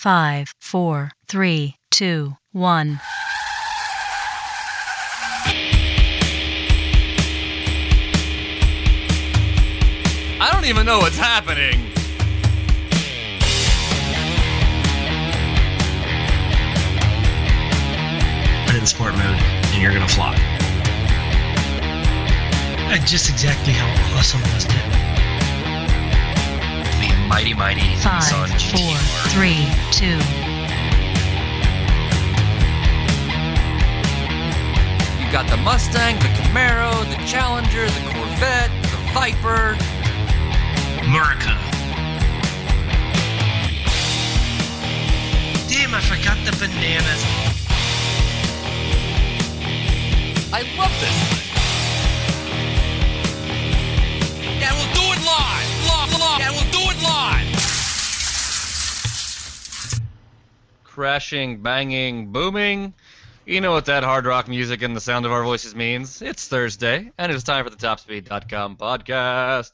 five, 0.00 0.54
four, 0.62 1.10
three, 1.28 1.76
two, 1.90 2.34
one. 2.52 2.98
I 10.40 10.48
don't 10.50 10.64
even 10.64 10.86
know 10.86 11.00
what's 11.00 11.18
happening. 11.18 11.92
Put 18.64 18.74
it 18.74 18.80
in 18.80 18.86
sport 18.86 19.12
mode, 19.12 19.22
and 19.22 19.82
you're 19.82 19.92
gonna 19.92 20.08
fly. 20.08 20.34
Uh, 22.88 22.96
just 23.04 23.28
exactly 23.28 23.74
how 23.74 24.16
awesome 24.16 24.40
was 24.54 24.64
it? 24.64 25.09
The 27.30 27.36
mighty 27.36 27.54
mighty 27.54 27.94
Five, 27.94 28.24
Nissan 28.24 28.48
GT-R. 28.58 28.98
three. 29.30 29.62
You've 35.22 35.30
got 35.32 35.46
the 35.48 35.56
Mustang, 35.58 36.18
the 36.18 36.26
Camaro, 36.34 36.90
the 37.08 37.24
Challenger, 37.24 37.86
the 37.86 38.00
Corvette, 38.10 38.72
the 38.82 38.96
Viper. 39.14 39.76
America. 41.06 41.54
Damn, 45.68 45.94
I 45.94 46.00
forgot 46.02 46.36
the 46.44 46.50
bananas. 46.58 47.22
I 50.52 50.62
love 50.76 50.92
this 50.98 51.16
thing. 51.30 51.46
Yeah, 54.60 54.72
we'll 54.74 54.92
do 54.94 55.02
it 55.09 55.09
Crashing, 60.90 61.62
banging, 61.62 62.32
booming. 62.32 62.94
You 63.46 63.60
know 63.60 63.70
what 63.70 63.84
that 63.84 64.02
hard 64.02 64.26
rock 64.26 64.48
music 64.48 64.82
and 64.82 64.94
the 64.94 65.00
sound 65.00 65.24
of 65.24 65.30
our 65.30 65.44
voices 65.44 65.72
means. 65.72 66.20
It's 66.20 66.48
Thursday, 66.48 67.12
and 67.16 67.30
it's 67.30 67.44
time 67.44 67.62
for 67.62 67.70
the 67.70 67.76
TopSpeed.com 67.76 68.76
podcast. 68.76 69.70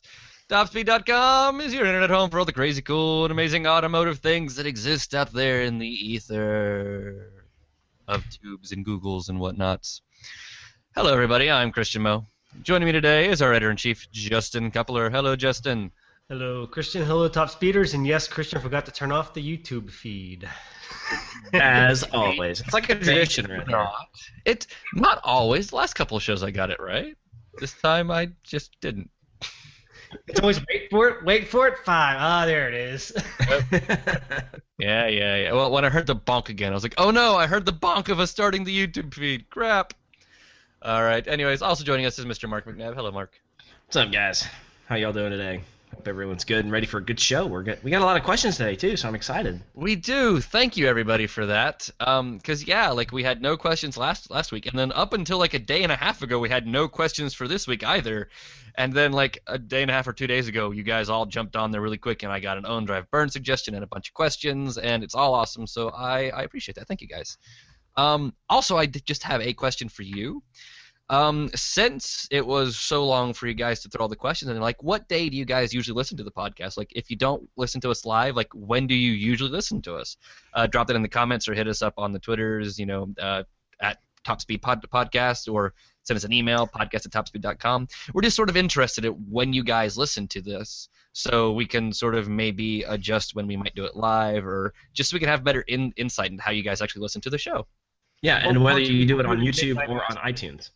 TopSpeed.com 0.50 1.62
is 1.62 1.72
your 1.72 1.86
internet 1.86 2.10
home 2.10 2.28
for 2.28 2.38
all 2.38 2.44
the 2.44 2.52
crazy, 2.52 2.82
cool, 2.82 3.24
and 3.24 3.32
amazing 3.32 3.66
automotive 3.66 4.18
things 4.18 4.56
that 4.56 4.66
exist 4.66 5.14
out 5.14 5.32
there 5.32 5.62
in 5.62 5.78
the 5.78 5.88
ether 5.88 7.32
of 8.06 8.22
tubes 8.28 8.72
and 8.72 8.84
Googles 8.84 9.30
and 9.30 9.38
whatnots. 9.38 10.02
Hello, 10.94 11.14
everybody. 11.14 11.50
I'm 11.50 11.72
Christian 11.72 12.02
Moe. 12.02 12.26
Joining 12.62 12.84
me 12.84 12.92
today 12.92 13.30
is 13.30 13.40
our 13.40 13.54
editor 13.54 13.70
in 13.70 13.78
chief, 13.78 14.06
Justin 14.12 14.70
Cupler. 14.70 15.10
Hello, 15.10 15.34
Justin. 15.34 15.92
Hello, 16.28 16.66
Christian. 16.66 17.04
Hello, 17.04 17.28
top 17.28 17.50
speeders. 17.50 17.94
And 17.94 18.04
yes, 18.04 18.26
Christian 18.26 18.60
forgot 18.60 18.84
to 18.86 18.90
turn 18.90 19.12
off 19.12 19.32
the 19.32 19.40
YouTube 19.40 19.92
feed. 19.92 20.48
As 21.52 22.02
always, 22.12 22.60
it's 22.60 22.74
like 22.74 22.90
a 22.90 22.96
tradition 22.96 23.46
right 23.48 23.64
there. 23.64 23.76
Not. 23.76 24.08
It 24.44 24.66
not 24.92 25.20
always. 25.22 25.70
The 25.70 25.76
last 25.76 25.94
couple 25.94 26.16
of 26.16 26.24
shows 26.24 26.42
I 26.42 26.50
got 26.50 26.70
it 26.70 26.80
right. 26.80 27.16
This 27.60 27.74
time 27.74 28.10
I 28.10 28.30
just 28.42 28.72
didn't. 28.80 29.08
It's 30.26 30.40
always 30.40 30.58
wait 30.68 30.88
for 30.90 31.08
it, 31.08 31.24
wait 31.24 31.46
for 31.46 31.68
it, 31.68 31.78
five. 31.84 32.16
Ah, 32.18 32.44
there 32.44 32.68
it 32.68 32.74
is. 32.74 33.12
Yeah, 34.78 35.06
yeah, 35.06 35.36
yeah. 35.36 35.52
Well, 35.54 35.70
when 35.70 35.86
I 35.86 35.88
heard 35.88 36.06
the 36.06 36.14
bonk 36.14 36.50
again, 36.50 36.72
I 36.72 36.74
was 36.74 36.82
like, 36.82 36.96
oh 36.98 37.10
no, 37.10 37.34
I 37.34 37.46
heard 37.46 37.64
the 37.64 37.72
bonk 37.72 38.10
of 38.10 38.20
us 38.20 38.30
starting 38.30 38.64
the 38.64 38.86
YouTube 38.86 39.14
feed. 39.14 39.48
Crap. 39.48 39.94
All 40.82 41.02
right. 41.02 41.26
Anyways, 41.26 41.62
also 41.62 41.82
joining 41.82 42.04
us 42.04 42.18
is 42.18 42.26
Mr. 42.26 42.46
Mark 42.46 42.66
McNabb. 42.66 42.94
Hello, 42.94 43.10
Mark. 43.10 43.40
What's 43.86 43.96
up, 43.96 44.12
guys? 44.12 44.46
How 44.86 44.96
y'all 44.96 45.14
doing 45.14 45.30
today? 45.30 45.62
Hope 46.06 46.10
everyone's 46.10 46.44
good 46.44 46.64
and 46.64 46.70
ready 46.70 46.86
for 46.86 46.98
a 46.98 47.02
good 47.02 47.18
show. 47.18 47.48
We're 47.48 47.64
good. 47.64 47.82
We 47.82 47.90
got 47.90 48.00
a 48.00 48.04
lot 48.04 48.16
of 48.16 48.22
questions 48.22 48.56
today 48.56 48.76
too, 48.76 48.96
so 48.96 49.08
I'm 49.08 49.16
excited. 49.16 49.60
We 49.74 49.96
do. 49.96 50.40
Thank 50.40 50.76
you 50.76 50.86
everybody 50.86 51.26
for 51.26 51.46
that. 51.46 51.90
Um, 51.98 52.38
cause 52.38 52.62
yeah, 52.62 52.90
like 52.90 53.10
we 53.10 53.24
had 53.24 53.42
no 53.42 53.56
questions 53.56 53.96
last 53.96 54.30
last 54.30 54.52
week, 54.52 54.66
and 54.66 54.78
then 54.78 54.92
up 54.92 55.14
until 55.14 55.36
like 55.38 55.54
a 55.54 55.58
day 55.58 55.82
and 55.82 55.90
a 55.90 55.96
half 55.96 56.22
ago, 56.22 56.38
we 56.38 56.48
had 56.48 56.64
no 56.64 56.86
questions 56.86 57.34
for 57.34 57.48
this 57.48 57.66
week 57.66 57.84
either. 57.84 58.28
And 58.76 58.92
then 58.92 59.10
like 59.10 59.42
a 59.48 59.58
day 59.58 59.82
and 59.82 59.90
a 59.90 59.94
half 59.94 60.06
or 60.06 60.12
two 60.12 60.28
days 60.28 60.46
ago, 60.46 60.70
you 60.70 60.84
guys 60.84 61.08
all 61.08 61.26
jumped 61.26 61.56
on 61.56 61.72
there 61.72 61.80
really 61.80 61.98
quick, 61.98 62.22
and 62.22 62.30
I 62.30 62.38
got 62.38 62.56
an 62.56 62.66
own 62.66 62.84
drive 62.84 63.10
burn 63.10 63.28
suggestion 63.28 63.74
and 63.74 63.82
a 63.82 63.88
bunch 63.88 64.06
of 64.06 64.14
questions, 64.14 64.78
and 64.78 65.02
it's 65.02 65.16
all 65.16 65.34
awesome. 65.34 65.66
So 65.66 65.88
I 65.88 66.28
I 66.28 66.42
appreciate 66.44 66.76
that. 66.76 66.86
Thank 66.86 67.00
you 67.00 67.08
guys. 67.08 67.36
Um, 67.96 68.32
also, 68.48 68.76
I 68.76 68.86
just 68.86 69.24
have 69.24 69.40
a 69.40 69.52
question 69.54 69.88
for 69.88 70.04
you. 70.04 70.44
Um, 71.08 71.50
since 71.54 72.26
it 72.32 72.44
was 72.44 72.76
so 72.76 73.06
long 73.06 73.32
for 73.32 73.46
you 73.46 73.54
guys 73.54 73.80
to 73.82 73.88
throw 73.88 74.02
all 74.02 74.08
the 74.08 74.16
questions 74.16 74.50
in, 74.50 74.60
like, 74.60 74.82
what 74.82 75.08
day 75.08 75.28
do 75.28 75.36
you 75.36 75.44
guys 75.44 75.72
usually 75.72 75.94
listen 75.94 76.16
to 76.16 76.24
the 76.24 76.32
podcast? 76.32 76.76
Like, 76.76 76.92
if 76.96 77.10
you 77.10 77.16
don't 77.16 77.48
listen 77.56 77.80
to 77.82 77.90
us 77.90 78.04
live, 78.04 78.34
like, 78.34 78.48
when 78.52 78.88
do 78.88 78.94
you 78.94 79.12
usually 79.12 79.50
listen 79.50 79.80
to 79.82 79.94
us? 79.94 80.16
Uh, 80.52 80.66
drop 80.66 80.88
that 80.88 80.96
in 80.96 81.02
the 81.02 81.08
comments 81.08 81.48
or 81.48 81.54
hit 81.54 81.68
us 81.68 81.80
up 81.80 81.94
on 81.96 82.12
the 82.12 82.18
Twitters, 82.18 82.78
you 82.78 82.86
know, 82.86 83.08
uh, 83.20 83.44
at 83.80 83.98
Top 84.24 84.40
Speed 84.40 84.62
Pod- 84.62 84.84
Podcast 84.92 85.52
or 85.52 85.74
send 86.02 86.16
us 86.16 86.24
an 86.24 86.32
email, 86.32 86.66
podcast 86.66 87.06
at 87.06 87.12
topspeed.com. 87.12 87.88
We're 88.12 88.22
just 88.22 88.36
sort 88.36 88.48
of 88.48 88.56
interested 88.56 89.04
in 89.04 89.12
when 89.12 89.52
you 89.52 89.62
guys 89.62 89.96
listen 89.96 90.26
to 90.28 90.40
this 90.40 90.88
so 91.12 91.52
we 91.52 91.66
can 91.66 91.92
sort 91.92 92.14
of 92.14 92.28
maybe 92.28 92.82
adjust 92.82 93.34
when 93.34 93.46
we 93.46 93.56
might 93.56 93.74
do 93.74 93.84
it 93.84 93.96
live 93.96 94.44
or 94.44 94.74
just 94.92 95.10
so 95.10 95.14
we 95.14 95.20
can 95.20 95.28
have 95.28 95.44
better 95.44 95.60
in- 95.62 95.94
insight 95.96 96.30
into 96.30 96.42
how 96.42 96.50
you 96.50 96.62
guys 96.62 96.82
actually 96.82 97.02
listen 97.02 97.20
to 97.22 97.30
the 97.30 97.38
show. 97.38 97.66
Yeah, 98.22 98.38
and 98.38 98.62
whether 98.62 98.80
you 98.80 99.06
do 99.06 99.20
it 99.20 99.26
on 99.26 99.38
YouTube 99.38 99.76
or 99.88 100.02
on 100.02 100.16
iTunes. 100.16 100.70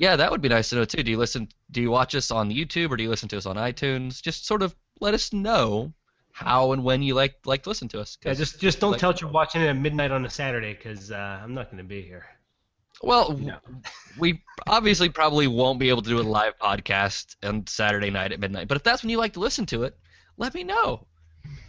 Yeah, 0.00 0.16
that 0.16 0.30
would 0.30 0.40
be 0.40 0.48
nice 0.48 0.70
to 0.70 0.76
know 0.76 0.86
too. 0.86 1.02
Do 1.02 1.10
you 1.10 1.18
listen? 1.18 1.46
Do 1.70 1.82
you 1.82 1.90
watch 1.90 2.14
us 2.14 2.30
on 2.30 2.48
YouTube 2.48 2.90
or 2.90 2.96
do 2.96 3.02
you 3.02 3.10
listen 3.10 3.28
to 3.28 3.36
us 3.36 3.44
on 3.44 3.56
iTunes? 3.56 4.22
Just 4.22 4.46
sort 4.46 4.62
of 4.62 4.74
let 4.98 5.12
us 5.12 5.30
know 5.34 5.92
how 6.32 6.72
and 6.72 6.82
when 6.82 7.02
you 7.02 7.12
like 7.12 7.34
like 7.44 7.64
to 7.64 7.68
listen 7.68 7.86
to 7.88 8.00
us. 8.00 8.16
yeah, 8.24 8.32
just 8.32 8.58
just 8.58 8.80
don't 8.80 8.92
like- 8.92 9.00
tell 9.00 9.10
us 9.12 9.20
you're 9.20 9.30
watching 9.30 9.60
it 9.60 9.66
at 9.66 9.76
midnight 9.76 10.10
on 10.10 10.24
a 10.24 10.30
Saturday, 10.30 10.72
because 10.72 11.10
uh, 11.12 11.40
I'm 11.42 11.52
not 11.52 11.66
going 11.66 11.76
to 11.76 11.84
be 11.84 12.00
here. 12.00 12.24
Well, 13.02 13.32
No. 13.36 13.58
we 14.18 14.42
obviously 14.66 15.10
probably 15.10 15.46
won't 15.48 15.78
be 15.78 15.90
able 15.90 16.00
to 16.00 16.08
do 16.08 16.18
a 16.18 16.22
live 16.22 16.58
podcast 16.58 17.36
on 17.42 17.66
Saturday 17.66 18.08
night 18.08 18.32
at 18.32 18.40
midnight. 18.40 18.68
But 18.68 18.78
if 18.78 18.82
that's 18.82 19.02
when 19.02 19.10
you 19.10 19.18
like 19.18 19.34
to 19.34 19.40
listen 19.40 19.66
to 19.66 19.82
it, 19.82 19.98
let 20.38 20.54
me 20.54 20.64
know, 20.64 21.06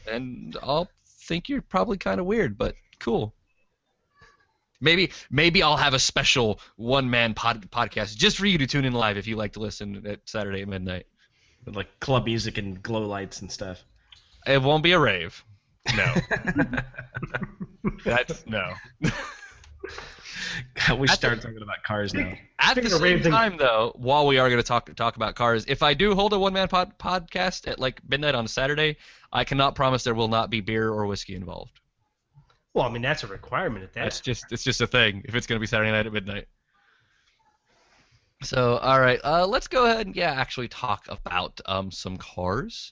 and 0.09 0.55
I'll 0.63 0.89
think 1.27 1.49
you're 1.49 1.61
probably 1.61 1.97
kind 1.97 2.21
of 2.21 2.25
weird, 2.25 2.57
but 2.57 2.75
cool. 2.99 3.35
Maybe 4.81 5.11
maybe 5.29 5.63
I'll 5.63 5.77
have 5.77 5.93
a 5.93 5.99
special 5.99 6.59
one 6.75 7.09
man 7.09 7.33
pod, 7.33 7.69
podcast 7.71 8.17
just 8.17 8.37
for 8.37 8.47
you 8.47 8.57
to 8.57 8.67
tune 8.67 8.83
in 8.83 8.93
live 8.93 9.17
if 9.17 9.27
you 9.27 9.35
like 9.35 9.53
to 9.53 9.59
listen 9.59 10.05
at 10.07 10.19
Saturday 10.25 10.61
at 10.61 10.67
midnight. 10.67 11.05
With 11.65 11.75
like 11.75 11.99
club 11.99 12.25
music 12.25 12.57
and 12.57 12.81
glow 12.81 13.05
lights 13.07 13.41
and 13.41 13.51
stuff. 13.51 13.83
It 14.47 14.61
won't 14.61 14.83
be 14.83 14.93
a 14.93 14.99
rave. 14.99 15.43
No. 15.95 16.13
That's 18.05 18.45
no. 18.47 18.73
we 20.97 21.07
start 21.07 21.41
talking 21.41 21.61
about 21.61 21.83
cars 21.83 22.13
now. 22.13 22.33
At 22.59 22.81
the 22.81 22.89
same 22.89 23.21
time, 23.21 23.57
though, 23.57 23.93
while 23.95 24.27
we 24.27 24.37
are 24.37 24.49
going 24.49 24.61
to 24.61 24.67
talk 24.67 24.93
talk 24.95 25.15
about 25.15 25.35
cars, 25.35 25.65
if 25.67 25.83
I 25.83 25.93
do 25.93 26.15
hold 26.15 26.33
a 26.33 26.39
one 26.39 26.53
man 26.53 26.67
pod, 26.67 26.97
podcast 26.97 27.67
at 27.67 27.79
like 27.79 28.01
midnight 28.07 28.35
on 28.35 28.47
Saturday, 28.47 28.97
I 29.31 29.43
cannot 29.43 29.75
promise 29.75 30.03
there 30.03 30.13
will 30.13 30.27
not 30.27 30.49
be 30.49 30.61
beer 30.61 30.89
or 30.89 31.05
whiskey 31.05 31.35
involved. 31.35 31.80
Well, 32.73 32.85
I 32.85 32.91
mean 32.91 33.01
that's 33.01 33.23
a 33.23 33.27
requirement 33.27 33.83
at 33.83 33.93
that. 33.93 34.03
That's 34.03 34.21
just 34.21 34.45
it's 34.51 34.63
just 34.63 34.81
a 34.81 34.87
thing 34.87 35.23
if 35.25 35.35
it's 35.35 35.47
going 35.47 35.57
to 35.57 35.61
be 35.61 35.67
Saturday 35.67 35.91
night 35.91 36.05
at 36.05 36.13
midnight. 36.13 36.47
So, 38.43 38.77
all 38.77 38.99
right, 38.99 39.19
uh, 39.23 39.45
let's 39.45 39.67
go 39.67 39.85
ahead 39.85 40.07
and 40.07 40.15
yeah, 40.15 40.31
actually 40.31 40.67
talk 40.67 41.05
about 41.09 41.61
um, 41.67 41.91
some 41.91 42.17
cars. 42.17 42.91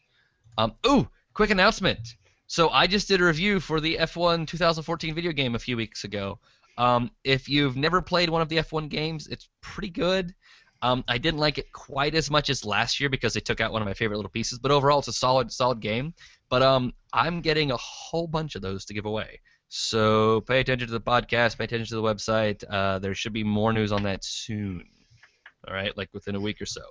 Um, 0.57 0.73
ooh, 0.85 1.07
quick 1.34 1.50
announcement. 1.50 2.16
So 2.45 2.69
I 2.69 2.85
just 2.85 3.07
did 3.07 3.22
a 3.22 3.25
review 3.25 3.59
for 3.59 3.79
the 3.79 3.97
F1 4.00 4.47
2014 4.47 5.16
video 5.16 5.31
game 5.31 5.56
a 5.56 5.59
few 5.59 5.75
weeks 5.78 6.03
ago. 6.03 6.39
Um, 6.78 7.12
if 7.23 7.50
you've 7.50 7.78
never 7.78 8.01
played 8.01 8.29
one 8.29 8.41
of 8.41 8.50
the 8.50 8.57
F1 8.57 8.89
games, 8.89 9.28
it's 9.28 9.50
pretty 9.62 9.89
good. 9.89 10.34
Um, 10.81 11.03
I 11.07 11.18
didn't 11.18 11.39
like 11.39 11.57
it 11.57 11.72
quite 11.73 12.16
as 12.16 12.31
much 12.31 12.50
as 12.50 12.63
last 12.63 13.00
year 13.00 13.09
because 13.09 13.34
they 13.34 13.39
took 13.39 13.59
out 13.59 13.72
one 13.72 13.81
of 13.81 13.88
my 13.88 13.94
favorite 13.94 14.18
little 14.18 14.31
pieces, 14.31 14.59
but 14.59 14.72
overall 14.72 15.00
it's 15.00 15.07
a 15.07 15.13
solid, 15.13 15.51
solid 15.51 15.79
game. 15.79 16.13
But 16.50 16.63
um, 16.63 16.94
I'm 17.12 17.41
getting 17.41 17.72
a 17.72 17.78
whole 17.78 18.28
bunch 18.28 18.56
of 18.56 18.62
those 18.62 18.85
to 18.85 18.94
give 18.94 19.06
away. 19.06 19.41
So 19.69 20.42
pay 20.42 20.60
attention 20.60 20.88
to 20.88 20.92
the 20.92 21.00
podcast, 21.00 21.57
pay 21.57 21.66
attention 21.66 21.88
to 21.88 21.95
the 21.95 22.01
website. 22.01 22.63
Uh, 22.68 22.98
there 22.98 23.13
should 23.13 23.33
be 23.33 23.44
more 23.44 23.71
news 23.71 23.92
on 23.92 24.04
that 24.04 24.24
soon. 24.24 24.83
All 25.68 25.74
right, 25.74 25.95
like 25.95 26.10
within 26.12 26.36
a 26.36 26.39
week 26.39 26.60
or 26.62 26.66
so. 26.66 26.81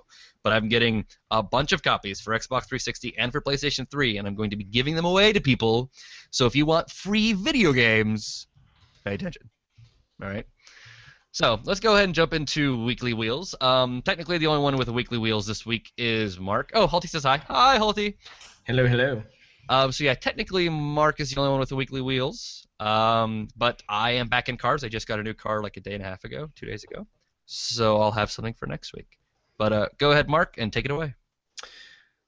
But 0.43 0.53
I'm 0.53 0.69
getting 0.69 1.05
a 1.29 1.43
bunch 1.43 1.73
of 1.73 1.83
copies 1.83 2.21
for 2.21 2.31
Xbox 2.31 2.67
360 2.67 3.17
and 3.17 3.31
for 3.31 3.41
PlayStation 3.41 3.89
3, 3.89 4.17
and 4.17 4.27
I'm 4.27 4.35
going 4.35 4.51
to 4.51 4.55
be 4.55 4.63
giving 4.63 4.95
them 4.95 5.05
away 5.05 5.33
to 5.33 5.41
people. 5.41 5.91
So 6.31 6.45
if 6.45 6.55
you 6.55 6.65
want 6.65 6.89
free 6.89 7.33
video 7.33 7.73
games, 7.73 8.47
pay 9.03 9.15
attention. 9.15 9.49
All 10.21 10.29
right. 10.29 10.45
So 11.31 11.59
let's 11.65 11.79
go 11.81 11.95
ahead 11.95 12.05
and 12.05 12.15
jump 12.15 12.33
into 12.33 12.83
weekly 12.85 13.13
wheels. 13.13 13.55
Um, 13.59 14.01
technically, 14.03 14.37
the 14.37 14.47
only 14.47 14.63
one 14.63 14.77
with 14.77 14.87
the 14.87 14.93
weekly 14.93 15.17
wheels 15.17 15.45
this 15.45 15.65
week 15.65 15.91
is 15.97 16.39
Mark. 16.39 16.71
Oh, 16.73 16.87
Halty 16.87 17.09
says 17.09 17.23
hi. 17.23 17.37
Hi, 17.47 17.77
Halty. 17.77 18.17
Hello, 18.65 18.87
hello. 18.87 19.21
Um, 19.67 19.91
so 19.91 20.03
yeah, 20.05 20.13
technically 20.13 20.69
Mark 20.69 21.19
is 21.19 21.31
the 21.31 21.39
only 21.39 21.51
one 21.51 21.59
with 21.59 21.69
the 21.69 21.75
weekly 21.75 22.01
wheels. 22.01 22.67
Um, 22.79 23.49
but 23.57 23.81
I 23.89 24.11
am 24.11 24.27
back 24.27 24.49
in 24.49 24.57
cars. 24.57 24.83
I 24.83 24.89
just 24.89 25.07
got 25.07 25.19
a 25.19 25.23
new 25.23 25.33
car 25.33 25.61
like 25.61 25.77
a 25.77 25.81
day 25.81 25.93
and 25.93 26.03
a 26.03 26.05
half 26.05 26.23
ago, 26.23 26.49
two 26.55 26.65
days 26.65 26.83
ago. 26.83 27.05
So 27.45 27.99
I'll 28.01 28.11
have 28.11 28.31
something 28.31 28.53
for 28.53 28.67
next 28.67 28.93
week. 28.93 29.17
But 29.57 29.73
uh, 29.73 29.87
go 29.97 30.11
ahead, 30.11 30.29
Mark, 30.29 30.55
and 30.57 30.71
take 30.71 30.85
it 30.85 30.91
away. 30.91 31.15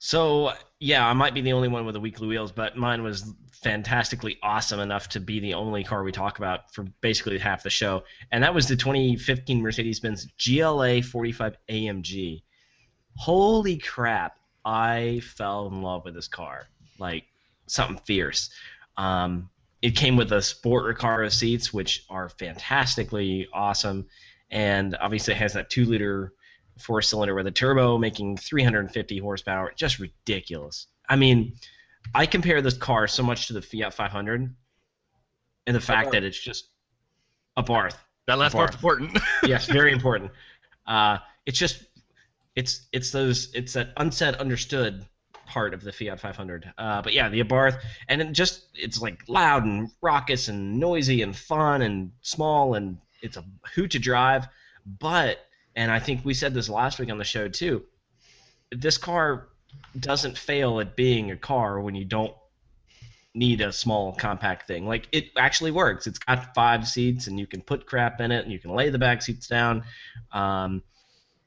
So 0.04 0.52
yeah, 0.80 1.06
I 1.06 1.12
might 1.12 1.32
be 1.32 1.42
the 1.42 1.52
only 1.52 1.68
one 1.68 1.86
with 1.86 1.94
the 1.94 2.00
weekly 2.00 2.26
wheels, 2.26 2.50
but 2.50 2.76
mine 2.76 3.04
was 3.04 3.32
fantastically 3.62 4.36
awesome 4.42 4.80
enough 4.80 5.08
to 5.10 5.20
be 5.20 5.38
the 5.38 5.54
only 5.54 5.84
car 5.84 6.02
we 6.02 6.10
talk 6.10 6.38
about 6.38 6.74
for 6.74 6.82
basically 7.00 7.38
half 7.38 7.62
the 7.62 7.70
show, 7.70 8.02
and 8.32 8.42
that 8.42 8.52
was 8.52 8.66
the 8.66 8.74
2015 8.74 9.62
Mercedes-Benz 9.62 10.26
GLA 10.44 11.02
45 11.02 11.56
AMG. 11.70 12.42
Holy 13.14 13.78
crap! 13.78 14.38
I 14.64 15.20
fell 15.22 15.68
in 15.68 15.82
love 15.82 16.04
with 16.04 16.14
this 16.14 16.26
car, 16.26 16.66
like 16.98 17.22
something 17.68 17.98
fierce. 18.04 18.50
Um, 18.96 19.50
it 19.82 19.96
came 19.96 20.16
with 20.16 20.28
the 20.28 20.40
sport 20.40 20.84
Recaro 20.84 21.30
seats, 21.30 21.72
which 21.72 22.04
are 22.08 22.28
fantastically 22.28 23.48
awesome, 23.52 24.06
and 24.50 24.96
obviously 25.00 25.34
it 25.34 25.38
has 25.38 25.54
that 25.54 25.68
two-liter 25.70 26.32
four 26.78 27.02
cylinder 27.02 27.34
with 27.34 27.46
a 27.46 27.50
turbo 27.50 27.98
making 27.98 28.36
350 28.36 29.18
horsepower. 29.18 29.72
Just 29.76 29.98
ridiculous. 29.98 30.86
I 31.08 31.16
mean, 31.16 31.54
I 32.14 32.26
compare 32.26 32.62
this 32.62 32.76
car 32.76 33.06
so 33.08 33.22
much 33.22 33.48
to 33.48 33.52
the 33.52 33.62
Fiat 33.62 33.92
500 33.92 34.54
and 35.66 35.76
the 35.76 35.80
fact 35.80 36.12
that 36.12 36.24
it's 36.24 36.38
just 36.38 36.68
a 37.56 37.62
Barth. 37.62 37.98
That 38.26 38.38
last 38.38 38.52
part's 38.52 38.76
important. 38.76 39.18
yes, 39.42 39.66
very 39.66 39.92
important. 39.92 40.30
Uh, 40.86 41.18
it's 41.44 41.58
just 41.58 41.82
it's 42.54 42.86
it's 42.92 43.10
those 43.10 43.52
it's 43.54 43.72
that 43.72 43.92
unsaid 43.96 44.36
understood 44.36 45.04
part 45.52 45.74
of 45.74 45.82
the 45.82 45.92
Fiat 45.92 46.18
500. 46.18 46.72
Uh, 46.78 47.02
but 47.02 47.12
yeah, 47.12 47.28
the 47.28 47.42
Abarth, 47.44 47.78
and 48.08 48.22
it 48.22 48.32
just 48.32 48.68
it's 48.74 49.02
like 49.02 49.22
loud 49.28 49.64
and 49.64 49.90
raucous 50.00 50.48
and 50.48 50.80
noisy 50.80 51.20
and 51.20 51.36
fun 51.36 51.82
and 51.82 52.10
small 52.22 52.74
and 52.74 52.96
it's 53.20 53.36
a 53.36 53.44
hoot 53.74 53.90
to 53.90 53.98
drive. 53.98 54.46
But 54.98 55.38
and 55.76 55.90
I 55.90 55.98
think 55.98 56.24
we 56.24 56.32
said 56.32 56.54
this 56.54 56.70
last 56.70 56.98
week 56.98 57.10
on 57.10 57.18
the 57.18 57.24
show 57.24 57.48
too. 57.48 57.84
This 58.70 58.96
car 58.96 59.48
doesn't 60.00 60.38
fail 60.38 60.80
at 60.80 60.96
being 60.96 61.30
a 61.30 61.36
car 61.36 61.80
when 61.80 61.94
you 61.94 62.06
don't 62.06 62.34
need 63.34 63.60
a 63.60 63.72
small 63.72 64.14
compact 64.14 64.66
thing. 64.66 64.86
Like 64.86 65.06
it 65.12 65.26
actually 65.36 65.70
works. 65.70 66.06
It's 66.06 66.18
got 66.18 66.54
five 66.54 66.88
seats 66.88 67.26
and 67.26 67.38
you 67.38 67.46
can 67.46 67.60
put 67.60 67.84
crap 67.84 68.22
in 68.22 68.32
it 68.32 68.42
and 68.44 68.52
you 68.52 68.58
can 68.58 68.70
lay 68.70 68.88
the 68.88 68.98
back 68.98 69.20
seats 69.20 69.46
down. 69.46 69.84
Um, 70.32 70.82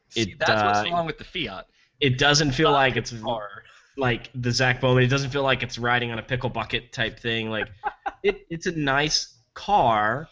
See, 0.09 0.21
It, 0.21 0.39
that's 0.39 0.63
what's 0.63 0.87
uh, 0.87 0.93
wrong 0.93 1.05
with 1.07 1.17
the 1.17 1.23
Fiat. 1.23 1.65
it 1.99 2.19
doesn't 2.19 2.51
feel 2.51 2.71
like 2.71 2.95
it's 2.95 3.11
car. 3.11 3.63
Like 3.97 4.29
the 4.35 4.51
Zach 4.51 4.81
Bowman. 4.81 5.03
It 5.03 5.07
doesn't 5.07 5.29
feel 5.29 5.43
like 5.43 5.63
it's 5.63 5.77
riding 5.77 6.11
on 6.11 6.19
a 6.19 6.23
pickle 6.23 6.49
bucket 6.49 6.91
type 6.91 7.19
thing. 7.19 7.49
Like 7.49 7.67
it, 8.23 8.45
it's 8.49 8.65
a 8.65 8.71
nice 8.71 9.35
car 9.53 10.27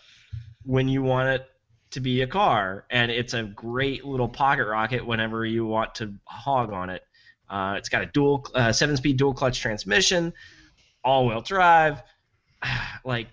when 0.63 0.87
you 0.87 1.01
want 1.01 1.29
it 1.29 1.47
to 1.91 1.99
be 1.99 2.21
a 2.21 2.27
car, 2.27 2.85
and 2.89 3.11
it's 3.11 3.33
a 3.33 3.43
great 3.43 4.03
little 4.03 4.27
pocket 4.27 4.65
rocket 4.65 5.05
whenever 5.05 5.45
you 5.45 5.65
want 5.65 5.95
to 5.95 6.13
hog 6.25 6.71
on 6.73 6.89
it. 6.89 7.03
Uh, 7.49 7.75
it's 7.77 7.89
got 7.89 8.01
a 8.01 8.07
dual 8.07 8.47
uh, 8.55 8.71
seven-speed 8.71 9.17
dual 9.17 9.33
clutch 9.33 9.59
transmission, 9.59 10.33
all-wheel 11.03 11.41
drive. 11.41 12.01
Like 13.05 13.27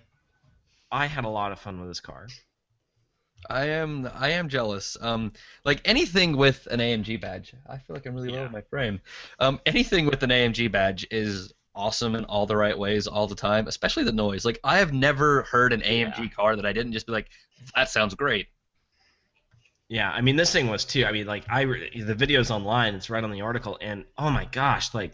I 0.91 1.05
had 1.05 1.23
a 1.23 1.29
lot 1.29 1.53
of 1.53 1.59
fun 1.59 1.79
with 1.79 1.89
this 1.89 2.01
car. 2.01 2.27
I 3.49 3.65
am 3.65 4.09
I 4.13 4.29
am 4.31 4.49
jealous. 4.49 4.97
Um, 5.01 5.33
like 5.65 5.81
anything 5.85 6.37
with 6.37 6.67
an 6.71 6.79
AMG 6.79 7.19
badge, 7.19 7.53
I 7.69 7.77
feel 7.77 7.95
like 7.95 8.05
I'm 8.05 8.13
really 8.15 8.29
low 8.29 8.39
Yeah. 8.39 8.45
in 8.47 8.51
my 8.51 8.61
frame. 8.61 9.01
Um, 9.39 9.59
anything 9.65 10.05
with 10.05 10.23
an 10.23 10.29
AMG 10.29 10.71
badge 10.71 11.07
is 11.11 11.53
awesome 11.73 12.15
in 12.15 12.25
all 12.25 12.45
the 12.45 12.55
right 12.57 12.77
ways 12.77 13.07
all 13.07 13.27
the 13.27 13.35
time, 13.35 13.67
especially 13.67 14.03
the 14.03 14.11
noise. 14.11 14.45
Like 14.45 14.59
I 14.63 14.77
have 14.77 14.93
never 14.93 15.43
heard 15.43 15.73
an 15.73 15.81
AMG 15.81 16.33
car 16.33 16.55
that 16.55 16.65
I 16.65 16.73
didn't 16.73 16.93
just 16.93 17.07
be 17.07 17.13
like, 17.13 17.29
that 17.75 17.89
sounds 17.89 18.13
great. 18.15 18.47
Yeah, 19.89 20.09
I 20.09 20.21
mean 20.21 20.37
this 20.37 20.51
thing 20.53 20.67
was 20.69 20.85
too. 20.85 21.05
I 21.05 21.11
mean, 21.11 21.27
like 21.27 21.43
I 21.49 21.61
re- 21.61 22.01
the 22.01 22.15
video's 22.15 22.49
online. 22.51 22.95
It's 22.95 23.09
right 23.09 23.23
on 23.23 23.31
the 23.31 23.41
article, 23.41 23.77
and 23.81 24.05
oh 24.17 24.29
my 24.29 24.45
gosh, 24.45 24.93
like 24.93 25.13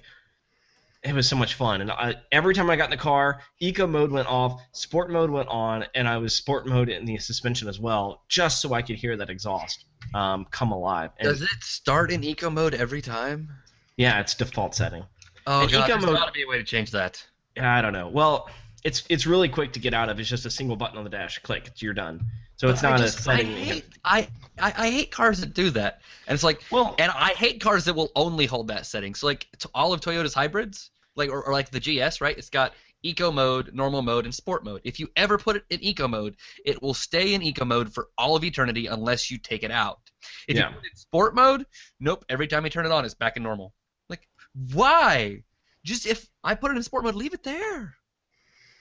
it 1.03 1.13
was 1.13 1.27
so 1.29 1.35
much 1.35 1.53
fun. 1.53 1.81
And 1.81 1.91
I, 1.91 2.15
every 2.31 2.53
time 2.53 2.69
I 2.69 2.75
got 2.75 2.85
in 2.85 2.91
the 2.91 2.97
car, 2.97 3.39
eco 3.59 3.87
mode 3.87 4.11
went 4.11 4.27
off, 4.27 4.61
sport 4.71 5.11
mode 5.11 5.29
went 5.29 5.47
on, 5.49 5.85
and 5.95 6.07
I 6.07 6.17
was 6.17 6.33
sport 6.33 6.67
mode 6.67 6.89
in 6.89 7.05
the 7.05 7.17
suspension 7.17 7.67
as 7.67 7.79
well, 7.79 8.23
just 8.29 8.61
so 8.61 8.73
I 8.73 8.81
could 8.81 8.95
hear 8.97 9.15
that 9.17 9.29
exhaust 9.29 9.85
um, 10.13 10.45
come 10.51 10.71
alive. 10.71 11.11
And 11.19 11.29
Does 11.29 11.41
it 11.41 11.49
start 11.61 12.11
in 12.11 12.23
eco 12.23 12.49
mode 12.49 12.73
every 12.73 13.01
time? 13.01 13.49
yeah, 13.95 14.19
it's 14.19 14.33
default 14.35 14.75
setting. 14.75 15.03
Oh 15.45 15.61
And 15.63 15.71
god, 15.71 15.79
eco 15.89 15.93
there's 15.93 16.05
mode- 16.05 16.17
gotta 16.17 16.31
be 16.31 16.43
a 16.43 16.47
way 16.47 16.57
to 16.57 16.63
change 16.63 16.91
that. 16.91 17.25
Yeah, 17.55 17.73
I 17.75 17.81
don't 17.81 17.93
know. 17.93 18.07
Well, 18.09 18.49
it's 18.87 19.03
it's 19.09 19.25
really 19.27 19.49
quick 19.49 19.73
to 19.73 19.79
get 19.79 19.93
out 19.93 20.09
of. 20.09 20.19
It's 20.19 20.29
just 20.29 20.45
a 20.45 20.49
single 20.49 20.75
button 20.77 20.97
on 20.97 21.03
the 21.03 21.09
dash, 21.09 21.39
click, 21.39 21.69
you're 21.81 21.93
done. 21.93 22.25
So 22.55 22.69
it's 22.69 22.81
not 22.81 22.97
just- 22.99 23.19
a 23.19 23.21
setting. 23.21 23.47
I 23.47 23.51
that 23.51 23.59
you 23.59 23.65
have- 23.65 23.75
hate, 23.75 23.85
I, 24.03 24.27
I, 24.59 24.73
I 24.85 24.89
hate 24.91 25.11
cars 25.11 25.41
that 25.41 25.53
do 25.53 25.69
that, 25.71 26.01
and 26.27 26.33
it's 26.33 26.43
like, 26.43 26.61
Well, 26.71 26.95
and 26.97 27.11
I 27.11 27.33
hate 27.33 27.61
cars 27.61 27.85
that 27.85 27.93
will 27.95 28.11
only 28.15 28.45
hold 28.45 28.69
that 28.69 28.85
setting. 28.85 29.13
So 29.13 29.27
like, 29.27 29.45
all 29.75 29.93
of 29.93 30.01
Toyota's 30.01 30.33
hybrids, 30.33 30.89
like 31.15 31.29
or, 31.29 31.43
or 31.43 31.51
like 31.53 31.69
the 31.69 31.79
GS, 31.79 32.21
right? 32.21 32.37
It's 32.37 32.49
got 32.49 32.73
eco 33.03 33.31
mode, 33.31 33.71
normal 33.75 34.01
mode, 34.01 34.25
and 34.25 34.33
sport 34.33 34.63
mode. 34.63 34.81
If 34.83 34.99
you 34.99 35.07
ever 35.15 35.37
put 35.37 35.57
it 35.57 35.65
in 35.69 35.83
eco 35.83 36.07
mode, 36.07 36.35
it 36.65 36.81
will 36.81 36.95
stay 36.95 37.33
in 37.35 37.43
eco 37.43 37.63
mode 37.65 37.93
for 37.93 38.07
all 38.17 38.35
of 38.35 38.43
eternity 38.43 38.87
unless 38.87 39.29
you 39.29 39.37
take 39.37 39.63
it 39.63 39.69
out. 39.71 39.99
If 40.47 40.55
Yeah. 40.57 40.69
you 40.69 40.75
put 40.75 40.85
it 40.85 40.91
in 40.93 40.97
sport 40.97 41.35
mode, 41.35 41.65
nope. 41.99 42.25
Every 42.29 42.47
time 42.47 42.63
you 42.63 42.69
turn 42.71 42.85
it 42.87 42.91
on, 42.91 43.05
it's 43.05 43.13
back 43.13 43.37
in 43.37 43.43
normal. 43.43 43.73
Like, 44.09 44.27
why? 44.73 45.43
Just 45.83 46.07
if 46.07 46.27
I 46.43 46.55
put 46.55 46.71
it 46.71 46.77
in 46.77 46.83
sport 46.83 47.03
mode, 47.03 47.13
leave 47.15 47.35
it 47.35 47.43
there. 47.43 47.96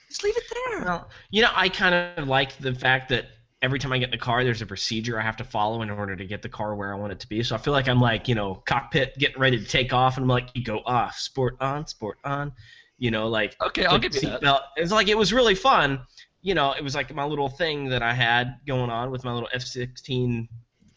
Just 0.09 0.23
leave 0.23 0.35
it 0.37 0.43
there. 0.69 0.85
Well, 0.85 1.09
you 1.31 1.41
know, 1.41 1.49
I 1.53 1.69
kind 1.69 1.93
of 2.17 2.27
like 2.27 2.57
the 2.57 2.73
fact 2.73 3.09
that 3.09 3.25
every 3.61 3.79
time 3.79 3.91
I 3.91 3.97
get 3.97 4.05
in 4.05 4.11
the 4.11 4.17
car, 4.17 4.43
there's 4.43 4.61
a 4.61 4.65
procedure 4.65 5.19
I 5.19 5.23
have 5.23 5.37
to 5.37 5.43
follow 5.43 5.81
in 5.81 5.89
order 5.89 6.15
to 6.15 6.25
get 6.25 6.41
the 6.41 6.49
car 6.49 6.75
where 6.75 6.93
I 6.93 6.97
want 6.97 7.11
it 7.11 7.19
to 7.21 7.27
be. 7.27 7.41
So 7.43 7.55
I 7.55 7.57
feel 7.57 7.73
like 7.73 7.87
I'm 7.87 7.99
like, 7.99 8.27
you 8.27 8.35
know, 8.35 8.55
cockpit 8.65 9.17
getting 9.17 9.39
ready 9.39 9.59
to 9.59 9.65
take 9.65 9.93
off, 9.93 10.15
and 10.17 10.23
I'm 10.23 10.29
like, 10.29 10.49
you 10.53 10.63
go 10.63 10.81
off, 10.85 11.17
sport 11.17 11.57
on, 11.59 11.87
sport 11.87 12.19
on, 12.23 12.53
you 12.97 13.11
know, 13.11 13.27
like 13.27 13.55
okay, 13.61 13.85
I'll 13.85 13.99
the 13.99 14.07
give 14.09 14.23
you 14.23 14.29
that. 14.29 14.61
It's 14.77 14.91
like 14.91 15.07
it 15.07 15.17
was 15.17 15.33
really 15.33 15.55
fun. 15.55 16.01
You 16.41 16.53
know, 16.53 16.71
it 16.71 16.83
was 16.83 16.95
like 16.95 17.13
my 17.13 17.25
little 17.25 17.49
thing 17.49 17.89
that 17.89 18.01
I 18.03 18.13
had 18.13 18.59
going 18.65 18.89
on 18.89 19.11
with 19.11 19.23
my 19.25 19.33
little 19.33 19.49
F-16 19.53 20.47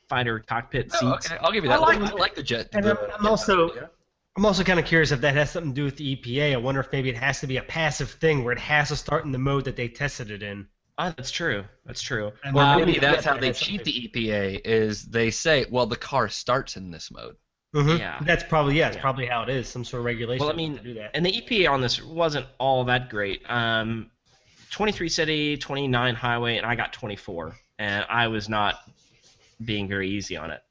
fighter 0.09 0.39
cockpit 0.41 0.91
oh, 1.01 1.07
No, 1.09 1.13
seats. 1.17 1.31
okay, 1.33 1.41
I'll 1.43 1.51
give 1.53 1.65
you 1.65 1.71
I 1.71 1.77
that. 1.77 1.83
like 1.83 1.99
I 2.01 2.11
like 2.15 2.35
the 2.35 2.43
jet. 2.43 2.69
And 2.73 2.85
the- 2.85 3.01
I'm- 3.01 3.11
I'm 3.21 3.27
also- 3.27 3.89
I'm 4.41 4.47
also 4.47 4.65
kind 4.65 4.81
of 4.81 4.87
curious 4.87 5.13
if 5.13 5.21
that 5.21 5.35
has 5.35 5.51
something 5.51 5.75
to 5.75 5.77
do 5.79 5.85
with 5.85 5.99
the 5.99 6.17
EPA. 6.17 6.55
I 6.55 6.57
wonder 6.57 6.81
if 6.81 6.91
maybe 6.93 7.11
it 7.11 7.17
has 7.19 7.41
to 7.41 7.47
be 7.47 7.59
a 7.59 7.63
passive 7.63 8.13
thing 8.13 8.43
where 8.43 8.55
it 8.55 8.59
has 8.59 8.89
to 8.89 8.97
start 8.97 9.27
in 9.27 9.33
the 9.33 9.39
mode 9.39 9.67
that 9.67 9.77
they 9.77 9.87
tested 9.87 10.31
it 10.31 10.43
in. 10.43 10.67
Oh, 10.97 11.13
that's 11.15 11.31
true. 11.31 11.63
That's 11.85 12.01
true. 12.01 12.33
And 12.43 12.57
Or 12.57 12.77
maybe 12.79 12.99
that's 12.99 13.23
how 13.23 13.37
they 13.37 13.53
cheat 13.53 13.85
the 13.85 14.09
EPA 14.09 14.63
is 14.65 15.05
they 15.05 15.31
say, 15.31 15.67
well, 15.71 15.85
the 15.85 15.97
car 15.97 16.31
starts 16.31 16.79
in 16.79 16.91
this 16.91 17.11
mode. 17.11 17.37
Mhm. 17.75 17.99
Yeah. 17.99 18.19
That's 18.23 18.43
probably 18.43 18.79
yeah. 18.79 18.87
It's 18.87 18.97
Yeah. 18.97 19.03
probably 19.03 19.27
how 19.27 19.43
it 19.43 19.51
is. 19.51 19.69
Some 19.69 19.85
sort 19.85 20.01
of 20.01 20.07
regulation. 20.07 20.41
Well, 20.43 20.55
I 20.55 20.57
mean, 20.57 20.81
do 20.83 20.95
that. 20.95 21.11
and 21.13 21.27
the 21.27 21.33
EPA 21.33 21.71
on 21.71 21.83
this 21.83 22.03
wasn't 22.03 22.47
all 22.57 22.85
that 22.85 23.11
great. 23.11 23.43
Um, 23.47 24.11
23 24.71 25.11
city, 25.11 25.59
29 25.59 26.15
highway, 26.15 26.57
and 26.57 26.65
I 26.65 26.77
got 26.77 26.95
24, 26.95 27.59
and 27.79 28.07
I 28.09 28.29
was 28.29 28.49
not 28.49 28.77
being 29.63 29.87
very 29.87 30.09
easy 30.09 30.39
on 30.39 30.51
it 30.51 30.63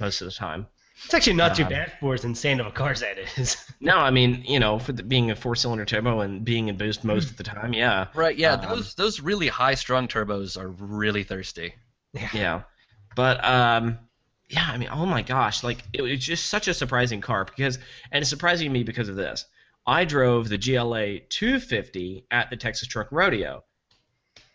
most 0.00 0.22
of 0.22 0.24
the 0.24 0.32
time. 0.32 0.66
It's 1.04 1.14
actually 1.14 1.34
not 1.34 1.54
too 1.54 1.64
um, 1.64 1.70
bad 1.70 1.92
for 2.00 2.14
as 2.14 2.24
insane 2.24 2.60
of 2.60 2.66
a 2.66 2.70
car 2.70 2.90
as 2.90 3.00
that 3.00 3.18
is. 3.18 3.56
No, 3.80 3.96
I 3.96 4.10
mean, 4.10 4.42
you 4.44 4.58
know, 4.58 4.80
for 4.80 4.90
the, 4.92 5.04
being 5.04 5.30
a 5.30 5.36
four-cylinder 5.36 5.84
turbo 5.84 6.20
and 6.20 6.44
being 6.44 6.66
in 6.66 6.76
boost 6.76 7.04
most 7.04 7.30
of 7.30 7.36
the 7.36 7.44
time, 7.44 7.72
yeah, 7.72 8.08
Right, 8.12 8.36
yeah, 8.36 8.54
Um, 8.54 8.68
those 8.68 8.94
those 8.96 9.20
really 9.20 9.46
high 9.46 9.74
strung 9.74 10.08
turbos 10.08 10.60
are 10.60 10.68
really 10.68 11.22
thirsty. 11.22 11.74
yeah. 12.34 12.62
But 13.14 13.44
um, 13.44 13.98
yeah, 14.48 14.66
I 14.68 14.76
mean, 14.78 14.88
oh 14.90 15.06
my 15.06 15.22
gosh, 15.22 15.62
like 15.62 15.78
it 15.92 16.02
was 16.02 16.18
just 16.18 16.46
such 16.46 16.66
a 16.66 16.74
surprising 16.74 17.20
car 17.20 17.44
because, 17.44 17.78
and 18.10 18.22
it's 18.22 18.30
surprising 18.30 18.66
to 18.68 18.72
me 18.72 18.82
because 18.82 19.08
of 19.08 19.14
this. 19.16 19.44
I 19.86 20.04
drove 20.04 20.48
the 20.48 20.58
GLA 20.58 21.20
250 21.20 22.26
at 22.30 22.50
the 22.50 22.56
Texas 22.56 22.88
Truck 22.88 23.08
Rodeo, 23.12 23.62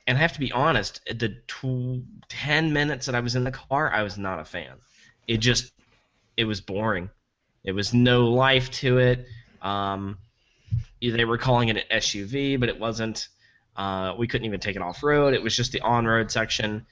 and 0.05 0.17
I 0.17 0.21
have 0.21 0.33
to 0.33 0.39
be 0.39 0.51
honest, 0.51 0.99
the 1.05 1.29
tw- 1.47 2.03
10 2.29 2.73
minutes 2.73 3.05
that 3.05 3.15
I 3.15 3.21
was 3.21 3.35
in 3.35 3.43
the 3.45 3.51
car, 3.51 3.91
I 3.91 4.03
was 4.03 4.17
not 4.17 4.39
a 4.39 4.45
fan. 4.45 4.73
It 5.27 5.37
just, 5.37 5.71
it 6.37 6.45
was 6.45 6.61
boring. 6.61 7.09
It 7.63 7.71
was 7.71 7.93
no 7.93 8.27
life 8.27 8.69
to 8.71 8.97
it. 8.97 9.25
Um, 9.61 10.17
they 11.01 11.25
were 11.25 11.37
calling 11.37 11.69
it 11.69 11.77
an 11.77 11.83
SUV, 11.99 12.59
but 12.59 12.69
it 12.69 12.79
wasn't. 12.79 13.27
Uh, 13.75 14.13
we 14.17 14.27
couldn't 14.27 14.45
even 14.45 14.59
take 14.59 14.75
it 14.75 14.81
off 14.81 15.03
road. 15.03 15.33
It 15.33 15.41
was 15.41 15.55
just 15.55 15.71
the 15.71 15.81
on 15.81 16.05
road 16.05 16.31
section. 16.31 16.85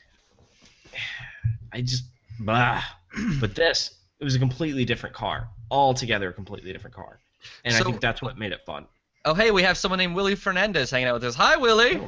I 1.74 1.82
just, 1.82 2.04
blah. 2.40 2.82
but 3.40 3.56
this, 3.56 3.92
it 4.20 4.24
was 4.24 4.36
a 4.36 4.40
completely 4.40 4.86
different 4.86 5.16
car. 5.16 5.50
Altogether, 5.70 6.30
a 6.30 6.34
completely 6.34 6.74
different 6.74 6.96
car. 6.96 7.20
And 7.64 7.76
I 7.76 7.82
think 7.82 8.02
that's 8.02 8.22
what 8.22 8.38
made 8.38 8.52
it 8.52 8.62
fun. 8.66 8.88
Oh, 9.24 9.34
hey, 9.34 9.52
we 9.52 9.64
have 9.64 9.78
someone 9.78 10.00
named 10.00 10.16
Willie 10.16 10.36
Fernandez 10.36 10.92
hanging 10.92 11.08
out 11.08 11.14
with 11.14 11.24
us. 11.24 11.36
Hi, 11.36 11.56
Willie. 11.58 12.02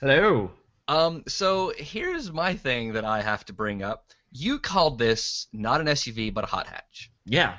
Hello. 0.00 0.50
Um, 0.88 1.24
so 1.26 1.72
here's 1.76 2.32
my 2.32 2.54
thing 2.54 2.92
that 2.92 3.04
I 3.04 3.22
have 3.22 3.44
to 3.46 3.52
bring 3.52 3.82
up. 3.82 4.10
You 4.32 4.58
called 4.58 4.98
this 4.98 5.46
not 5.52 5.80
an 5.80 5.86
SUV 5.86 6.32
but 6.32 6.44
a 6.44 6.46
hot 6.46 6.66
hatch. 6.66 7.10
Yeah. 7.24 7.58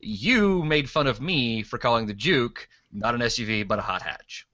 You 0.00 0.62
made 0.64 0.88
fun 0.88 1.06
of 1.06 1.20
me 1.20 1.62
for 1.62 1.78
calling 1.78 2.06
the 2.06 2.14
Juke 2.14 2.68
not 2.92 3.14
an 3.14 3.20
SUV 3.20 3.66
but 3.66 3.78
a 3.78 3.82
hot 3.82 4.02
hatch. 4.02 4.46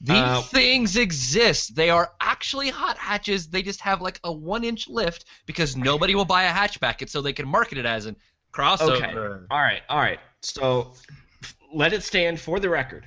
These 0.00 0.16
Uh, 0.16 0.42
things 0.42 0.96
exist. 0.96 1.74
They 1.74 1.88
are 1.90 2.12
actually 2.20 2.68
hot 2.68 2.98
hatches. 2.98 3.48
They 3.48 3.62
just 3.62 3.80
have 3.80 4.02
like 4.02 4.20
a 4.24 4.32
one 4.32 4.62
inch 4.64 4.88
lift 4.88 5.24
because 5.46 5.76
nobody 5.76 6.14
will 6.14 6.26
buy 6.26 6.44
a 6.44 6.52
hatchback, 6.52 7.00
and 7.00 7.10
so 7.10 7.22
they 7.22 7.32
can 7.32 7.48
market 7.48 7.78
it 7.78 7.86
as 7.86 8.04
an 8.06 8.16
crossover. 8.52 8.96
Okay. 8.96 9.14
All 9.50 9.60
right. 9.60 9.82
All 9.88 9.98
right. 9.98 10.20
So 10.42 10.94
let 11.72 11.92
it 11.92 12.02
stand 12.02 12.40
for 12.40 12.60
the 12.60 12.68
record 12.68 13.06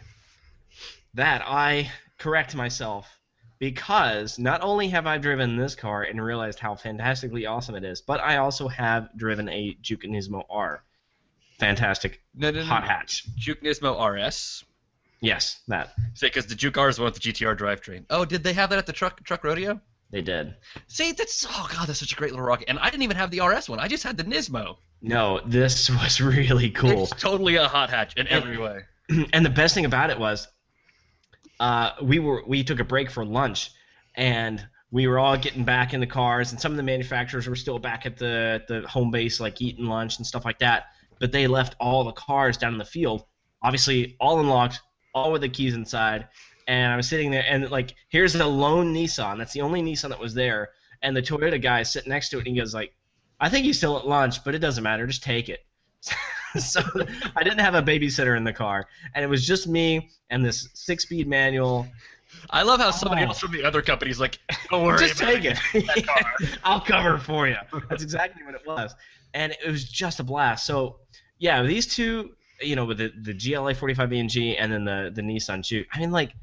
that 1.14 1.44
I 1.46 1.92
correct 2.18 2.56
myself 2.56 3.19
because 3.60 4.40
not 4.40 4.62
only 4.62 4.88
have 4.90 5.06
I 5.06 5.18
driven 5.18 5.58
this 5.58 5.76
car 5.76 6.04
and 6.04 6.24
realized 6.24 6.60
how 6.60 6.76
fantastically 6.76 7.46
awesome 7.46 7.76
it 7.76 7.84
is, 7.84 8.02
but 8.02 8.20
I 8.22 8.38
also 8.38 8.68
have 8.70 9.10
driven 9.16 9.50
a 9.50 9.78
Juke 9.82 10.04
Nismo 10.04 10.44
R. 10.50 10.82
Fantastic 11.60 12.22
No, 12.34 12.52
no, 12.52 12.60
no. 12.60 12.66
hot 12.66 12.86
hatch. 12.86 13.26
Juke 13.36 13.62
Nismo 13.62 14.00
RS. 14.00 14.64
Yes, 15.22 15.60
that 15.68 15.94
Say, 16.14 16.28
because 16.28 16.46
the 16.48 16.56
Juke 16.56 16.78
R 16.78 16.88
is 16.88 16.98
one 16.98 17.06
with 17.12 17.22
the 17.22 17.32
GTR 17.34 17.58
drivetrain. 17.58 18.06
Oh, 18.10 18.24
did 18.24 18.44
they 18.44 18.54
have 18.54 18.70
that 18.70 18.80
at 18.80 18.86
the 18.86 18.94
truck 18.94 19.22
truck 19.24 19.44
rodeo? 19.44 19.82
they 20.12 20.22
did. 20.22 20.56
See, 20.88 21.12
that's 21.12 21.46
oh 21.48 21.70
god, 21.72 21.88
that's 21.88 22.00
such 22.00 22.14
a 22.14 22.16
great 22.16 22.32
little 22.32 22.46
rocket. 22.46 22.70
And 22.70 22.80
I 22.80 22.90
didn't 22.90 23.04
even 23.04 23.18
have 23.18 23.30
the 23.30 23.42
RS 23.42 23.70
one. 23.70 23.80
I 23.80 23.88
just 23.90 24.04
had 24.04 24.18
the 24.18 24.24
Nismo. 24.24 24.78
No, 25.02 25.42
this 25.46 25.90
was 25.90 26.22
really 26.22 26.70
cool. 26.72 27.04
It's 27.04 27.12
totally 27.22 27.58
a 27.58 27.68
hot 27.68 27.90
hatch 27.90 28.16
in 28.16 28.28
every 28.28 28.58
way. 28.58 28.84
and 29.34 29.46
the 29.46 29.50
best 29.50 29.76
thing 29.76 29.86
about 29.86 30.10
it 30.10 30.18
was 30.20 30.48
uh, 31.60 31.92
we 32.02 32.20
were 32.20 32.44
we 32.48 32.64
took 32.64 32.80
a 32.80 32.84
break 32.84 33.12
for 33.12 33.26
lunch 33.26 33.72
and 34.16 34.66
we 34.92 35.08
were 35.08 35.20
all 35.20 35.38
getting 35.38 35.64
back 35.64 35.94
in 35.94 36.00
the 36.00 36.08
cars 36.08 36.52
and 36.52 36.60
some 36.60 36.72
of 36.72 36.78
the 36.78 36.84
manufacturers 36.84 37.48
were 37.48 37.56
still 37.56 37.80
back 37.80 38.06
at 38.06 38.18
the 38.18 38.64
the 38.68 38.88
home 38.88 39.12
base 39.12 39.40
like 39.40 39.62
eating 39.62 39.86
lunch 39.86 40.18
and 40.18 40.26
stuff 40.26 40.46
like 40.46 40.60
that 40.60 40.86
but 41.20 41.32
they 41.32 41.48
left 41.48 41.76
all 41.80 42.04
the 42.04 42.12
cars 42.14 42.58
down 42.58 42.74
in 42.74 42.80
the 42.80 42.86
field 42.86 43.26
obviously 43.62 44.16
all 44.20 44.40
unlocked 44.40 44.82
all 45.14 45.32
with 45.32 45.42
the 45.42 45.50
keys 45.50 45.76
inside 45.76 46.28
and 46.68 46.92
i 46.92 46.96
was 46.96 47.08
sitting 47.08 47.30
there 47.30 47.46
and 47.48 47.70
like 47.70 47.94
here's 48.10 48.36
a 48.36 48.46
lone 48.46 48.94
nissan 48.94 49.38
that's 49.38 49.54
the 49.54 49.62
only 49.62 49.82
nissan 49.82 50.10
that 50.10 50.20
was 50.20 50.34
there 50.34 50.70
and 51.02 51.16
the 51.16 51.22
toyota 51.22 51.62
guy 51.62 51.82
is 51.82 51.90
sitting 51.90 52.10
next 52.10 52.30
to 52.30 52.38
it 52.38 52.40
and 52.40 52.48
he 52.48 52.56
goes 52.56 52.74
like 52.74 52.94
i 53.40 53.50
think 53.50 53.66
he's 53.66 53.78
still 53.78 53.98
at 53.98 54.08
lunch 54.08 54.44
but 54.44 54.56
it 54.56 54.60
doesn't 54.60 54.84
matter 54.84 55.06
just 55.06 55.24
take 55.24 55.50
it 55.50 55.66
so 56.60 56.82
I 57.36 57.44
didn't 57.44 57.60
have 57.60 57.76
a 57.76 57.82
babysitter 57.82 58.36
in 58.38 58.44
the 58.44 58.54
car, 58.54 58.88
and 59.14 59.24
it 59.24 59.28
was 59.28 59.46
just 59.46 59.68
me 59.68 60.10
and 60.30 60.44
this 60.46 60.68
six-speed 60.74 61.28
manual. 61.28 61.88
I 62.50 62.62
love 62.64 62.80
how 62.80 62.92
somebody 62.92 63.24
Oh. 63.24 63.28
else 63.28 63.40
from 63.40 63.52
the 63.52 63.64
other 63.64 63.82
company 63.82 64.12
is 64.12 64.20
like, 64.20 64.38
don't 64.70 64.84
worry. 64.86 65.00
Just 65.00 65.18
take 65.20 65.44
it. 65.46 65.58
I'll 66.64 66.80
cover 66.82 67.16
it 67.16 67.20
for 67.20 67.48
you. 67.48 67.58
That's 67.90 68.04
exactly 68.04 68.44
what 68.44 68.56
it 68.56 68.62
was, 68.66 68.94
and 69.34 69.52
it 69.64 69.70
was 69.70 69.84
just 69.84 70.20
a 70.20 70.24
blast. 70.24 70.66
So 70.66 70.98
yeah, 71.40 71.64
these 71.64 71.88
two, 71.88 72.36
you 72.62 72.76
know, 72.76 72.86
with 72.86 72.98
the 73.00 73.12
the 73.22 73.34
GLA 73.34 73.74
45 73.74 74.10
BNG 74.10 74.56
and 74.60 74.72
then 74.72 74.86
the 74.86 75.12
the 75.14 75.22
Nissan 75.22 75.64
Juke. 75.64 75.88
I 75.94 76.00
mean, 76.00 76.12
like, 76.12 76.34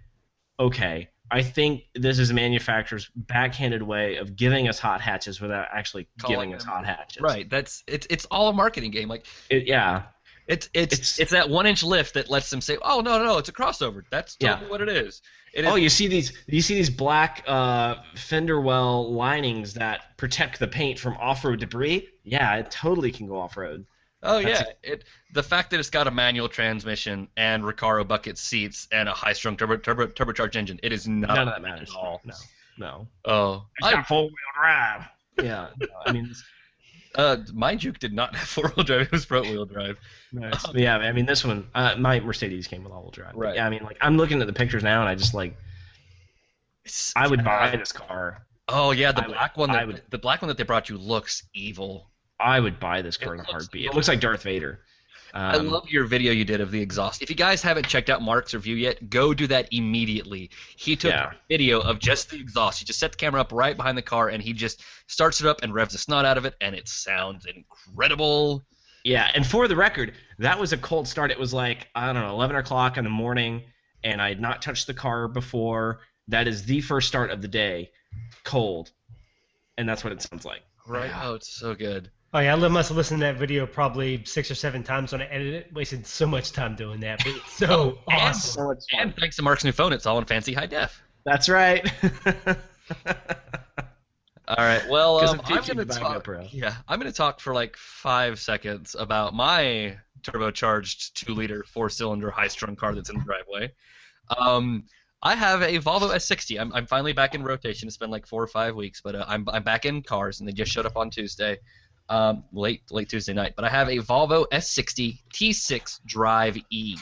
okay. 0.58 1.08
I 1.30 1.42
think 1.42 1.82
this 1.94 2.18
is 2.18 2.30
a 2.30 2.34
manufacturer's 2.34 3.10
backhanded 3.16 3.82
way 3.82 4.16
of 4.16 4.36
giving 4.36 4.68
us 4.68 4.78
hot 4.78 5.00
hatches 5.00 5.40
without 5.40 5.66
actually 5.72 6.06
Calling 6.20 6.36
giving 6.50 6.54
us 6.54 6.64
hot 6.64 6.86
hatches. 6.86 7.20
Right. 7.22 7.48
That's 7.50 7.82
it's 7.86 8.06
it's 8.10 8.24
all 8.26 8.48
a 8.48 8.52
marketing 8.52 8.90
game. 8.92 9.08
Like 9.08 9.26
It, 9.50 9.66
yeah. 9.66 10.02
it's 10.46 10.68
it's 10.72 10.92
It's- 10.94 11.18
it's, 11.18 11.32
that 11.32 11.48
one 11.50 11.66
inch 11.66 11.82
lift 11.82 12.14
that 12.14 12.30
lets 12.30 12.48
them 12.50 12.60
say, 12.60 12.78
oh 12.80 13.00
no 13.00 13.18
no 13.18 13.24
no, 13.24 13.38
it's 13.38 13.48
a 13.48 13.52
crossover. 13.52 14.02
That's 14.10 14.36
Yeah. 14.40 14.60
what 14.68 14.80
it 14.80 14.88
is. 14.88 15.20
It 15.52 15.64
is 15.64 15.70
Oh, 15.70 15.74
you 15.76 15.88
see 15.88 16.06
these 16.06 16.32
you 16.46 16.60
see 16.60 16.74
these 16.74 16.90
black 16.90 17.42
uh, 17.46 17.96
fender 18.14 18.60
well 18.60 19.12
linings 19.12 19.74
that 19.74 20.16
protect 20.18 20.58
the 20.60 20.68
paint 20.68 20.98
from 20.98 21.16
off-road 21.16 21.60
debris? 21.60 22.08
Yeah, 22.24 22.56
it 22.56 22.70
totally 22.70 23.10
can 23.10 23.26
go 23.26 23.40
off-road. 23.40 23.86
Oh 24.26 24.42
That's 24.42 24.60
yeah, 24.60 24.66
it 24.92 25.04
the 25.32 25.42
fact 25.42 25.70
that 25.70 25.80
it's 25.80 25.90
got 25.90 26.06
a 26.06 26.10
manual 26.10 26.48
transmission 26.48 27.28
and 27.36 27.62
Recaro 27.62 28.06
bucket 28.06 28.38
seats 28.38 28.88
and 28.90 29.08
a 29.08 29.12
high-strung 29.12 29.56
turbo, 29.56 29.76
turbo 29.76 30.06
turbocharged 30.08 30.56
engine, 30.56 30.80
it 30.82 30.92
is 30.92 31.06
not 31.06 31.34
None 31.34 31.48
of 31.48 31.54
that 31.54 31.62
matters. 31.62 31.90
at 31.90 31.96
all. 31.96 32.20
No, 32.24 32.34
no. 32.78 33.08
Oh, 33.24 33.66
It's 33.78 33.88
I, 33.88 33.92
got 33.92 34.06
four-wheel 34.08 34.30
drive. 34.58 35.04
Yeah, 35.42 35.68
no, 35.78 35.86
I 36.06 36.12
mean, 36.12 36.32
uh, 37.14 37.36
my 37.54 37.76
Juke 37.76 37.98
did 37.98 38.12
not 38.12 38.34
have 38.34 38.48
four-wheel 38.48 38.84
drive; 38.84 39.00
it 39.02 39.12
was 39.12 39.24
front-wheel 39.24 39.66
drive. 39.66 39.98
it's- 40.34 40.64
yeah. 40.74 40.96
I 40.96 41.12
mean, 41.12 41.26
this 41.26 41.44
one, 41.44 41.68
uh, 41.74 41.94
my 41.98 42.20
Mercedes 42.20 42.66
came 42.66 42.82
with 42.84 42.92
all-wheel 42.92 43.10
drive. 43.12 43.32
But 43.32 43.38
Right. 43.40 43.54
Yeah, 43.56 43.66
I 43.66 43.70
mean, 43.70 43.82
like 43.84 43.98
I'm 44.00 44.16
looking 44.16 44.40
at 44.40 44.46
the 44.46 44.52
pictures 44.52 44.82
now, 44.82 45.00
and 45.00 45.08
I 45.08 45.14
just 45.14 45.34
like 45.34 45.56
It's- 46.84 47.12
I 47.16 47.28
would 47.28 47.44
buy 47.44 47.76
this 47.76 47.92
car. 47.92 48.46
Oh 48.68 48.90
yeah, 48.92 49.12
the 49.12 49.24
I 49.24 49.26
would- 49.28 49.34
black 49.34 49.56
one. 49.56 49.70
That, 49.72 49.86
would- 49.86 50.02
The 50.10 50.18
black 50.18 50.42
one 50.42 50.48
that 50.48 50.56
they 50.56 50.64
brought 50.64 50.88
you 50.88 50.98
looks 50.98 51.42
evil. 51.54 52.10
I 52.38 52.60
would 52.60 52.78
buy 52.78 53.02
this 53.02 53.16
car 53.16 53.34
in 53.34 53.40
a 53.40 53.44
heartbeat. 53.44 53.86
It 53.86 53.94
looks 53.94 54.08
like 54.08 54.20
Darth 54.20 54.42
Vader. 54.42 54.80
I 55.34 55.56
Um, 55.56 55.68
love 55.68 55.88
your 55.90 56.04
video 56.04 56.32
you 56.32 56.44
did 56.44 56.60
of 56.62 56.70
the 56.70 56.80
exhaust. 56.80 57.20
If 57.20 57.28
you 57.28 57.36
guys 57.36 57.60
haven't 57.60 57.86
checked 57.88 58.08
out 58.08 58.22
Mark's 58.22 58.54
review 58.54 58.74
yet, 58.76 59.10
go 59.10 59.34
do 59.34 59.46
that 59.48 59.68
immediately. 59.70 60.50
He 60.76 60.96
took 60.96 61.10
Yeah. 61.12 61.32
a 61.32 61.34
video 61.48 61.80
of 61.80 61.98
just 61.98 62.30
the 62.30 62.36
exhaust. 62.40 62.78
He 62.78 62.84
just 62.86 62.98
set 62.98 63.12
the 63.12 63.18
camera 63.18 63.40
up 63.42 63.52
right 63.52 63.76
behind 63.76 63.98
the 63.98 64.02
car 64.02 64.28
and 64.30 64.42
he 64.42 64.52
just 64.54 64.82
starts 65.08 65.40
it 65.40 65.46
up 65.46 65.62
and 65.62 65.74
revs 65.74 65.92
the 65.92 65.98
snot 65.98 66.24
out 66.24 66.38
of 66.38 66.46
it, 66.46 66.54
and 66.60 66.74
it 66.74 66.88
sounds 66.88 67.44
incredible. 67.46 68.64
Yeah, 69.04 69.30
and 69.34 69.46
for 69.46 69.68
the 69.68 69.76
record, 69.76 70.14
that 70.38 70.58
was 70.58 70.72
a 70.72 70.78
cold 70.78 71.06
start. 71.06 71.30
It 71.30 71.38
was 71.38 71.52
like 71.52 71.88
I 71.94 72.06
don't 72.06 72.22
know, 72.22 72.30
eleven 72.30 72.56
o'clock 72.56 72.96
in 72.96 73.04
the 73.04 73.10
morning, 73.10 73.62
and 74.04 74.22
I 74.22 74.28
had 74.28 74.40
not 74.40 74.62
touched 74.62 74.86
the 74.86 74.94
car 74.94 75.28
before. 75.28 76.00
That 76.28 76.48
is 76.48 76.64
the 76.64 76.80
first 76.80 77.08
start 77.08 77.30
of 77.30 77.40
the 77.42 77.48
day, 77.48 77.92
cold, 78.42 78.90
and 79.76 79.88
that's 79.88 80.02
what 80.02 80.12
it 80.12 80.22
sounds 80.22 80.44
like. 80.44 80.62
Right? 80.86 81.10
Oh, 81.22 81.34
it's 81.34 81.48
so 81.48 81.74
good. 81.74 82.10
Oh 82.34 82.40
yeah, 82.40 82.54
I 82.54 82.68
must 82.68 82.88
have 82.90 82.96
listened 82.96 83.20
to 83.20 83.26
that 83.26 83.36
video 83.36 83.66
probably 83.66 84.22
six 84.24 84.50
or 84.50 84.54
seven 84.54 84.82
times 84.82 85.12
when 85.12 85.22
I 85.22 85.26
edited 85.26 85.54
it. 85.54 85.72
Wasted 85.72 86.06
so 86.06 86.26
much 86.26 86.52
time 86.52 86.74
doing 86.76 87.00
that, 87.00 87.18
but 87.18 87.28
it's 87.28 87.52
so 87.52 87.98
Oh, 88.08 88.12
and- 88.12 88.22
awesome. 88.22 88.76
So 88.80 88.98
And 88.98 89.16
thanks 89.16 89.36
to 89.36 89.42
Mark's 89.42 89.64
new 89.64 89.72
phone, 89.72 89.92
it's 89.92 90.06
all 90.06 90.18
in 90.18 90.24
fancy 90.24 90.52
high 90.52 90.66
def. 90.66 91.00
That's 91.24 91.48
right. 91.48 91.90
all 94.48 94.56
right. 94.58 94.88
Well, 94.88 95.18
um, 95.18 95.40
I'm 95.44 95.58
I'm 95.58 95.64
going 95.64 95.78
to 95.78 95.84
to 95.84 95.86
buy 95.86 95.96
a 95.96 95.98
talk. 95.98 96.24
GoPro. 96.24 96.48
Yeah, 96.52 96.74
I'm 96.88 97.00
going 97.00 97.10
to 97.10 97.16
talk 97.16 97.40
for 97.40 97.52
like 97.54 97.76
five 97.76 98.38
seconds 98.38 98.94
about 98.98 99.34
my 99.34 99.96
turbocharged 100.22 101.14
two-liter 101.14 101.64
four-cylinder 101.68 102.30
high-strung 102.30 102.76
car 102.76 102.94
that's 102.94 103.10
in 103.10 103.18
the 103.18 103.24
driveway. 103.24 103.72
Um, 104.36 104.84
I 105.22 105.34
have 105.34 105.62
a 105.62 105.78
Volvo 105.78 106.14
S60. 106.14 106.60
I'm, 106.60 106.72
I'm 106.72 106.86
finally 106.86 107.12
back 107.12 107.34
in 107.34 107.42
rotation. 107.42 107.88
It's 107.88 107.96
been 107.96 108.10
like 108.10 108.26
four 108.26 108.42
or 108.42 108.46
five 108.48 108.76
weeks, 108.76 109.00
but 109.02 109.14
uh, 109.16 109.24
I'm 109.26 109.48
I'm 109.48 109.62
back 109.64 109.84
in 109.84 110.02
cars, 110.02 110.38
and 110.40 110.48
they 110.48 110.52
just 110.52 110.70
showed 110.70 110.86
up 110.86 110.96
on 110.96 111.10
Tuesday, 111.10 111.58
um, 112.08 112.44
late 112.52 112.82
late 112.90 113.08
Tuesday 113.08 113.32
night. 113.34 113.54
But 113.56 113.64
I 113.64 113.68
have 113.68 113.88
a 113.88 113.96
Volvo 113.98 114.46
S60 114.52 115.18
T6 115.32 116.00
Drive 116.06 116.56
E. 116.70 116.96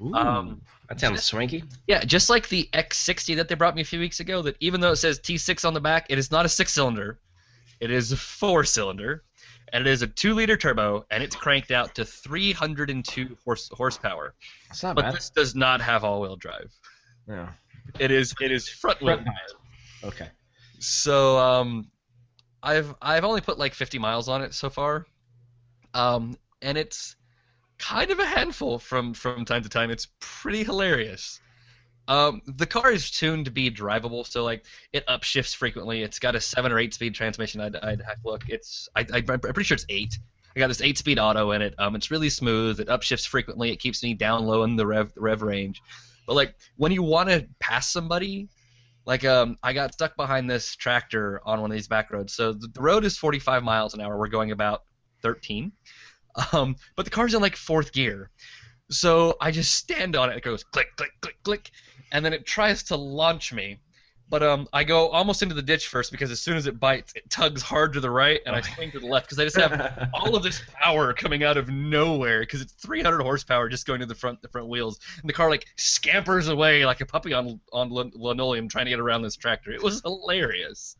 Ooh, 0.00 0.14
Um, 0.14 0.60
that 0.88 1.00
sounds 1.00 1.22
swanky. 1.24 1.64
Yeah, 1.86 2.04
just 2.04 2.28
like 2.30 2.48
the 2.48 2.68
XC60 2.72 3.36
that 3.36 3.48
they 3.48 3.54
brought 3.54 3.74
me 3.74 3.82
a 3.82 3.84
few 3.84 3.98
weeks 3.98 4.20
ago, 4.20 4.42
that 4.42 4.56
even 4.60 4.80
though 4.80 4.92
it 4.92 4.96
says 4.96 5.18
T6 5.18 5.64
on 5.66 5.74
the 5.74 5.80
back, 5.80 6.06
it 6.10 6.18
is 6.18 6.30
not 6.30 6.44
a 6.46 6.48
six 6.48 6.72
cylinder. 6.72 7.18
It 7.80 7.90
is 7.90 8.12
a 8.12 8.16
four 8.16 8.64
cylinder. 8.64 9.22
And 9.72 9.84
it 9.84 9.90
is 9.90 10.02
a 10.02 10.06
two 10.06 10.32
liter 10.34 10.56
turbo, 10.56 11.04
and 11.10 11.24
it's 11.24 11.34
cranked 11.34 11.72
out 11.72 11.96
to 11.96 12.04
302 12.04 13.36
horse, 13.44 13.68
horsepower. 13.72 14.34
It's 14.70 14.82
not 14.82 14.94
But 14.94 15.02
bad. 15.06 15.14
this 15.14 15.30
does 15.30 15.56
not 15.56 15.80
have 15.80 16.04
all 16.04 16.20
wheel 16.20 16.36
drive. 16.36 16.72
Yeah. 17.28 17.48
It 17.98 18.12
is 18.12 18.32
it 18.40 18.52
is 18.52 18.68
front 18.68 19.02
wheel. 19.02 19.24
Okay. 20.04 20.28
So 20.78 21.36
um, 21.38 21.90
I've 22.66 22.94
I've 23.00 23.24
only 23.24 23.40
put 23.40 23.58
like 23.58 23.74
50 23.74 24.00
miles 24.00 24.28
on 24.28 24.42
it 24.42 24.52
so 24.52 24.68
far, 24.68 25.06
um, 25.94 26.36
and 26.60 26.76
it's 26.76 27.14
kind 27.78 28.10
of 28.10 28.18
a 28.18 28.26
handful 28.26 28.80
from 28.80 29.14
from 29.14 29.44
time 29.44 29.62
to 29.62 29.68
time. 29.68 29.90
It's 29.90 30.08
pretty 30.18 30.64
hilarious. 30.64 31.40
Um, 32.08 32.42
the 32.46 32.66
car 32.66 32.90
is 32.90 33.10
tuned 33.10 33.44
to 33.44 33.50
be 33.52 33.70
drivable, 33.70 34.26
so 34.26 34.42
like 34.42 34.64
it 34.92 35.06
upshifts 35.06 35.54
frequently. 35.54 36.02
It's 36.02 36.18
got 36.18 36.34
a 36.34 36.40
seven 36.40 36.72
or 36.72 36.78
eight 36.80 36.92
speed 36.92 37.14
transmission. 37.14 37.60
I'd, 37.60 37.76
I'd 37.76 38.02
have 38.02 38.20
to 38.22 38.28
look. 38.28 38.48
It's 38.48 38.88
I, 38.96 39.06
I, 39.12 39.22
I'm 39.28 39.40
pretty 39.40 39.62
sure 39.62 39.76
it's 39.76 39.86
eight. 39.88 40.18
I 40.56 40.58
got 40.58 40.68
this 40.68 40.82
eight 40.82 40.98
speed 40.98 41.20
auto 41.20 41.52
in 41.52 41.62
it. 41.62 41.74
Um, 41.78 41.94
it's 41.94 42.10
really 42.10 42.30
smooth. 42.30 42.80
It 42.80 42.88
upshifts 42.88 43.28
frequently. 43.28 43.70
It 43.70 43.76
keeps 43.76 44.02
me 44.02 44.14
down 44.14 44.44
low 44.44 44.64
in 44.64 44.74
the 44.74 44.86
rev 44.86 45.14
the 45.14 45.20
rev 45.20 45.42
range. 45.42 45.82
But 46.26 46.34
like 46.34 46.56
when 46.76 46.90
you 46.90 47.04
want 47.04 47.28
to 47.28 47.46
pass 47.60 47.92
somebody, 47.92 48.48
like 49.06 49.24
um, 49.24 49.56
I 49.62 49.72
got 49.72 49.94
stuck 49.94 50.16
behind 50.16 50.50
this 50.50 50.74
tractor 50.74 51.40
on 51.46 51.60
one 51.60 51.70
of 51.70 51.74
these 51.74 51.88
back 51.88 52.10
roads. 52.10 52.34
So 52.34 52.52
the, 52.52 52.68
road 52.78 53.04
is 53.04 53.16
45 53.16 53.62
miles 53.62 53.94
an 53.94 54.00
hour. 54.00 54.18
We're 54.18 54.28
going 54.28 54.50
about 54.50 54.82
13. 55.22 55.72
Um, 56.52 56.76
but 56.96 57.06
the 57.06 57.10
car's 57.10 57.32
in 57.32 57.40
like 57.40 57.56
fourth 57.56 57.94
gear. 57.94 58.28
So 58.90 59.38
I 59.40 59.50
just 59.50 59.74
stand 59.74 60.16
on 60.16 60.28
it. 60.28 60.36
It 60.36 60.42
goes 60.42 60.64
click, 60.64 60.88
click, 60.98 61.12
click, 61.22 61.42
click, 61.44 61.70
and 62.12 62.22
then 62.22 62.34
it 62.34 62.44
tries 62.44 62.82
to 62.82 62.96
launch 62.96 63.54
me. 63.54 63.80
But 64.28 64.42
um, 64.42 64.66
I 64.72 64.82
go 64.82 65.08
almost 65.10 65.42
into 65.44 65.54
the 65.54 65.62
ditch 65.62 65.86
first 65.86 66.10
because 66.10 66.32
as 66.32 66.40
soon 66.40 66.56
as 66.56 66.66
it 66.66 66.80
bites, 66.80 67.12
it 67.14 67.30
tugs 67.30 67.62
hard 67.62 67.92
to 67.92 68.00
the 68.00 68.10
right, 68.10 68.40
and 68.44 68.56
I 68.56 68.60
swing 68.74 68.90
to 68.90 68.98
the 68.98 69.06
left 69.06 69.26
because 69.26 69.38
I 69.38 69.44
just 69.44 69.56
have 69.56 70.08
all 70.14 70.34
of 70.34 70.42
this 70.42 70.60
power 70.74 71.12
coming 71.12 71.44
out 71.44 71.56
of 71.56 71.68
nowhere 71.68 72.40
because 72.40 72.60
it's 72.60 72.72
300 72.72 73.22
horsepower 73.22 73.68
just 73.68 73.86
going 73.86 74.00
to 74.00 74.06
the 74.06 74.16
front 74.16 74.42
the 74.42 74.48
front 74.48 74.66
wheels, 74.66 74.98
and 75.20 75.28
the 75.28 75.32
car 75.32 75.48
like 75.48 75.66
scampers 75.76 76.48
away 76.48 76.84
like 76.84 77.00
a 77.00 77.06
puppy 77.06 77.32
on 77.34 77.60
on 77.72 77.90
linoleum 77.90 78.68
trying 78.68 78.86
to 78.86 78.90
get 78.90 78.98
around 78.98 79.22
this 79.22 79.36
tractor. 79.36 79.70
It 79.70 79.82
was 79.82 80.00
hilarious. 80.02 80.96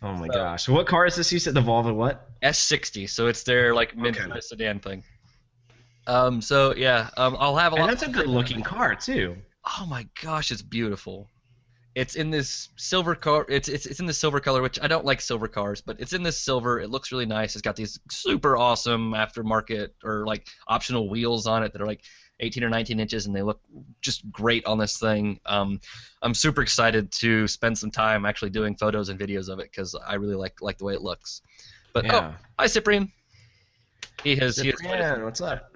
Oh 0.00 0.12
my 0.14 0.26
So- 0.28 0.32
gosh. 0.32 0.68
What 0.68 0.86
car 0.86 1.04
is 1.04 1.16
this? 1.16 1.30
You 1.32 1.38
said 1.38 1.52
the 1.52 1.60
Volvo 1.62 1.94
what? 1.94 2.30
S60, 2.42 3.10
so 3.10 3.26
it's 3.26 3.42
their 3.42 3.74
like 3.74 3.94
mid 3.94 4.16
Okay. 4.18 4.40
sedan 4.40 4.80
thing. 4.80 5.02
Um, 6.06 6.40
so 6.40 6.74
yeah, 6.74 7.10
um, 7.16 7.36
I'll 7.38 7.56
have 7.56 7.72
a 7.72 7.76
lot. 7.76 7.90
And 7.90 7.90
that's 7.90 8.08
a 8.08 8.10
good 8.10 8.26
looking 8.26 8.62
car 8.62 8.94
too. 8.94 9.36
Oh 9.78 9.86
my 9.86 10.06
gosh, 10.22 10.50
it's 10.50 10.60
beautiful. 10.62 11.28
It's 11.94 12.16
in 12.16 12.30
this 12.30 12.70
silver 12.76 13.14
car. 13.14 13.46
It's 13.48 13.68
it's 13.68 13.86
it's 13.86 14.00
in 14.00 14.06
this 14.06 14.18
silver 14.18 14.40
color, 14.40 14.62
which 14.62 14.80
I 14.82 14.88
don't 14.88 15.04
like 15.04 15.20
silver 15.20 15.46
cars, 15.46 15.80
but 15.80 16.00
it's 16.00 16.12
in 16.12 16.22
this 16.22 16.38
silver. 16.38 16.80
It 16.80 16.90
looks 16.90 17.12
really 17.12 17.26
nice. 17.26 17.54
It's 17.54 17.62
got 17.62 17.76
these 17.76 18.00
super 18.10 18.56
awesome 18.56 19.12
aftermarket 19.12 19.90
or 20.02 20.26
like 20.26 20.46
optional 20.66 21.08
wheels 21.08 21.46
on 21.46 21.62
it 21.62 21.72
that 21.72 21.80
are 21.80 21.86
like 21.86 22.02
18 22.40 22.64
or 22.64 22.68
19 22.68 22.98
inches, 22.98 23.26
and 23.26 23.36
they 23.36 23.42
look 23.42 23.60
just 24.00 24.30
great 24.30 24.66
on 24.66 24.78
this 24.78 24.98
thing. 24.98 25.38
Um, 25.46 25.80
I'm 26.20 26.34
super 26.34 26.62
excited 26.62 27.12
to 27.12 27.46
spend 27.46 27.78
some 27.78 27.92
time 27.92 28.24
actually 28.26 28.50
doing 28.50 28.74
photos 28.74 29.08
and 29.08 29.18
videos 29.18 29.48
of 29.48 29.60
it 29.60 29.70
because 29.70 29.94
I 29.94 30.14
really 30.14 30.34
like 30.34 30.60
like 30.60 30.78
the 30.78 30.84
way 30.84 30.94
it 30.94 31.02
looks. 31.02 31.42
But 31.92 32.06
Yeah. 32.06 32.32
oh, 32.34 32.44
hi 32.58 32.66
Cyprian. 32.66 33.12
He 34.24 34.34
has 34.36 34.56
he 34.56 34.68
has 34.68 35.20
what's 35.20 35.40
up? 35.40 35.73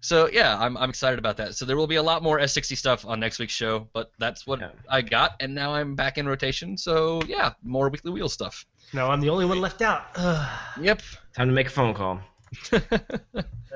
So 0.00 0.28
yeah, 0.28 0.56
I'm 0.58 0.76
I'm 0.76 0.90
excited 0.90 1.18
about 1.18 1.36
that. 1.38 1.54
So 1.54 1.64
there 1.64 1.76
will 1.76 1.86
be 1.86 1.96
a 1.96 2.02
lot 2.02 2.22
more 2.22 2.38
S60 2.38 2.76
stuff 2.76 3.04
on 3.06 3.20
next 3.20 3.38
week's 3.38 3.52
show, 3.52 3.88
but 3.92 4.12
that's 4.18 4.46
what 4.46 4.60
Yeah. 4.60 4.70
I 4.88 5.02
got, 5.02 5.32
and 5.40 5.54
now 5.54 5.74
I'm 5.74 5.94
back 5.94 6.18
in 6.18 6.26
rotation. 6.28 6.76
So 6.76 7.20
yeah, 7.26 7.52
more 7.62 7.88
weekly 7.88 8.10
wheel 8.12 8.28
stuff. 8.28 8.64
No, 8.92 9.08
I'm 9.10 9.20
the 9.20 9.28
only 9.28 9.44
one 9.44 9.60
left 9.60 9.82
out. 9.82 10.06
Ugh. 10.16 10.48
Yep. 10.80 11.02
Time 11.34 11.48
to 11.48 11.54
make 11.54 11.66
a 11.66 11.70
phone 11.70 11.94
call. 11.94 12.20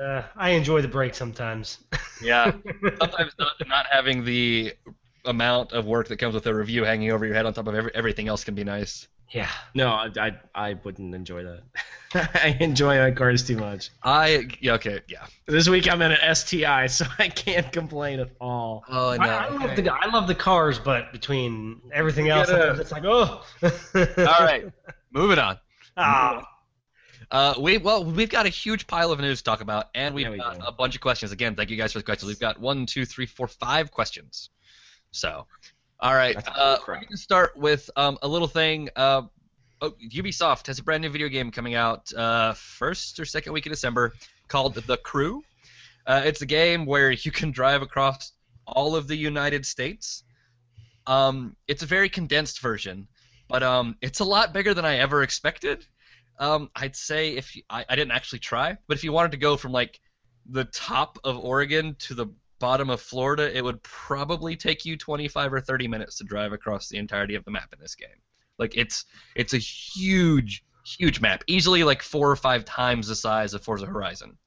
Uh, 0.01 0.23
I 0.35 0.49
enjoy 0.49 0.81
the 0.81 0.87
break 0.87 1.13
sometimes. 1.13 1.77
yeah. 2.21 2.51
Sometimes 2.99 3.31
not, 3.37 3.51
not 3.67 3.85
having 3.91 4.25
the 4.25 4.73
amount 5.23 5.71
of 5.71 5.85
work 5.85 6.07
that 6.07 6.17
comes 6.17 6.33
with 6.33 6.47
a 6.47 6.53
review 6.53 6.83
hanging 6.83 7.11
over 7.11 7.25
your 7.25 7.35
head 7.35 7.45
on 7.45 7.53
top 7.53 7.67
of 7.67 7.75
every, 7.75 7.91
everything 7.93 8.27
else 8.27 8.43
can 8.43 8.55
be 8.55 8.63
nice. 8.63 9.07
Yeah. 9.33 9.49
No, 9.73 9.87
I, 9.89 10.09
I, 10.17 10.31
I 10.55 10.73
wouldn't 10.83 11.13
enjoy 11.15 11.43
that. 11.43 11.63
I 12.43 12.55
enjoy 12.59 12.97
my 12.99 13.11
cars 13.11 13.45
too 13.45 13.57
much. 13.57 13.89
I 14.03 14.47
yeah 14.61 14.73
okay 14.73 14.99
yeah. 15.07 15.25
This 15.47 15.67
week 15.67 15.91
I'm 15.91 16.01
in 16.01 16.11
an 16.11 16.35
STI, 16.35 16.87
so 16.87 17.05
I 17.19 17.27
can't 17.29 17.71
complain 17.71 18.19
at 18.19 18.29
all. 18.39 18.83
Oh 18.87 19.09
I, 19.09 19.15
I 19.27 19.49
love 19.49 19.75
the 19.75 19.91
I 19.93 20.05
love 20.11 20.27
the 20.27 20.35
cars, 20.35 20.77
but 20.79 21.11
between 21.11 21.81
everything 21.91 22.29
else, 22.29 22.49
gotta- 22.49 22.61
sometimes 22.75 22.79
it's 22.79 22.91
like 22.91 23.03
oh. 23.05 23.43
All 24.39 24.45
right, 24.45 24.65
moving 25.11 25.39
on. 25.39 25.57
Ah, 25.95 26.47
Uh, 27.29 27.53
we 27.59 27.77
well, 27.77 28.03
we've 28.03 28.29
got 28.29 28.45
a 28.47 28.49
huge 28.49 28.87
pile 28.87 29.11
of 29.11 29.19
news 29.19 29.39
to 29.39 29.43
talk 29.43 29.61
about, 29.61 29.89
and 29.93 30.13
we've 30.15 30.29
we 30.29 30.37
got 30.37 30.59
do. 30.59 30.65
a 30.65 30.71
bunch 30.71 30.95
of 30.95 31.01
questions. 31.01 31.31
Again, 31.31 31.55
thank 31.55 31.69
you 31.69 31.77
guys 31.77 31.91
for 31.93 31.99
the 31.99 32.03
questions. 32.03 32.27
We've 32.29 32.39
got 32.39 32.59
one, 32.59 32.85
two, 32.87 33.05
three, 33.05 33.25
four, 33.27 33.47
five 33.47 33.91
questions. 33.91 34.49
So, 35.11 35.45
all 35.99 36.15
right, 36.15 36.35
uh, 36.47 36.77
crap. 36.79 37.01
we 37.01 37.07
can 37.07 37.17
start 37.17 37.55
with 37.55 37.89
um, 37.95 38.17
a 38.21 38.27
little 38.27 38.47
thing. 38.47 38.89
Uh, 38.95 39.23
oh, 39.81 39.93
Ubisoft 40.11 40.67
has 40.67 40.79
a 40.79 40.83
brand 40.83 41.01
new 41.01 41.09
video 41.09 41.29
game 41.29 41.51
coming 41.51 41.75
out 41.75 42.11
uh, 42.13 42.53
first 42.53 43.19
or 43.19 43.25
second 43.25 43.53
week 43.53 43.65
of 43.65 43.71
December 43.71 44.13
called 44.47 44.75
The 44.75 44.97
Crew. 44.97 45.43
Uh, 46.05 46.21
it's 46.25 46.41
a 46.41 46.45
game 46.45 46.85
where 46.85 47.11
you 47.11 47.31
can 47.31 47.51
drive 47.51 47.81
across 47.81 48.33
all 48.67 48.95
of 48.95 49.07
the 49.07 49.15
United 49.15 49.65
States. 49.65 50.23
Um, 51.07 51.55
it's 51.67 51.83
a 51.83 51.85
very 51.85 52.09
condensed 52.09 52.61
version, 52.61 53.07
but 53.47 53.63
um, 53.63 53.97
it's 54.01 54.19
a 54.19 54.25
lot 54.25 54.53
bigger 54.53 54.73
than 54.73 54.85
I 54.85 54.97
ever 54.97 55.23
expected. 55.23 55.85
Um, 56.39 56.69
I'd 56.75 56.95
say 56.95 57.35
if 57.35 57.55
you, 57.55 57.63
I, 57.69 57.85
I 57.87 57.95
didn't 57.95 58.11
actually 58.11 58.39
try, 58.39 58.77
but 58.87 58.97
if 58.97 59.03
you 59.03 59.11
wanted 59.11 59.31
to 59.31 59.37
go 59.37 59.55
from 59.55 59.71
like 59.71 59.99
the 60.49 60.65
top 60.65 61.19
of 61.23 61.37
Oregon 61.37 61.95
to 61.99 62.13
the 62.13 62.27
bottom 62.63 62.89
of 62.89 63.01
Florida, 63.01 63.53
it 63.53 63.61
would 63.61 63.83
probably 63.83 64.55
take 64.55 64.85
you 64.85 64.95
25 64.95 65.51
or 65.51 65.59
30 65.59 65.85
minutes 65.89 66.17
to 66.17 66.23
drive 66.23 66.53
across 66.53 66.87
the 66.87 66.97
entirety 66.97 67.35
of 67.35 67.43
the 67.43 67.51
map 67.51 67.73
in 67.73 67.79
this 67.81 67.93
game. 67.93 68.07
Like 68.57 68.77
it's 68.77 69.03
it's 69.35 69.53
a 69.53 69.57
huge 69.57 70.63
huge 70.85 71.19
map, 71.19 71.43
easily 71.45 71.83
like 71.83 72.01
four 72.01 72.31
or 72.31 72.37
five 72.37 72.63
times 72.63 73.09
the 73.09 73.17
size 73.17 73.53
of 73.53 73.61
Forza 73.61 73.85
Horizon. 73.85 74.37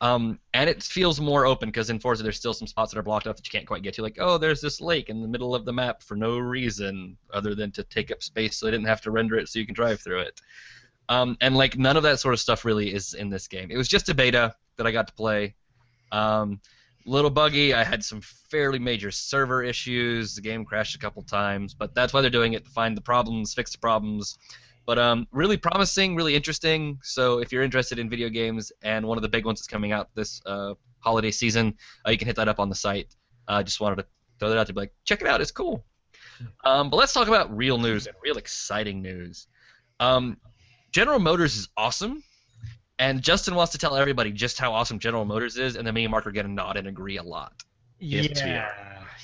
Um, 0.00 0.40
and 0.52 0.68
it 0.68 0.82
feels 0.82 1.20
more 1.20 1.46
open 1.46 1.68
because 1.68 1.90
in 1.90 2.00
Forza 2.00 2.24
there's 2.24 2.36
still 2.36 2.54
some 2.54 2.66
spots 2.66 2.92
that 2.92 2.98
are 2.98 3.04
blocked 3.04 3.28
off 3.28 3.36
that 3.36 3.46
you 3.46 3.56
can't 3.56 3.68
quite 3.68 3.82
get 3.82 3.94
to. 3.94 4.02
Like, 4.02 4.18
oh, 4.18 4.36
there's 4.36 4.60
this 4.60 4.80
lake 4.80 5.08
in 5.08 5.22
the 5.22 5.28
middle 5.28 5.54
of 5.54 5.64
the 5.64 5.72
map 5.72 6.02
for 6.02 6.16
no 6.16 6.38
reason 6.38 7.16
other 7.32 7.54
than 7.54 7.70
to 7.72 7.84
take 7.84 8.10
up 8.10 8.20
space, 8.20 8.56
so 8.56 8.66
they 8.66 8.72
didn't 8.72 8.88
have 8.88 9.02
to 9.02 9.12
render 9.12 9.36
it 9.36 9.48
so 9.48 9.60
you 9.60 9.66
can 9.66 9.76
drive 9.76 10.00
through 10.00 10.22
it. 10.22 10.40
Um, 11.08 11.36
and 11.40 11.56
like 11.56 11.78
none 11.78 11.96
of 11.96 12.02
that 12.02 12.18
sort 12.18 12.34
of 12.34 12.40
stuff 12.40 12.64
really 12.64 12.92
is 12.92 13.14
in 13.14 13.30
this 13.30 13.46
game. 13.46 13.70
It 13.70 13.76
was 13.76 13.86
just 13.86 14.08
a 14.08 14.14
beta 14.14 14.56
that 14.76 14.88
I 14.88 14.90
got 14.90 15.06
to 15.06 15.14
play. 15.14 15.54
Um, 16.10 16.60
little 17.08 17.30
buggy. 17.30 17.74
I 17.74 17.84
had 17.84 18.04
some 18.04 18.20
fairly 18.20 18.78
major 18.78 19.10
server 19.10 19.62
issues. 19.62 20.34
The 20.34 20.42
game 20.42 20.64
crashed 20.64 20.94
a 20.94 20.98
couple 20.98 21.22
times, 21.22 21.74
but 21.74 21.94
that's 21.94 22.12
why 22.12 22.20
they're 22.20 22.30
doing 22.30 22.52
it 22.52 22.64
to 22.64 22.70
find 22.70 22.96
the 22.96 23.00
problems, 23.00 23.54
fix 23.54 23.72
the 23.72 23.78
problems. 23.78 24.38
But 24.86 24.98
um, 24.98 25.26
really 25.32 25.56
promising, 25.56 26.16
really 26.16 26.34
interesting. 26.34 26.98
So 27.02 27.40
if 27.40 27.52
you're 27.52 27.62
interested 27.62 27.98
in 27.98 28.08
video 28.08 28.28
games, 28.28 28.72
and 28.82 29.06
one 29.06 29.18
of 29.18 29.22
the 29.22 29.28
big 29.28 29.44
ones 29.44 29.60
is 29.60 29.66
coming 29.66 29.92
out 29.92 30.08
this 30.14 30.40
uh, 30.46 30.74
holiday 31.00 31.30
season, 31.30 31.74
uh, 32.06 32.10
you 32.10 32.18
can 32.18 32.26
hit 32.26 32.36
that 32.36 32.48
up 32.48 32.58
on 32.58 32.68
the 32.68 32.74
site. 32.74 33.14
I 33.46 33.60
uh, 33.60 33.62
just 33.62 33.80
wanted 33.80 33.96
to 33.96 34.06
throw 34.38 34.50
that 34.50 34.58
out 34.58 34.66
to 34.68 34.72
be 34.72 34.80
like, 34.80 34.92
check 35.04 35.20
it 35.20 35.26
out, 35.26 35.40
it's 35.40 35.50
cool. 35.50 35.84
Um, 36.64 36.90
but 36.90 36.96
let's 36.96 37.12
talk 37.12 37.28
about 37.28 37.54
real 37.56 37.78
news 37.78 38.06
and 38.06 38.16
real 38.22 38.38
exciting 38.38 39.02
news. 39.02 39.46
Um, 40.00 40.38
General 40.92 41.18
Motors 41.18 41.56
is 41.56 41.68
awesome, 41.76 42.22
and 42.98 43.22
Justin 43.22 43.54
wants 43.54 43.72
to 43.72 43.78
tell 43.78 43.96
everybody 43.96 44.32
just 44.32 44.58
how 44.58 44.72
awesome 44.72 44.98
General 44.98 45.24
Motors 45.24 45.56
is, 45.56 45.76
and 45.76 45.86
then 45.86 45.94
me 45.94 46.04
and 46.04 46.10
Mark 46.10 46.26
are 46.26 46.32
gonna 46.32 46.48
nod 46.48 46.76
and 46.76 46.86
agree 46.88 47.18
a 47.18 47.22
lot. 47.22 47.52
Yeah, 48.00 48.72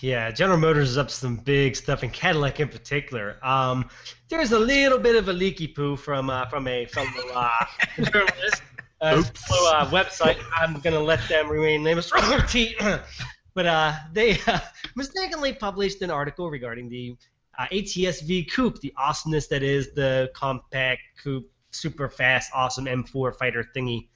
yeah. 0.00 0.30
General 0.30 0.58
Motors 0.58 0.90
is 0.90 0.98
up 0.98 1.08
to 1.08 1.14
some 1.14 1.36
big 1.36 1.76
stuff, 1.76 2.02
and 2.02 2.12
Cadillac 2.12 2.60
in 2.60 2.68
particular. 2.68 3.36
Um, 3.42 3.88
there's 4.28 4.52
a 4.52 4.58
little 4.58 4.98
bit 4.98 5.16
of 5.16 5.28
a 5.28 5.32
leaky 5.32 5.68
poo 5.68 5.96
from 5.96 6.30
uh, 6.30 6.46
from 6.46 6.66
a 6.66 6.86
fellow 6.86 7.08
uh, 7.34 7.50
journalist, 7.96 8.62
uh, 9.00 9.22
fellow, 9.22 9.70
uh, 9.72 9.90
website. 9.90 10.38
I'm 10.56 10.80
gonna 10.80 11.00
let 11.00 11.26
them 11.28 11.48
remain 11.48 11.82
nameless. 11.82 12.10
T. 12.48 12.76
but 13.54 13.66
uh, 13.66 13.92
they 14.12 14.38
uh, 14.46 14.58
mistakenly 14.94 15.52
published 15.52 16.02
an 16.02 16.10
article 16.10 16.50
regarding 16.50 16.88
the 16.88 17.16
uh, 17.58 17.66
ATS-V 17.70 18.44
Coupe, 18.46 18.80
the 18.80 18.92
awesomeness 18.96 19.46
that 19.46 19.62
is 19.62 19.92
the 19.94 20.30
compact 20.34 21.00
coupe, 21.22 21.48
super 21.74 22.08
fast, 22.08 22.50
awesome 22.54 22.86
M4 22.86 23.36
fighter 23.36 23.64
thingy. 23.76 24.08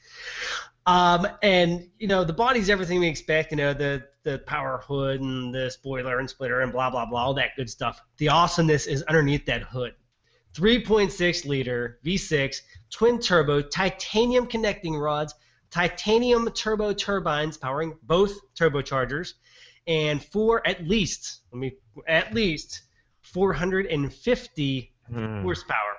Um, 0.87 1.27
and 1.42 1.88
you 1.99 2.09
know 2.09 2.25
the 2.25 2.33
body's 2.33 2.71
everything 2.71 3.01
we 3.01 3.09
expect. 3.09 3.51
You 3.51 3.59
know 3.59 3.75
the 3.75 4.05
the 4.25 4.38
power 4.38 4.83
hood 4.87 5.21
and 5.21 5.55
the 5.55 5.71
spoiler 5.71 6.18
and 6.18 6.29
splitter 6.31 6.61
and 6.61 6.73
blah 6.73 6.90
blah 6.90 7.05
blah, 7.07 7.25
all 7.25 7.35
that 7.35 7.51
good 7.57 7.68
stuff. 7.68 8.01
The 8.16 8.31
awesomeness 8.31 8.87
is 8.87 9.03
underneath 9.03 9.44
that 9.47 9.62
hood. 9.62 9.92
3.6 10.55 11.44
liter 11.47 11.99
V6 12.05 12.57
twin 12.90 13.21
turbo 13.21 13.61
titanium 13.61 14.47
connecting 14.47 14.97
rods, 14.97 15.35
titanium 15.71 16.51
turbo 16.53 16.94
turbines 16.94 17.59
powering 17.59 17.97
both 18.03 18.33
turbochargers, 18.55 19.35
and 19.87 20.25
four 20.25 20.66
at 20.66 20.88
least 20.88 21.42
let 21.53 21.59
me 21.61 21.73
at 22.07 22.33
least 22.33 22.83
450 23.23 24.92
Hmm. 25.11 25.42
horsepower. 25.42 25.97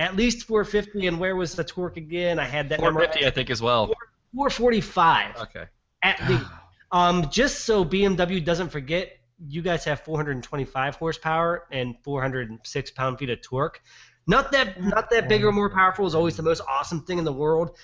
At 0.00 0.16
least 0.16 0.46
450. 0.46 1.06
And 1.06 1.20
where 1.20 1.36
was 1.36 1.54
the 1.54 1.62
torque 1.62 1.96
again? 1.96 2.38
I 2.40 2.44
had 2.44 2.70
that 2.70 2.80
number. 2.80 3.00
450, 3.00 3.26
I 3.26 3.30
think, 3.30 3.50
as 3.50 3.60
well. 3.62 3.92
445 4.34 5.36
Okay. 5.42 5.64
at 6.02 6.20
least. 6.28 6.44
Um, 6.92 7.28
just 7.30 7.60
so 7.66 7.84
BMW 7.84 8.44
doesn't 8.44 8.70
forget, 8.70 9.16
you 9.46 9.62
guys 9.62 9.84
have 9.84 10.00
425 10.00 10.96
horsepower 10.96 11.66
and 11.70 11.94
406 12.02 12.90
pound-feet 12.92 13.30
of 13.30 13.40
torque. 13.42 13.80
Not 14.26 14.52
that 14.52 14.82
not 14.82 15.10
that 15.10 15.28
big 15.28 15.44
or 15.44 15.50
more 15.52 15.70
powerful 15.70 16.06
is 16.06 16.14
always 16.14 16.36
the 16.36 16.42
most 16.42 16.60
awesome 16.68 17.02
thing 17.04 17.18
in 17.18 17.24
the 17.24 17.32
world, 17.32 17.76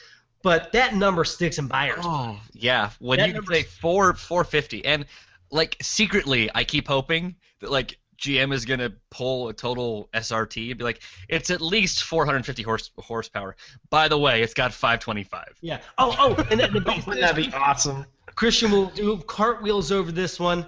but 0.42 0.70
that 0.72 0.94
number 0.94 1.24
sticks 1.24 1.58
in 1.58 1.66
buyers. 1.66 1.98
Oh 2.02 2.38
yeah, 2.52 2.90
when 2.98 3.18
That 3.18 3.28
you 3.28 3.34
number- 3.34 3.54
say 3.54 3.62
four 3.62 4.14
four 4.14 4.44
fifty, 4.44 4.84
and 4.84 5.06
like 5.50 5.76
secretly, 5.82 6.50
I 6.54 6.64
keep 6.64 6.86
hoping 6.88 7.36
that 7.60 7.70
like 7.70 7.98
GM 8.18 8.52
is 8.52 8.64
gonna 8.64 8.92
pull 9.10 9.48
a 9.48 9.52
total 9.52 10.08
SRT 10.14 10.70
and 10.70 10.78
be 10.78 10.84
like, 10.84 11.00
it's 11.28 11.50
at 11.50 11.60
least 11.60 12.04
450 12.04 12.62
horse 12.62 12.90
horsepower. 12.98 13.56
By 13.90 14.08
the 14.08 14.18
way, 14.18 14.42
it's 14.42 14.54
got 14.54 14.72
525. 14.72 15.58
Yeah. 15.60 15.80
Oh, 15.98 16.14
oh, 16.18 16.46
and 16.50 16.60
then 16.60 16.72
the 16.72 16.80
oh, 16.86 16.94
best 16.94 17.06
Wouldn't 17.06 17.24
that 17.24 17.36
be 17.36 17.52
awesome? 17.52 18.06
Christian 18.34 18.70
will 18.70 18.86
do 18.86 19.16
cartwheels 19.18 19.90
over 19.90 20.12
this 20.12 20.38
one. 20.38 20.66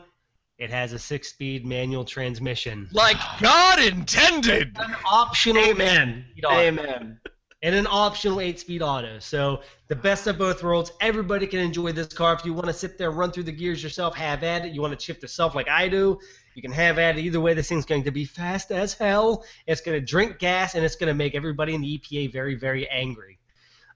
It 0.58 0.70
has 0.70 0.92
a 0.92 0.98
six-speed 0.98 1.64
manual 1.64 2.04
transmission. 2.04 2.88
Like 2.92 3.16
God 3.40 3.78
intended. 3.78 4.76
An 4.80 4.96
optional 5.04 5.62
Amen. 5.62 6.24
Amen. 6.44 7.20
and 7.62 7.74
an 7.74 7.86
optional 7.88 8.40
eight-speed 8.40 8.82
auto. 8.82 9.20
So 9.20 9.60
the 9.86 9.94
best 9.94 10.26
of 10.26 10.36
both 10.36 10.62
worlds. 10.64 10.90
Everybody 11.00 11.46
can 11.46 11.60
enjoy 11.60 11.92
this 11.92 12.08
car. 12.08 12.34
If 12.34 12.44
you 12.44 12.54
want 12.54 12.66
to 12.66 12.72
sit 12.72 12.98
there 12.98 13.10
and 13.10 13.18
run 13.18 13.30
through 13.30 13.44
the 13.44 13.52
gears 13.52 13.82
yourself, 13.82 14.16
have 14.16 14.42
at 14.42 14.66
it. 14.66 14.72
You 14.72 14.80
want 14.80 14.98
to 14.98 15.04
shift 15.04 15.22
yourself 15.22 15.54
like 15.54 15.68
I 15.68 15.88
do, 15.88 16.18
you 16.58 16.62
can 16.62 16.72
have 16.72 16.98
at 16.98 17.16
it. 17.16 17.20
Either 17.20 17.40
way, 17.40 17.54
this 17.54 17.68
thing's 17.68 17.86
going 17.86 18.02
to 18.02 18.10
be 18.10 18.24
fast 18.24 18.72
as 18.72 18.92
hell. 18.92 19.44
It's 19.68 19.80
going 19.80 19.96
to 19.96 20.04
drink 20.04 20.40
gas, 20.40 20.74
and 20.74 20.84
it's 20.84 20.96
going 20.96 21.06
to 21.06 21.14
make 21.14 21.36
everybody 21.36 21.72
in 21.72 21.80
the 21.80 21.98
EPA 21.98 22.32
very, 22.32 22.56
very 22.56 22.88
angry. 22.88 23.38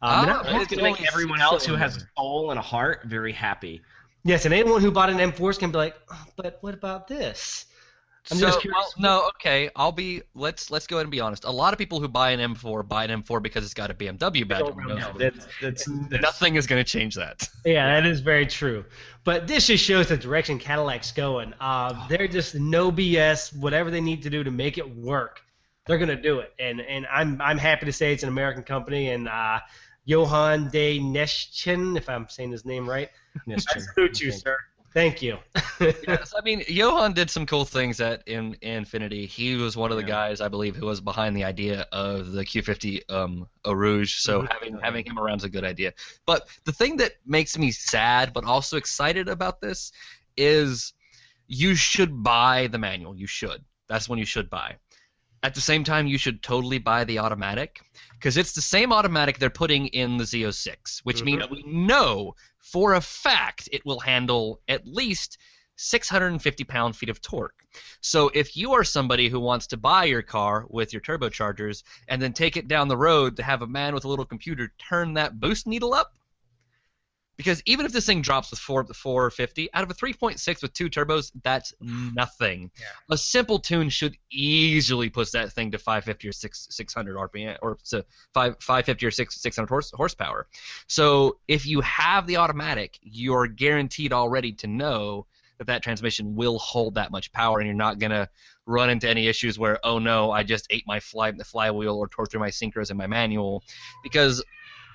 Um, 0.01 0.29
Ah, 0.29 0.43
And 0.47 0.63
it's 0.63 0.71
It's 0.71 0.81
gonna 0.81 0.93
make 0.93 1.05
everyone 1.13 1.41
else 1.41 1.67
who 1.67 1.75
has 1.75 1.97
a 1.97 2.01
soul 2.17 2.51
and 2.51 2.59
a 2.59 2.63
heart 2.63 3.03
very 3.05 3.33
happy. 3.33 3.83
Yes, 4.23 4.45
and 4.45 4.55
anyone 4.55 4.81
who 4.81 4.93
bought 4.93 5.11
an 5.11 5.19
M4 5.19 5.59
can 5.59 5.73
be 5.73 5.79
like, 5.79 5.97
oh, 6.09 6.25
but 6.37 6.59
what 6.61 6.75
about 6.75 7.09
this? 7.09 7.67
I'm 8.31 8.39
so, 8.39 8.47
just 8.47 8.61
curious. 8.61 8.95
well, 8.99 9.21
no, 9.21 9.29
okay. 9.31 9.71
I'll 9.75 9.91
be. 9.91 10.23
Let's 10.35 10.71
let's 10.71 10.87
go 10.87 10.97
ahead 10.97 11.07
and 11.07 11.11
be 11.11 11.21
honest. 11.21 11.45
A 11.45 11.51
lot 11.51 11.73
of 11.73 11.79
people 11.79 11.99
who 11.99 12.07
buy 12.07 12.31
an 12.31 12.55
M4 12.55 12.87
buy 12.87 13.05
an 13.05 13.23
M4 13.23 13.43
because 13.43 13.65
it's 13.65 13.75
got 13.75 13.91
a 13.91 13.95
BMW 13.95 14.47
badge. 14.47 14.63
on. 14.63 14.87
No, 14.87 15.13
that's, 15.19 15.47
that's, 15.61 15.85
that's 16.09 16.23
Nothing 16.23 16.55
is 16.55 16.69
going 16.69 16.83
to 16.83 16.89
change 16.89 17.17
that. 17.17 17.49
Yeah, 17.65 18.01
that 18.01 18.07
is 18.09 18.21
very 18.21 18.47
true. 18.47 18.85
But 19.23 19.47
this 19.47 19.69
just 19.69 19.85
shows 19.85 20.09
the 20.09 20.17
direction 20.17 20.59
Cadillac's 20.59 21.13
going. 21.13 21.55
Uh, 21.61 22.09
they're 22.09 22.27
just 22.27 22.57
no 22.57 22.91
BS. 22.91 23.57
Whatever 23.57 23.91
they 23.91 24.01
need 24.01 24.23
to 24.23 24.31
do 24.31 24.43
to 24.43 24.51
make 24.51 24.79
it 24.79 24.97
work, 24.97 25.41
they're 25.87 25.99
gonna 25.99 26.21
do 26.21 26.41
it. 26.41 26.53
And 26.59 26.81
and 26.81 27.07
I'm 27.07 27.41
I'm 27.41 27.59
happy 27.59 27.87
to 27.87 27.93
say 27.93 28.13
it's 28.13 28.23
an 28.23 28.29
American 28.29 28.63
company. 28.63 29.11
And 29.11 29.29
uh, 29.29 29.61
Johan 30.05 30.71
de 30.71 30.99
Nysschen, 31.01 31.97
if 31.97 32.09
I'm 32.09 32.29
saying 32.29 32.51
his 32.51 32.65
name 32.65 32.89
right, 32.89 33.11
Yes, 33.47 33.65
I 33.75 33.79
salute 33.79 34.21
you, 34.21 34.33
sir. 34.33 34.57
Thank 34.95 35.23
you. 35.23 35.39
yes, 35.81 36.35
I 36.37 36.43
mean 36.45 36.63
Johan 36.69 37.13
did 37.13 37.31
some 37.31 37.47
cool 37.47 37.65
things 37.65 38.01
at 38.01 38.23
in, 38.27 38.55
Infiniti. 38.63 39.27
He 39.27 39.57
was 39.57 39.77
one 39.77 39.91
of 39.91 39.97
the 39.97 40.03
Yeah. 40.03 40.09
guys 40.29 40.41
I 40.41 40.49
believe 40.49 40.77
who 40.77 40.87
was 40.87 41.01
behind 41.01 41.37
the 41.37 41.45
idea 41.45 41.87
of 41.93 42.33
the 42.33 42.45
Q50 42.45 43.03
um 43.11 43.47
Rouge. 43.67 44.15
So 44.15 44.43
Mhm. 44.43 44.53
having 44.53 44.79
having 44.81 45.05
him 45.05 45.19
around 45.19 45.39
is 45.39 45.45
a 45.45 45.49
good 45.51 45.65
idea. 45.65 45.93
But 46.27 46.47
the 46.65 46.73
thing 46.73 46.97
that 46.99 47.13
makes 47.27 47.57
me 47.57 47.71
sad 47.71 48.33
but 48.33 48.45
also 48.45 48.77
excited 48.77 49.29
about 49.29 49.61
this 49.61 49.93
is 50.37 50.93
you 51.47 51.75
should 51.75 52.23
buy 52.23 52.67
the 52.69 52.79
manual. 52.79 53.17
You 53.17 53.27
should. 53.27 53.65
That's 53.89 54.09
when 54.09 54.19
you 54.19 54.25
should 54.25 54.49
buy. 54.49 54.77
At 55.43 55.55
the 55.55 55.61
same 55.61 55.83
time, 55.83 56.07
you 56.07 56.19
should 56.19 56.43
totally 56.43 56.79
buy 56.79 57.05
the 57.05 57.19
automatic 57.19 57.81
because 58.15 58.37
it's 58.37 58.53
the 58.53 58.63
same 58.63 58.93
automatic 58.93 59.39
they're 59.39 59.51
putting 59.51 59.89
in 59.89 60.17
the 60.17 60.25
Z06, 60.25 61.01
which 61.03 61.25
means 61.25 61.43
mm-hmm. 61.43 61.55
we 61.55 61.65
know 61.67 62.35
for 62.59 62.95
a 62.95 63.01
fact 63.01 63.69
it 63.73 63.85
will 63.85 63.99
handle 63.99 64.61
at 64.69 64.87
least 64.87 65.39
650 65.77 66.65
pound 66.65 66.97
feet 66.97 67.09
of 67.09 67.21
torque. 67.21 67.67
So 68.01 68.31
if 68.35 68.57
you 68.57 68.73
are 68.75 68.85
somebody 68.85 69.29
who 69.29 69.41
wants 69.41 69.67
to 69.69 69.77
buy 69.77 70.05
your 70.05 70.23
car 70.23 70.67
with 70.69 70.93
your 70.93 71.03
turbochargers 71.03 71.83
and 72.09 72.23
then 72.23 72.33
take 72.33 72.57
it 72.57 72.69
down 72.69 72.89
the 72.89 72.97
road 72.97 73.37
to 73.37 73.43
have 73.43 73.63
a 73.63 73.67
man 73.67 73.95
with 73.95 74.05
a 74.05 74.09
little 74.09 74.25
computer 74.25 74.73
turn 74.79 75.15
that 75.15 75.41
boost 75.41 75.67
needle 75.67 75.95
up, 75.95 76.15
because 77.43 77.61
even 77.67 77.85
if 77.85 77.93
this 77.93 78.07
thing 78.07 78.23
drops 78.23 78.53
with 78.53 78.61
four, 78.61 78.85
450, 78.85 79.75
out 79.75 79.83
of 79.83 79.91
a 79.91 79.95
3.6 79.95 80.63
with 80.63 80.73
two 80.73 80.89
turbos, 80.89 81.33
that's 81.43 81.75
nothing. 81.81 82.71
Yeah. 82.79 82.87
A 83.11 83.19
simple 83.19 83.59
tune 83.59 83.89
should 83.89 84.17
easily 84.31 85.11
push 85.11 85.31
that 85.31 85.53
thing 85.53 85.73
to 85.73 85.79
550 85.79 86.29
or 86.29 86.33
6, 86.33 86.67
600 86.71 87.17
RPM, 87.17 87.59
or 87.61 87.79
to 87.87 88.05
5, 88.33 88.57
550 88.61 89.07
or 89.07 89.11
6, 89.11 89.41
600 89.41 89.69
horse, 89.69 89.91
horsepower. 89.93 90.47
So 90.87 91.39
if 91.49 91.67
you 91.67 91.81
have 91.81 92.29
the 92.29 92.37
automatic, 92.37 92.97
you're 93.03 93.49
guaranteed 93.49 94.13
already 94.13 94.53
to 94.53 94.69
know 94.69 95.27
that 95.59 95.67
that 95.67 95.83
transmission 95.83 96.37
will 96.37 96.61
hold 96.61 96.95
that 96.95 97.11
much 97.11 97.33
power, 97.33 97.59
and 97.59 97.67
you're 97.67 97.75
not 97.75 97.99
gonna 97.99 98.29
run 98.67 98.89
into 98.89 99.09
any 99.09 99.27
issues 99.27 99.59
where 99.59 99.81
oh 99.83 99.99
no, 99.99 100.31
I 100.31 100.45
just 100.45 100.69
ate 100.71 100.85
my 100.87 101.01
fly 101.01 101.33
the 101.33 101.45
flywheel 101.45 101.97
or 101.97 102.07
tore 102.07 102.27
through 102.27 102.41
my 102.41 102.51
synchros 102.51 102.93
in 102.93 102.97
my 102.97 103.09
manual, 103.09 103.65
because 104.05 104.43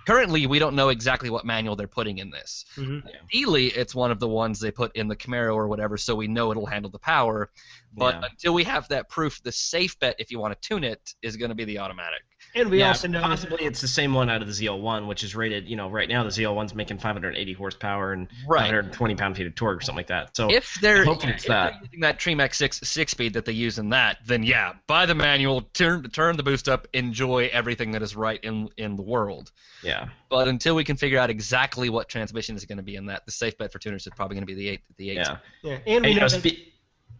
currently 0.07 0.47
we 0.47 0.57
don't 0.57 0.73
know 0.73 0.87
exactly 0.87 1.29
what 1.29 1.45
manual 1.45 1.75
they're 1.75 1.85
putting 1.85 2.19
in 2.19 2.29
this. 2.29 2.63
Mhm. 2.77 3.03
Ideally, 3.25 3.67
it's 3.67 3.93
one 3.93 4.09
of 4.09 4.19
the 4.21 4.27
ones 4.27 4.57
they 4.57 4.71
put 4.71 4.95
in 4.95 5.09
the 5.09 5.17
Camaro 5.17 5.53
or 5.53 5.67
whatever, 5.67 5.97
so 5.97 6.15
we 6.15 6.27
know 6.27 6.49
it'll 6.49 6.65
handle 6.65 6.89
the 6.89 6.97
power. 6.99 7.51
But 7.91 8.15
Yeah. 8.15 8.29
until 8.31 8.53
we 8.53 8.63
have 8.63 8.87
that 8.87 9.09
proof, 9.09 9.43
the 9.43 9.51
safe 9.51 9.99
bet, 9.99 10.15
if 10.17 10.31
you 10.31 10.39
want 10.39 10.59
to 10.59 10.67
tune 10.67 10.85
it, 10.85 11.13
is 11.21 11.35
going 11.35 11.49
to 11.49 11.55
be 11.55 11.65
the 11.65 11.79
automatic. 11.79 12.23
And 12.59 12.69
we 12.71 12.79
yeah, 12.79 12.87
also 12.87 13.07
know 13.07 13.21
possibly 13.21 13.65
it's 13.65 13.81
the 13.81 13.87
same 13.87 14.13
one 14.13 14.29
out 14.29 14.41
of 14.41 14.47
the 14.47 14.53
ZL1, 14.65 15.07
which 15.07 15.23
is 15.23 15.35
rated. 15.35 15.67
You 15.69 15.75
know, 15.75 15.89
right 15.89 16.09
now 16.09 16.23
the 16.23 16.29
ZL1's 16.29 16.73
making 16.73 16.97
580 16.97 17.53
horsepower 17.53 18.13
and 18.13 18.27
Right. 18.47 18.61
520 18.61 19.15
pound 19.15 19.37
feet 19.37 19.45
of 19.47 19.55
torque 19.55 19.79
or 19.79 19.81
something 19.81 19.97
like 19.97 20.07
that. 20.07 20.35
So 20.35 20.49
If 20.51 20.77
they're, 20.81 21.05
Hopefully 21.05 21.29
yeah, 21.31 21.35
it's 21.35 21.43
if 21.45 21.47
they're 21.49 21.57
that. 21.71 21.81
using 21.83 21.99
that 22.01 22.19
Tremec 22.19 22.53
six 22.55 22.79
six 22.83 23.11
speed 23.11 23.33
that 23.33 23.45
they 23.45 23.51
use 23.51 23.77
in 23.79 23.89
that, 23.89 24.17
then 24.25 24.43
yeah, 24.43 24.73
buy 24.87 25.05
the 25.05 25.15
manual, 25.15 25.61
turn 25.73 26.03
turn 26.09 26.35
the 26.37 26.43
boost 26.43 26.67
up, 26.67 26.87
enjoy 26.93 27.49
everything 27.53 27.91
that 27.91 28.01
is 28.01 28.15
right 28.15 28.39
in 28.43 28.69
in 28.77 28.95
the 28.95 29.03
world. 29.03 29.51
yeah, 29.83 30.07
But 30.29 30.47
until 30.47 30.75
we 30.75 30.83
can 30.83 30.97
figure 30.97 31.19
out 31.19 31.29
exactly 31.29 31.89
what 31.89 32.09
transmission 32.09 32.55
is 32.55 32.65
going 32.65 32.77
to 32.77 32.83
be 32.83 32.95
in 32.95 33.05
that, 33.07 33.25
the 33.25 33.31
safe 33.31 33.57
bet 33.57 33.71
for 33.71 33.79
tuners 33.79 34.07
is 34.07 34.13
probably 34.15 34.35
going 34.35 34.47
to 34.47 34.53
be 34.53 34.55
the 34.55 34.69
eight 34.69 34.81
the 34.97 35.09
eight. 35.11 35.17
yeah. 35.17 35.37
yeah, 35.61 35.77
and 35.85 35.87
And, 35.87 36.05
we 36.05 36.09
you 36.11 36.15
know 36.15 36.21
know, 36.21 36.29
that, 36.29 36.41
spe- 36.41 36.57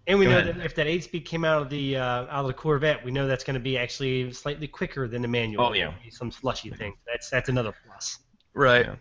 and 0.08 0.18
we 0.20 0.26
go 0.26 0.32
know 0.32 0.40
ahead. 0.40 0.56
that 0.58 0.66
if 0.66 0.76
that 0.76 0.88
eight 0.88 1.04
speed 1.04 1.22
came 1.26 1.44
out 1.46 1.62
of 1.62 1.70
the 1.70 1.98
uh, 1.98 2.02
out 2.04 2.30
of 2.30 2.48
the 2.48 2.54
Corvette, 2.54 3.04
we 3.04 3.12
know 3.12 3.28
that's 3.28 3.44
going 3.44 3.56
to 3.56 3.60
be 3.60 3.78
actually 3.78 4.32
slightly 4.34 4.68
quicker 4.68 5.08
than 5.08 5.22
the 5.22 5.28
manual. 5.28 5.66
Oh, 5.66 5.74
yeah. 5.74 5.92
some 6.12 6.32
slushy 6.32 6.70
thing. 6.70 6.94
That's 7.06 7.30
that's 7.30 7.50
another 7.50 7.74
plus. 7.86 8.20
Right. 8.54 8.86
Yeah. 8.86 8.96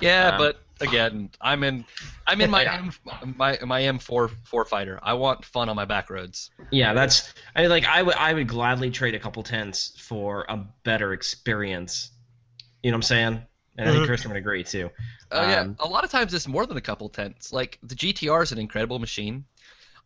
Yeah, 0.00 0.28
Um, 0.30 0.38
but 0.38 0.60
again, 0.80 1.30
I'm 1.40 1.62
in 1.62 1.84
I'm 2.26 2.40
in 2.40 2.50
my 2.50 2.62
Yeah. 2.62 2.90
M, 3.22 3.34
my 3.36 3.58
my 3.64 3.82
M4 3.82 4.30
four 4.44 4.64
fighter. 4.64 4.98
I 5.02 5.14
want 5.14 5.44
fun 5.44 5.68
on 5.68 5.76
my 5.76 5.84
back 5.84 6.10
roads. 6.10 6.50
yeah, 6.72 6.92
that's. 6.94 7.32
I 7.54 7.60
mean, 7.62 7.70
like 7.70 7.84
I 7.86 8.02
would 8.02 8.14
I 8.16 8.32
would 8.34 8.48
gladly 8.48 8.90
trade 8.90 9.14
a 9.14 9.18
couple 9.20 9.42
tenths 9.42 9.92
for 10.00 10.44
a 10.48 10.56
better 10.84 11.12
experience. 11.12 12.10
You 12.82 12.90
know 12.90 12.96
what 12.96 12.98
I'm 12.98 13.02
saying? 13.02 13.42
And 13.78 13.88
I 13.88 13.92
think 13.92 14.04
Mhm. 14.04 14.06
Chris 14.06 14.26
would 14.26 14.36
agree 14.36 14.62
too. 14.64 14.90
Oh 15.32 15.42
yeah, 15.42 15.60
Um, 15.62 15.76
a 15.80 15.88
lot 15.88 16.04
of 16.04 16.10
times 16.10 16.32
it's 16.34 16.46
more 16.48 16.64
than 16.66 16.76
a 16.76 16.80
couple 16.80 17.08
tents. 17.08 17.52
Like 17.52 17.78
the 17.82 17.94
GTR 17.94 18.42
is 18.42 18.52
an 18.52 18.58
incredible 18.58 18.98
machine. 18.98 19.44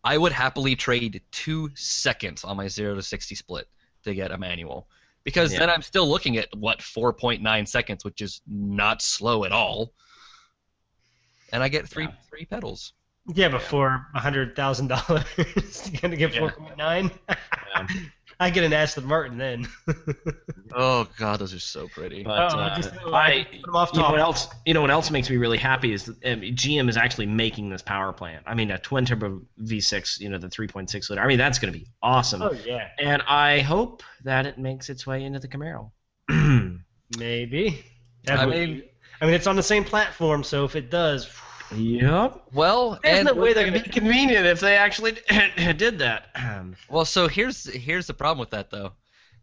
I 0.04 0.16
would 0.16 0.32
happily 0.32 0.76
trade 0.76 1.22
two 1.30 1.70
seconds 1.74 2.44
on 2.44 2.56
my 2.56 2.68
zero 2.68 2.94
to 2.94 3.02
sixty 3.02 3.34
split 3.34 3.68
to 4.04 4.14
get 4.14 4.30
a 4.30 4.38
manual 4.38 4.88
because 5.24 5.52
yeah. 5.52 5.58
then 5.58 5.70
I'm 5.70 5.82
still 5.82 6.08
looking 6.08 6.38
at 6.38 6.48
what 6.56 6.78
4.9 6.78 7.68
seconds, 7.68 8.04
which 8.04 8.22
is 8.22 8.40
not 8.46 9.02
slow 9.02 9.44
at 9.44 9.52
all, 9.52 9.92
and 11.52 11.62
I 11.62 11.68
get 11.68 11.88
three 11.88 12.04
yeah. 12.04 12.12
three 12.30 12.44
pedals. 12.46 12.92
Yeah, 13.34 13.48
but 13.48 13.60
yeah. 13.60 13.68
for 13.68 14.06
hundred 14.14 14.56
thousand 14.56 14.88
dollars, 14.88 15.24
you're 15.36 16.00
gonna 16.00 16.16
get 16.16 16.32
4.9. 16.32 17.10
I 18.40 18.50
get 18.50 18.62
an 18.64 18.72
Aston 18.72 19.04
Martin 19.06 19.38
then. 19.38 19.68
Oh 20.74 21.08
god, 21.16 21.38
those 21.40 21.54
are 21.54 21.58
so 21.58 21.88
pretty. 21.88 22.22
But 22.22 22.52
Oh, 22.54 22.58
uh, 22.58 22.76
just- 22.76 22.92
I, 23.06 23.46
put 23.50 23.68
'em 23.70 23.74
off 23.74 23.90
you 23.94 24.00
know 24.02 24.10
what 24.10 24.20
else? 24.20 24.48
You 24.66 24.74
know 24.74 24.82
what 24.82 24.90
else 24.90 25.10
makes 25.10 25.30
me 25.30 25.38
really 25.38 25.56
happy 25.56 25.94
is 25.94 26.04
that 26.04 26.16
um, 26.26 26.40
GM 26.42 26.90
is 26.90 26.98
actually 26.98 27.24
making 27.24 27.70
this 27.70 27.80
power 27.80 28.12
plant. 28.12 28.44
I 28.46 28.52
mean, 28.54 28.70
a 28.70 28.78
twin 28.78 29.06
turbo 29.06 29.40
V6, 29.62 30.20
you 30.20 30.28
know, 30.28 30.36
the 30.36 30.48
3.6 30.48 31.08
liter. 31.08 31.22
I 31.22 31.26
mean, 31.26 31.38
that's 31.38 31.58
going 31.58 31.72
to 31.72 31.78
be 31.78 31.86
awesome. 32.02 32.42
oh 32.42 32.52
yeah, 32.66 32.88
And 32.98 33.22
I 33.26 33.60
hope 33.60 34.02
that 34.24 34.44
it 34.44 34.58
makes 34.58 34.90
its 34.90 35.06
way 35.06 35.24
into 35.24 35.38
the 35.38 35.48
Camaro. 35.48 35.90
maybe. 37.18 37.82
That 38.24 38.40
I 38.40 38.44
would- 38.46 38.54
mean, 38.54 38.82
I 39.22 39.24
mean, 39.24 39.34
it's 39.34 39.46
on 39.46 39.56
the 39.56 39.62
same 39.62 39.84
platform, 39.84 40.44
so 40.44 40.66
if 40.66 40.76
it 40.76 40.90
does, 40.90 41.24
yep. 41.74 42.42
well, 42.52 42.98
there's 43.02 43.18
and 43.18 43.26
no 43.26 43.34
way 43.34 43.52
they're 43.52 43.66
It'd 43.66 43.74
gonna. 43.74 43.84
be 43.84 43.90
convenient 43.90 44.46
if 44.46 44.60
they 44.60 44.76
actually 44.76 45.12
did 45.76 45.98
that. 46.00 46.26
well, 46.90 47.04
so 47.04 47.28
here's 47.28 47.64
here's 47.72 48.06
the 48.06 48.14
problem 48.14 48.38
with 48.40 48.50
that 48.50 48.70
though. 48.70 48.92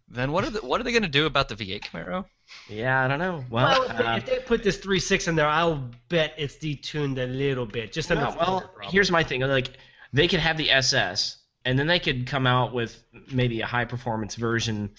Then 0.07 0.31
what 0.31 0.43
are 0.43 0.51
the, 0.51 0.59
what 0.59 0.79
are 0.79 0.83
they 0.83 0.91
going 0.91 1.01
to 1.01 1.09
do 1.09 1.25
about 1.25 1.49
the 1.49 1.55
V8 1.55 1.81
Camaro? 1.85 2.25
yeah, 2.69 3.03
I 3.03 3.07
don't 3.07 3.17
know. 3.17 3.43
Well, 3.49 3.67
Well, 3.79 3.89
if, 3.89 3.97
they, 3.97 4.03
uh, 4.03 4.17
if 4.17 4.25
they 4.27 4.39
put 4.39 4.61
this 4.63 4.77
three 4.77 4.99
six 4.99 5.27
in 5.27 5.35
there, 5.35 5.47
I'll 5.47 5.89
bet 6.09 6.33
it's 6.37 6.57
detuned 6.57 7.17
a 7.17 7.25
little 7.25 7.65
bit, 7.65 7.91
just 7.91 8.11
well, 8.11 8.19
enough. 8.19 8.37
well, 8.37 8.69
here's 8.83 9.09
my 9.09 9.23
thing. 9.23 9.41
Like, 9.41 9.71
they 10.13 10.27
could 10.27 10.39
have 10.41 10.57
the 10.57 10.69
SS, 10.69 11.37
and 11.65 11.77
then 11.79 11.87
they 11.87 11.97
could 11.97 12.27
come 12.27 12.45
out 12.45 12.71
with 12.71 13.03
maybe 13.31 13.61
a 13.61 13.65
high 13.65 13.85
performance 13.85 14.35
version, 14.35 14.91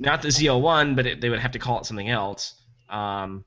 not 0.00 0.20
the 0.20 0.28
ZL1, 0.28 0.96
but 0.96 1.06
it, 1.06 1.20
they 1.20 1.30
would 1.30 1.38
have 1.38 1.52
to 1.52 1.60
call 1.60 1.78
it 1.78 1.86
something 1.86 2.08
else. 2.10 2.60
Um, 2.88 3.44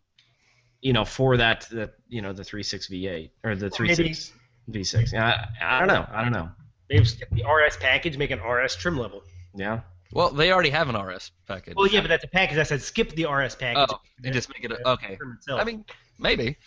you 0.84 0.92
know, 0.92 1.06
for 1.06 1.38
that, 1.38 1.68
that 1.72 1.94
you 2.10 2.22
know, 2.22 2.34
the 2.34 2.44
3.6 2.44 2.92
V8 2.92 3.30
or 3.44 3.56
the 3.56 3.70
3.6 3.70 4.32
V6. 4.70 5.14
Yeah, 5.14 5.48
I, 5.62 5.78
I 5.78 5.80
don't 5.80 5.88
know. 5.88 6.06
I 6.12 6.22
don't 6.22 6.34
know. 6.34 6.50
Maybe 6.90 7.06
skip 7.06 7.30
the 7.32 7.44
RS 7.44 7.78
package, 7.78 8.18
make 8.18 8.32
an 8.32 8.40
RS 8.40 8.76
trim 8.76 8.98
level. 8.98 9.24
Yeah. 9.56 9.80
Well, 10.12 10.30
they 10.30 10.52
already 10.52 10.70
have 10.70 10.90
an 10.90 11.02
RS 11.02 11.32
package. 11.48 11.76
Well, 11.76 11.88
yeah, 11.88 12.02
but 12.02 12.10
that's 12.10 12.26
a 12.26 12.28
package. 12.28 12.58
I 12.58 12.64
said 12.64 12.82
skip 12.82 13.16
the 13.16 13.26
RS 13.26 13.56
package. 13.56 13.88
Oh, 13.90 14.00
and 14.24 14.34
just 14.34 14.50
make 14.50 14.64
it 14.64 14.72
a, 14.72 14.90
okay. 14.90 15.18
I 15.50 15.64
mean, 15.64 15.86
maybe. 16.20 16.58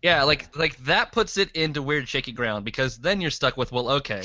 Yeah, 0.00 0.22
like 0.22 0.56
like 0.56 0.76
that 0.84 1.10
puts 1.10 1.36
it 1.36 1.50
into 1.52 1.82
weird 1.82 2.08
shaky 2.08 2.32
ground 2.32 2.64
because 2.64 2.98
then 2.98 3.20
you're 3.20 3.30
stuck 3.32 3.56
with 3.56 3.72
well, 3.72 3.90
okay, 3.90 4.22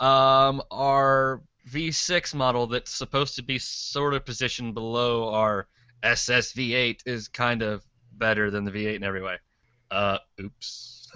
um, 0.00 0.62
our 0.70 1.42
V6 1.70 2.34
model 2.34 2.66
that's 2.68 2.90
supposed 2.90 3.36
to 3.36 3.42
be 3.42 3.58
sort 3.58 4.14
of 4.14 4.24
positioned 4.24 4.74
below 4.74 5.32
our 5.32 5.68
SS 6.02 6.54
V8 6.54 7.00
is 7.06 7.28
kind 7.28 7.62
of 7.62 7.84
better 8.18 8.50
than 8.50 8.64
the 8.64 8.70
V8 8.70 8.96
in 8.96 9.04
every 9.04 9.22
way. 9.22 9.36
Uh, 9.90 10.18
oops. 10.40 11.10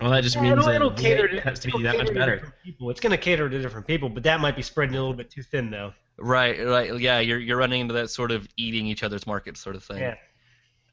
Well, 0.00 0.10
that 0.10 0.22
just 0.22 0.36
Yeah, 0.36 0.42
means 0.42 0.52
it'll, 0.52 0.66
that 0.66 0.76
it'll 0.76 0.90
cater 0.92 1.28
V8 1.28 1.30
to, 1.32 1.40
has 1.40 1.58
to 1.60 1.70
be 1.72 1.82
that 1.82 1.96
much 1.98 2.14
better. 2.14 2.54
People. 2.64 2.90
It's 2.90 3.00
going 3.00 3.10
to 3.10 3.18
cater 3.18 3.48
to 3.48 3.60
different 3.60 3.86
people, 3.86 4.08
but 4.08 4.22
that 4.22 4.40
might 4.40 4.56
be 4.56 4.62
spreading 4.62 4.94
a 4.94 4.98
little 4.98 5.14
bit 5.14 5.30
too 5.30 5.42
thin, 5.42 5.70
though. 5.70 5.92
Right, 6.18 6.64
right. 6.64 6.98
Yeah, 7.00 7.20
you're 7.20 7.38
you're 7.38 7.56
running 7.56 7.80
into 7.80 7.94
that 7.94 8.10
sort 8.10 8.30
of 8.30 8.46
eating 8.56 8.86
each 8.86 9.02
other's 9.02 9.26
market 9.26 9.56
sort 9.56 9.74
of 9.74 9.82
thing. 9.82 9.98
Yeah. 9.98 10.16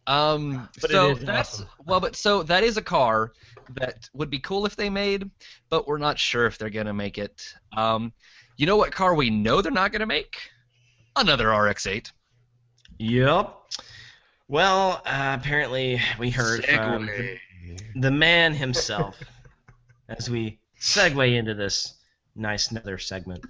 Um, 0.08 0.70
But 0.80 0.90
so 0.90 1.16
that's 1.16 1.56
awesome. 1.56 1.68
well, 1.86 2.00
but 2.00 2.16
so 2.16 2.44
that 2.44 2.64
is 2.64 2.78
a 2.78 2.82
car 2.82 3.34
that 3.76 4.10
would 4.14 4.30
be 4.30 4.40
cool 4.40 4.66
if 4.66 4.78
they 4.78 4.90
made, 4.90 5.30
but 5.70 5.86
we're 5.86 5.98
not 5.98 6.18
sure 6.18 6.46
if 6.46 6.58
they're 6.58 6.70
gonna 6.70 6.94
make 6.94 7.18
it. 7.18 7.54
Um, 7.76 8.14
you 8.56 8.66
know 8.66 8.78
what 8.78 8.94
car 8.94 9.16
we 9.16 9.30
know 9.30 9.62
they're 9.62 9.70
not 9.70 9.92
gonna 9.92 10.06
make? 10.06 10.38
Another 11.18 11.50
RX-8. 11.50 12.10
Yep. 13.00 13.54
Well, 14.48 15.02
uh, 15.06 15.38
apparently 15.40 16.00
we 16.18 16.30
heard 16.30 16.66
from 16.66 17.08
the, 17.08 17.38
the 17.96 18.12
man 18.12 18.54
himself 18.54 19.22
as 20.10 20.30
we 20.30 20.60
segue 20.80 21.36
into 21.36 21.54
this 21.54 21.96
nice 22.36 22.72
another 22.72 22.98
segment. 22.98 23.44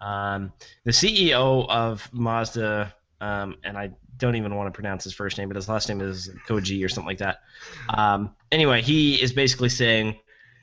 Um, 0.00 0.52
the 0.84 0.90
CEO 0.90 1.68
of 1.68 2.08
Mazda, 2.12 2.92
um, 3.20 3.56
and 3.62 3.78
I 3.78 3.92
don't 4.16 4.34
even 4.34 4.56
want 4.56 4.66
to 4.66 4.76
pronounce 4.76 5.04
his 5.04 5.12
first 5.12 5.38
name, 5.38 5.48
but 5.48 5.56
his 5.56 5.68
last 5.68 5.88
name 5.88 6.00
is 6.00 6.30
Koji 6.48 6.84
or 6.84 6.88
something 6.88 7.08
like 7.08 7.18
that. 7.18 7.38
Um, 7.90 8.34
anyway, 8.50 8.82
he 8.82 9.22
is 9.22 9.32
basically 9.32 9.68
saying, 9.68 10.16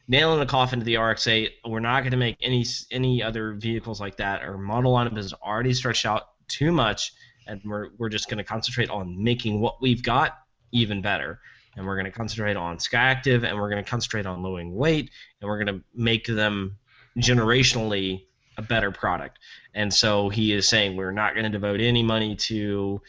nailing 0.08 0.40
the 0.40 0.46
coffin 0.46 0.80
to 0.80 0.86
the 0.86 0.98
RX-8. 0.98 1.50
We're 1.66 1.80
not 1.80 2.02
going 2.02 2.12
to 2.12 2.18
make 2.18 2.38
any 2.42 2.66
any 2.92 3.22
other 3.22 3.54
vehicles 3.54 4.00
like 4.00 4.18
that. 4.18 4.42
Our 4.42 4.58
model 4.58 4.94
lineup 4.94 5.18
is 5.18 5.34
already 5.34 5.74
stretched 5.74 6.06
out 6.06 6.30
too 6.48 6.72
much, 6.72 7.14
and 7.48 7.62
we're 7.66 7.90
we're 7.98 8.10
just 8.10 8.30
going 8.30 8.38
to 8.38 8.44
concentrate 8.44 8.90
on 8.90 9.22
making 9.24 9.60
what 9.60 9.82
we've 9.82 10.04
got 10.04 10.40
even 10.72 11.02
better. 11.02 11.40
And 11.76 11.86
we're 11.86 11.96
going 11.96 12.06
to 12.06 12.12
concentrate 12.12 12.58
on 12.58 12.78
Skyactiv, 12.78 13.44
and 13.44 13.56
we're 13.58 13.70
going 13.70 13.84
to 13.84 13.90
concentrate 13.90 14.26
on 14.26 14.42
lowering 14.42 14.76
weight, 14.76 15.12
and 15.40 15.48
we're 15.48 15.64
going 15.64 15.78
to 15.78 15.84
make 15.94 16.26
them 16.26 16.78
generationally 17.20 18.26
a 18.58 18.64
better 18.64 18.92
product. 18.92 19.40
And 19.76 19.94
so 19.94 20.30
he 20.30 20.54
is 20.54 20.68
saying 20.68 20.96
we're 20.96 21.12
not 21.12 21.34
going 21.34 21.44
to 21.44 21.52
devote 21.52 21.80
any 21.80 22.02
money 22.02 22.36
to 22.36 23.00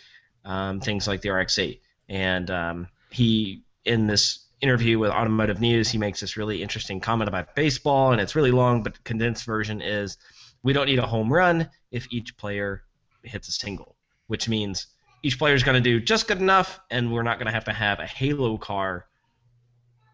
um, 0.45 0.81
things 0.81 1.09
like 1.09 1.23
the 1.23 1.31
RX-8. 1.31 1.81
And 2.11 2.51
um, 2.51 2.89
he, 3.11 3.65
in 3.87 4.07
this 4.07 4.47
interview 4.61 4.99
with 4.99 5.11
Automotive 5.11 5.61
News, 5.61 5.89
he 5.89 5.99
makes 5.99 6.21
this 6.21 6.37
really 6.37 6.63
interesting 6.63 7.01
comment 7.01 7.29
about 7.29 7.55
baseball, 7.55 8.13
and 8.13 8.21
it's 8.21 8.35
really 8.35 8.51
long, 8.51 8.83
but 8.83 9.03
condensed 9.05 9.47
version 9.47 9.81
is 9.81 10.19
we 10.63 10.73
don't 10.73 10.87
need 10.87 10.99
a 10.99 11.07
home 11.07 11.33
run 11.33 11.69
if 11.91 12.07
each 12.11 12.37
player 12.37 12.83
hits 13.23 13.49
a 13.49 13.53
single, 13.53 13.97
which 14.29 14.49
means 14.49 14.87
each 15.23 15.39
player 15.39 15.55
is 15.55 15.65
going 15.65 15.75
to 15.75 15.81
do 15.91 16.01
just 16.01 16.29
good 16.29 16.39
enough, 16.39 16.79
and 16.91 17.13
we're 17.13 17.25
not 17.25 17.39
going 17.39 17.47
to 17.47 17.53
have 17.53 17.65
to 17.65 17.73
have 17.73 17.99
a 17.99 18.07
Halo 18.07 18.57
car, 18.57 19.05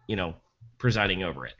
you 0.07 0.15
know, 0.15 0.33
presiding 0.79 1.23
over 1.23 1.45
it. 1.45 1.53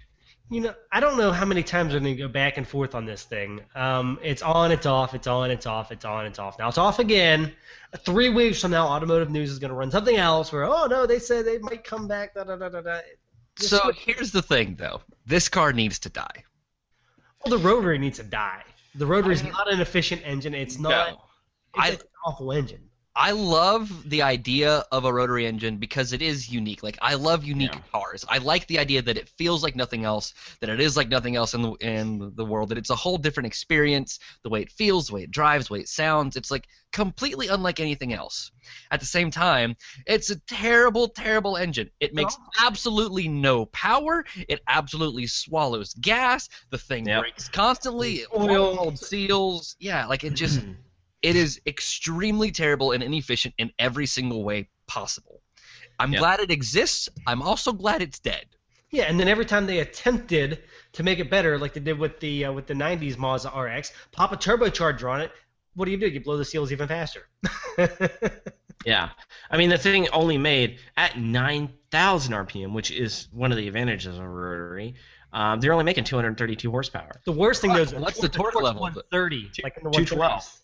You 0.49 0.61
know, 0.61 0.73
I 0.91 0.99
don't 0.99 1.17
know 1.17 1.31
how 1.31 1.45
many 1.45 1.63
times 1.63 1.93
we're 1.93 1.99
going 2.01 2.15
to 2.15 2.21
go 2.21 2.27
back 2.27 2.57
and 2.57 2.67
forth 2.67 2.93
on 2.93 3.05
this 3.05 3.23
thing. 3.23 3.61
Um, 3.73 4.19
it's 4.21 4.43
on, 4.43 4.71
it's 4.71 4.85
off, 4.85 5.15
it's 5.15 5.25
on, 5.25 5.49
it's 5.49 5.65
off, 5.65 5.91
it's 5.91 6.05
on, 6.05 6.25
it's 6.27 6.37
off. 6.37 6.59
Now 6.59 6.67
it's 6.67 6.77
off 6.77 6.99
again. 6.99 7.51
Three 7.99 8.29
weeks 8.29 8.61
from 8.61 8.69
now, 8.71 8.87
Automotive 8.87 9.31
News 9.31 9.49
is 9.49 9.57
going 9.57 9.69
to 9.69 9.75
run 9.75 9.89
something 9.89 10.15
else 10.15 10.51
where, 10.51 10.65
oh 10.65 10.85
no, 10.85 11.07
they 11.07 11.17
said 11.17 11.45
they 11.45 11.57
might 11.57 11.83
come 11.83 12.07
back. 12.07 12.35
Da 12.35 12.43
da 12.43 12.57
da 12.57 12.69
da 12.69 12.81
da. 12.81 12.99
So 13.57 13.79
would- 13.85 13.95
here's 13.95 14.31
the 14.31 14.41
thing, 14.43 14.75
though. 14.75 15.01
This 15.25 15.49
car 15.49 15.73
needs 15.73 15.97
to 15.99 16.09
die. 16.09 16.43
well, 17.43 17.57
the 17.57 17.63
rotary 17.67 17.97
needs 17.97 18.17
to 18.19 18.23
die. 18.23 18.63
The 18.93 19.05
rotary 19.07 19.33
is 19.33 19.43
not 19.43 19.71
an 19.71 19.81
efficient 19.81 20.21
engine. 20.25 20.53
It's 20.53 20.77
not. 20.77 21.09
No. 21.09 21.21
It's 21.75 21.83
I- 21.83 21.89
an 21.91 21.99
awful 22.25 22.51
engine. 22.51 22.89
I 23.17 23.31
love 23.31 24.09
the 24.09 24.23
idea 24.23 24.83
of 24.91 25.05
a 25.05 25.13
rotary 25.13 25.47
engine 25.47 25.77
because 25.77 26.11
it 26.11 26.21
is 26.21 26.49
unique. 26.51 26.83
Like 26.83 26.97
I 27.01 27.13
love 27.13 27.45
unique 27.45 27.71
Yeah. 27.73 27.79
cars. 27.93 28.25
I 28.27 28.39
like 28.39 28.67
the 28.67 28.77
idea 28.77 29.01
that 29.03 29.15
it 29.17 29.29
feels 29.37 29.63
like 29.63 29.73
nothing 29.73 30.03
else, 30.03 30.33
that 30.59 30.69
it 30.69 30.81
is 30.81 30.97
like 30.97 31.07
nothing 31.07 31.37
else 31.37 31.53
in 31.53 31.61
the 31.61 31.71
in 31.75 32.33
the 32.35 32.43
world, 32.43 32.67
that 32.69 32.77
it's 32.77 32.89
a 32.89 32.95
whole 32.95 33.17
different 33.17 33.47
experience, 33.47 34.19
the 34.43 34.49
way 34.49 34.61
it 34.63 34.69
feels, 34.69 35.07
the 35.07 35.13
way 35.13 35.23
it 35.23 35.31
drives, 35.31 35.67
the 35.67 35.75
way 35.75 35.79
it 35.79 35.87
sounds. 35.87 36.35
It's 36.35 36.51
like 36.51 36.67
completely 36.91 37.47
unlike 37.47 37.79
anything 37.79 38.11
else. 38.11 38.51
At 38.91 38.99
the 38.99 39.05
same 39.05 39.31
time, 39.31 39.77
it's 40.05 40.29
a 40.29 40.35
terrible, 40.41 41.07
terrible 41.07 41.55
engine. 41.55 41.89
It 42.01 42.13
makes 42.13 42.35
absolutely 42.59 43.29
no 43.29 43.67
power. 43.67 44.25
It 44.49 44.59
absolutely 44.67 45.27
swallows 45.27 45.93
gas. 46.01 46.49
The 46.69 46.77
thing 46.77 47.07
Yep. 47.07 47.21
breaks 47.21 47.47
constantly. 47.47 48.25
It 48.29 48.97
seals. 48.97 49.77
Yeah, 49.79 50.05
like 50.07 50.25
it 50.25 50.33
just 50.33 50.59
it 51.25 51.35
is 51.35 51.59
extremely 51.65 52.51
terrible 52.51 52.91
and 52.91 53.01
inefficient 53.03 53.55
in 53.57 53.71
every 53.79 54.05
single 54.05 54.43
way 54.43 54.69
possible. 54.87 55.41
I'm 55.99 56.13
Yeah. 56.13 56.19
glad 56.19 56.39
it 56.39 56.51
exists. 56.51 57.09
I'm 57.25 57.41
also 57.41 57.71
glad 57.73 58.01
it's 58.01 58.19
dead. 58.19 58.45
Yeah, 58.91 59.05
and 59.05 59.19
then 59.19 59.27
every 59.27 59.45
time 59.45 59.65
they 59.65 59.79
attempted 59.79 60.63
to 60.93 61.03
make 61.03 61.19
it 61.19 61.29
better, 61.29 61.57
like 61.57 61.73
they 61.73 61.79
did 61.79 61.97
with 61.99 62.19
the 62.19 62.45
uh, 62.45 62.51
with 62.53 62.67
the 62.67 62.73
'90s 62.75 63.17
Mazda 63.17 63.49
RX, 63.49 63.91
pop 64.11 64.31
a 64.31 64.37
turbocharger 64.37 65.09
on 65.11 65.21
it. 65.21 65.31
What 65.73 65.85
do 65.85 65.91
you 65.91 65.97
do? 65.97 66.07
You 66.07 66.21
blow 66.21 66.37
the 66.37 66.45
seals 66.45 66.71
even 66.71 66.87
faster. 66.87 67.27
Yeah, 68.85 69.09
I 69.49 69.57
mean 69.57 69.69
the 69.71 69.79
thing 69.79 70.07
only 70.09 70.37
made 70.37 70.77
at 70.95 71.17
9,000 71.17 72.33
RPM, 72.33 72.71
which 72.71 72.91
is 72.91 73.27
one 73.31 73.51
of 73.51 73.57
the 73.57 73.67
advantages 73.67 74.15
of 74.15 74.23
a 74.23 74.29
rotary. 74.29 74.93
Um, 75.33 75.59
they're 75.59 75.73
only 75.73 75.85
making 75.85 76.03
232 76.03 76.69
horsepower. 76.69 77.19
the 77.25 77.31
worst 77.31 77.61
thing 77.61 77.73
though 77.73 77.81
is 77.81 77.93
What's 77.95 78.19
the 78.19 78.29
torque 78.29 78.53
level? 78.61 78.81
130, 78.83 79.51
like 79.63 79.77
in 79.77 79.83
the 79.85 79.89
212. 79.89 80.61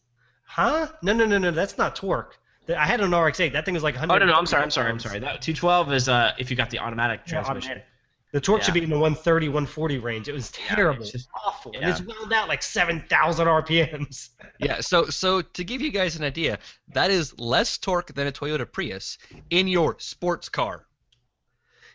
112. 0.55 0.89
Huh? 0.89 0.93
No, 1.01 1.13
no, 1.13 1.25
no, 1.25 1.37
no. 1.37 1.51
That's 1.51 1.77
not 1.77 1.95
torque. 1.95 2.37
I 2.69 2.85
had 2.85 3.01
an 3.01 3.13
RX-8. 3.13 3.51
That 3.53 3.65
thing 3.65 3.73
was 3.73 3.83
like 3.83 3.95
100. 3.95 4.13
Oh 4.13 4.17
no, 4.25 4.31
no, 4.31 4.37
I'm 4.37 4.45
sorry, 4.45 4.63
I'm 4.63 4.71
sorry, 4.71 4.89
I'm 4.91 4.99
sorry. 4.99 5.19
That 5.19 5.41
212 5.41 5.93
is 5.93 6.07
uh, 6.09 6.33
if 6.37 6.49
you 6.49 6.55
got 6.55 6.69
the 6.69 6.79
automatic 6.79 7.21
Yeah, 7.25 7.41
transmission. 7.41 7.71
automatic. 7.71 7.85
The 8.33 8.39
torque 8.39 8.63
should 8.63 8.73
be 8.73 8.81
in 8.83 8.89
the 8.89 8.95
130, 8.97 9.49
140 9.49 9.97
range. 9.97 10.29
It 10.29 10.31
was 10.33 10.53
Yeah, 10.57 10.75
terrible. 10.75 11.01
it's 11.01 11.11
just- 11.11 11.27
awful. 11.45 11.73
And 11.75 11.89
it's 11.89 11.99
wound 12.01 12.31
out 12.31 12.47
like 12.47 12.63
7,000 12.63 13.47
RPMs. 13.47 14.29
Yeah, 14.59 14.79
so 14.79 15.05
so 15.07 15.41
to 15.41 15.63
give 15.63 15.81
you 15.81 15.91
guys 15.91 16.15
an 16.17 16.23
idea, 16.23 16.59
that 16.93 17.09
is 17.09 17.37
less 17.39 17.79
torque 17.79 18.13
than 18.13 18.27
a 18.27 18.31
Toyota 18.31 18.71
Prius 18.71 19.17
in 19.49 19.67
your 19.67 19.95
sports 19.99 20.49
car. 20.49 20.85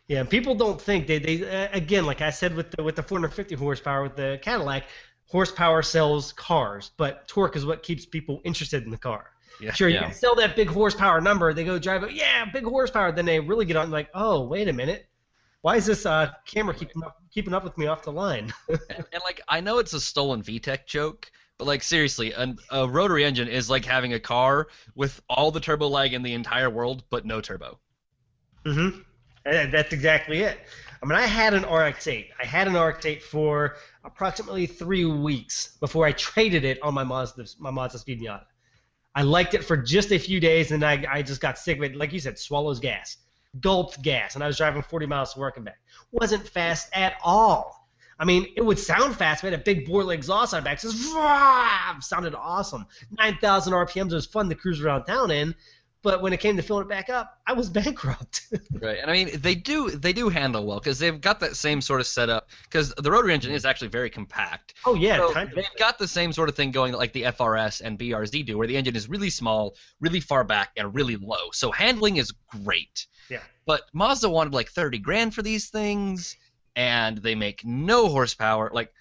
Yeah, 0.09 0.25
people 0.25 0.57
don't 0.57 0.81
think 0.81 1.07
they 1.07 1.19
they 1.21 1.49
uh, 1.49 1.69
again, 1.73 2.05
like 2.07 2.21
I 2.23 2.31
said 2.31 2.55
with 2.57 2.73
the 2.73 2.83
with 2.83 2.97
the 2.97 3.05
450 3.05 3.55
horsepower 3.55 4.03
with 4.03 4.17
the 4.17 4.41
Cadillac, 4.43 4.83
horsepower 5.27 5.83
sells 5.83 6.33
cars, 6.33 6.91
but 6.97 7.27
torque 7.29 7.57
is 7.57 7.67
what 7.67 7.83
keeps 7.83 8.07
people 8.07 8.41
interested 8.45 8.85
in 8.85 8.91
the 8.91 8.99
car. 8.99 9.31
Yeah. 9.61 9.73
Sure, 9.73 9.89
you 9.89 9.99
can 9.99 10.13
sell 10.13 10.35
that 10.37 10.55
big 10.55 10.69
horsepower 10.69 11.21
number. 11.21 11.55
They 11.55 11.65
go 11.65 11.79
drive 11.79 12.03
it, 12.03 12.13
yeah, 12.13 12.45
big 12.45 12.65
horsepower. 12.65 13.13
Then 13.13 13.25
they 13.25 13.41
really 13.41 13.65
get 13.65 13.77
on 13.77 13.91
like, 13.91 14.09
oh, 14.15 14.43
wait 14.43 14.69
a 14.69 14.73
minute, 14.73 15.07
why 15.67 15.77
is 15.77 15.87
this 15.87 16.07
uh, 16.07 16.31
Camry 16.47 16.79
keeping 16.79 17.03
up 17.03 17.21
keeping 17.33 17.53
up 17.53 17.65
with 17.65 17.77
me 17.77 17.87
off 17.87 18.05
the 18.05 18.13
line? 18.13 18.53
And, 18.69 19.05
and 19.13 19.23
like 19.25 19.41
I 19.49 19.61
know 19.61 19.79
it's 19.79 19.95
a 19.95 20.01
stolen 20.01 20.43
VTEC 20.43 20.87
joke, 20.87 21.31
but 21.59 21.67
like 21.67 21.83
seriously, 21.83 22.33
an, 22.33 22.59
a 22.71 22.89
rotary 22.89 23.25
engine 23.25 23.49
is 23.49 23.69
like 23.69 23.85
having 23.85 24.13
a 24.13 24.21
car 24.21 24.69
with 24.95 25.21
all 25.29 25.51
the 25.51 25.59
turbo 25.59 25.89
lag 25.89 26.13
in 26.13 26.23
the 26.23 26.35
entire 26.35 26.71
world, 26.71 27.03
but 27.11 27.27
no 27.27 27.41
turbo. 27.41 27.81
Mm-hmm. 28.65 29.01
And 29.45 29.73
that's 29.73 29.93
exactly 29.93 30.43
it. 30.43 30.59
I 31.03 31.07
mean, 31.07 31.19
I 31.19 31.27
had 31.27 31.53
an 31.53 31.63
RX-8. 31.63 32.29
I 32.41 32.47
had 32.47 32.69
an 32.69 32.77
RX-8 32.77 33.23
for 33.23 33.77
approximately 34.07 34.67
three 34.67 35.05
weeks 35.05 35.77
before 35.81 36.07
I 36.07 36.13
traded 36.13 36.65
it 36.65 36.81
on 36.83 36.95
my 36.95 37.05
Mazda, 37.05 37.47
my 37.59 37.71
Mazda 37.71 37.99
Speed 37.99 38.21
Miata. 38.21 38.45
I 39.15 39.23
liked 39.23 39.55
it 39.55 39.65
for 39.65 39.77
just 39.77 40.13
a 40.13 40.19
few 40.19 40.41
days, 40.41 40.71
and 40.73 40.85
I, 40.85 41.05
I 41.11 41.23
just 41.23 41.41
got 41.41 41.59
sick 41.59 41.79
of 41.79 41.85
it. 41.85 41.97
Like 41.97 42.13
you 42.13 42.21
said, 42.21 42.39
swallows 42.39 42.81
gas, 42.81 43.17
gulped 43.61 44.01
gas, 44.03 44.35
and 44.35 44.45
I 44.45 44.47
was 44.47 44.57
driving 44.57 44.83
40 44.83 45.07
miles 45.07 45.35
to 45.35 45.41
work 45.41 45.57
and 45.57 45.65
back. 45.65 45.79
Wasn't 46.13 46.47
fast 46.47 46.89
at 46.93 47.15
all. 47.25 47.89
I 48.19 48.25
mean, 48.25 48.47
it 48.57 48.65
would 48.65 48.79
sound 48.79 49.17
fast. 49.17 49.43
We 49.43 49.51
had 49.51 49.61
a 49.61 49.63
big 49.63 49.87
Borla 49.87 50.15
exhaust 50.15 50.55
on 50.55 50.65
back. 50.65 50.81
Just 50.81 50.97
"Vroom," 50.97 52.01
sounded 52.01 52.35
awesome. 52.35 52.87
9,000 53.19 53.73
RPMs. 53.75 54.13
It 54.13 54.15
was 54.15 54.27
fun 54.27 54.49
to 54.49 54.55
cruise 54.55 54.81
around 54.81 55.05
town 55.05 55.31
in. 55.31 55.55
But 56.07 56.23
when 56.23 56.33
it 56.33 56.39
came 56.39 56.57
to 56.57 56.63
filling 56.63 56.85
it 56.85 56.89
back 56.89 57.11
up, 57.11 57.41
I 57.49 57.53
was 57.53 57.69
bankrupt. 57.81 58.43
Right, 58.81 58.99
and 59.03 59.11
I 59.11 59.13
mean 59.13 59.41
they 59.41 59.57
do 59.57 59.91
they 59.91 60.13
do 60.13 60.29
handle 60.29 60.65
well 60.65 60.79
because 60.79 61.01
they've 61.01 61.21
got 61.21 61.41
that 61.41 61.57
same 61.57 61.81
sort 61.81 62.01
of 62.01 62.07
setup 62.07 62.49
because 62.63 62.95
the 62.97 63.11
rotary 63.11 63.35
engine 63.35 63.51
is 63.51 63.65
actually 63.65 63.89
very 63.89 64.09
compact. 64.09 64.75
oh 64.87 64.95
yeah, 64.95 65.17
So 65.17 65.33
kind 65.33 65.49
of. 65.49 65.57
they've 65.57 65.67
got 65.81 65.99
the 65.99 66.07
same 66.07 66.33
sort 66.33 66.49
of 66.49 66.55
thing 66.55 66.71
going 66.71 66.93
like 66.93 67.13
the 67.13 67.25
FRS 67.25 67.81
and 67.81 67.99
BRZ 67.99 68.47
do, 68.47 68.57
where 68.57 68.69
the 68.69 68.77
engine 68.77 68.95
is 68.95 69.09
really 69.09 69.31
small, 69.31 69.75
really 69.99 70.21
far 70.21 70.45
back, 70.45 70.71
and 70.77 70.95
really 70.95 71.17
low. 71.17 71.51
So 71.53 71.73
handling 71.73 72.19
is 72.19 72.33
great. 72.63 73.09
Yeah. 73.29 73.41
But 73.65 73.83
Mazda 73.93 74.31
wanted 74.31 74.55
like 74.55 74.69
30 74.71 75.01
grand 75.01 75.35
for 75.35 75.43
these 75.43 75.71
things, 75.71 76.37
and 76.77 77.19
they 77.19 77.35
make 77.35 77.65
no 77.65 78.07
horsepower, 78.07 78.71
like 78.73 78.93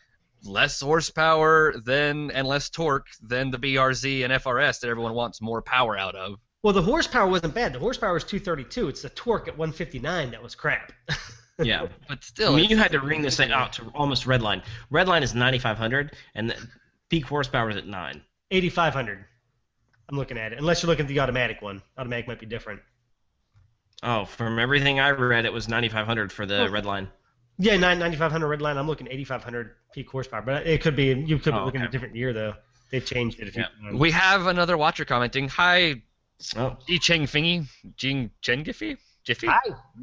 less 0.44 0.82
horsepower 0.82 1.76
than 1.86 2.32
and 2.32 2.48
less 2.48 2.72
torque 2.72 3.08
than 3.22 3.52
the 3.52 3.60
BRZ 3.60 4.24
and 4.24 4.34
FRS 4.34 4.80
that 4.80 4.90
everyone 4.90 5.14
wants 5.14 5.40
more 5.40 5.62
power 5.62 5.96
out 5.96 6.16
of. 6.16 6.40
Well, 6.66 6.74
the 6.74 6.82
horsepower 6.82 7.28
wasn't 7.28 7.54
bad. 7.54 7.74
The 7.74 7.80
horsepower 7.80 8.14
was 8.16 8.24
232. 8.24 8.88
It's 8.88 9.04
the 9.04 9.10
torque 9.10 9.48
at 9.48 9.56
159 9.56 10.32
that 10.32 10.42
was 10.42 10.56
crap. 10.56 10.92
Yeah. 11.60 11.88
But 12.10 12.22
still, 12.22 12.48
I 12.48 12.50
still, 12.50 12.56
mean, 12.58 12.70
you 12.70 12.76
had 12.76 12.92
to 12.92 13.00
ring 13.00 13.22
this 13.22 13.38
thing 13.38 13.50
out 13.52 13.72
to 13.74 13.84
almost 13.96 14.26
redline. 14.26 14.62
Redline 14.92 15.22
is 15.22 15.34
9,500, 15.34 16.12
and 16.34 16.50
the 16.50 16.56
peak 17.10 17.26
horsepower 17.26 17.70
is 17.70 17.78
at 17.78 17.88
nine. 17.88 18.22
8500. 18.52 19.24
I'm 20.10 20.18
looking 20.18 20.38
at 20.38 20.52
it. 20.52 20.58
Unless 20.60 20.84
you're 20.84 20.90
looking 20.90 21.06
at 21.06 21.08
the 21.08 21.22
automatic 21.22 21.62
one. 21.62 21.82
Automatic 21.98 22.28
might 22.28 22.40
be 22.42 22.46
different. 22.46 22.82
Oh, 24.04 24.26
from 24.26 24.60
everything 24.60 25.00
I 25.00 25.12
read, 25.12 25.46
it 25.46 25.54
was 25.54 25.70
9,500 25.70 26.34
for 26.34 26.46
the 26.46 26.64
Oh. 26.64 26.68
redline. 26.68 27.08
Yeah, 27.58 27.78
9 27.78 28.00
9500 28.00 28.48
red 28.50 28.62
line. 28.62 28.76
I'm 28.76 28.88
looking 28.88 29.08
8500 29.10 29.76
peak 29.94 30.10
horsepower, 30.10 30.42
but 30.42 30.68
it 30.68 30.82
could 30.82 30.96
be 30.98 31.06
you 31.14 31.38
could 31.38 31.54
be 31.54 31.60
Oh, 31.60 31.64
looking 31.64 31.80
at 31.82 31.88
a 31.88 31.92
different 31.92 32.16
year 32.18 32.34
though. 32.34 32.56
They've 32.92 33.06
changed 33.06 33.40
it 33.40 33.48
a 33.48 33.52
few 33.52 33.62
Yeah. 33.62 33.68
times. 33.92 33.98
we 33.98 34.12
have 34.12 34.48
another 34.48 34.76
watcher 34.78 35.06
commenting. 35.06 35.48
Hi, 35.48 36.02
Oh, 36.58 36.78
Ji 36.88 37.00
Cheng 37.00 37.28
Fingy, 37.28 37.66
Jing 37.98 38.30
Chen 38.42 38.64
Giffy, 38.64 38.98
Jiffy, 39.24 39.48
Hi. 39.48 39.60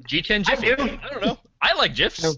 G 0.07 0.23
Chen 0.23 0.42
Jiffy. 0.42 0.73
I 0.73 0.75
don't 0.77 1.25
know. 1.25 1.38
I 1.61 1.75
like 1.75 1.95
GIFs. 1.95 2.25
Uh, 2.25 2.33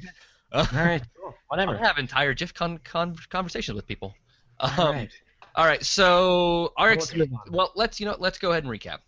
all 0.52 0.64
right. 0.72 1.02
I 1.26 1.30
Whatever. 1.48 1.76
have 1.78 1.98
entire 1.98 2.34
GIF 2.34 2.52
con- 2.54 2.78
con- 2.84 3.16
conversations 3.30 3.76
with 3.76 3.86
people. 3.86 4.14
Um, 4.60 4.70
All 4.78 4.92
right. 4.92 5.10
All 5.56 5.64
right, 5.66 5.84
so 5.84 6.72
RX. 6.80 7.14
We'll 7.14 7.26
move 7.26 7.34
on. 7.34 7.52
Well, 7.52 7.72
let's 7.76 8.00
you 8.00 8.06
know, 8.06 8.16
let's 8.18 8.38
go 8.38 8.50
ahead 8.50 8.64
and 8.64 8.72
recap. 8.72 8.98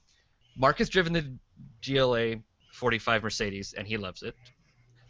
Mark 0.56 0.78
has 0.78 0.88
driven 0.88 1.12
the 1.12 1.36
GLA 1.84 2.36
45 2.72 3.24
Mercedes, 3.24 3.74
and 3.76 3.86
he 3.86 3.96
loves 3.96 4.22
it. 4.22 4.34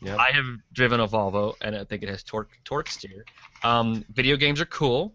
Yep. 0.03 0.19
I 0.19 0.31
have 0.33 0.45
driven 0.73 1.01
a 1.01 1.07
Volvo, 1.09 1.55
and 1.61 1.77
I 1.77 1.85
think 1.85 2.03
it 2.03 2.09
has 2.09 2.23
torque 2.23 2.51
torque 2.65 2.89
steer. 2.89 3.25
Um, 3.63 4.05
video 4.15 4.37
games 4.37 4.61
are 4.61 4.67
cool. 4.67 5.15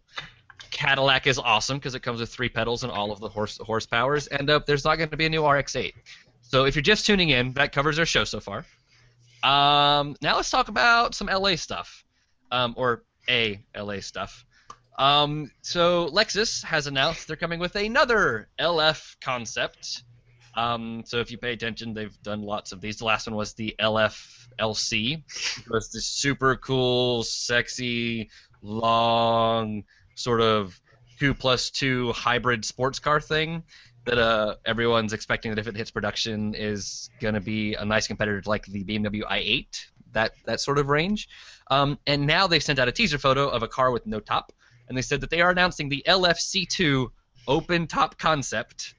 Cadillac 0.71 1.27
is 1.27 1.37
awesome 1.37 1.77
because 1.77 1.95
it 1.95 2.01
comes 2.01 2.19
with 2.19 2.29
three 2.29 2.49
pedals 2.49 2.83
and 2.83 2.91
all 2.91 3.11
of 3.11 3.19
the 3.19 3.29
horse 3.29 3.57
horsepowers. 3.59 4.27
And 4.31 4.49
uh, 4.49 4.61
there's 4.65 4.85
not 4.85 4.95
going 4.97 5.09
to 5.09 5.17
be 5.17 5.25
a 5.25 5.29
new 5.29 5.45
RX-8. 5.47 5.93
So 6.41 6.65
if 6.65 6.75
you're 6.75 6.81
just 6.81 7.05
tuning 7.05 7.29
in, 7.29 7.53
that 7.53 7.71
covers 7.71 7.99
our 7.99 8.05
show 8.05 8.23
so 8.23 8.39
far. 8.39 8.65
Um, 9.43 10.15
now 10.21 10.35
let's 10.35 10.49
talk 10.49 10.67
about 10.67 11.15
some 11.15 11.27
LA 11.27 11.55
stuff, 11.55 12.03
um, 12.51 12.73
or 12.77 13.03
a 13.29 13.61
LA 13.75 13.99
stuff. 13.99 14.45
Um, 14.97 15.51
so 15.61 16.09
Lexus 16.09 16.63
has 16.63 16.87
announced 16.87 17.27
they're 17.27 17.35
coming 17.35 17.59
with 17.59 17.75
another 17.75 18.49
LF 18.59 19.15
concept. 19.21 20.03
Um, 20.55 21.03
so 21.05 21.19
if 21.19 21.31
you 21.31 21.37
pay 21.37 21.53
attention, 21.53 21.93
they've 21.93 22.21
done 22.21 22.41
lots 22.41 22.71
of 22.71 22.81
these. 22.81 22.97
The 22.97 23.05
last 23.05 23.27
one 23.27 23.35
was 23.35 23.53
the 23.53 23.75
LF 23.79 24.47
LC. 24.59 25.23
It 25.57 25.69
was 25.69 25.91
this 25.91 26.05
super 26.05 26.55
cool, 26.57 27.23
sexy, 27.23 28.29
long, 28.61 29.83
sort 30.15 30.41
of 30.41 30.79
two 31.19 31.33
plus 31.33 31.69
two 31.69 32.11
hybrid 32.13 32.65
sports 32.65 32.99
car 32.99 33.21
thing 33.21 33.63
that 34.05 34.17
uh, 34.17 34.55
everyone's 34.65 35.13
expecting 35.13 35.51
that 35.51 35.59
if 35.59 35.67
it 35.67 35.75
hits 35.75 35.91
production 35.91 36.55
is 36.55 37.09
going 37.19 37.35
to 37.35 37.39
be 37.39 37.75
a 37.75 37.85
nice 37.85 38.07
competitor 38.07 38.41
to 38.41 38.49
like 38.49 38.65
the 38.65 38.83
BMW 38.83 39.21
i8, 39.23 39.85
that 40.13 40.31
that 40.45 40.59
sort 40.59 40.79
of 40.79 40.87
range. 40.87 41.29
Um, 41.69 41.99
and 42.07 42.25
now 42.25 42.47
they 42.47 42.59
sent 42.59 42.79
out 42.79 42.87
a 42.87 42.91
teaser 42.91 43.17
photo 43.17 43.47
of 43.47 43.63
a 43.63 43.67
car 43.67 43.91
with 43.91 44.05
no 44.05 44.19
top, 44.19 44.51
and 44.87 44.97
they 44.97 45.01
said 45.01 45.21
that 45.21 45.29
they 45.29 45.41
are 45.41 45.51
announcing 45.51 45.89
the 45.89 46.03
LFC2 46.07 47.07
open 47.47 47.87
top 47.87 48.17
concept 48.17 48.95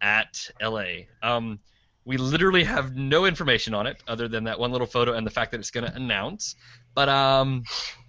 at 0.00 0.50
LA. 0.62 1.06
Um, 1.22 1.58
we 2.04 2.16
literally 2.16 2.64
have 2.64 2.94
no 2.94 3.24
information 3.24 3.74
on 3.74 3.86
it 3.86 4.02
other 4.06 4.28
than 4.28 4.44
that 4.44 4.58
one 4.58 4.72
little 4.72 4.86
photo 4.86 5.14
and 5.14 5.26
the 5.26 5.30
fact 5.30 5.52
that 5.52 5.60
it's 5.60 5.70
going 5.70 5.86
to 5.86 5.94
announce. 5.94 6.54
But 6.94 7.08
um, 7.08 7.64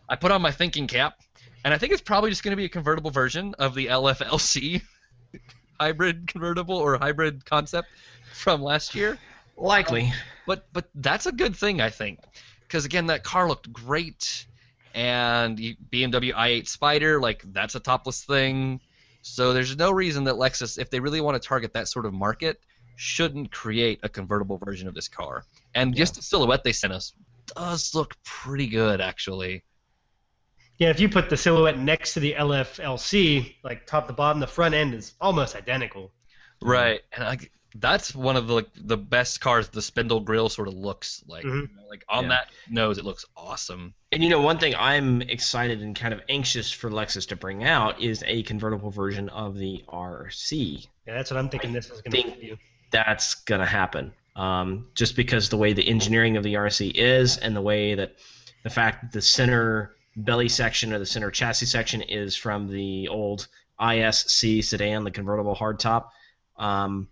I 0.07 0.15
put 0.15 0.31
on 0.31 0.41
my 0.41 0.51
thinking 0.51 0.87
cap, 0.87 1.19
and 1.63 1.73
I 1.73 1.77
think 1.77 1.93
it's 1.93 2.01
probably 2.01 2.29
just 2.29 2.43
going 2.43 2.51
to 2.51 2.57
be 2.57 2.65
a 2.65 2.69
convertible 2.69 3.11
version 3.11 3.55
of 3.59 3.75
the 3.75 3.87
LFLC 3.87 4.81
hybrid 5.79 6.27
convertible 6.27 6.77
or 6.77 6.97
hybrid 6.97 7.45
concept 7.45 7.87
from 8.33 8.61
last 8.61 8.95
year. 8.95 9.17
Likely. 9.57 10.11
But 10.45 10.67
but 10.73 10.89
that's 10.95 11.25
a 11.25 11.31
good 11.31 11.55
thing, 11.55 11.81
I 11.81 11.89
think, 11.89 12.19
because 12.61 12.85
again, 12.85 13.07
that 13.07 13.23
car 13.23 13.47
looked 13.47 13.71
great, 13.71 14.45
and 14.93 15.57
BMW 15.57 16.33
i8 16.33 16.67
Spider, 16.67 17.19
like 17.19 17.41
that's 17.51 17.75
a 17.75 17.79
topless 17.79 18.23
thing. 18.23 18.81
So 19.21 19.53
there's 19.53 19.75
no 19.75 19.91
reason 19.91 20.25
that 20.25 20.35
Lexus, 20.35 20.77
if 20.77 20.91
they 20.91 20.99
really 20.99 21.19
want 21.19 21.41
to 21.41 21.47
target 21.47 21.73
that 21.73 21.87
sort 21.87 22.05
of 22.05 22.13
market, 22.13 22.59
shouldn't 22.95 23.51
create 23.51 23.99
a 24.03 24.09
convertible 24.09 24.57
version 24.57 24.87
of 24.87 24.93
this 24.93 25.07
car. 25.07 25.43
And 25.73 25.95
just 25.95 26.15
the 26.15 26.21
silhouette 26.21 26.63
they 26.63 26.73
sent 26.73 26.93
us 26.93 27.13
does 27.55 27.95
look 27.95 28.15
pretty 28.23 28.67
good, 28.67 29.01
actually. 29.01 29.63
Yeah, 30.77 30.89
if 30.89 30.99
you 30.99 31.07
put 31.09 31.29
the 31.29 31.38
silhouette 31.38 31.77
next 31.79 32.13
to 32.15 32.19
the 32.19 32.33
LFLC, 32.33 33.55
like 33.63 33.85
top 33.85 34.07
to 34.07 34.13
bottom, 34.13 34.39
the 34.39 34.47
front 34.47 34.75
end 34.75 34.93
is 34.93 35.13
almost 35.21 35.55
identical. 35.55 36.11
Right, 36.61 37.01
and 37.13 37.23
I, 37.23 37.38
that's 37.75 38.13
one 38.15 38.35
of 38.35 38.47
the 38.47 38.53
like, 38.55 38.67
the 38.75 38.97
best 38.97 39.41
cars. 39.41 39.69
The 39.69 39.81
spindle 39.81 40.19
grill 40.21 40.49
sort 40.49 40.67
of 40.67 40.73
looks 40.73 41.23
like, 41.27 41.43
Mhm. 41.45 41.61
you 41.69 41.75
know, 41.75 41.88
like 41.89 42.03
on 42.09 42.23
Yeah. 42.25 42.29
that 42.29 42.49
nose, 42.69 42.97
it 42.97 43.05
looks 43.05 43.25
awesome. 43.38 43.93
And 44.11 44.23
you 44.23 44.29
know, 44.29 44.41
one 44.41 44.57
thing 44.57 44.73
I'm 44.77 45.21
excited 45.21 45.81
and 45.81 45.95
kind 45.95 46.13
of 46.13 46.21
anxious 46.29 46.71
for 46.71 46.89
Lexus 46.89 47.27
to 47.29 47.35
bring 47.35 47.63
out 47.63 48.01
is 48.01 48.23
a 48.25 48.43
convertible 48.43 48.91
version 48.91 49.29
of 49.29 49.57
the 49.57 49.83
RC. 49.88 50.88
Yeah, 51.07 51.13
that's 51.15 51.31
what 51.31 51.38
I'm 51.38 51.49
thinking. 51.49 51.73
This 51.73 51.89
is 51.89 52.01
going 52.01 52.31
to 52.33 52.39
be. 52.39 52.57
That's 52.91 53.35
gonna 53.35 53.65
happen. 53.65 54.13
Um, 54.35 54.88
just 54.95 55.15
because 55.15 55.49
the 55.49 55.57
way 55.57 55.73
the 55.73 55.88
engineering 55.88 56.35
of 56.38 56.43
the 56.43 56.55
RC 56.55 56.91
is, 56.95 57.38
and 57.38 57.55
the 57.55 57.61
way 57.61 57.95
that 57.95 58.15
the 58.63 58.69
fact 58.69 59.01
that 59.01 59.11
the 59.13 59.21
center 59.21 59.95
belly 60.15 60.49
section 60.49 60.93
or 60.93 60.99
the 60.99 61.06
center 61.06 61.32
chassis 61.32 61.65
section 61.65 62.01
is 62.01 62.36
from 62.36 62.67
the 62.69 63.08
old 63.08 63.47
ISC 63.80 64.63
sedan, 64.63 65.04
the 65.04 65.12
convertible 65.12 65.56
hardtop. 65.56 66.06
Um, 66.58 67.08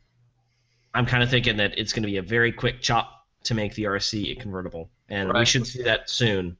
I'm 0.94 1.06
kind 1.06 1.24
of 1.24 1.30
thinking 1.30 1.58
that 1.58 1.78
it's 1.78 1.92
going 1.94 2.04
to 2.04 2.08
be 2.08 2.18
a 2.18 2.22
very 2.22 2.52
quick 2.52 2.82
chop 2.82 3.26
to 3.46 3.54
make 3.54 3.74
the 3.76 3.84
RC 3.84 4.32
a 4.32 4.36
convertible, 4.36 4.89
and 5.10 5.34
we 5.34 5.44
should 5.46 5.68
see 5.68 5.84
that 5.84 6.10
soon. 6.10 6.56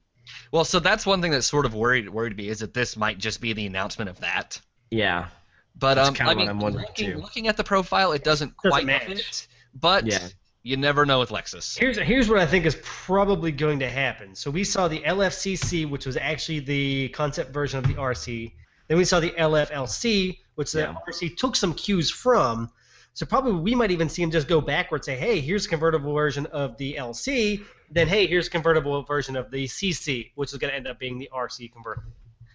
Well, 0.52 0.64
so 0.64 0.80
that's 0.80 1.06
one 1.06 1.22
thing 1.22 1.30
that 1.32 1.42
sort 1.42 1.66
of 1.66 1.74
worried 1.74 2.08
worried 2.10 2.36
me 2.36 2.48
is 2.48 2.58
that 2.60 2.74
this 2.74 2.96
might 2.96 3.18
just 3.18 3.40
be 3.40 3.52
the 3.52 3.66
announcement 3.66 4.10
of 4.10 4.20
that. 4.20 4.60
Yeah, 4.90 5.28
But 5.76 5.94
That's 5.94 6.08
um, 6.08 6.14
kinda 6.14 6.30
I 6.30 6.34
what 6.34 6.40
mean, 6.40 6.48
I'm 6.50 6.60
wondering, 6.60 6.86
looking, 6.86 7.12
too. 7.12 7.18
looking 7.18 7.48
at 7.48 7.56
the 7.56 7.64
profile, 7.64 8.12
it 8.12 8.22
doesn't 8.22 8.54
Doesn't 8.62 8.70
quite 8.70 8.86
match. 8.86 9.04
fit. 9.06 9.48
But 9.74 10.06
Yeah. 10.06 10.28
You 10.64 10.76
never 10.78 11.04
know 11.06 11.20
with 11.20 11.28
Lexus. 11.28 11.78
Here's 11.78 11.98
here's 11.98 12.28
what 12.28 12.38
I 12.38 12.46
think 12.46 12.64
is 12.64 12.76
probably 12.82 13.52
going 13.52 13.78
to 13.80 13.88
happen. 13.88 14.34
So 14.34 14.50
we 14.50 14.64
saw 14.64 14.88
the 14.88 15.00
LFCC, 15.00 15.88
which 15.88 16.06
was 16.06 16.16
actually 16.16 16.60
the 16.60 17.10
concept 17.10 17.52
version 17.52 17.78
of 17.78 17.86
the 17.86 17.94
RC. 17.94 18.50
Then 18.88 18.98
we 18.98 19.04
saw 19.04 19.20
the 19.20 19.30
LFLC, 19.30 20.38
which 20.56 20.72
the 20.72 20.80
Yeah. 20.80 20.94
RC 21.06 21.36
took 21.36 21.54
some 21.54 21.74
cues 21.74 22.10
from. 22.10 22.70
So 23.12 23.26
probably 23.26 23.52
we 23.52 23.74
might 23.74 23.90
even 23.92 24.08
see 24.08 24.22
him 24.22 24.30
just 24.30 24.48
go 24.48 24.60
backwards, 24.60 25.06
say, 25.06 25.16
"Hey, 25.16 25.40
here's 25.40 25.66
a 25.66 25.68
convertible 25.68 26.12
version 26.14 26.46
of 26.46 26.76
the 26.78 26.96
LC." 26.96 27.62
Then, 27.90 28.08
"Hey, 28.08 28.26
here's 28.26 28.46
a 28.48 28.50
convertible 28.50 29.02
version 29.02 29.36
of 29.36 29.50
the 29.50 29.66
CC," 29.68 30.32
which 30.34 30.52
is 30.52 30.58
going 30.58 30.70
to 30.70 30.76
end 30.76 30.88
up 30.88 30.98
being 30.98 31.18
the 31.18 31.28
RC 31.32 31.68
convertible. 31.68 32.10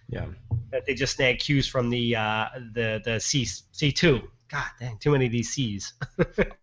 yeah. 0.08 0.26
That 0.70 0.86
they 0.86 0.94
just 0.94 1.16
snag 1.16 1.40
cues 1.40 1.66
from 1.66 1.90
the 1.90 2.16
uh, 2.16 2.46
the 2.72 3.00
the 3.04 3.20
C 3.20 3.44
C2. 3.44 4.22
God 4.50 4.64
dang, 4.80 4.98
too 4.98 5.12
many 5.12 5.26
of 5.26 5.32
these 5.32 5.50
C's. 5.50 5.92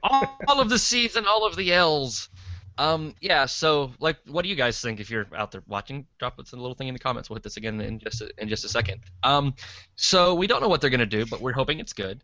all, 0.04 0.38
all 0.48 0.60
of 0.60 0.70
the 0.70 0.80
C's 0.80 1.16
and 1.16 1.26
all 1.26 1.46
of 1.46 1.56
the 1.56 1.74
L's. 1.74 2.30
Um, 2.78 3.16
yeah. 3.22 3.46
So, 3.46 3.92
like, 4.00 4.18
what 4.28 4.44
do 4.44 4.50
you 4.50 4.56
guys 4.56 4.80
think? 4.80 5.00
If 5.00 5.10
you're 5.10 5.26
out 5.36 5.52
there 5.52 5.64
watching, 5.68 6.06
drop 6.20 6.38
us 6.40 6.52
a 6.52 6.56
little 6.56 6.76
thing 6.76 6.88
in 6.88 6.94
the 6.94 7.00
comments. 7.00 7.30
We'll 7.30 7.36
hit 7.36 7.44
this 7.44 7.58
again 7.58 7.80
in 7.82 8.00
just 8.00 8.22
a, 8.22 8.30
in 8.38 8.50
just 8.50 8.66
a 8.66 8.70
second. 8.70 9.02
Um, 9.24 9.56
so 9.96 10.36
we 10.36 10.48
don't 10.48 10.62
know 10.62 10.68
what 10.68 10.82
they're 10.82 10.90
gonna 10.90 11.06
do, 11.06 11.26
but 11.26 11.42
we're 11.42 11.54
hoping 11.54 11.80
it's 11.80 11.94
good. 11.94 12.22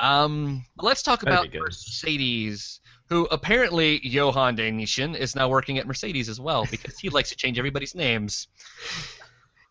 Um, 0.00 0.64
let's 0.78 1.02
talk 1.02 1.24
Better 1.24 1.46
about. 1.48 1.54
Mercedes, 1.54 2.80
who 3.08 3.26
apparently 3.30 4.06
Johan 4.06 4.56
de 4.56 4.70
Nysschen 4.70 5.16
is 5.16 5.34
now 5.34 5.48
working 5.48 5.78
at 5.78 5.86
Mercedes 5.86 6.28
as 6.28 6.40
well 6.40 6.66
because 6.70 6.98
he 6.98 7.08
likes 7.08 7.30
to 7.30 7.36
change 7.36 7.58
everybody's 7.58 7.94
names. 7.94 8.48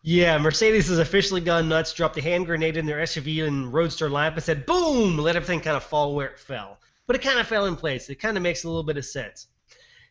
Yeah, 0.08 0.38
Mercedes 0.38 0.86
has 0.86 1.00
officially 1.00 1.40
gone 1.40 1.68
nuts, 1.68 1.92
dropped 1.92 2.16
a 2.16 2.22
hand 2.22 2.46
grenade 2.46 2.76
in 2.76 2.86
their 2.86 2.98
SUV 2.98 3.44
and 3.44 3.72
Roadster 3.72 4.08
lineup 4.08 4.34
and 4.34 4.42
said, 4.44 4.64
boom, 4.64 5.18
let 5.18 5.34
everything 5.34 5.60
kind 5.60 5.76
of 5.76 5.82
fall 5.82 6.14
where 6.14 6.28
it 6.28 6.38
fell. 6.38 6.78
But 7.08 7.16
it 7.16 7.22
kind 7.22 7.40
of 7.40 7.48
fell 7.48 7.66
in 7.66 7.74
place. 7.74 8.08
It 8.08 8.20
kind 8.20 8.36
of 8.36 8.42
makes 8.44 8.62
a 8.62 8.68
little 8.68 8.84
bit 8.84 8.98
of 8.98 9.04
sense. 9.04 9.48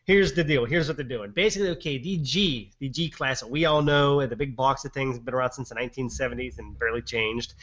Here's 0.04 0.34
the 0.34 0.44
deal. 0.44 0.66
Here's 0.66 0.86
what 0.86 0.98
they're 0.98 1.06
doing. 1.06 1.30
Basically, 1.30 1.70
okay, 1.70 1.96
the 1.96 2.18
G, 2.18 2.72
the 2.78 2.90
G 2.90 3.08
class 3.08 3.40
that 3.40 3.48
we 3.48 3.64
all 3.64 3.80
know, 3.80 4.26
the 4.26 4.36
big 4.36 4.54
box 4.54 4.84
of 4.84 4.92
things, 4.92 5.18
been 5.18 5.32
around 5.32 5.52
since 5.52 5.70
the 5.70 5.76
1970s 5.76 6.58
and 6.58 6.78
barely 6.78 7.00
changed. 7.00 7.54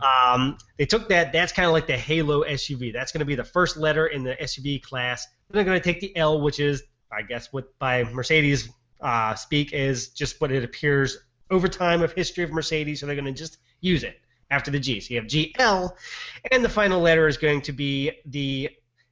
Um, 0.00 0.58
they 0.78 0.86
took 0.86 1.08
that. 1.10 1.32
That's 1.32 1.52
kind 1.52 1.66
of 1.66 1.72
like 1.72 1.86
the 1.86 1.96
Halo 1.96 2.42
SUV. 2.42 2.92
That's 2.92 3.12
going 3.12 3.20
to 3.20 3.24
be 3.26 3.36
the 3.36 3.44
first 3.44 3.76
letter 3.76 4.08
in 4.08 4.24
the 4.24 4.34
SUV 4.34 4.82
class. 4.82 5.28
Then 5.50 5.58
they're 5.58 5.64
going 5.64 5.80
to 5.80 5.84
take 5.84 6.00
the 6.00 6.16
L, 6.16 6.40
which 6.40 6.58
is, 6.58 6.82
I 7.12 7.22
guess, 7.22 7.52
what 7.52 7.78
by 7.78 8.02
Mercedes 8.02 8.70
uh, 9.00 9.36
speak 9.36 9.72
is 9.72 10.08
just 10.08 10.40
what 10.40 10.50
it 10.50 10.64
appears 10.64 11.18
over 11.50 11.68
time 11.68 12.02
of 12.02 12.12
history 12.12 12.44
of 12.44 12.52
Mercedes, 12.52 13.00
so 13.00 13.06
they're 13.06 13.14
going 13.14 13.24
to 13.26 13.32
just 13.32 13.58
use 13.80 14.02
it 14.02 14.18
after 14.50 14.70
the 14.70 14.78
G. 14.78 15.00
So 15.00 15.14
you 15.14 15.20
have 15.20 15.28
GL, 15.28 15.90
and 16.50 16.64
the 16.64 16.68
final 16.68 17.00
letter 17.00 17.26
is 17.28 17.36
going 17.36 17.62
to 17.62 17.72
be 17.72 18.12
the 18.26 18.70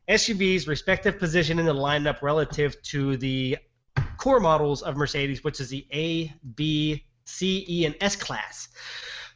SUV's 0.09 0.69
respective 0.69 1.19
position 1.19 1.59
in 1.59 1.67
the 1.67 1.75
lineup 1.75 2.23
relative 2.23 2.81
to 2.83 3.17
the 3.17 3.57
core 4.19 4.41
models 4.41 4.83
of 4.83 4.97
Mercedes, 4.97 5.43
which 5.45 5.61
is 5.61 5.69
the 5.69 5.87
A, 5.93 6.33
B, 6.55 7.05
C, 7.25 7.65
E, 7.69 7.85
and 7.87 7.95
S 8.01 8.17
class. 8.17 8.69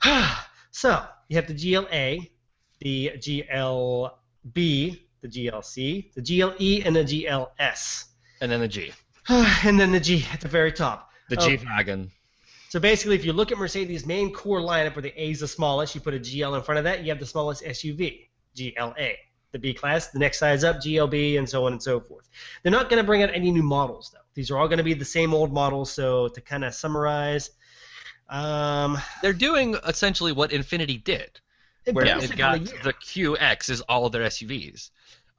so 0.70 1.04
you 1.28 1.37
have 1.37 1.46
the 1.46 1.54
GLA, 1.54 2.26
the 2.80 3.12
GLB, 3.16 5.00
the 5.20 5.28
GLC, 5.28 6.12
the 6.14 6.22
GLE, 6.22 6.87
and 6.87 6.96
the 6.96 7.04
GLS. 7.04 8.04
And 8.40 8.52
then 8.52 8.61
the 8.61 8.68
G, 8.68 8.92
and 9.28 9.80
then 9.80 9.92
the 9.92 10.00
G 10.00 10.24
at 10.32 10.40
the 10.40 10.48
very 10.48 10.72
top. 10.72 11.11
the 11.28 11.37
Oh. 11.40 11.48
G 11.48 11.58
wagon. 11.64 12.11
So 12.68 12.78
basically, 12.81 13.16
if 13.16 13.24
you 13.24 13.33
look 13.33 13.50
at 13.50 13.59
Mercedes' 13.59 14.04
main 14.07 14.33
core 14.33 14.61
lineup, 14.61 14.94
where 14.94 15.02
the 15.02 15.20
A 15.20 15.31
is 15.31 15.40
the 15.40 15.48
smallest, 15.48 15.94
you 15.94 16.00
put 16.00 16.14
a 16.14 16.18
GL 16.18 16.57
in 16.57 16.62
front 16.62 16.78
of 16.78 16.85
that, 16.85 17.02
you 17.02 17.11
have 17.11 17.18
the 17.18 17.26
smallest 17.26 17.64
SUV, 17.64 18.28
GLA. 18.57 19.12
The 19.50 19.59
B 19.59 19.72
class, 19.72 20.09
the 20.09 20.18
next 20.18 20.38
size 20.38 20.62
up, 20.62 20.76
GLB, 20.76 21.38
and 21.38 21.48
so 21.48 21.64
on 21.64 21.72
and 21.72 21.83
so 21.83 22.00
forth. 22.00 22.28
They're 22.62 22.70
not 22.70 22.90
going 22.90 23.02
to 23.02 23.07
bring 23.07 23.22
out 23.22 23.31
any 23.33 23.50
new 23.50 23.62
models, 23.62 24.11
though. 24.12 24.20
These 24.35 24.50
are 24.50 24.59
all 24.59 24.68
going 24.68 24.76
to 24.76 24.85
be 24.85 24.92
the 24.92 25.07
same 25.07 25.33
old 25.33 25.54
models. 25.54 25.90
So 25.90 26.28
to 26.28 26.40
kind 26.42 26.66
of 26.66 26.74
summarize, 26.74 27.50
um, 28.28 28.98
They're 29.22 29.33
doing 29.33 29.76
essentially 29.87 30.33
what 30.33 30.50
Infiniti 30.50 31.02
did, 31.02 31.40
where 31.90 32.04
it 32.04 32.37
got 32.37 32.61
yeah. 32.61 32.83
the 32.83 32.92
QX 32.92 33.70
is 33.70 33.81
all 33.83 34.07
of 34.07 34.12
their 34.12 34.24
SUVs. 34.24 34.90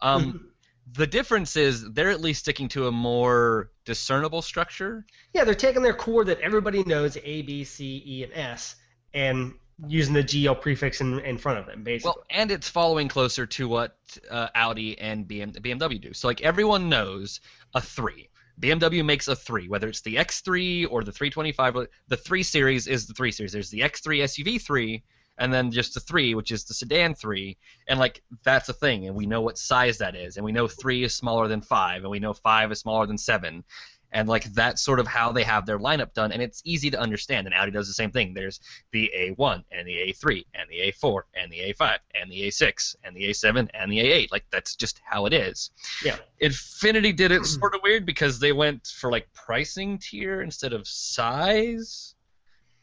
Um, 0.02 0.49
the 0.94 1.08
difference 1.08 1.56
is 1.56 1.92
they're 1.92 2.10
at 2.10 2.22
least 2.22 2.42
sticking 2.42 2.68
to 2.70 2.88
a 2.88 2.92
more 2.92 3.72
discernible 3.86 4.42
structure. 4.42 5.06
yeah, 5.34 5.44
they're 5.44 5.56
taking 5.56 5.84
their 5.84 5.94
core 5.94 6.26
that 6.26 6.40
everybody 6.42 6.84
knows, 6.84 7.18
A, 7.24 7.42
B, 7.42 7.64
C, 7.64 8.04
E, 8.06 8.24
and 8.24 8.34
S, 8.34 8.76
and 9.14 9.54
using 9.88 10.14
the 10.14 10.24
GL 10.24 10.60
prefix 10.62 11.02
in, 11.02 11.20
in 11.20 11.38
front 11.38 11.60
of 11.60 11.66
them, 11.66 11.84
basically. 11.84 12.14
Well, 12.16 12.26
and 12.30 12.52
it's 12.52 12.70
following 12.70 13.08
closer 13.08 13.46
to 13.46 13.68
what 13.68 13.98
uh, 14.30 14.48
Audi 14.56 14.98
and 15.00 15.28
BM, 15.28 15.58
BMW 15.60 16.02
do. 16.02 16.14
So 16.14 16.28
like 16.28 16.42
everyone 16.42 16.90
knows 16.90 17.40
a 17.74 17.82
three. 17.82 18.30
BMW 18.60 19.06
makes 19.06 19.30
a 19.30 19.36
three, 19.36 19.70
whether 19.70 19.88
it's 19.88 20.02
the 20.02 20.16
X3 20.16 20.88
or 20.92 21.04
the 21.04 21.14
325. 21.14 21.88
The 22.10 22.18
three 22.18 22.44
series 22.44 22.88
is 22.88 23.08
the 23.08 23.14
three 23.14 23.32
series. 23.32 23.54
There's 23.54 23.70
the 23.70 23.82
X3 23.82 24.24
SUV 24.24 24.62
three, 24.62 25.04
and 25.40 25.54
then 25.54 25.72
just 25.72 25.94
the 25.94 26.00
three, 26.00 26.36
which 26.36 26.52
is 26.52 26.66
the 26.66 26.74
sedan 26.74 27.16
three, 27.16 27.58
and 27.88 28.00
like 28.00 28.22
that's 28.44 28.70
a 28.70 28.74
thing, 28.74 29.08
and 29.08 29.16
we 29.16 29.26
know 29.26 29.42
what 29.42 29.58
size 29.58 29.98
that 30.00 30.16
is, 30.16 30.38
and 30.38 30.46
we 30.46 30.52
know 30.52 30.68
three 30.68 31.04
is 31.04 31.16
smaller 31.16 31.48
than 31.48 31.62
five, 31.62 32.04
and 32.04 32.12
we 32.12 32.20
know 32.20 32.34
five 32.34 32.72
is 32.72 32.80
smaller 32.80 33.08
than 33.08 33.18
seven, 33.18 33.64
and 34.12 34.28
like 34.28 34.44
that's 34.54 34.82
sort 34.82 35.00
of 35.00 35.08
how 35.08 35.32
they 35.32 35.44
have 35.44 35.66
their 35.66 35.80
lineup 35.80 36.14
done, 36.14 36.32
and 36.32 36.42
it's 36.42 36.62
easy 36.66 36.90
to 36.92 37.00
understand. 37.00 37.48
And 37.48 37.56
Audi 37.56 37.72
does 37.72 37.88
the 37.88 37.94
same 37.94 38.12
thing. 38.12 38.34
There's 38.34 38.60
the 38.92 39.12
A1 39.16 39.64
and 39.72 39.88
the 39.88 39.94
A3 39.94 40.46
and 40.54 40.70
the 40.70 40.92
A4 40.92 41.22
and 41.36 41.52
the 41.52 41.74
A5 41.74 41.98
and 42.16 42.32
the 42.32 42.48
A6 42.48 42.96
and 43.04 43.16
the 43.16 43.30
A7 43.30 43.70
and 43.74 43.92
the 43.92 44.00
A8. 44.00 44.32
Like 44.32 44.46
that's 44.52 44.76
just 44.76 45.00
how 45.06 45.26
it 45.26 45.34
is. 45.34 45.72
Yeah. 46.04 46.18
Infiniti 46.42 47.16
did 47.16 47.32
it 47.32 47.46
sort 47.46 47.76
of 47.76 47.82
weird 47.84 48.06
because 48.06 48.40
they 48.40 48.52
went 48.52 48.88
for 48.88 49.12
like 49.12 49.32
pricing 49.34 50.00
tier 50.00 50.42
instead 50.42 50.74
of 50.74 50.88
size. 50.88 52.16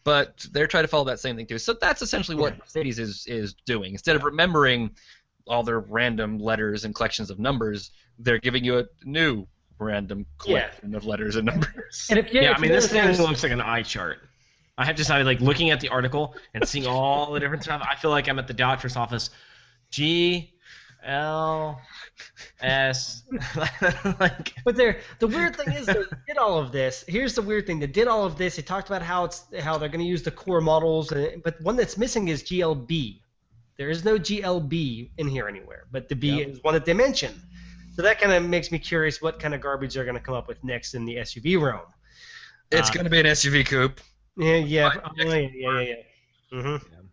But 0.07 0.47
they're 0.53 0.69
trying 0.69 0.85
to 0.85 0.89
follow 0.89 1.03
that 1.07 1.19
same 1.19 1.35
thing 1.35 1.47
too. 1.47 1.59
So 1.59 1.73
that's 1.73 2.01
essentially 2.01 2.37
what 2.37 2.53
Yeah. 2.53 2.59
Mercedes 2.61 3.01
is 3.01 3.27
is 3.27 3.55
doing. 3.67 3.91
Instead 3.91 4.15
of 4.15 4.23
remembering 4.23 4.93
all 5.49 5.65
their 5.65 5.81
random 5.81 6.39
letters 6.39 6.85
and 6.85 6.95
collections 6.95 7.29
of 7.29 7.41
numbers, 7.41 7.91
they're 8.21 8.39
giving 8.39 8.63
you 8.63 8.79
a 8.79 8.85
new 9.05 9.49
random 9.81 10.21
Yeah. 10.21 10.61
collection 10.69 10.95
of 10.95 11.05
letters 11.07 11.35
and 11.35 11.47
numbers. 11.47 12.07
And 12.09 12.21
if 12.21 12.33
you, 12.33 12.41
Yeah, 12.41 12.53
if 12.53 12.59
I 12.59 12.61
mean 12.61 12.71
this 12.71 12.87
thing 12.87 13.03
notice- 13.03 13.19
looks 13.19 13.43
like 13.43 13.51
an 13.51 13.61
eye 13.61 13.83
chart. 13.83 14.19
I 14.79 14.85
have 14.85 14.95
decided, 14.95 15.27
like 15.27 15.41
looking 15.41 15.71
at 15.71 15.81
the 15.81 15.89
article 15.89 16.37
and 16.55 16.69
seeing 16.69 16.87
all 16.87 17.33
the 17.33 17.41
different 17.41 17.65
stuff, 17.65 17.83
I 17.83 17.97
feel 17.97 18.13
like 18.13 18.29
I'm 18.29 18.39
at 18.39 18.47
the 18.47 18.55
doctor's 18.55 18.95
office. 18.95 19.31
G, 19.91 20.53
L, 21.07 21.81
S, 22.61 23.23
like 24.21 24.55
But 24.65 24.77
there, 24.77 25.01
the 25.21 25.29
weird 25.29 25.57
thing 25.57 25.73
is, 25.73 25.91
they 25.91 26.01
did 26.27 26.39
all 26.39 26.59
of 26.59 26.73
this. 26.73 27.05
Here's 27.09 27.35
the 27.35 27.43
weird 27.43 27.67
thing: 27.67 27.79
they 27.79 27.87
did 27.87 28.09
all 28.09 28.25
of 28.25 28.37
this. 28.37 28.57
They 28.57 28.63
talked 28.63 28.89
about 28.89 29.03
how 29.03 29.25
it's 29.25 29.45
how 29.61 29.79
they're 29.79 29.89
going 29.89 30.01
to 30.05 30.07
use 30.07 30.23
the 30.23 30.31
core 30.31 30.61
models, 30.61 31.13
and, 31.13 31.43
but 31.43 31.61
one 31.63 31.77
that's 31.77 31.97
missing 31.97 32.29
is 32.29 32.43
GLB. 32.43 33.23
There 33.79 33.91
is 33.91 34.05
no 34.05 34.19
GLB 34.19 35.11
in 35.19 35.29
here 35.29 35.49
anywhere, 35.49 35.85
but 35.93 36.09
the 36.09 36.17
B 36.17 36.41
Yep. 36.41 36.43
is 36.43 36.59
one 36.63 36.75
that 36.75 36.85
they 36.85 36.95
mentioned. 36.95 37.41
So 37.93 38.03
that 38.03 38.21
kind 38.21 38.33
of 38.33 38.45
makes 38.49 38.73
me 38.73 38.79
curious 38.79 39.23
what 39.23 39.39
kind 39.39 39.55
of 39.55 39.61
garbage 39.61 39.95
they're 39.95 40.05
going 40.05 40.17
to 40.17 40.21
come 40.23 40.35
up 40.35 40.49
with 40.49 40.63
next 40.65 40.95
in 40.95 41.05
the 41.05 41.17
SUV 41.17 41.57
realm. 41.57 41.87
It's 42.71 42.91
Uh, 42.91 42.91
going 42.91 43.05
to 43.05 43.11
be 43.11 43.21
an 43.21 43.27
SUV 43.27 43.65
coupe. 43.65 44.01
Yeah, 44.37 44.57
yeah, 44.57 44.91
Right, 44.91 45.01
oh, 45.05 45.11
yeah, 45.15 45.35
yeah, 45.55 45.81
yeah. 45.81 45.81
yeah. 45.81 45.95
hmm 46.51 46.77
Yeah. 46.91 47.06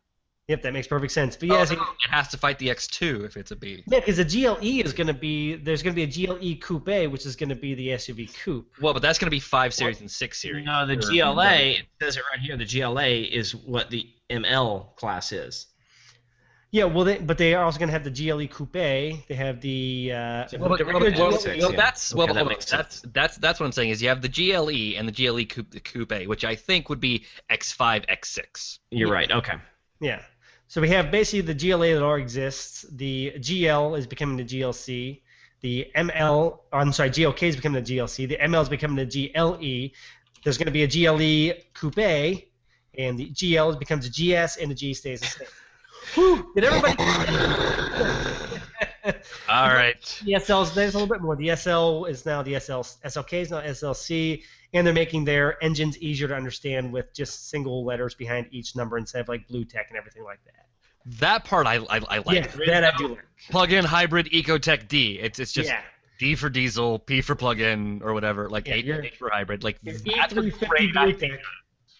Yep, 0.50 0.62
that 0.64 0.74
makes 0.74 0.88
perfect 0.88 1.14
sense. 1.14 1.38
But 1.38 1.52
Oh, 1.52 1.54
yeah, 1.56 1.64
no, 1.78 1.82
it 1.84 2.10
has 2.12 2.28
to 2.30 2.38
fight 2.38 2.60
the 2.60 2.68
X2 2.68 3.24
if 3.24 3.38
it's 3.38 3.52
a 3.52 3.56
B. 3.56 3.82
yeah, 3.88 4.00
because 4.00 4.18
the 4.18 4.26
GLE 4.26 4.58
is 4.86 4.92
going 4.92 5.08
to 5.08 5.14
be 5.14 5.56
there's 5.56 5.82
going 5.82 5.96
to 5.96 6.06
be 6.06 6.24
a 6.24 6.28
GLE 6.28 6.60
Coupe, 6.62 7.10
which 7.12 7.26
is 7.26 7.38
going 7.38 7.48
to 7.50 7.56
be 7.56 7.74
the 7.76 7.90
SUV 7.90 8.34
coupe. 8.44 8.70
Well, 8.82 8.92
but 8.94 9.02
that's 9.02 9.18
going 9.20 9.28
to 9.28 9.32
be 9.32 9.40
five 9.40 9.74
series 9.74 10.02
and 10.02 10.12
six 10.12 10.42
series. 10.42 10.66
no, 10.66 10.86
the 10.86 10.94
Or- 10.98 10.98
GLA 11.34 11.54
it 11.54 11.86
says 12.02 12.18
it 12.18 12.24
right 12.30 12.42
here. 12.42 12.58
The 12.58 12.66
GLA 12.66 13.08
is 13.08 13.56
what 13.56 13.90
the 13.90 14.06
ML 14.30 14.94
class 14.98 15.32
is. 15.32 15.68
Yeah, 16.72 16.86
well, 16.86 17.06
they, 17.06 17.20
but 17.20 17.38
they 17.38 17.54
are 17.54 17.64
also 17.64 17.78
going 17.78 17.90
to 17.90 17.94
have 17.94 18.04
the 18.04 18.10
GLE 18.10 18.48
Coupe. 18.48 18.74
They 18.74 19.24
have 19.30 19.62
the. 19.62 20.12
Uh, 20.12 20.48
Well, 20.60 20.70
but- 20.70 20.80
regular 20.86 21.12
well, 21.12 21.32
well, 21.32 21.40
GLE, 21.42 21.58
well, 21.60 21.72
that's 21.72 22.14
well, 22.14 22.24
Okay, 22.26 22.34
that 22.34 22.40
hold 22.40 22.50
makes 22.50 22.66
sense. 22.68 23.02
that's 23.02 23.14
that's 23.14 23.38
that's 23.38 23.60
what 23.62 23.68
I'm 23.68 23.72
saying 23.72 23.92
is 23.92 24.02
you 24.02 24.10
have 24.10 24.22
the 24.22 24.28
GLE 24.28 24.98
and 25.00 25.08
the 25.08 25.12
GLE 25.14 25.46
coupe, 25.46 25.72
the 25.72 25.80
coupe, 25.80 26.26
which 26.28 26.44
I 26.44 26.56
think 26.56 26.90
would 26.90 27.00
be 27.00 27.26
X5, 27.50 28.08
X6. 28.10 28.80
You're 28.92 29.10
right. 29.12 29.32
Okay. 29.32 29.54
Yeah. 30.02 30.22
So 30.68 30.82
we 30.82 30.90
have 30.90 31.12
basically 31.12 31.54
the 31.54 31.54
GLA 31.54 31.94
that 31.94 32.02
already 32.02 32.24
exists. 32.24 32.86
The 32.92 33.34
GL 33.38 33.98
is 33.98 34.08
becoming 34.08 34.38
the 34.38 34.44
GLC. 34.44 35.22
The 35.62 35.88
ML, 35.96 36.60
I'm 36.74 36.92
sorry, 36.92 37.10
GLK 37.10 37.44
is 37.44 37.56
becoming 37.56 37.84
the 37.84 37.96
GLC. 37.96 38.28
The 38.28 38.38
ML 38.38 38.64
is 38.64 38.70
becoming 38.70 39.08
the 39.08 39.30
GLE. 39.32 39.96
There's 40.44 40.58
going 40.58 40.66
to 40.66 40.72
be 40.72 40.84
a 40.84 40.88
GLE 40.88 41.58
Coupe, 41.74 42.44
and 42.98 43.18
the 43.18 43.30
GL 43.30 43.80
becomes 43.80 44.06
a 44.06 44.10
GS, 44.10 44.58
and 44.58 44.72
the 44.72 44.76
G 44.76 44.94
stays 44.94 45.22
the 45.22 45.28
same. 45.28 45.48
Whew, 46.16 46.52
did 46.54 46.66
everybody? 46.66 46.96
All 49.50 49.70
right. 49.70 50.22
The 50.26 50.34
SLs, 50.34 50.74
there's 50.74 50.96
a 50.96 50.98
little 50.98 51.14
bit 51.14 51.22
more. 51.22 51.36
The 51.36 51.56
SL 51.56 52.06
is 52.06 52.26
now 52.26 52.42
the 52.42 52.60
SL, 52.60 52.82
SLK 53.06 53.34
is 53.34 53.52
now 53.52 53.62
SLC, 53.62 54.44
and 54.74 54.86
they're 54.86 54.94
making 54.94 55.26
their 55.26 55.64
engines 55.64 55.98
easier 56.00 56.28
to 56.28 56.36
understand 56.36 56.92
with 56.92 57.14
just 57.14 57.50
single 57.50 57.86
letters 57.86 58.16
behind 58.16 58.48
each 58.52 58.76
number 58.76 58.98
instead 58.98 59.22
of 59.22 59.28
like 59.28 59.48
blue 59.48 59.66
tech 59.66 59.88
and 59.90 59.98
everything 59.98 60.24
like 60.24 60.44
that. 60.46 60.66
That 61.20 61.44
part 61.44 61.68
I 61.68 61.76
I, 61.76 62.02
I 62.08 62.18
like. 62.20 62.56
yeah, 62.58 62.66
that 62.66 62.84
I 62.84 62.98
do 62.98 63.10
like. 63.10 63.20
Plug-in 63.50 63.86
hybrid 63.86 64.28
Ecotech 64.28 64.88
D. 64.88 65.20
It's 65.20 65.40
it's 65.40 65.52
just 65.52 65.70
yeah. 65.70 65.82
D 66.18 66.36
for 66.36 66.50
diesel, 66.50 67.00
P 67.00 67.22
for 67.22 67.36
plug-in, 67.36 68.02
or 68.04 68.14
whatever. 68.14 68.50
Like 68.50 68.68
Yeah, 68.68 68.76
H, 68.76 69.18
for 69.18 69.30
hybrid. 69.30 69.64
Like 69.64 69.80
that's 69.84 70.02
a 70.02 70.04
E350 70.04 70.70
great 70.70 70.94
Blue 70.94 71.02
idea. 71.02 71.30
Tech, 71.30 71.40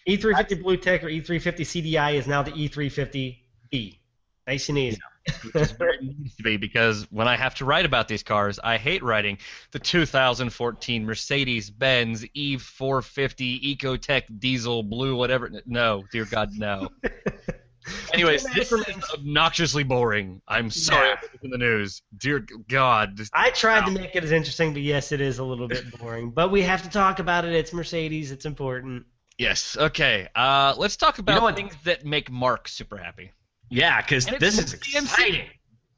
E350 0.08 0.62
Blue 0.62 0.76
Tech 0.78 1.04
or 1.04 1.08
E350 1.08 1.60
CDI 1.60 2.14
is 2.14 2.26
now 2.26 2.42
the 2.42 2.54
E 2.54 2.68
E350B. 2.68 3.98
Nice 4.46 4.68
and 4.68 4.78
easy. 4.78 4.98
It 5.26 6.02
needs 6.02 6.36
to 6.36 6.42
be 6.42 6.56
because 6.56 7.06
when 7.10 7.28
I 7.28 7.36
have 7.36 7.54
to 7.56 7.64
write 7.64 7.86
about 7.86 8.08
these 8.08 8.22
cars, 8.22 8.58
I 8.62 8.76
hate 8.76 9.02
writing 9.02 9.38
the 9.72 9.78
2014 9.78 11.04
Mercedes-Benz 11.06 12.24
E450 12.36 13.76
Ecotech 13.76 14.38
diesel 14.38 14.82
blue 14.82 15.16
whatever. 15.16 15.50
No, 15.66 16.04
dear 16.12 16.24
God, 16.24 16.50
no. 16.54 16.88
Anyways, 18.14 18.44
this 18.54 18.72
is 18.72 18.84
obnoxiously 19.12 19.82
boring. 19.82 20.40
I'm 20.48 20.70
sorry 20.70 21.08
Yeah. 21.08 21.12
I 21.12 21.16
put 21.16 21.32
this 21.32 21.40
in 21.42 21.50
the 21.50 21.58
news. 21.58 22.02
Dear 22.16 22.46
God, 22.68 23.20
I 23.32 23.50
tried 23.50 23.84
to 23.86 23.90
make 23.90 24.16
it 24.16 24.24
as 24.24 24.32
interesting, 24.32 24.72
but 24.72 24.82
yes, 24.82 25.12
it 25.12 25.20
is 25.20 25.38
a 25.38 25.44
little 25.44 25.68
bit 25.68 25.84
boring. 25.98 26.30
But 26.30 26.50
we 26.50 26.62
have 26.62 26.82
to 26.84 26.88
talk 26.88 27.18
about 27.18 27.44
it. 27.44 27.52
It's 27.52 27.72
Mercedes. 27.72 28.30
It's 28.32 28.46
important. 28.46 29.04
yes. 29.38 29.76
Okay, 29.78 30.28
uh, 30.34 30.74
let's 30.78 30.96
talk 30.96 31.18
about 31.18 31.42
know 31.42 31.54
things 31.54 31.74
that 31.84 32.04
make 32.06 32.30
Mark 32.30 32.68
super 32.68 32.96
happy, 32.96 33.32
Yeah, 33.74 34.00
because 34.00 34.26
this 34.26 34.58
is 34.58 34.74
GMC. 34.74 35.02
exciting. 35.02 35.46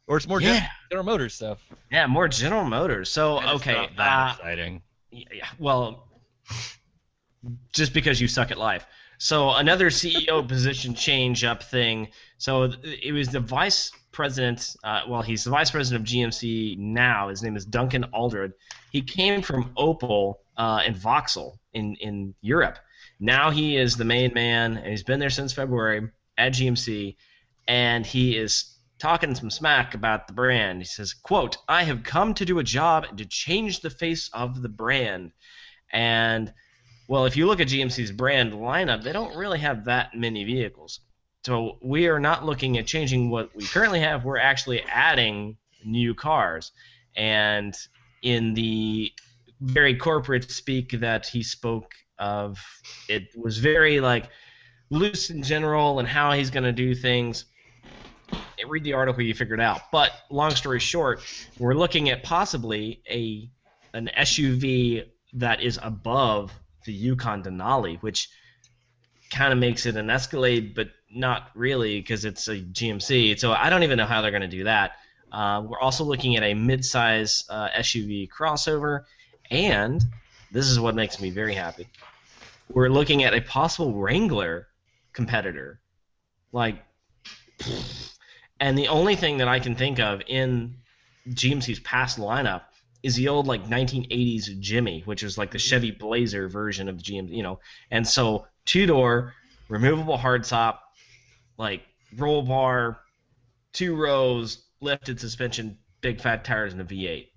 or 0.09 0.17
it's 0.17 0.27
more 0.29 0.41
Yeah. 0.41 0.49
General- 0.55 0.71
General 0.91 1.05
Motors 1.05 1.35
stuff. 1.35 1.59
Yeah, 1.91 2.07
more 2.07 2.29
General 2.29 2.65
Motors. 2.65 3.11
So 3.11 3.39
And 3.39 3.47
it's 3.51 3.55
okay, 3.63 3.73
not 3.75 3.97
that 3.97 4.29
uh, 4.31 4.33
exciting. 4.35 4.83
yeah, 5.11 5.47
well, 5.59 6.09
just 7.73 7.93
because 7.93 8.21
you 8.21 8.29
suck 8.29 8.51
at 8.51 8.59
life. 8.59 8.87
So 9.19 9.51
another 9.55 9.89
CEO 9.91 10.47
position 10.49 10.95
change 10.95 11.45
up 11.45 11.63
thing. 11.63 12.09
So 12.39 12.73
it 12.85 13.13
was 13.13 13.29
the 13.29 13.41
vice 13.41 13.91
president. 14.13 14.77
Uh, 14.85 15.03
well, 15.09 15.23
he's 15.23 15.45
the 15.45 15.51
vice 15.51 15.71
president 15.71 16.03
of 16.03 16.13
GMC 16.13 16.79
now. 16.79 17.29
His 17.29 17.43
name 17.43 17.57
is 17.57 17.65
Duncan 17.65 18.05
Aldred. 18.13 18.53
He 18.93 19.03
came 19.03 19.43
from 19.43 19.73
Opel 19.77 20.37
uh, 20.57 20.83
and 20.87 20.97
Vauxhall 20.97 21.59
in 21.75 21.95
in 21.97 22.35
Europe. 22.41 22.79
Now 23.21 23.51
he 23.51 23.77
is 23.77 23.97
the 23.97 24.05
main 24.05 24.33
man, 24.35 24.77
and 24.77 24.87
he's 24.87 25.03
been 25.03 25.19
there 25.21 25.31
since 25.31 25.53
February 25.53 26.09
at 26.39 26.53
GMC, 26.53 27.17
and 27.69 28.07
he 28.07 28.37
is 28.37 28.77
talking 28.99 29.35
some 29.35 29.51
smack 29.51 29.95
about 29.95 30.27
the 30.27 30.33
brand. 30.33 30.81
He 30.81 30.87
says, 30.87 31.15
"quote 31.15 31.57
I 31.69 31.85
have 31.85 32.03
come 32.03 32.35
to 32.35 32.45
do 32.45 32.59
a 32.59 32.65
job 32.65 33.05
and 33.09 33.19
to 33.19 33.27
change 33.27 33.81
the 33.81 33.91
face 33.91 34.31
of 34.33 34.63
the 34.63 34.69
brand." 34.69 35.33
And 35.93 36.53
well, 37.09 37.27
if 37.27 37.37
you 37.37 37.47
look 37.47 37.61
at 37.61 37.69
GMC's 37.69 38.13
brand 38.13 38.53
lineup, 38.53 39.03
they 39.03 39.13
don't 39.13 39.37
really 39.37 39.61
have 39.61 39.85
that 39.85 40.15
many 40.15 40.45
vehicles. 40.45 41.01
So 41.45 41.79
we 41.81 42.09
are 42.09 42.19
not 42.19 42.45
looking 42.45 42.77
at 42.79 42.87
changing 42.87 43.31
what 43.31 43.55
we 43.55 43.65
currently 43.65 44.01
have. 44.01 44.25
We're 44.25 44.39
actually 44.39 44.83
adding 44.83 45.57
new 45.85 46.15
cars. 46.15 46.73
And 47.17 47.77
in 48.23 48.55
the 48.55 49.13
very 49.61 49.95
corporate 49.95 50.51
speak 50.51 50.91
that 51.01 51.27
he 51.27 51.45
spoke 51.45 51.93
of, 52.19 52.59
it 53.09 53.29
was 53.37 53.59
very 53.59 54.01
like 54.01 54.29
loose 54.91 55.31
in 55.31 55.45
general 55.45 56.01
and 56.01 56.09
how 56.09 56.33
he's 56.33 56.51
going 56.51 56.65
to 56.65 56.73
do 56.73 56.95
things. 56.95 57.45
Read 58.69 58.85
the 58.85 58.95
article, 58.95 59.23
you 59.23 59.35
figure 59.35 59.55
it 59.55 59.61
out. 59.61 59.91
But 59.91 60.13
long 60.31 60.51
story 60.53 60.81
short, 60.81 61.21
we're 61.59 61.75
looking 61.75 62.11
at 62.11 62.23
possibly 62.23 63.03
a 63.09 63.51
an 63.93 64.11
SUV 64.17 65.07
that 65.35 65.63
is 65.63 65.79
above 65.83 66.53
the 66.85 66.93
Yukon 66.93 67.43
Denali, 67.43 68.01
which 68.03 68.29
kind 69.31 69.53
of 69.53 69.59
makes 69.59 69.87
it 69.87 69.97
an 69.97 70.11
Escalade, 70.11 70.75
but 70.75 70.89
not 71.11 71.51
really 71.55 72.01
because 72.01 72.25
it's 72.25 72.49
a 72.49 72.61
GMC. 72.61 73.39
So 73.39 73.53
I 73.53 73.71
don't 73.71 73.83
even 73.83 73.97
know 73.97 74.07
how 74.07 74.23
they're 74.23 74.31
going 74.31 74.43
to 74.43 74.49
do 74.49 74.65
that. 74.65 74.93
Uh, 75.33 75.63
we're 75.67 75.81
also 75.81 76.05
looking 76.05 76.37
at 76.37 76.43
a 76.43 76.55
mid-size 76.55 77.45
uh, 77.49 77.69
SUV 77.79 78.29
crossover, 78.29 79.05
and 79.51 80.05
this 80.53 80.67
is 80.67 80.79
what 80.79 80.95
makes 80.95 81.21
me 81.21 81.31
very 81.31 81.55
happy. 81.55 81.89
We're 82.71 82.89
looking 82.89 83.25
at 83.25 83.35
a 83.35 83.41
possible 83.41 83.95
Wrangler 83.95 84.69
competitor, 85.13 85.81
like, 86.53 86.77
and 88.61 88.77
the 88.79 88.89
only 88.89 89.17
thing 89.17 89.39
that 89.39 89.49
I 89.49 89.61
can 89.61 89.75
think 89.75 89.99
of 89.99 90.23
in 90.27 90.77
GMC's 91.29 91.81
past 91.81 92.19
lineup 92.19 92.63
is 93.03 93.15
the 93.17 93.29
old 93.29 93.47
like 93.47 93.67
1980s 93.67 94.59
Jimmy, 94.61 95.03
which 95.05 95.23
was 95.23 95.39
like 95.39 95.51
the 95.51 95.59
Chevy 95.59 95.91
Blazer 95.91 96.49
version 96.49 96.89
of 96.89 96.97
the 96.99 97.03
GM, 97.03 97.29
you 97.29 97.43
know. 97.43 97.61
And 97.91 98.07
so 98.07 98.47
two 98.65 98.87
door, 98.87 99.35
removable 99.69 100.19
hardtop, 100.19 100.79
like 101.59 101.83
roll 102.17 102.43
bar, 102.43 103.01
two 103.73 103.95
rows, 103.95 104.65
lifted 104.81 105.21
suspension, 105.21 105.79
big 106.01 106.21
fat 106.21 106.45
tires, 106.45 106.73
and 106.73 106.81
a 106.81 106.85
V8. 106.85 107.29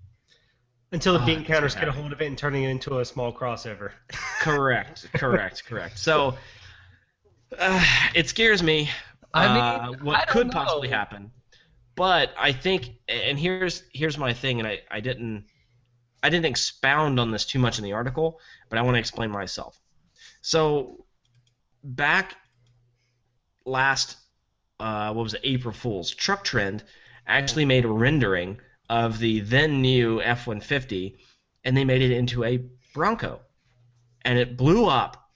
Until 0.92 1.18
the 1.18 1.36
Oh, 1.36 1.42
counters 1.44 1.76
get 1.76 1.86
a 1.86 1.92
hold 1.92 2.12
of 2.12 2.20
it 2.20 2.26
and 2.26 2.36
turning 2.36 2.64
it 2.64 2.70
into 2.70 2.98
a 2.98 3.04
small 3.04 3.32
crossover. 3.32 3.92
Correct, 4.40 5.06
correct, 5.12 5.64
correct. 5.64 5.98
So 5.98 6.36
uh, 7.58 7.84
it 8.14 8.28
scares 8.28 8.62
me. 8.62 8.90
I 9.32 9.46
mean, 9.48 9.94
uh, 9.94 10.04
what 10.04 10.16
I 10.16 10.24
could 10.24 10.50
possibly 10.50 10.88
happen? 10.88 11.30
But 11.94 12.32
I 12.38 12.52
think, 12.52 12.90
and 13.08 13.38
here's 13.38 13.82
here's 13.92 14.18
my 14.18 14.32
thing, 14.32 14.58
and 14.58 14.66
I, 14.66 14.80
I 14.90 15.00
didn't 15.00 15.44
I 16.22 16.30
didn't 16.30 16.46
expound 16.46 17.20
on 17.20 17.30
this 17.30 17.44
too 17.44 17.58
much 17.58 17.78
in 17.78 17.84
the 17.84 17.92
article, 17.92 18.40
but 18.68 18.78
I 18.78 18.82
want 18.82 18.94
to 18.94 18.98
explain 18.98 19.30
myself. 19.30 19.80
So 20.42 21.04
back 21.82 22.36
last 23.64 24.16
uh, 24.78 25.12
what 25.12 25.22
was 25.22 25.34
it 25.34 25.40
April 25.44 25.74
Fools 25.74 26.14
Truck 26.14 26.44
Trend 26.44 26.82
actually 27.26 27.64
made 27.64 27.84
a 27.84 27.88
rendering 27.88 28.58
of 28.88 29.18
the 29.18 29.40
then 29.40 29.80
new 29.80 30.20
F150, 30.20 31.16
and 31.64 31.76
they 31.76 31.84
made 31.84 32.02
it 32.02 32.10
into 32.10 32.44
a 32.44 32.64
Bronco, 32.92 33.40
and 34.22 34.38
it 34.38 34.56
blew 34.56 34.86
up 34.86 35.29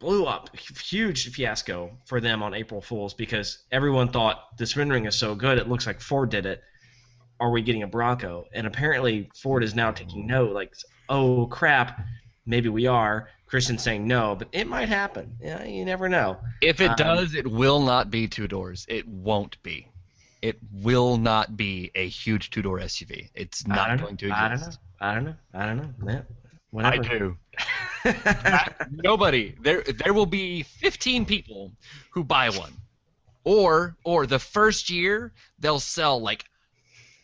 blew 0.00 0.24
up 0.26 0.56
huge 0.56 1.30
fiasco 1.30 1.90
for 2.06 2.20
them 2.20 2.42
on 2.42 2.54
April 2.54 2.80
Fools 2.80 3.14
because 3.14 3.58
everyone 3.70 4.08
thought 4.08 4.56
this 4.58 4.76
rendering 4.76 5.06
is 5.06 5.14
so 5.14 5.34
good 5.34 5.58
it 5.58 5.68
looks 5.68 5.86
like 5.86 6.00
Ford 6.00 6.30
did 6.30 6.46
it. 6.46 6.62
Are 7.38 7.50
we 7.50 7.62
getting 7.62 7.82
a 7.82 7.86
Bronco? 7.86 8.46
And 8.52 8.66
apparently 8.66 9.30
Ford 9.36 9.62
is 9.62 9.74
now 9.74 9.92
taking 9.92 10.26
note, 10.26 10.52
like, 10.52 10.74
oh 11.08 11.46
crap, 11.46 12.00
maybe 12.44 12.68
we 12.68 12.86
are. 12.86 13.28
Christian's 13.46 13.82
saying 13.82 14.06
no, 14.06 14.36
but 14.36 14.48
it 14.52 14.66
might 14.66 14.88
happen. 14.88 15.36
Yeah, 15.40 15.64
you 15.64 15.84
never 15.84 16.08
know. 16.08 16.38
If 16.60 16.80
it 16.80 16.90
Um, 16.90 16.96
does, 16.96 17.34
it 17.34 17.46
will 17.46 17.80
not 17.80 18.10
be 18.10 18.28
two 18.28 18.46
doors. 18.46 18.86
It 18.88 19.06
won't 19.08 19.60
be. 19.62 19.88
It 20.40 20.58
will 20.72 21.16
not 21.18 21.56
be 21.56 21.90
a 21.94 22.08
huge 22.08 22.50
two 22.50 22.62
door 22.62 22.78
SUV. 22.78 23.28
It's 23.34 23.66
not 23.66 23.98
going 23.98 24.12
know. 24.12 24.16
to 24.16 24.52
exist. 24.52 24.78
I 25.00 25.14
don't 25.14 25.24
know. 25.24 25.34
I 25.52 25.66
don't 25.66 25.76
know. 25.78 25.84
I 25.88 25.94
don't 25.96 26.06
know. 26.06 26.12
Yeah, 26.12 26.22
I 26.72 26.98
whatever. 26.98 27.18
do. 27.18 27.36
Nobody. 28.90 29.54
There 29.60 29.82
there 29.82 30.12
will 30.12 30.26
be 30.26 30.62
15 30.62 31.26
people 31.26 31.72
who 32.10 32.24
buy 32.24 32.50
one. 32.50 32.72
Or 33.44 33.96
or 34.04 34.26
the 34.26 34.38
first 34.38 34.90
year 34.90 35.32
they'll 35.58 35.80
sell 35.80 36.20
like 36.20 36.44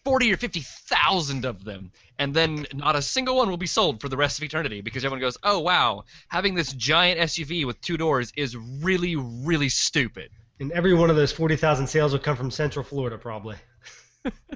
40 0.05 0.32
or 0.32 0.36
50,000 0.36 1.44
of 1.44 1.64
them 1.64 1.92
and 2.18 2.34
then 2.34 2.66
not 2.74 2.97
a 2.97 3.03
single 3.03 3.36
one 3.36 3.51
will 3.51 3.57
be 3.57 3.66
sold 3.66 4.01
for 4.01 4.09
the 4.09 4.16
rest 4.16 4.38
of 4.38 4.44
eternity 4.44 4.80
because 4.80 5.05
everyone 5.05 5.20
goes, 5.20 5.36
"Oh 5.42 5.61
wow, 5.61 6.05
having 6.28 6.55
this 6.55 6.72
giant 6.72 7.20
SUV 7.20 7.66
with 7.66 7.80
two 7.80 7.97
doors 7.97 8.32
is 8.36 8.57
really 8.57 9.16
really 9.16 9.68
stupid." 9.68 10.30
And 10.59 10.72
every 10.72 10.94
one 10.94 11.11
of 11.11 11.16
those 11.16 11.32
40,000 11.32 11.86
sales 11.86 12.12
will 12.12 12.18
come 12.18 12.36
from 12.36 12.51
Central 12.51 12.82
Florida, 12.82 13.18
probably. 13.18 13.57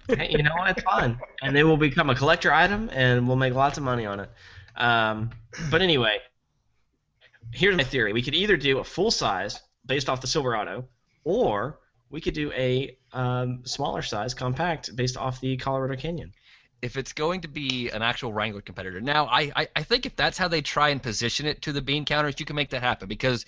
Hey, 0.09 0.30
you 0.30 0.43
know 0.43 0.51
what? 0.57 0.70
It's 0.70 0.82
fun, 0.82 1.20
and 1.43 1.57
it 1.57 1.62
will 1.62 1.76
become 1.76 2.11
a 2.11 2.14
collector 2.14 2.53
item, 2.53 2.91
and 2.93 3.28
we'll 3.28 3.36
make 3.36 3.55
lots 3.55 3.76
of 3.76 3.84
money 3.84 4.07
on 4.07 4.18
it. 4.18 4.30
Um, 4.77 5.31
but 5.71 5.83
anyway, 5.83 6.18
here's 7.53 7.77
my 7.77 7.85
theory: 7.85 8.12
we 8.12 8.23
could 8.23 8.35
either 8.35 8.57
do 8.57 8.79
a 8.79 8.85
full 8.85 9.11
size 9.11 9.61
based 9.87 10.09
off 10.09 10.21
the 10.21 10.27
Silverado, 10.27 10.87
or 11.25 11.79
we 12.11 12.21
could 12.21 12.35
do 12.35 12.53
a 12.53 12.97
um, 13.12 13.62
smaller 13.64 14.03
size 14.03 14.35
compact 14.35 14.95
based 14.97 15.16
off 15.16 15.41
the 15.41 15.57
Colorado 15.57 15.97
Canyon. 15.97 16.33
if 16.83 16.97
it's 16.97 17.12
going 17.12 17.43
to 17.43 17.49
be 17.49 17.91
an 17.91 18.03
actual 18.03 18.33
Wrangler 18.33 18.62
competitor. 18.62 19.01
Now, 19.01 19.27
I, 19.27 19.53
I, 19.55 19.68
I 19.77 19.83
think 19.83 20.07
if 20.07 20.16
that's 20.16 20.39
how 20.39 20.49
they 20.49 20.62
try 20.62 20.89
and 20.91 21.03
position 21.03 21.47
it 21.47 21.62
to 21.62 21.73
the 21.73 21.83
bean 21.83 22.05
counters, 22.05 22.37
you 22.39 22.47
can 22.47 22.57
make 22.57 22.71
that 22.71 22.83
happen 22.83 23.09
because 23.09 23.45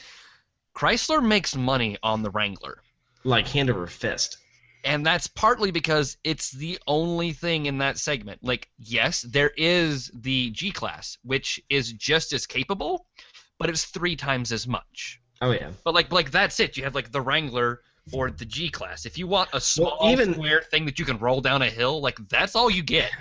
Chrysler 0.74 1.24
makes 1.26 1.56
money 1.56 1.96
on 2.02 2.22
the 2.22 2.30
Wrangler. 2.30 2.82
Like 3.24 3.48
hand 3.48 3.70
over 3.70 3.86
fist. 3.86 4.38
And 4.84 5.06
that's 5.06 5.28
partly 5.28 5.70
because 5.70 6.16
it's 6.24 6.50
the 6.50 6.78
only 6.86 7.32
thing 7.32 7.66
in 7.66 7.78
that 7.78 7.98
segment. 7.98 8.40
Like, 8.42 8.68
yes, 8.78 9.22
there 9.22 9.52
is 9.56 10.10
the 10.14 10.50
G 10.50 10.72
Class, 10.72 11.18
which 11.22 11.60
is 11.70 11.92
just 11.92 12.32
as 12.32 12.46
capable, 12.46 13.06
but 13.58 13.70
it's 13.70 13.84
three 13.84 14.16
times 14.16 14.50
as 14.50 14.66
much. 14.66 15.20
Oh 15.40 15.50
yeah. 15.50 15.70
But 15.84 15.94
like 15.94 16.12
like 16.12 16.30
that's 16.30 16.60
it. 16.60 16.76
You 16.76 16.84
have 16.84 16.94
like 16.94 17.10
the 17.12 17.20
Wrangler 17.20 17.80
or 18.12 18.30
the 18.30 18.44
G 18.44 18.68
class. 18.68 19.06
If 19.06 19.18
you 19.18 19.26
want 19.26 19.50
a 19.52 19.60
small 19.60 19.98
even- 20.10 20.34
square 20.34 20.62
thing 20.62 20.86
that 20.86 20.98
you 20.98 21.04
can 21.04 21.18
roll 21.18 21.40
down 21.40 21.62
a 21.62 21.70
hill, 21.70 22.00
like 22.00 22.18
that's 22.28 22.56
all 22.56 22.70
you 22.70 22.82
get. 22.82 23.10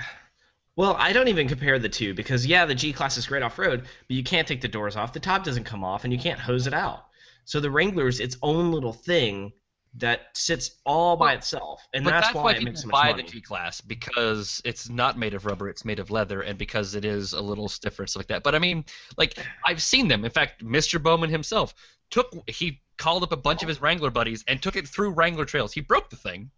Well, 0.78 0.96
I 0.98 1.12
don't 1.12 1.28
even 1.28 1.50
compare 1.50 1.78
the 1.80 1.90
two 1.90 2.14
because 2.14 2.46
yeah, 2.46 2.66
the 2.66 2.74
G 2.74 2.94
class 2.94 3.18
is 3.18 3.28
great 3.28 3.44
off 3.44 3.60
road, 3.60 3.82
but 3.82 4.16
you 4.16 4.24
can't 4.24 4.48
take 4.48 4.62
the 4.62 4.70
doors 4.70 4.96
off, 4.96 5.12
the 5.12 5.20
top 5.20 5.44
doesn't 5.44 5.66
come 5.66 5.84
off, 5.84 6.06
and 6.06 6.14
you 6.14 6.18
can't 6.18 6.40
hose 6.40 6.66
it 6.66 6.74
out. 6.74 7.08
So 7.44 7.60
the 7.60 7.70
Wrangler's 7.70 8.22
its 8.22 8.38
own 8.42 8.72
little 8.72 8.94
thing 8.94 9.52
that 9.96 10.22
sits 10.34 10.72
all 10.86 11.18
by 11.18 11.34
itself, 11.34 11.86
and 11.94 12.06
that's, 12.06 12.28
that's, 12.28 12.36
why, 12.36 12.44
why 12.44 12.52
it 12.54 12.64
makes 12.64 12.82
so 12.82 12.88
much 12.88 12.94
buy 12.94 13.12
money. 13.12 13.24
the 13.24 13.30
G 13.30 13.42
class 13.42 13.82
because 13.82 14.62
it's 14.64 14.90
not 14.90 15.18
made 15.18 15.34
of 15.34 15.46
rubber, 15.46 15.68
it's 15.68 15.84
made 15.84 16.00
of 16.00 16.12
leather, 16.12 16.42
and 16.42 16.58
because 16.58 16.96
it 16.96 17.04
is 17.04 17.34
a 17.34 17.42
little 17.42 17.68
stiffer 17.68 18.04
and 18.04 18.10
stuff 18.10 18.22
like 18.22 18.28
that. 18.28 18.44
But 18.44 18.56
I 18.56 18.60
mean, 18.60 18.86
like 19.18 19.38
I've 19.66 19.82
seen 19.82 20.08
them. 20.08 20.24
In 20.24 20.32
fact, 20.32 20.64
Mr. 20.64 21.02
Bowman 21.02 21.30
himself 21.30 21.74
took 22.10 22.34
he 22.50 22.82
called 22.98 23.24
up 23.24 23.32
a 23.34 23.38
bunch 23.38 23.64
of 23.64 23.68
his 23.68 23.82
Wrangler 23.82 24.12
buddies 24.12 24.44
and 24.48 24.62
took 24.62 24.76
it 24.76 24.88
through 24.88 25.12
Wrangler 25.12 25.46
trails. 25.46 25.74
He 25.74 25.82
broke 25.82 26.10
the 26.10 26.16
thing. 26.16 26.52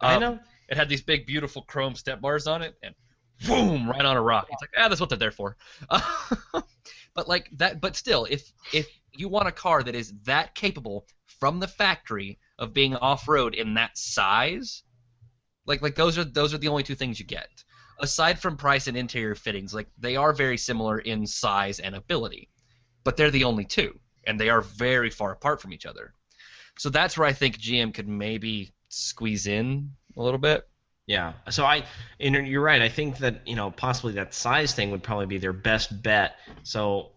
I 0.00 0.14
Um, 0.14 0.20
know. 0.20 0.38
It 0.68 0.76
had 0.76 0.88
these 0.88 1.02
big, 1.02 1.26
beautiful 1.26 1.62
chrome 1.62 1.94
step 1.94 2.20
bars 2.20 2.46
on 2.46 2.62
it, 2.62 2.74
and 2.82 2.94
boom, 3.46 3.88
right 3.88 4.04
on 4.04 4.16
a 4.16 4.22
rock. 4.22 4.46
It's 4.50 4.60
like, 4.62 4.70
ah, 4.78 4.88
that's 4.88 5.00
what 5.00 5.08
they're 5.08 5.18
there 5.18 5.30
for. 5.32 5.56
but 7.14 7.28
like 7.28 7.48
that, 7.56 7.80
but 7.80 7.96
still, 7.96 8.26
if 8.30 8.52
if 8.72 8.88
you 9.12 9.28
want 9.28 9.48
a 9.48 9.52
car 9.52 9.82
that 9.82 9.94
is 9.94 10.12
that 10.24 10.54
capable 10.54 11.06
from 11.40 11.60
the 11.60 11.68
factory 11.68 12.38
of 12.58 12.72
being 12.72 12.96
off 12.96 13.28
road 13.28 13.54
in 13.54 13.74
that 13.74 13.96
size, 13.98 14.82
like 15.66 15.82
like 15.82 15.94
those 15.94 16.18
are 16.18 16.24
those 16.24 16.54
are 16.54 16.58
the 16.58 16.68
only 16.68 16.82
two 16.82 16.94
things 16.94 17.18
you 17.18 17.26
get. 17.26 17.48
Aside 17.98 18.38
from 18.38 18.56
price 18.56 18.88
and 18.88 18.96
interior 18.96 19.34
fittings, 19.34 19.72
like 19.74 19.88
they 19.98 20.16
are 20.16 20.32
very 20.32 20.58
similar 20.58 20.98
in 20.98 21.26
size 21.26 21.78
and 21.78 21.94
ability, 21.94 22.50
but 23.04 23.16
they're 23.16 23.30
the 23.30 23.44
only 23.44 23.64
two, 23.64 23.98
and 24.26 24.38
they 24.38 24.50
are 24.50 24.60
very 24.60 25.10
far 25.10 25.32
apart 25.32 25.60
from 25.60 25.72
each 25.72 25.86
other. 25.86 26.12
So 26.78 26.90
that's 26.90 27.16
where 27.16 27.26
I 27.26 27.32
think 27.32 27.58
GM 27.58 27.94
could 27.94 28.08
maybe 28.08 28.72
squeeze 28.88 29.46
in 29.46 29.92
a 30.16 30.22
little 30.22 30.38
bit. 30.38 30.66
Yeah. 31.06 31.34
So 31.50 31.64
I, 31.64 31.84
and 32.18 32.46
you're 32.46 32.62
right. 32.62 32.82
I 32.82 32.88
think 32.88 33.18
that 33.18 33.46
you 33.46 33.56
know 33.56 33.70
possibly 33.70 34.14
that 34.14 34.34
size 34.34 34.74
thing 34.74 34.90
would 34.90 35.02
probably 35.02 35.26
be 35.26 35.38
their 35.38 35.52
best 35.52 36.02
bet. 36.02 36.36
So 36.64 37.12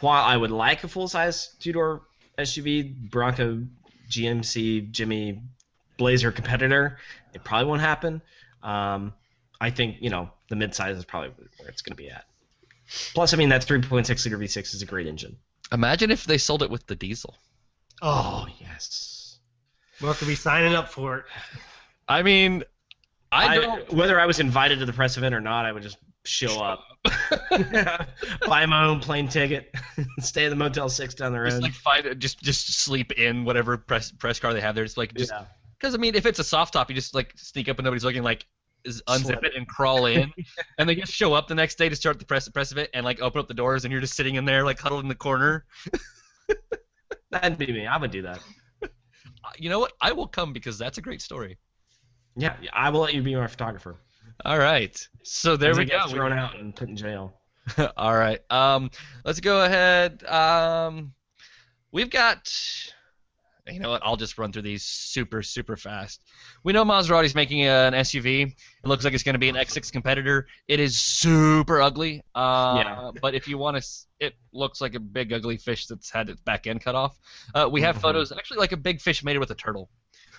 while 0.00 0.24
I 0.24 0.36
would 0.36 0.50
like 0.50 0.84
a 0.84 0.88
full 0.88 1.08
size 1.08 1.54
two 1.58 1.72
door 1.72 2.02
SUV 2.38 3.10
Bronco 3.10 3.64
GMC 4.08 4.90
Jimmy 4.90 5.42
Blazer 5.96 6.32
competitor, 6.32 6.98
it 7.32 7.44
probably 7.44 7.66
won't 7.66 7.80
happen. 7.80 8.22
Um, 8.62 9.12
I 9.60 9.70
think 9.70 9.96
you 10.00 10.10
know 10.10 10.30
the 10.48 10.56
midsize 10.56 10.96
is 10.96 11.04
probably 11.04 11.30
where 11.58 11.68
it's 11.68 11.82
going 11.82 11.96
to 11.96 12.02
be 12.02 12.10
at. 12.10 12.24
Plus, 13.14 13.32
I 13.32 13.36
mean 13.36 13.48
that 13.48 13.64
3.6 13.64 14.08
liter 14.24 14.38
V6 14.38 14.74
is 14.74 14.82
a 14.82 14.86
great 14.86 15.06
engine. 15.06 15.36
Imagine 15.72 16.10
if 16.10 16.24
they 16.24 16.38
sold 16.38 16.62
it 16.62 16.70
with 16.70 16.86
the 16.86 16.94
diesel. 16.94 17.36
Oh, 18.02 18.46
yes. 18.60 19.38
we'll 20.00 20.10
have 20.10 20.20
to 20.20 20.26
be 20.26 20.34
signing 20.34 20.74
up 20.74 20.88
for 20.88 21.18
it. 21.18 21.24
I 22.06 22.22
mean, 22.22 22.64
I 23.32 23.46
I, 23.46 23.58
don't. 23.58 23.92
whether 23.92 24.20
I 24.20 24.26
was 24.26 24.40
invited 24.40 24.80
to 24.80 24.86
the 24.86 24.92
press 24.92 25.16
event 25.16 25.34
or 25.34 25.40
not, 25.40 25.64
I 25.64 25.72
would 25.72 25.82
just 25.82 25.96
show 26.24 26.62
up, 26.62 26.84
buy 28.46 28.66
my 28.66 28.84
own 28.84 29.00
plane 29.00 29.28
ticket, 29.28 29.74
stay 30.20 30.46
at 30.46 30.50
the 30.50 30.56
Motel 30.56 30.88
Six 30.88 31.14
down 31.14 31.32
the 31.32 31.40
road. 31.40 31.50
Just 31.50 31.62
like 31.62 31.72
find, 31.72 32.20
just 32.20 32.42
just 32.42 32.74
sleep 32.74 33.12
in 33.12 33.44
whatever 33.44 33.76
press 33.76 34.10
press 34.10 34.38
car 34.38 34.52
they 34.52 34.60
have 34.60 34.74
there. 34.74 34.84
Just 34.84 34.96
like 34.96 35.14
just 35.14 35.30
yeah. 35.30 35.44
because 35.78 35.94
I 35.94 35.98
mean, 35.98 36.14
if 36.14 36.26
it's 36.26 36.38
a 36.38 36.44
soft 36.44 36.72
top, 36.72 36.88
you 36.90 36.94
just 36.94 37.14
like 37.14 37.32
sneak 37.36 37.68
up 37.68 37.78
and 37.78 37.84
nobody's 37.84 38.04
looking, 38.04 38.22
like 38.22 38.46
is 38.84 39.02
unzip 39.08 39.42
it 39.44 39.54
and 39.56 39.66
crawl 39.66 40.06
in, 40.06 40.32
and 40.78 40.88
they 40.88 40.94
just 40.94 41.12
show 41.12 41.32
up 41.32 41.48
the 41.48 41.54
next 41.54 41.76
day 41.76 41.88
to 41.88 41.96
start 41.96 42.18
the 42.18 42.24
press 42.24 42.48
press 42.48 42.72
of 42.72 42.78
it 42.78 42.90
and 42.94 43.04
like 43.04 43.20
open 43.20 43.40
up 43.40 43.48
the 43.48 43.54
doors 43.54 43.84
and 43.84 43.92
you're 43.92 44.00
just 44.00 44.14
sitting 44.14 44.34
in 44.34 44.44
there 44.44 44.64
like 44.64 44.78
huddled 44.78 45.02
in 45.02 45.08
the 45.08 45.14
corner. 45.14 45.64
That'd 47.30 47.58
be 47.58 47.66
me. 47.66 47.86
I 47.86 47.96
would 47.96 48.10
do 48.10 48.22
that. 48.22 48.40
You 49.58 49.68
know 49.68 49.78
what? 49.78 49.92
I 50.00 50.12
will 50.12 50.26
come 50.26 50.52
because 50.52 50.78
that's 50.78 50.98
a 50.98 51.02
great 51.02 51.20
story. 51.20 51.58
Yeah, 52.36 52.56
I 52.72 52.90
will 52.90 53.00
let 53.00 53.14
you 53.14 53.22
be 53.22 53.34
my 53.34 53.46
photographer. 53.46 53.96
All 54.44 54.58
right, 54.58 54.96
so 55.22 55.56
there 55.56 55.74
we 55.74 55.84
go. 55.84 56.06
Thrown 56.08 56.32
out 56.32 56.58
and 56.58 56.74
put 56.74 56.88
in 56.88 56.96
jail. 56.96 57.34
All 57.96 58.14
right. 58.16 58.40
Um, 58.50 58.90
let's 59.24 59.40
go 59.40 59.64
ahead. 59.64 60.22
Um, 60.24 61.14
we've 61.92 62.10
got. 62.10 62.52
You 63.66 63.80
know 63.80 63.88
what? 63.88 64.02
I'll 64.04 64.16
just 64.18 64.36
run 64.36 64.52
through 64.52 64.60
these 64.60 64.82
super, 64.82 65.42
super 65.42 65.74
fast. 65.74 66.20
We 66.64 66.74
know 66.74 66.84
Maserati's 66.84 67.34
making 67.34 67.62
an 67.62 67.94
SUV. 67.94 68.48
It 68.48 68.54
looks 68.86 69.04
like 69.06 69.14
it's 69.14 69.22
going 69.22 69.32
to 69.32 69.38
be 69.38 69.48
an 69.48 69.54
X6 69.54 69.90
competitor. 69.90 70.46
It 70.68 70.80
is 70.80 71.00
super 71.00 71.80
ugly. 71.80 72.20
Uh, 72.34 72.82
Yeah. 72.84 73.10
But 73.22 73.34
if 73.34 73.48
you 73.48 73.56
want 73.56 73.82
to, 73.82 73.88
it 74.20 74.34
looks 74.52 74.82
like 74.82 74.94
a 74.94 75.00
big 75.00 75.32
ugly 75.32 75.56
fish 75.56 75.86
that's 75.86 76.10
had 76.10 76.28
its 76.28 76.42
back 76.42 76.66
end 76.66 76.82
cut 76.82 76.94
off. 76.94 77.18
Uh, 77.54 77.66
we 77.72 77.80
have 77.80 77.96
Mhm. 77.96 78.00
photos, 78.02 78.32
actually 78.32 78.58
like 78.58 78.72
a 78.72 78.76
big 78.76 79.00
fish 79.00 79.24
mated 79.24 79.40
with 79.40 79.50
a 79.50 79.54
turtle. 79.54 79.88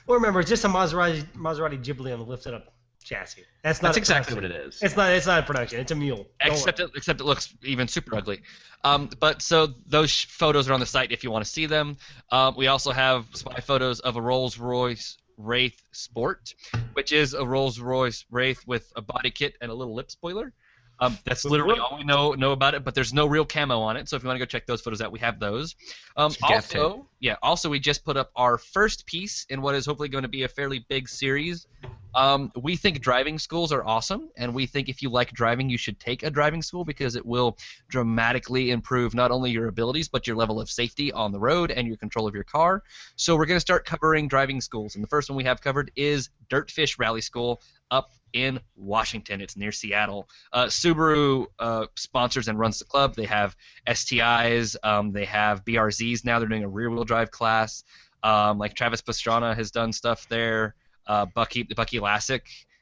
Well, 0.06 0.20
remember, 0.20 0.40
it's 0.42 0.50
just 0.50 0.64
a 0.64 0.68
Maserati 0.68 1.26
Maserati 1.34 1.84
Ghibli 1.84 2.14
on 2.14 2.20
the 2.20 2.26
lifted 2.26 2.54
up 2.54 2.75
chassis. 3.06 3.46
That's 3.64 3.82
not 3.82 3.90
That's 3.90 3.98
exactly 3.98 4.36
production. 4.36 4.58
what 4.58 4.66
it 4.66 4.68
is. 4.68 4.82
It's 4.82 4.98
not. 4.98 5.12
It's 5.12 5.28
not 5.28 5.40
a 5.40 5.44
production. 5.44 5.80
It's 5.80 5.92
a 5.92 5.96
mule. 5.96 6.28
Don't 6.42 6.52
except 6.54 6.80
worry. 6.80 6.90
it, 6.90 6.98
except 6.98 7.22
it 7.22 7.24
looks 7.24 7.54
even 7.64 7.88
super 7.88 8.16
ugly. 8.16 8.42
Um, 8.84 9.10
but 9.20 9.42
so 9.42 9.68
those 9.88 10.10
sh- 10.12 10.26
photos 10.26 10.70
are 10.70 10.74
on 10.74 10.80
the 10.80 10.86
site 10.86 11.12
if 11.12 11.24
you 11.24 11.32
want 11.32 11.46
to 11.46 11.50
see 11.50 11.66
them. 11.66 11.98
Um, 12.32 12.56
we 12.58 12.68
also 12.68 12.92
have 12.92 13.26
spy 13.34 13.60
photos 13.62 14.00
of 14.02 14.16
a 14.18 14.22
Rolls 14.22 14.58
Royce 14.58 15.18
Wraith 15.38 15.82
Sport, 15.92 16.54
which 16.94 17.12
is 17.12 17.34
a 17.34 17.46
Rolls 17.46 17.80
Royce 17.80 18.26
Wraith 18.30 18.62
with 18.68 18.92
a 18.96 19.02
body 19.02 19.32
kit 19.32 19.56
and 19.62 19.72
a 19.72 19.74
little 19.74 19.96
lip 19.96 20.12
spoiler. 20.12 20.54
Um, 21.00 21.18
that's 21.26 21.44
literally 21.44 21.80
all 21.80 21.98
we 21.98 22.06
know 22.06 22.34
know 22.34 22.52
about 22.54 22.74
it, 22.74 22.86
but 22.86 22.96
there's 22.96 23.14
no 23.14 23.26
real 23.26 23.44
camo 23.44 23.80
on 23.82 23.98
it. 23.98 24.08
So 24.08 24.16
if 24.16 24.24
you 24.24 24.28
want 24.28 24.38
to 24.40 24.46
go 24.46 24.48
check 24.48 24.66
those 24.66 24.82
photos 24.82 25.02
out, 25.02 25.12
we 25.12 25.20
have 25.20 25.40
those. 25.40 25.76
Um, 26.16 26.32
also, 26.42 27.06
yeah, 27.20 27.36
also 27.42 27.70
we 27.70 27.80
just 27.80 28.06
put 28.06 28.16
up 28.16 28.32
our 28.36 28.58
first 28.58 29.06
piece 29.06 29.46
in 29.50 29.62
what 29.62 29.76
is 29.76 29.86
hopefully 29.86 30.08
going 30.08 30.22
to 30.22 30.30
be 30.30 30.44
a 30.44 30.48
fairly 30.48 30.86
big 30.88 31.10
series. 31.10 31.68
Um, 32.16 32.52
we 32.56 32.78
think 32.78 33.02
driving 33.02 33.38
schools 33.38 33.74
are 33.74 33.86
awesome, 33.86 34.30
and 34.38 34.56
we 34.56 34.66
think 34.66 34.88
if 34.88 35.02
you 35.02 35.10
like 35.10 35.32
driving, 35.34 35.70
you 35.70 35.78
should 35.78 36.00
take 36.00 36.24
a 36.24 36.30
driving 36.30 36.62
school 36.62 36.86
because 36.86 37.16
it 37.16 37.26
will 37.26 37.58
dramatically 37.90 38.72
improve 38.72 39.14
not 39.14 39.32
only 39.32 39.52
your 39.52 39.68
abilities 39.68 40.08
but 40.08 40.26
your 40.26 40.38
level 40.38 40.62
of 40.62 40.70
safety 40.70 41.12
on 41.12 41.34
the 41.34 41.40
road 41.40 41.72
and 41.72 41.88
your 41.88 41.98
control 41.98 42.26
of 42.26 42.34
your 42.34 42.46
car. 42.46 42.84
So 43.18 43.36
we're 43.36 43.46
going 43.46 43.58
to 43.58 43.62
start 43.62 43.86
covering 43.86 44.30
driving 44.30 44.62
schools, 44.62 44.96
and 44.96 45.04
the 45.04 45.10
first 45.10 45.30
one 45.30 45.36
we 45.36 45.44
have 45.44 45.62
covered 45.62 45.92
is 45.96 46.30
Dirtfish 46.50 46.98
Rally 46.98 47.22
School 47.22 47.62
up 47.92 48.12
in 48.34 48.60
Washington. 48.76 49.42
It's 49.42 49.58
near 49.58 49.72
Seattle. 49.72 50.30
Uh, 50.52 50.66
Subaru 50.66 51.48
uh, 51.60 51.88
sponsors 51.96 52.48
and 52.48 52.58
runs 52.58 52.80
the 52.80 52.86
club. 52.86 53.16
They 53.16 53.26
have 53.26 53.56
STIs. 53.88 54.76
Um, 54.84 55.12
they 55.12 55.26
have 55.26 55.64
BRZs 55.66 56.26
now. 56.26 56.40
They're 56.40 56.48
doing 56.48 56.64
a 56.64 56.70
rear-wheel 56.70 57.06
drive 57.06 57.32
class. 57.32 57.84
Um, 58.24 58.58
like 58.58 58.74
Travis 58.74 59.02
Pastrana 59.02 59.56
has 59.56 59.72
done 59.72 59.94
stuff 59.94 60.28
there. 60.30 60.76
Uh, 61.08 61.26
Bucky 61.26 61.64
Bucky 61.64 62.00
Lasek, 62.00 62.42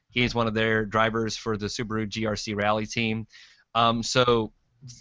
he's 0.10 0.36
one 0.36 0.48
of 0.48 0.54
their 0.54 0.86
drivers 0.86 1.36
for 1.36 1.58
the 1.58 1.68
Subaru 1.68 2.08
GRC 2.08 2.56
Rally 2.56 2.86
team. 2.86 3.28
Um, 3.76 4.04
so 4.04 4.52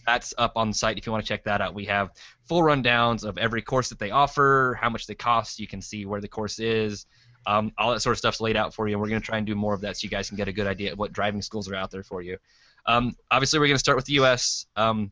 that's 0.06 0.32
up 0.38 0.52
on 0.56 0.68
the 0.68 0.74
site 0.74 0.98
if 0.98 1.06
you 1.06 1.12
want 1.12 1.24
to 1.24 1.28
check 1.28 1.44
that 1.44 1.60
out. 1.60 1.74
We 1.74 1.84
have 1.86 2.10
full 2.48 2.62
rundowns 2.62 3.24
of 3.24 3.38
every 3.38 3.62
course 3.62 3.88
that 3.88 3.98
they 3.98 4.10
offer, 4.10 4.78
how 4.80 4.88
much 4.88 5.06
they 5.06 5.14
cost. 5.14 5.58
You 5.58 5.66
can 5.66 5.80
see 5.80 6.06
where 6.06 6.20
the 6.20 6.28
course 6.28 6.58
is. 6.58 7.06
Um, 7.46 7.72
all 7.76 7.92
that 7.92 8.00
sort 8.00 8.14
of 8.14 8.18
stuff's 8.18 8.40
laid 8.40 8.56
out 8.56 8.72
for 8.72 8.86
you, 8.86 8.94
and 8.94 9.02
we're 9.02 9.08
going 9.08 9.20
to 9.20 9.26
try 9.26 9.38
and 9.38 9.46
do 9.46 9.56
more 9.56 9.74
of 9.74 9.80
that 9.80 9.96
so 9.96 10.04
you 10.04 10.10
guys 10.10 10.28
can 10.28 10.36
get 10.36 10.46
a 10.46 10.52
good 10.52 10.66
idea 10.66 10.92
of 10.92 10.98
what 10.98 11.12
driving 11.12 11.42
schools 11.42 11.68
are 11.68 11.74
out 11.74 11.90
there 11.90 12.04
for 12.04 12.22
you. 12.22 12.38
Um, 12.86 13.16
obviously, 13.30 13.58
we're 13.58 13.66
going 13.66 13.76
to 13.76 13.80
start 13.80 13.96
with 13.96 14.06
the 14.06 14.14
U.S. 14.14 14.66
Um, 14.76 15.10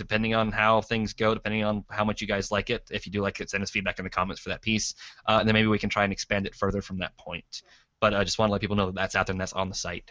depending 0.00 0.34
on 0.34 0.50
how 0.50 0.80
things 0.80 1.12
go, 1.12 1.34
depending 1.34 1.62
on 1.62 1.84
how 1.90 2.04
much 2.04 2.22
you 2.22 2.26
guys 2.26 2.50
like 2.50 2.70
it. 2.70 2.88
If 2.90 3.04
you 3.04 3.12
do 3.12 3.20
like 3.20 3.38
it, 3.40 3.50
send 3.50 3.62
us 3.62 3.70
feedback 3.70 3.98
in 3.98 4.04
the 4.04 4.10
comments 4.10 4.40
for 4.40 4.48
that 4.48 4.62
piece, 4.62 4.94
uh, 5.26 5.36
and 5.40 5.48
then 5.48 5.52
maybe 5.52 5.68
we 5.68 5.78
can 5.78 5.90
try 5.90 6.04
and 6.04 6.12
expand 6.12 6.46
it 6.46 6.54
further 6.54 6.80
from 6.80 6.98
that 6.98 7.16
point. 7.18 7.62
But 8.00 8.14
I 8.14 8.24
just 8.24 8.38
want 8.38 8.48
to 8.48 8.52
let 8.52 8.62
people 8.62 8.76
know 8.76 8.86
that 8.86 8.94
that's 8.94 9.14
out 9.14 9.26
there 9.26 9.34
and 9.34 9.40
that's 9.40 9.52
on 9.52 9.68
the 9.68 9.74
site. 9.74 10.10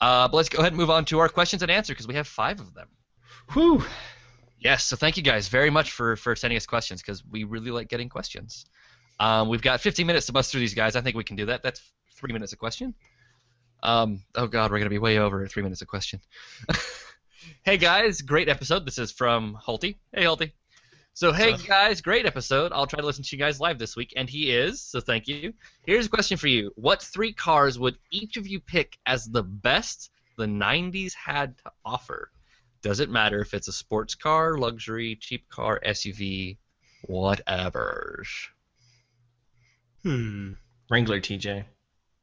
Uh, 0.00 0.28
but 0.28 0.36
let's 0.36 0.48
go 0.48 0.60
ahead 0.60 0.72
and 0.72 0.78
move 0.78 0.90
on 0.90 1.04
to 1.06 1.18
our 1.18 1.28
questions 1.28 1.62
and 1.62 1.70
answers 1.70 1.94
because 1.94 2.08
we 2.08 2.14
have 2.14 2.26
five 2.26 2.58
of 2.58 2.72
them. 2.72 2.88
Whew. 3.52 3.84
Yes, 4.58 4.84
so 4.84 4.96
thank 4.96 5.16
you 5.18 5.22
guys 5.22 5.48
very 5.48 5.70
much 5.70 5.92
for 5.92 6.16
for 6.16 6.34
sending 6.34 6.56
us 6.56 6.66
questions 6.66 7.02
because 7.02 7.22
we 7.24 7.44
really 7.44 7.70
like 7.70 7.88
getting 7.88 8.08
questions. 8.08 8.64
Um, 9.20 9.48
we've 9.48 9.62
got 9.62 9.80
15 9.80 10.06
minutes 10.06 10.26
to 10.26 10.32
bust 10.32 10.50
through 10.50 10.60
these 10.60 10.74
guys. 10.74 10.96
I 10.96 11.00
think 11.00 11.16
we 11.16 11.24
can 11.24 11.36
do 11.36 11.46
that. 11.46 11.62
That's 11.62 11.80
three 12.14 12.32
minutes 12.32 12.52
a 12.52 12.56
question. 12.56 12.94
Um, 13.82 14.22
oh 14.34 14.46
God, 14.46 14.70
we're 14.70 14.78
gonna 14.78 14.90
be 14.90 14.98
way 14.98 15.18
over 15.18 15.46
three 15.46 15.62
minutes 15.62 15.82
a 15.82 15.86
question. 15.86 16.20
hey 17.64 17.76
guys, 17.76 18.22
great 18.22 18.48
episode. 18.48 18.86
This 18.86 18.98
is 18.98 19.12
from 19.12 19.58
Hulty. 19.66 19.96
Hey 20.12 20.24
Hulty. 20.24 20.52
So 21.14 21.32
hey 21.32 21.56
guys, 21.56 22.00
great 22.00 22.26
episode. 22.26 22.72
I'll 22.72 22.86
try 22.86 23.00
to 23.00 23.06
listen 23.06 23.24
to 23.24 23.36
you 23.36 23.42
guys 23.42 23.60
live 23.60 23.78
this 23.78 23.96
week, 23.96 24.12
and 24.16 24.28
he 24.28 24.50
is. 24.50 24.80
So 24.80 25.00
thank 25.00 25.26
you. 25.26 25.52
Here's 25.84 26.06
a 26.06 26.10
question 26.10 26.38
for 26.38 26.48
you: 26.48 26.70
What 26.76 27.02
three 27.02 27.32
cars 27.32 27.78
would 27.78 27.98
each 28.10 28.36
of 28.36 28.46
you 28.46 28.60
pick 28.60 28.98
as 29.06 29.26
the 29.26 29.42
best 29.42 30.10
the 30.36 30.46
'90s 30.46 31.14
had 31.14 31.56
to 31.58 31.72
offer? 31.84 32.30
Does 32.82 33.00
it 33.00 33.10
matter 33.10 33.40
if 33.40 33.54
it's 33.54 33.68
a 33.68 33.72
sports 33.72 34.14
car, 34.14 34.56
luxury, 34.56 35.16
cheap 35.20 35.48
car, 35.48 35.80
SUV, 35.84 36.58
whatever? 37.02 38.24
Hmm. 40.04 40.52
Wrangler 40.88 41.20
TJ. 41.20 41.64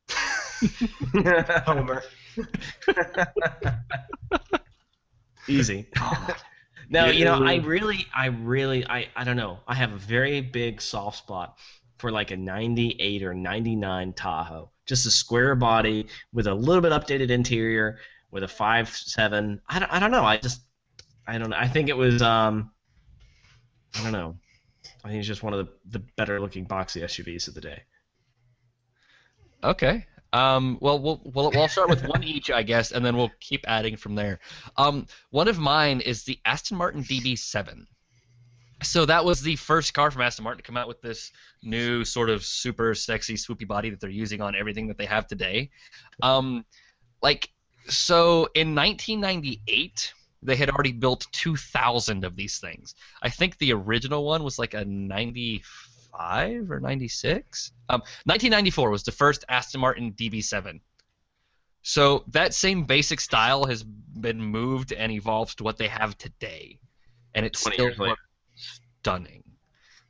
Homer. 1.65 2.03
Easy. 5.47 5.87
no, 6.89 7.07
you 7.07 7.25
know, 7.25 7.43
I 7.43 7.55
really, 7.55 8.05
I 8.15 8.27
really, 8.27 8.85
I, 8.85 9.09
I 9.15 9.23
don't 9.23 9.37
know. 9.37 9.59
I 9.67 9.75
have 9.75 9.93
a 9.93 9.97
very 9.97 10.41
big 10.41 10.81
soft 10.81 11.19
spot 11.19 11.57
for 11.97 12.11
like 12.11 12.31
a 12.31 12.37
98 12.37 13.23
or 13.23 13.33
99 13.33 14.13
Tahoe. 14.13 14.69
Just 14.85 15.05
a 15.05 15.11
square 15.11 15.55
body 15.55 16.07
with 16.33 16.47
a 16.47 16.53
little 16.53 16.81
bit 16.81 16.91
updated 16.91 17.29
interior 17.29 17.97
with 18.31 18.43
a 18.43 18.47
5.7. 18.47 19.59
I 19.67 19.79
don't, 19.79 19.91
I 19.91 19.99
don't 19.99 20.11
know. 20.11 20.23
I 20.23 20.37
just, 20.37 20.61
I 21.27 21.37
don't 21.37 21.49
know. 21.49 21.57
I 21.57 21.67
think 21.67 21.89
it 21.89 21.97
was, 21.97 22.21
um, 22.21 22.71
I 23.97 24.03
don't 24.03 24.11
know. 24.11 24.37
I 25.03 25.09
think 25.09 25.19
it's 25.19 25.27
just 25.27 25.43
one 25.43 25.53
of 25.53 25.65
the, 25.65 25.99
the 25.99 26.05
better 26.17 26.39
looking 26.39 26.65
boxy 26.65 27.03
SUVs 27.03 27.47
of 27.47 27.53
the 27.53 27.61
day. 27.61 27.83
Okay. 29.63 30.05
Um, 30.35 30.77
well, 30.81 30.99
we'll 30.99 31.21
we'll 31.23 31.49
we'll 31.51 31.69
start 31.69 31.87
with 31.89 32.05
one 32.05 32.21
each, 32.21 32.51
I 32.51 32.61
guess, 32.61 32.91
and 32.91 33.05
then 33.05 33.15
we'll 33.15 33.31
keep 33.39 33.63
adding 33.69 33.95
from 33.95 34.15
there. 34.15 34.39
Um, 34.75 35.05
one 35.29 35.47
of 35.47 35.57
mine 35.57 36.01
is 36.01 36.23
the 36.23 36.37
Aston 36.43 36.77
Martin 36.77 37.03
DB7. 37.03 37.85
So 38.83 39.05
that 39.05 39.23
was 39.23 39.41
the 39.41 39.55
first 39.55 39.93
car 39.93 40.11
from 40.11 40.23
Aston 40.23 40.43
Martin 40.43 40.61
to 40.61 40.67
come 40.67 40.75
out 40.75 40.89
with 40.89 41.01
this 41.01 41.31
new 41.63 42.03
sort 42.03 42.29
of 42.29 42.43
super 42.43 42.93
sexy 42.93 43.35
swoopy 43.35 43.65
body 43.65 43.89
that 43.89 44.01
they're 44.01 44.09
using 44.09 44.41
on 44.41 44.57
everything 44.57 44.87
that 44.87 44.97
they 44.97 45.05
have 45.05 45.25
today. 45.25 45.69
Um, 46.21 46.65
like 47.21 47.49
so 47.87 48.49
in 48.55 48.75
1998 48.75 50.13
they 50.43 50.57
had 50.57 50.69
already 50.69 50.91
built 50.91 51.25
2,000 51.31 52.25
of 52.25 52.35
these 52.35 52.59
things. 52.59 52.93
I 53.21 53.29
think 53.29 53.57
the 53.57 53.71
original 53.71 54.25
one 54.25 54.43
was 54.43 54.59
like 54.59 54.73
a 54.73 54.83
95 54.83 55.61
or 56.69 56.79
96. 56.79 57.71
Um, 57.89 58.01
1994 58.25 58.89
was 58.89 59.03
the 59.03 59.11
first 59.11 59.45
Aston 59.49 59.81
Martin 59.81 60.13
DB7. 60.13 60.79
So 61.81 62.23
that 62.29 62.53
same 62.53 62.85
basic 62.85 63.19
style 63.19 63.65
has 63.65 63.83
been 63.83 64.41
moved 64.41 64.91
and 64.91 65.11
evolved 65.11 65.59
to 65.59 65.63
what 65.63 65.77
they 65.77 65.87
have 65.87 66.17
today, 66.17 66.79
and 67.35 67.45
it's 67.45 67.59
still 67.59 67.91
stunning. 69.01 69.43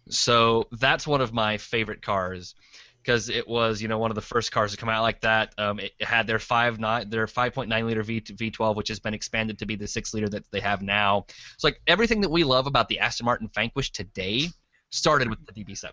So 0.10 0.68
that's 0.72 1.06
one 1.06 1.20
of 1.20 1.34
my 1.34 1.58
favorite 1.58 2.02
cars 2.02 2.56
because 3.02 3.30
it 3.30 3.46
was 3.46 3.82
you 3.82 3.90
know 3.90 3.98
one 3.98 4.10
of 4.10 4.16
the 4.16 4.22
first 4.22 4.54
cars 4.54 4.72
to 4.72 4.78
come 4.78 4.88
out 4.88 5.02
like 5.02 5.20
that. 5.22 5.54
Um, 5.58 5.80
it 5.80 5.92
had 6.00 6.28
their 6.28 6.40
five 6.40 6.80
nine 6.80 7.10
their 7.10 7.28
5.9 7.28 7.86
liter 7.86 8.04
V 8.04 8.22
V12, 8.22 8.76
which 8.76 8.88
has 8.88 9.00
been 9.00 9.14
expanded 9.14 9.60
to 9.60 9.66
be 9.66 9.76
the 9.76 9.88
six 9.88 10.14
liter 10.14 10.30
that 10.30 10.50
they 10.52 10.62
have 10.62 10.82
now. 10.82 11.26
So 11.58 11.68
like 11.68 11.82
everything 11.88 12.22
that 12.22 12.32
we 12.32 12.46
love 12.46 12.68
about 12.68 12.88
the 12.88 13.00
Aston 13.00 13.26
Martin 13.26 13.50
Vanquish 13.54 13.92
today 13.92 14.48
started 14.90 15.30
with 15.30 15.40
the 15.46 15.64
DB7. 15.64 15.92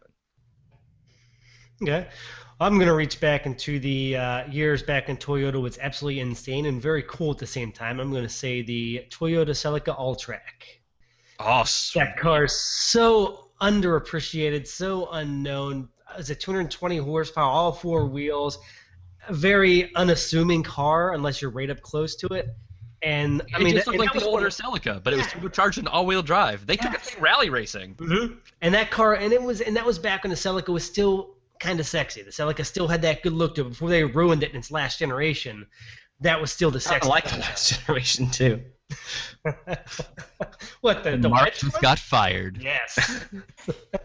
Okay. 1.83 2.09
I'm 2.61 2.75
going 2.75 2.87
to 2.87 2.95
reach 2.95 3.19
back 3.19 3.47
into 3.47 3.81
the 3.81 4.17
uh, 4.17 4.47
years 4.47 4.85
back 4.85 5.09
in 5.09 5.17
Toyota 5.17 5.61
was 5.61 5.79
absolutely 5.79 6.21
insane 6.21 6.67
and 6.67 6.81
very 6.81 7.03
cool 7.03 7.33
at 7.33 7.39
the 7.39 7.47
same 7.47 7.73
time. 7.73 7.99
I'm 7.99 8.13
going 8.13 8.23
to 8.23 8.29
say 8.29 8.63
the 8.63 9.05
Toyota 9.11 9.51
Celica 9.51 9.99
All-Trac. 9.99 10.81
Oh, 11.41 11.65
sweet. 11.65 12.05
That 12.05 12.17
car 12.19 12.45
is 12.45 12.53
so 12.53 13.49
underappreciated, 13.61 14.69
so 14.69 15.09
unknown. 15.11 15.89
It's 16.17 16.31
a 16.31 16.37
220 16.37 16.99
horsepower, 16.99 17.51
all 17.51 17.73
four 17.73 18.07
wheels. 18.07 18.59
A 19.29 19.35
very 19.35 19.93
unassuming 19.97 20.63
car 20.63 21.15
unless 21.15 21.43
you're 21.43 21.51
right 21.51 21.71
up 21.71 21.81
close 21.83 22.15
to 22.17 22.29
it. 22.29 22.47
And 23.03 23.43
I 23.55 23.59
it 23.59 23.65
mean, 23.65 23.75
just 23.75 23.87
that- 23.87 23.91
looked 23.93 23.95
and 23.95 23.99
like 24.01 24.13
that 24.13 24.21
the 24.21 24.27
was 24.27 24.35
older 24.35 24.49
Celica, 24.49 25.03
but 25.03 25.13
it 25.13 25.17
was 25.17 25.27
supercharged 25.29 25.79
and 25.79 25.89
all-wheel 25.89 26.23
drive. 26.23 26.67
They 26.67 26.77
took 26.77 26.93
it 26.95 27.01
Yes. 27.03 27.11
to 27.15 27.21
rally 27.21 27.51
racing. 27.51 27.97
Mhm. 27.97 28.37
And 28.61 28.75
that 28.75 28.91
car, 28.91 29.15
and 29.15 29.33
it 29.33 29.43
was, 29.43 29.61
and 29.61 29.77
that 29.77 29.85
was 29.85 29.99
back 29.99 30.23
when 30.23 30.31
the 30.31 30.37
Celica 30.37 30.69
was 30.73 30.85
still 30.85 31.35
kind 31.59 31.81
of 31.81 31.87
sexy. 31.87 32.23
The 32.23 32.31
Celica 32.31 32.65
still 32.65 32.87
had 32.89 33.03
that 33.03 33.23
good 33.23 33.33
look 33.33 33.57
to 33.57 33.63
it 33.63 33.71
before 33.71 33.89
they 33.91 34.05
ruined 34.05 34.43
it 34.45 34.51
in 34.53 34.57
its 34.57 34.71
last 34.71 34.99
generation. 35.01 35.67
That 36.21 36.41
was 36.41 36.53
still 36.53 36.71
the 36.71 36.79
sexy. 36.81 37.11
I 37.11 37.21
sexy. 37.21 37.31
like 37.31 37.31
the 37.31 37.39
last 37.39 37.81
generation 37.87 38.31
too. 38.31 38.63
what 40.81 41.03
the, 41.05 41.17
the 41.17 41.29
Mark 41.29 41.43
white 41.43 41.55
just 41.55 41.81
got 41.81 41.99
fired. 41.99 42.59
Yes. 42.61 43.25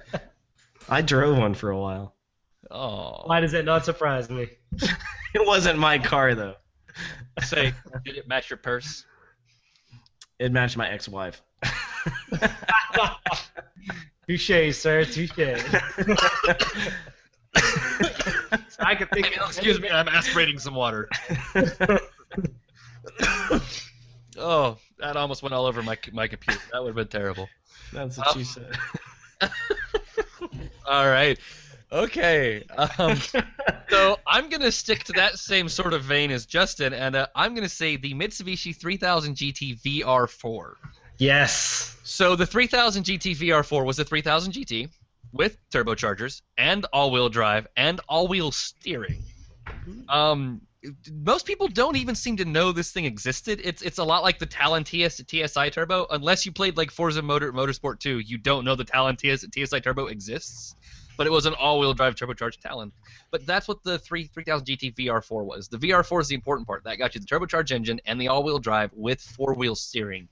I 0.90 1.02
drove 1.02 1.38
one 1.38 1.54
for 1.54 1.70
a 1.70 1.78
while. 1.80 2.16
Oh, 2.72 3.24
Why 3.26 3.40
does 3.42 3.52
that 3.52 3.66
not 3.66 3.86
surprise 3.86 4.30
me? 4.30 4.48
It 5.34 5.46
wasn't 5.46 5.78
my 5.80 6.00
car 6.00 6.34
though. 6.36 6.56
say, 7.44 7.74
did 8.06 8.18
it 8.18 8.28
match 8.28 8.50
your 8.50 8.58
purse? 8.58 9.06
It 10.40 10.52
matched 10.52 10.78
my 10.78 10.90
ex-wife. 10.90 11.42
Touche, 14.28 14.76
sir. 14.76 15.06
Touche. 15.06 15.32
I 18.80 18.96
could 18.96 19.10
think. 19.12 19.36
of 19.38 19.48
Excuse 19.48 19.80
me, 19.80 19.90
I'm 19.90 20.08
aspirating 20.08 20.60
some 20.60 20.76
water. 20.76 21.10
Oh, 24.38 24.78
that 25.00 25.18
almost 25.18 25.42
went 25.42 25.54
all 25.54 25.66
over 25.66 25.82
my 25.82 25.98
my 26.12 26.28
computer. 26.28 26.60
That 26.72 26.84
would 26.84 26.90
have 26.90 26.96
been 26.96 27.08
terrible. 27.08 27.50
That's 27.92 28.18
what 28.18 28.28
oh. 28.30 28.34
she 28.38 28.44
said. 28.44 28.78
All 30.88 31.08
right. 31.08 31.40
Okay. 31.92 32.64
Um, 32.98 33.18
so 33.90 34.20
I'm 34.28 34.50
gonna 34.50 34.72
stick 34.72 35.04
to 35.06 35.14
that 35.14 35.40
same 35.40 35.70
sort 35.70 35.94
of 35.94 36.04
vein 36.04 36.32
as 36.32 36.46
Justin, 36.46 36.94
and 36.94 37.16
uh, 37.16 37.28
I'm 37.36 37.56
gonna 37.56 37.70
say 37.70 37.98
the 37.98 38.14
Mitsubishi 38.14 38.76
3000 38.76 39.36
GT 39.36 39.80
VR4. 39.82 40.74
Yes. 41.18 41.98
So 42.04 42.36
the 42.36 42.46
3000 42.46 43.04
GT 43.04 43.38
VR4 43.38 43.86
was 43.86 43.98
the 43.98 44.06
3000 44.06 44.54
GT 44.54 44.90
with 45.34 45.58
turbochargers 45.72 46.42
and 46.58 46.86
all-wheel 46.94 47.30
drive 47.30 47.68
and 47.76 48.00
all-wheel 48.08 48.52
steering. 48.52 49.24
Um, 50.08 50.62
most 51.12 51.46
people 51.46 51.68
don't 51.68 51.98
even 51.98 52.16
seem 52.16 52.38
to 52.38 52.46
know 52.46 52.72
this 52.72 52.92
thing 52.92 53.06
existed. 53.06 53.60
It's 53.64 53.82
it's 53.82 53.98
a 53.98 54.04
lot 54.04 54.24
like 54.24 54.40
the 54.40 54.46
Talon 54.46 54.84
TS 54.84 55.22
TSI 55.28 55.70
Turbo. 55.70 56.08
Unless 56.10 56.46
you 56.46 56.52
played 56.52 56.78
like 56.78 56.92
Forza 56.92 57.22
Motor 57.22 57.52
Motorsport 57.52 58.00
2, 58.00 58.20
you 58.20 58.38
don't 58.38 58.64
know 58.64 58.76
the 58.76 58.86
Talon 58.86 59.16
TS 59.16 59.46
TSI 59.54 59.80
Turbo 59.80 60.08
exists. 60.08 60.76
But 61.18 61.28
it 61.28 61.32
was 61.32 61.46
an 61.46 61.56
all-wheel 61.56 61.94
drive 61.94 62.16
turbocharged 62.16 62.60
Talon. 62.60 62.92
But 63.32 63.46
that's 63.46 63.68
what 63.68 63.84
the 63.84 64.00
3 64.00 64.26
3000 64.26 64.66
GT 64.66 64.96
VR4 64.96 65.44
was. 65.44 65.68
The 65.68 65.78
VR4 65.78 66.22
is 66.22 66.28
the 66.28 66.36
important 66.36 66.68
part. 66.68 66.84
That 66.84 66.98
got 66.98 67.16
you 67.16 67.22
the 67.22 67.28
turbocharged 67.28 67.72
engine 67.72 68.00
and 68.06 68.22
the 68.22 68.28
all-wheel 68.30 68.60
drive 68.60 68.92
with 68.94 69.20
four-wheel 69.22 69.76
steering. 69.76 70.30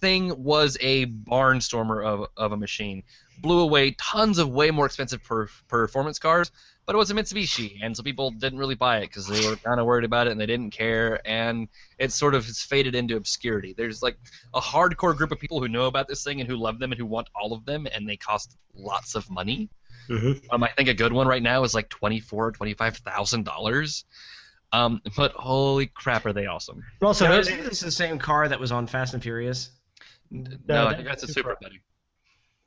Thing 0.00 0.42
was 0.42 0.76
a 0.80 1.06
barnstormer 1.06 2.04
of, 2.04 2.28
of 2.36 2.52
a 2.52 2.56
machine. 2.56 3.02
Blew 3.40 3.60
away 3.60 3.92
tons 3.92 4.38
of 4.38 4.48
way 4.48 4.70
more 4.70 4.86
expensive 4.86 5.22
per, 5.22 5.48
performance 5.68 6.18
cars, 6.18 6.50
but 6.86 6.94
it 6.94 6.98
was 6.98 7.10
a 7.10 7.14
Mitsubishi, 7.14 7.80
and 7.82 7.96
so 7.96 8.04
people 8.04 8.30
didn't 8.30 8.60
really 8.60 8.76
buy 8.76 8.98
it 8.98 9.08
because 9.08 9.26
they 9.26 9.44
were 9.44 9.56
kind 9.56 9.80
of 9.80 9.86
worried 9.86 10.04
about 10.04 10.28
it 10.28 10.30
and 10.30 10.40
they 10.40 10.46
didn't 10.46 10.70
care, 10.70 11.20
and 11.26 11.68
it 11.98 12.12
sort 12.12 12.34
of 12.34 12.46
has 12.46 12.60
faded 12.60 12.94
into 12.94 13.16
obscurity. 13.16 13.74
There's 13.76 14.02
like 14.02 14.16
a 14.54 14.60
hardcore 14.60 15.16
group 15.16 15.32
of 15.32 15.40
people 15.40 15.60
who 15.60 15.68
know 15.68 15.86
about 15.86 16.06
this 16.06 16.22
thing 16.22 16.40
and 16.40 16.48
who 16.48 16.56
love 16.56 16.78
them 16.78 16.92
and 16.92 16.98
who 16.98 17.04
want 17.04 17.28
all 17.34 17.52
of 17.52 17.64
them, 17.64 17.88
and 17.92 18.08
they 18.08 18.16
cost 18.16 18.56
lots 18.74 19.16
of 19.16 19.28
money. 19.28 19.68
Mm-hmm. 20.08 20.50
Um, 20.50 20.62
I 20.62 20.68
think 20.70 20.88
a 20.88 20.94
good 20.94 21.12
one 21.12 21.26
right 21.26 21.42
now 21.42 21.64
is 21.64 21.74
like 21.74 21.88
twenty 21.88 22.20
four, 22.20 22.52
twenty 22.52 22.74
five 22.74 22.96
thousand 22.98 23.44
dollars. 23.44 24.04
Um, 24.72 25.00
but 25.16 25.32
holy 25.32 25.86
crap, 25.86 26.26
are 26.26 26.32
they 26.32 26.46
awesome? 26.46 26.82
Also, 27.00 27.26
So 27.26 27.38
isn't 27.38 27.64
this 27.64 27.80
the 27.80 27.90
same 27.92 28.18
car 28.18 28.48
that 28.48 28.58
was 28.60 28.72
on 28.72 28.86
Fast 28.86 29.14
and 29.14 29.22
Furious? 29.22 29.70
No, 30.30 30.48
No, 30.68 30.86
I 30.88 30.94
think 30.96 31.06
that's 31.06 31.22
a 31.22 31.28
super 31.28 31.50
Supra. 31.50 31.56
buddy. 31.62 31.80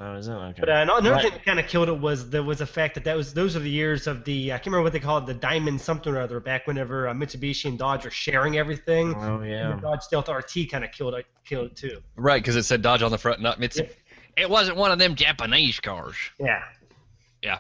Oh, 0.02 0.16
is 0.16 0.30
it? 0.30 0.32
Okay. 0.32 0.62
But 0.62 0.70
uh, 0.70 0.74
another 0.76 1.12
Right. 1.12 1.24
thing 1.24 1.32
that 1.34 1.44
kind 1.44 1.60
of 1.60 1.68
killed 1.68 1.90
it 1.90 2.00
was 2.00 2.30
there 2.30 2.42
was 2.42 2.60
the 2.60 2.66
fact 2.66 2.96
that 2.96 3.04
that 3.04 3.18
was 3.18 3.34
those 3.34 3.58
are 3.58 3.60
the 3.60 3.70
years 3.70 4.08
of 4.08 4.24
the 4.24 4.54
I 4.54 4.56
can't 4.56 4.68
remember 4.68 4.84
what 4.84 4.94
they 4.94 5.02
called 5.02 5.24
it 5.30 5.34
the 5.34 5.40
Diamond 5.40 5.82
something 5.82 6.14
or 6.14 6.22
other 6.22 6.40
back 6.40 6.68
whenever 6.68 7.10
uh, 7.10 7.14
Mitsubishi 7.14 7.66
and 7.66 7.78
Dodge 7.78 8.06
were 8.06 8.12
sharing 8.12 8.58
everything. 8.58 9.14
oh 9.14 9.42
And 9.42 9.50
yeah. 9.52 9.76
the 9.76 9.82
Dodge 9.82 10.02
Stealth 10.04 10.30
RT 10.30 10.72
kind 10.72 10.86
of 10.86 10.94
killed 10.94 11.16
it 11.16 11.26
killed 11.44 11.72
it 11.72 11.76
too. 11.76 12.00
Right, 12.16 12.42
because 12.42 12.56
it 12.56 12.64
said 12.64 12.82
Dodge 12.82 13.02
on 13.04 13.12
the 13.12 13.18
front, 13.18 13.42
not 13.42 13.60
Mitsubishi. 13.60 13.78
Yep. 13.80 13.96
It 14.38 14.50
wasn't 14.50 14.78
one 14.78 14.92
of 14.92 15.00
them 15.00 15.16
Japanese 15.16 15.82
cars. 15.82 16.16
Yeah. 16.40 16.64
Yeah. 17.44 17.60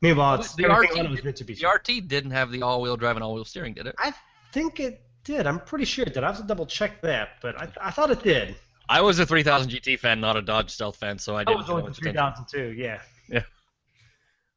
Meanwhile, 0.00 0.36
it's, 0.40 0.54
The 0.54 0.64
RT 0.68 0.98
on 0.98 1.06
it 1.06 1.10
was 1.10 1.20
Mitsubishi. 1.20 1.60
The 1.60 1.68
RT 1.68 2.08
didn't 2.08 2.30
have 2.30 2.50
the 2.52 2.62
all-wheel 2.62 2.96
drive 2.96 3.16
and 3.16 3.24
all-wheel 3.24 3.44
steering, 3.44 3.74
did 3.74 3.86
it? 3.86 3.94
I 3.98 4.12
think 4.52 4.78
it 4.80 5.02
did. 5.24 5.46
I'm 5.46 5.58
pretty 5.60 5.84
sure 5.84 6.04
it 6.04 6.14
did. 6.14 6.22
I 6.22 6.28
have 6.28 6.36
to 6.38 6.44
double 6.44 6.66
check 6.66 7.00
that, 7.02 7.30
but 7.42 7.60
I, 7.60 7.68
I 7.80 7.90
thought 7.90 8.10
it 8.10 8.22
did. 8.22 8.54
I 8.88 9.00
was 9.00 9.18
a 9.18 9.26
3000 9.26 9.70
GT 9.70 9.98
fan, 9.98 10.20
not 10.20 10.36
a 10.36 10.42
Dodge 10.42 10.70
Stealth 10.70 10.96
fan, 10.96 11.18
so 11.18 11.34
I 11.36 11.40
I 11.40 11.44
didn't. 11.44 11.58
was 11.58 11.68
only 11.70 11.82
the 11.82 11.88
much 11.88 11.98
attention. 11.98 12.44
3002. 12.46 12.80
Yeah. 12.80 13.42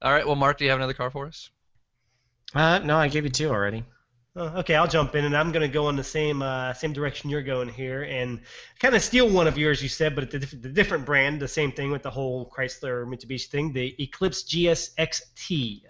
All 0.04 0.12
right, 0.12 0.26
well, 0.26 0.36
Mark, 0.36 0.58
do 0.58 0.64
you 0.64 0.70
have 0.72 0.80
another 0.80 0.94
car 0.94 1.12
for 1.12 1.28
us? 1.28 1.50
Uh, 2.56 2.80
no, 2.80 2.98
I 2.98 3.08
gave 3.08 3.24
you 3.24 3.30
two 3.30 3.50
already. 3.50 3.84
Oh, 4.34 4.60
okay, 4.60 4.76
I'll 4.76 4.88
jump 4.88 5.14
in, 5.16 5.26
and 5.26 5.36
I'm 5.36 5.52
going 5.52 5.62
to 5.62 5.74
go 5.74 5.90
in 5.90 5.98
the 5.98 6.06
same 6.06 6.42
uh, 6.42 6.74
same 6.74 6.94
direction 6.94 7.30
you're 7.30 7.42
going 7.42 7.68
here, 7.68 8.04
and 8.04 8.40
kind 8.80 8.96
of 8.96 9.02
steal 9.02 9.30
one 9.30 9.46
of 9.46 9.58
yours. 9.58 9.84
You 9.84 9.90
said, 9.90 10.16
but 10.16 10.32
the, 10.32 10.40
diff- 10.40 10.62
the 10.62 10.70
different 10.70 11.06
brand, 11.06 11.42
the 11.42 11.50
same 11.50 11.74
thing 11.74 11.92
with 11.92 12.02
the 12.02 12.12
whole 12.12 12.50
Chrysler 12.50 13.06
Mitsubishi 13.06 13.48
thing, 13.48 13.74
the 13.74 13.94
Eclipse 14.02 14.44
GS 14.44 14.92
XT. 14.98 15.82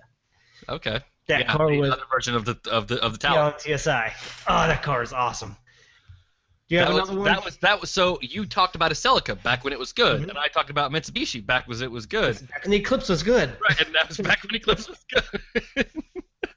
Okay. 0.68 1.00
That 1.28 1.42
yeah, 1.42 1.56
car 1.56 1.70
the 1.70 1.80
was 1.80 1.92
other 1.92 2.02
version 2.12 2.36
of 2.36 2.46
the 2.46 2.58
of 2.72 2.88
the 2.88 3.00
of 3.04 3.20
the 3.20 3.28
yeah, 3.28 3.52
Talon. 3.64 3.78
TSI. 3.78 4.12
Oh, 4.48 4.68
that 4.68 4.82
car 4.82 5.04
is 5.04 5.14
awesome. 5.14 5.56
Do 6.68 6.76
you 6.76 6.80
have 6.80 6.88
that, 6.88 6.94
was, 7.02 7.10
another 7.10 7.20
one? 7.22 7.26
that 7.32 7.46
was 7.46 7.58
that 7.58 7.80
was 7.82 7.92
so 7.92 8.18
you 8.22 8.48
talked 8.48 8.76
about 8.76 8.92
a 8.92 8.96
Celica 8.96 9.42
back 9.44 9.64
when 9.64 9.72
it 9.72 9.78
was 9.78 9.94
good, 9.94 10.22
Mhm. 10.22 10.30
and 10.30 10.38
I 10.40 10.48
talked 10.48 10.72
about 10.72 10.92
Mitsubishi 10.92 11.46
back 11.46 11.68
when 11.68 11.80
it 11.84 11.92
was 11.92 12.08
good. 12.08 12.40
and 12.64 12.74
the 12.74 12.78
Eclipse 12.78 13.08
was 13.08 13.22
good. 13.22 13.56
Right, 13.62 13.80
and 13.86 13.94
that 13.94 14.08
was 14.08 14.18
back 14.18 14.42
when 14.42 14.56
Eclipse 14.56 14.90
was 14.90 15.06
good. 15.14 15.88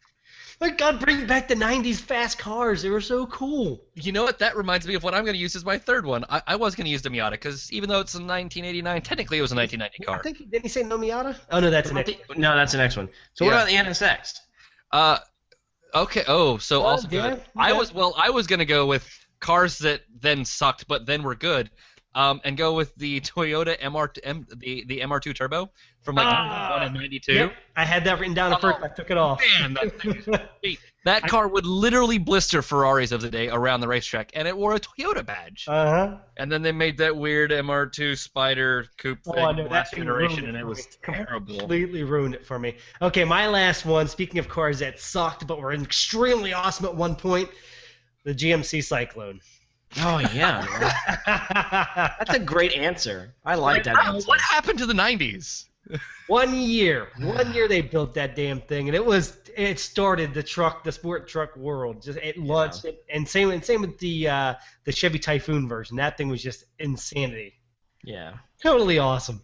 Like 0.60 0.78
God, 0.78 1.00
bring 1.00 1.26
back 1.26 1.48
the 1.48 1.54
'90s 1.56 1.96
fast 1.96 2.38
cars. 2.38 2.80
They 2.82 2.90
were 2.90 3.00
so 3.00 3.26
cool. 3.26 3.82
You 3.94 4.12
know 4.12 4.22
what? 4.22 4.38
That 4.38 4.56
reminds 4.56 4.86
me 4.86 4.94
of 4.94 5.02
what 5.02 5.12
I'm 5.14 5.24
going 5.24 5.34
to 5.34 5.40
use 5.40 5.56
as 5.56 5.64
my 5.64 5.78
third 5.78 6.06
one. 6.06 6.24
I, 6.28 6.42
I 6.46 6.56
was 6.56 6.74
going 6.74 6.84
to 6.84 6.90
use 6.90 7.02
the 7.02 7.10
Miata 7.10 7.32
because 7.32 7.72
even 7.72 7.88
though 7.88 8.00
it's 8.00 8.14
a 8.14 8.18
1989, 8.18 9.02
technically 9.02 9.38
it 9.38 9.42
was 9.42 9.52
a 9.52 9.56
1990 9.56 10.02
I 10.02 10.04
car. 10.04 10.22
think 10.22 10.38
didn't 10.50 10.62
he 10.62 10.68
say 10.68 10.82
no 10.84 10.96
Miata? 10.96 11.36
Oh 11.50 11.60
no, 11.60 11.70
that's 11.70 11.90
an 11.90 11.98
X. 11.98 12.12
No, 12.36 12.54
that's 12.54 12.72
the 12.72 12.78
next 12.78 12.96
one. 12.96 13.08
So 13.34 13.44
what 13.44 13.52
about 13.54 13.66
the 13.68 13.74
NSX? 13.74 14.34
Uh, 14.92 15.18
okay. 15.94 16.22
Oh, 16.28 16.58
so 16.58 16.82
Oh, 16.82 16.86
also 16.86 17.08
yeah, 17.10 17.30
good. 17.30 17.42
I 17.56 17.72
was 17.72 17.92
well. 17.92 18.14
I 18.16 18.30
was 18.30 18.46
going 18.46 18.60
to 18.60 18.64
go 18.64 18.86
with 18.86 19.06
cars 19.40 19.78
that 19.78 20.02
then 20.20 20.44
sucked, 20.44 20.86
but 20.88 21.04
then 21.04 21.22
were 21.24 21.34
good. 21.34 21.70
Um, 22.16 22.40
and 22.44 22.56
go 22.56 22.74
with 22.74 22.94
the 22.94 23.20
Toyota 23.22 23.76
MR 23.80 24.08
M, 24.22 24.46
the 24.54 24.84
the 24.86 25.00
MR2 25.00 25.34
Turbo 25.34 25.70
from 26.02 26.14
like 26.14 26.26
Ah. 26.26 26.68
91 26.78 26.82
and 26.86 26.94
92. 26.94 27.32
Yep, 27.32 27.52
I 27.76 27.84
had 27.84 28.04
that 28.04 28.20
written 28.20 28.34
down 28.34 28.52
at 28.52 28.60
first. 28.60 28.78
Oh, 28.80 28.84
I 28.84 28.88
took 28.88 29.10
it 29.10 29.16
off. 29.16 29.40
Man, 29.58 29.74
that 29.74 30.00
thing 30.00 30.14
is 30.16 30.24
sweet. 30.60 30.78
That 31.04 31.24
car 31.26 31.48
would 31.48 31.66
literally 31.66 32.18
blister 32.18 32.62
Ferraris 32.62 33.10
of 33.12 33.20
the 33.20 33.30
day 33.30 33.48
around 33.48 33.80
the 33.80 33.88
racetrack, 33.88 34.30
and 34.34 34.46
it 34.48 34.56
wore 34.56 34.74
a 34.74 34.80
Toyota 34.80 35.26
badge. 35.26 35.64
Uh 35.66 35.90
huh. 35.90 36.16
And 36.36 36.52
then 36.52 36.62
they 36.62 36.70
made 36.72 36.98
that 36.98 37.16
weird 37.16 37.50
MR2 37.50 38.12
Spyder 38.12 38.86
coupe 38.96 39.18
Oh, 39.26 39.32
thing 39.52 39.68
last 39.68 39.92
generation, 39.94 40.46
and 40.46 40.56
it 40.56 40.60
it 40.60 40.66
was 40.66 40.86
terrible. 41.02 41.58
Completely 41.58 42.04
ruined 42.04 42.36
it 42.36 42.46
for 42.46 42.58
me. 42.60 42.76
Okay, 43.02 43.24
my 43.24 43.48
last 43.48 43.84
one. 43.84 44.06
Speaking 44.06 44.38
of 44.38 44.48
cars 44.48 44.78
that 44.78 45.00
sucked 45.00 45.46
but 45.48 45.58
were 45.60 45.72
extremely 45.72 46.52
awesome 46.52 46.86
at 46.86 46.94
one 46.94 47.16
point, 47.16 47.50
the 48.24 48.32
GMC 48.34 48.78
Syclone. 48.78 49.40
Oh 49.98 50.18
yeah, 50.32 52.14
that's 52.18 52.34
a 52.34 52.38
great 52.38 52.72
answer. 52.72 53.34
I 53.44 53.54
like 53.54 53.84
that 53.84 53.96
answer. 54.06 54.26
What 54.26 54.40
happened 54.40 54.78
to 54.80 54.86
the 54.86 54.94
90s? 54.94 55.64
one 56.26 56.54
year, 56.58 57.08
one 57.20 57.52
year 57.52 57.68
they 57.68 57.82
built 57.82 58.14
that 58.14 58.34
damn 58.34 58.60
thing, 58.60 58.88
and 58.88 58.96
it 58.96 59.04
was 59.04 59.36
it 59.56 59.78
started 59.78 60.34
the 60.34 60.42
truck, 60.42 60.82
the 60.82 60.90
sport 60.92 61.28
truck 61.28 61.56
world. 61.56 62.02
Just 62.02 62.18
it 62.18 62.38
launched 62.38 62.84
it, 62.86 63.04
and 63.08 63.28
same 63.28 63.50
and 63.50 63.64
same 63.64 63.82
with 63.82 63.98
the 63.98 64.28
uh, 64.28 64.54
the 64.84 64.92
Chevy 64.92 65.18
Typhoon 65.18 65.68
version. 65.68 65.96
That 65.98 66.16
thing 66.16 66.28
was 66.28 66.42
just 66.42 66.64
insanity. 66.78 67.54
Yeah. 68.02 68.34
Totally 68.62 68.98
awesome. 68.98 69.42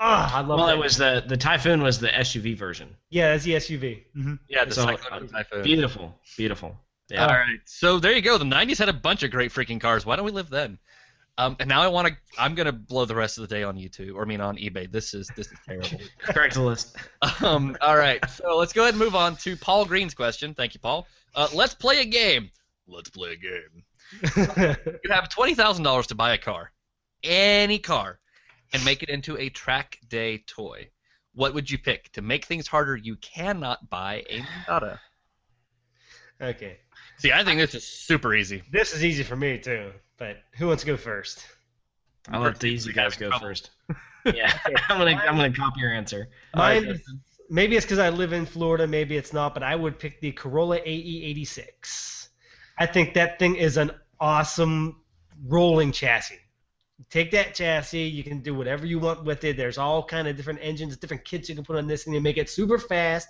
Ah, 0.00 0.36
I 0.36 0.40
love 0.42 0.58
Well, 0.58 0.66
that. 0.68 0.76
it 0.76 0.78
was 0.78 0.96
the 0.96 1.24
the 1.26 1.36
Typhoon 1.36 1.82
was 1.82 1.98
the 1.98 2.08
SUV 2.08 2.56
version. 2.56 2.94
yeah, 3.10 3.32
that's 3.32 3.44
the 3.44 3.54
SUV. 3.54 4.04
hmm 4.14 4.34
Yeah, 4.48 4.64
the 4.64 4.74
So, 4.74 4.86
Syclone 4.86 5.24
uh, 5.24 5.26
Typhoon. 5.26 5.62
Beautiful, 5.62 6.14
beautiful. 6.36 6.76
Yeah. 7.10 7.26
All 7.26 7.32
right, 7.32 7.60
so 7.64 7.98
there 7.98 8.12
you 8.12 8.20
go. 8.20 8.36
The 8.38 8.44
'90s 8.44 8.78
had 8.78 8.88
a 8.88 8.92
bunch 8.92 9.22
of 9.22 9.30
great 9.30 9.50
freaking 9.50 9.80
cars. 9.80 10.04
Why 10.04 10.16
don't 10.16 10.26
we 10.26 10.30
live 10.32 10.50
then? 10.50 10.78
Um, 11.38 11.56
and 11.60 11.68
now 11.68 11.82
I 11.82 11.88
want 11.88 12.08
to. 12.08 12.16
I'm 12.36 12.54
gonna 12.54 12.72
blow 12.72 13.04
the 13.04 13.14
rest 13.14 13.38
of 13.38 13.48
the 13.48 13.54
day 13.54 13.62
on 13.62 13.76
YouTube, 13.76 14.14
or 14.14 14.22
I 14.22 14.24
mean 14.24 14.40
on 14.40 14.56
eBay. 14.56 14.90
This 14.90 15.14
is 15.14 15.30
this 15.36 15.46
is 15.46 15.58
terrible. 15.64 16.00
Craigslist. 16.24 16.96
um, 17.42 17.76
all 17.80 17.96
right, 17.96 18.28
so 18.28 18.56
let's 18.56 18.72
go 18.72 18.82
ahead 18.82 18.94
and 18.94 19.02
move 19.02 19.14
on 19.14 19.36
to 19.36 19.56
Paul 19.56 19.84
Green's 19.86 20.14
question. 20.14 20.52
Thank 20.52 20.74
you, 20.74 20.80
Paul. 20.80 21.06
Uh, 21.34 21.48
let's 21.54 21.74
play 21.74 22.00
a 22.00 22.04
game. 22.04 22.50
Let's 22.88 23.08
play 23.10 23.32
a 23.32 23.36
game. 23.36 23.84
You 25.04 25.10
have 25.10 25.28
twenty 25.28 25.54
thousand 25.54 25.84
dollars 25.84 26.08
to 26.08 26.14
buy 26.14 26.32
a 26.34 26.38
car, 26.38 26.72
any 27.22 27.78
car, 27.78 28.18
and 28.72 28.84
make 28.84 29.02
it 29.02 29.08
into 29.08 29.36
a 29.38 29.48
track 29.48 29.98
day 30.08 30.38
toy. 30.46 30.88
What 31.34 31.54
would 31.54 31.70
you 31.70 31.78
pick? 31.78 32.10
To 32.12 32.22
make 32.22 32.46
things 32.46 32.66
harder, 32.66 32.96
you 32.96 33.16
cannot 33.16 33.88
buy 33.88 34.24
a 34.28 34.40
Miata. 34.40 34.98
okay, 36.42 36.78
See, 37.18 37.32
I 37.32 37.44
think 37.44 37.60
this 37.60 37.74
is 37.74 37.84
super 37.84 38.34
easy. 38.34 38.62
this 38.70 38.94
is 38.94 39.04
easy 39.04 39.24
for 39.24 39.36
me 39.36 39.58
too. 39.58 39.90
But 40.18 40.38
who 40.56 40.68
wants 40.68 40.82
to 40.82 40.86
go 40.86 40.96
first? 40.96 41.44
I'll 42.28 42.40
let 42.40 42.58
the 42.60 42.66
easy 42.66 42.92
guys 42.92 43.16
go 43.16 43.30
first. 43.38 43.70
Yeah, 44.24 44.52
I'm 44.88 44.98
gonna 44.98 45.16
I'm 45.16 45.36
gonna 45.36 45.52
copy 45.52 45.80
your 45.80 45.92
answer. 45.92 46.28
Mine 46.54 46.84
right, 46.84 46.92
is, 46.94 47.02
maybe 47.48 47.76
it's 47.76 47.86
because 47.86 47.98
I 47.98 48.10
live 48.10 48.32
in 48.32 48.46
Florida, 48.46 48.86
maybe 48.86 49.16
it's 49.16 49.32
not, 49.32 49.54
but 49.54 49.62
I 49.62 49.74
would 49.74 49.98
pick 49.98 50.20
the 50.20 50.32
Corolla 50.32 50.78
AE86. 50.80 52.28
I 52.78 52.86
think 52.86 53.14
that 53.14 53.38
thing 53.38 53.56
is 53.56 53.76
an 53.76 53.92
awesome 54.20 55.00
rolling 55.46 55.92
chassis. 55.92 56.38
Take 57.10 57.30
that 57.30 57.54
chassis, 57.54 58.02
you 58.02 58.24
can 58.24 58.40
do 58.40 58.54
whatever 58.54 58.84
you 58.84 58.98
want 58.98 59.24
with 59.24 59.44
it. 59.44 59.56
There's 59.56 59.78
all 59.78 60.02
kind 60.04 60.28
of 60.28 60.36
different 60.36 60.58
engines, 60.62 60.96
different 60.96 61.24
kits 61.24 61.48
you 61.48 61.54
can 61.54 61.64
put 61.64 61.76
on 61.76 61.86
this, 61.86 62.06
and 62.06 62.14
you 62.14 62.20
make 62.20 62.36
it 62.36 62.50
super 62.50 62.78
fast 62.78 63.28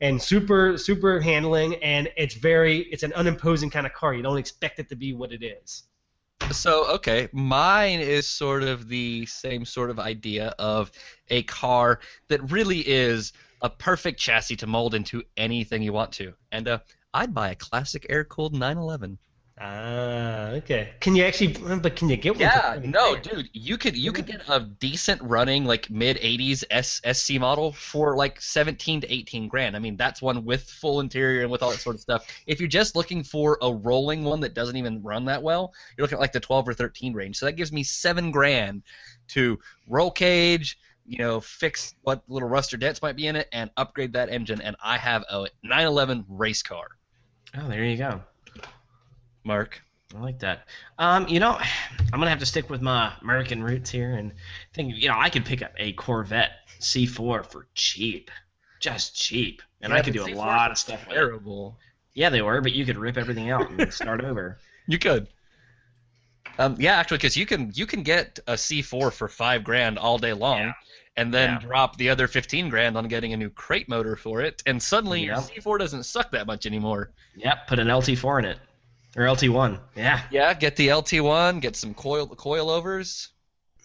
and 0.00 0.20
super 0.20 0.78
super 0.78 1.20
handling. 1.20 1.76
And 1.76 2.08
it's 2.16 2.34
very, 2.34 2.78
it's 2.78 3.02
an 3.02 3.12
unimposing 3.12 3.70
kind 3.70 3.86
of 3.86 3.92
car. 3.92 4.14
You 4.14 4.22
don't 4.22 4.38
expect 4.38 4.78
it 4.78 4.88
to 4.88 4.96
be 4.96 5.12
what 5.12 5.32
it 5.32 5.42
is. 5.42 5.84
So 6.52 6.86
okay, 6.94 7.28
mine 7.32 8.00
is 8.00 8.26
sort 8.26 8.62
of 8.62 8.88
the 8.88 9.26
same 9.26 9.64
sort 9.64 9.90
of 9.90 10.00
idea 10.00 10.54
of 10.58 10.90
a 11.28 11.42
car 11.44 12.00
that 12.28 12.50
really 12.50 12.80
is 12.80 13.32
a 13.62 13.70
perfect 13.70 14.18
chassis 14.18 14.56
to 14.56 14.66
mold 14.66 14.94
into 14.94 15.22
anything 15.36 15.82
you 15.82 15.92
want 15.92 16.12
to, 16.12 16.32
and 16.50 16.66
uh, 16.66 16.78
I'd 17.12 17.34
buy 17.34 17.50
a 17.50 17.54
classic 17.54 18.06
air-cooled 18.08 18.54
911. 18.54 19.18
Ah, 19.62 20.52
okay. 20.52 20.94
Can 21.00 21.14
you 21.14 21.24
actually? 21.24 21.48
But 21.52 21.94
can 21.94 22.08
you 22.08 22.16
get 22.16 22.32
one? 22.32 22.40
Yeah, 22.40 22.80
for- 22.80 22.86
no, 22.86 23.16
dude, 23.16 23.50
you 23.52 23.76
could 23.76 23.94
you 23.94 24.10
could 24.10 24.24
get 24.24 24.48
a 24.48 24.60
decent 24.60 25.20
running 25.20 25.66
like 25.66 25.90
mid 25.90 26.16
80s 26.16 26.64
S, 26.70 27.02
SC 27.04 27.38
model 27.38 27.72
for 27.72 28.16
like 28.16 28.40
17 28.40 29.02
to 29.02 29.12
18 29.12 29.48
grand. 29.48 29.76
I 29.76 29.78
mean, 29.78 29.98
that's 29.98 30.22
one 30.22 30.46
with 30.46 30.62
full 30.62 31.00
interior 31.00 31.42
and 31.42 31.50
with 31.50 31.62
all 31.62 31.70
that 31.72 31.80
sort 31.80 31.94
of 31.94 32.00
stuff. 32.00 32.26
If 32.46 32.58
you're 32.58 32.70
just 32.70 32.96
looking 32.96 33.22
for 33.22 33.58
a 33.60 33.70
rolling 33.70 34.24
one 34.24 34.40
that 34.40 34.54
doesn't 34.54 34.76
even 34.76 35.02
run 35.02 35.26
that 35.26 35.42
well, 35.42 35.74
you're 35.94 36.04
looking 36.04 36.16
at 36.16 36.22
like 36.22 36.32
the 36.32 36.40
12 36.40 36.68
or 36.68 36.72
13 36.72 37.12
range. 37.12 37.36
So 37.36 37.44
that 37.44 37.52
gives 37.52 37.70
me 37.70 37.82
seven 37.82 38.30
grand 38.30 38.82
to 39.28 39.58
roll 39.86 40.10
cage, 40.10 40.78
you 41.06 41.18
know, 41.18 41.38
fix 41.38 41.94
what 42.00 42.22
little 42.28 42.48
rust 42.48 42.72
or 42.72 42.78
dents 42.78 43.02
might 43.02 43.16
be 43.16 43.26
in 43.26 43.36
it, 43.36 43.46
and 43.52 43.70
upgrade 43.76 44.14
that 44.14 44.30
engine, 44.30 44.62
and 44.62 44.74
I 44.82 44.96
have 44.96 45.22
a 45.30 45.48
911 45.62 46.24
race 46.30 46.62
car. 46.62 46.86
Oh, 47.54 47.68
there 47.68 47.84
you 47.84 47.98
go. 47.98 48.22
Mark. 49.50 49.82
I 50.14 50.20
like 50.20 50.38
that. 50.40 50.68
Um, 50.98 51.26
you 51.26 51.40
know, 51.40 51.58
I'm 52.12 52.20
gonna 52.20 52.30
have 52.30 52.38
to 52.38 52.46
stick 52.46 52.70
with 52.70 52.80
my 52.80 53.12
American 53.20 53.64
roots 53.64 53.90
here 53.90 54.12
and 54.14 54.32
think. 54.74 54.94
You 54.96 55.08
know, 55.08 55.16
I 55.18 55.28
could 55.28 55.44
pick 55.44 55.60
up 55.60 55.72
a 55.76 55.92
Corvette 55.94 56.52
C4 56.80 57.44
for 57.44 57.66
cheap, 57.74 58.30
just 58.78 59.16
cheap, 59.16 59.60
and 59.80 59.92
I 59.92 60.02
could 60.02 60.14
but 60.14 60.24
do 60.26 60.32
a 60.32 60.34
C4s 60.36 60.36
lot 60.36 60.70
of 60.70 60.78
stuff 60.78 61.00
with 61.06 61.16
it. 61.16 61.18
Terrible. 61.20 61.76
Yeah, 62.14 62.30
they 62.30 62.42
were, 62.42 62.60
but 62.60 62.72
you 62.72 62.84
could 62.86 62.96
rip 62.96 63.16
everything 63.16 63.50
out 63.50 63.70
and 63.70 63.92
start 64.00 64.22
over. 64.22 64.58
You 64.86 64.98
could. 64.98 65.26
Um, 66.58 66.76
yeah, 66.78 66.94
actually, 66.96 67.18
because 67.18 67.36
you 67.36 67.44
can 67.46 67.72
you 67.74 67.86
can 67.86 68.04
get 68.04 68.38
a 68.46 68.52
C4 68.52 69.12
for 69.12 69.26
five 69.28 69.64
grand 69.64 69.98
all 69.98 70.18
day 70.18 70.32
long, 70.32 70.60
Yeah. 70.60 70.72
and 71.16 71.34
then 71.34 71.50
Yeah. 71.50 71.58
drop 71.58 71.96
the 71.96 72.08
other 72.10 72.28
fifteen 72.28 72.68
grand 72.68 72.96
on 72.96 73.08
getting 73.08 73.32
a 73.32 73.36
new 73.36 73.50
crate 73.50 73.88
motor 73.88 74.14
for 74.14 74.42
it, 74.42 74.62
and 74.66 74.80
suddenly 74.80 75.24
your 75.24 75.34
C4 75.36 75.76
doesn't 75.80 76.04
suck 76.04 76.30
that 76.30 76.46
much 76.46 76.66
anymore. 76.66 77.10
Yep, 77.34 77.66
put 77.66 77.78
an 77.80 77.88
LT4 77.88 78.38
in 78.40 78.44
it, 78.44 78.58
or 79.16 79.24
LT1. 79.24 79.78
Yeah, 79.96 80.22
Yeah, 80.30 80.54
get 80.54 80.76
the 80.76 80.88
LT1, 80.88 81.60
get 81.60 81.76
some 81.76 81.94
coil 81.94 82.26
coilovers, 82.28 83.28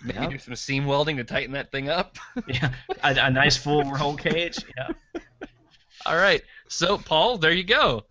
maybe 0.04 0.20
Yep. 0.20 0.30
do 0.32 0.38
some 0.40 0.56
seam 0.56 0.86
welding 0.86 1.18
to 1.18 1.24
tighten 1.24 1.54
that 1.54 1.72
thing 1.72 1.90
up. 1.90 2.18
yeah, 2.48 2.74
a, 3.04 3.16
a 3.16 3.30
nice 3.32 3.58
full 3.58 3.84
roll 3.92 4.16
cage. 4.16 4.58
Yeah. 4.78 5.22
All 6.06 6.16
right, 6.16 6.42
so 6.68 6.98
Paul, 6.98 7.38
there 7.40 7.52
you 7.52 7.64
go. 7.64 8.06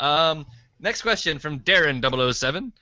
Um, 0.00 0.46
next 0.80 1.02
question 1.02 1.38
from 1.38 1.60
Darren 1.60 2.00
007. 2.32 2.72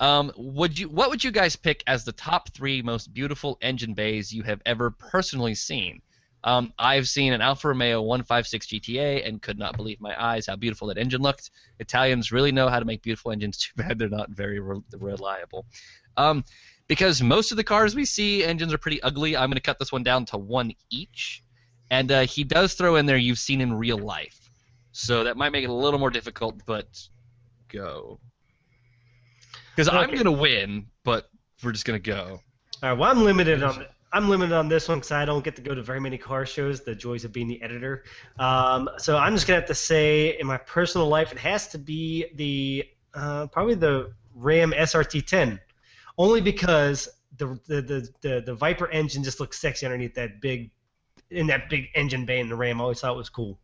Um, 0.00 0.32
would 0.36 0.78
you 0.78 0.88
what 0.88 1.10
would 1.10 1.24
you 1.24 1.30
guys 1.32 1.56
pick 1.56 1.82
as 1.86 2.04
the 2.04 2.12
top 2.12 2.50
three 2.50 2.82
most 2.82 3.12
beautiful 3.12 3.58
engine 3.60 3.94
bays 3.94 4.32
you 4.32 4.44
have 4.44 4.62
ever 4.64 4.90
personally 4.90 5.54
seen? 5.56 6.00
Um, 6.44 6.72
I've 6.78 7.08
seen 7.08 7.32
an 7.32 7.40
Alfa 7.40 7.68
Romeo 7.68 8.00
156 8.00 8.66
GTA 8.66 9.26
and 9.26 9.42
could 9.42 9.58
not 9.58 9.76
believe 9.76 10.00
my 10.00 10.14
eyes 10.22 10.46
how 10.46 10.56
beautiful 10.56 10.88
that 10.88 10.98
engine 10.98 11.20
looked. 11.20 11.50
Italians 11.80 12.30
really 12.30 12.52
know 12.52 12.68
how 12.68 12.78
to 12.78 12.84
make 12.84 13.02
beautiful 13.02 13.32
engines. 13.32 13.58
Too 13.58 13.72
bad 13.76 13.98
they're 13.98 14.08
not 14.08 14.30
very 14.30 14.60
re- 14.60 14.80
reliable. 14.98 15.66
Um, 16.16 16.44
because 16.86 17.22
most 17.22 17.50
of 17.50 17.56
the 17.56 17.64
cars 17.64 17.94
we 17.94 18.04
see 18.04 18.44
engines 18.44 18.72
are 18.72 18.78
pretty 18.78 19.02
ugly. 19.02 19.36
I'm 19.36 19.50
going 19.50 19.56
to 19.56 19.60
cut 19.60 19.78
this 19.78 19.92
one 19.92 20.02
down 20.02 20.24
to 20.26 20.38
one 20.38 20.72
each, 20.90 21.42
and 21.90 22.10
uh, 22.10 22.20
he 22.22 22.44
does 22.44 22.74
throw 22.74 22.96
in 22.96 23.06
there 23.06 23.16
you've 23.16 23.38
seen 23.38 23.60
in 23.60 23.74
real 23.74 23.98
life, 23.98 24.50
so 24.92 25.24
that 25.24 25.36
might 25.36 25.50
make 25.50 25.64
it 25.64 25.70
a 25.70 25.74
little 25.74 26.00
more 26.00 26.10
difficult. 26.10 26.62
But 26.64 26.86
go, 27.68 28.18
because 29.76 29.88
I'm 29.88 30.10
going 30.10 30.24
to 30.24 30.32
win, 30.32 30.86
but 31.04 31.28
we're 31.62 31.72
just 31.72 31.84
going 31.84 32.02
to 32.02 32.10
go. 32.10 32.40
All 32.82 32.88
right. 32.90 32.98
Well, 32.98 33.10
I'm 33.10 33.22
limited 33.22 33.62
on 33.62 33.84
I'm 34.12 34.28
limited 34.28 34.54
on 34.54 34.68
this 34.68 34.88
one 34.88 34.98
because 34.98 35.12
I 35.12 35.24
don't 35.24 35.44
get 35.44 35.56
to 35.56 35.62
go 35.62 35.74
to 35.74 35.82
very 35.82 36.00
many 36.00 36.16
car 36.16 36.46
shows. 36.46 36.82
The 36.82 36.94
joys 36.94 37.24
of 37.24 37.32
being 37.32 37.48
the 37.48 37.60
editor. 37.62 38.04
Um, 38.38 38.88
so 38.98 39.16
I'm 39.16 39.34
just 39.34 39.46
gonna 39.46 39.60
have 39.60 39.68
to 39.68 39.74
say, 39.74 40.38
in 40.38 40.46
my 40.46 40.56
personal 40.56 41.08
life, 41.08 41.32
it 41.32 41.38
has 41.38 41.68
to 41.68 41.78
be 41.78 42.26
the 42.34 42.88
uh, 43.14 43.46
probably 43.48 43.74
the 43.74 44.12
Ram 44.34 44.72
SRT10, 44.72 45.58
only 46.16 46.40
because 46.40 47.08
the 47.36 47.58
the, 47.66 47.82
the 47.82 48.08
the 48.22 48.42
the 48.46 48.54
Viper 48.54 48.88
engine 48.90 49.22
just 49.22 49.40
looks 49.40 49.60
sexy 49.60 49.84
underneath 49.84 50.14
that 50.14 50.40
big 50.40 50.70
in 51.30 51.46
that 51.48 51.68
big 51.68 51.88
engine 51.94 52.24
bay 52.24 52.40
in 52.40 52.48
the 52.48 52.56
Ram. 52.56 52.80
I 52.80 52.84
always 52.84 53.00
thought 53.00 53.12
it 53.12 53.16
was 53.16 53.28
cool. 53.28 53.58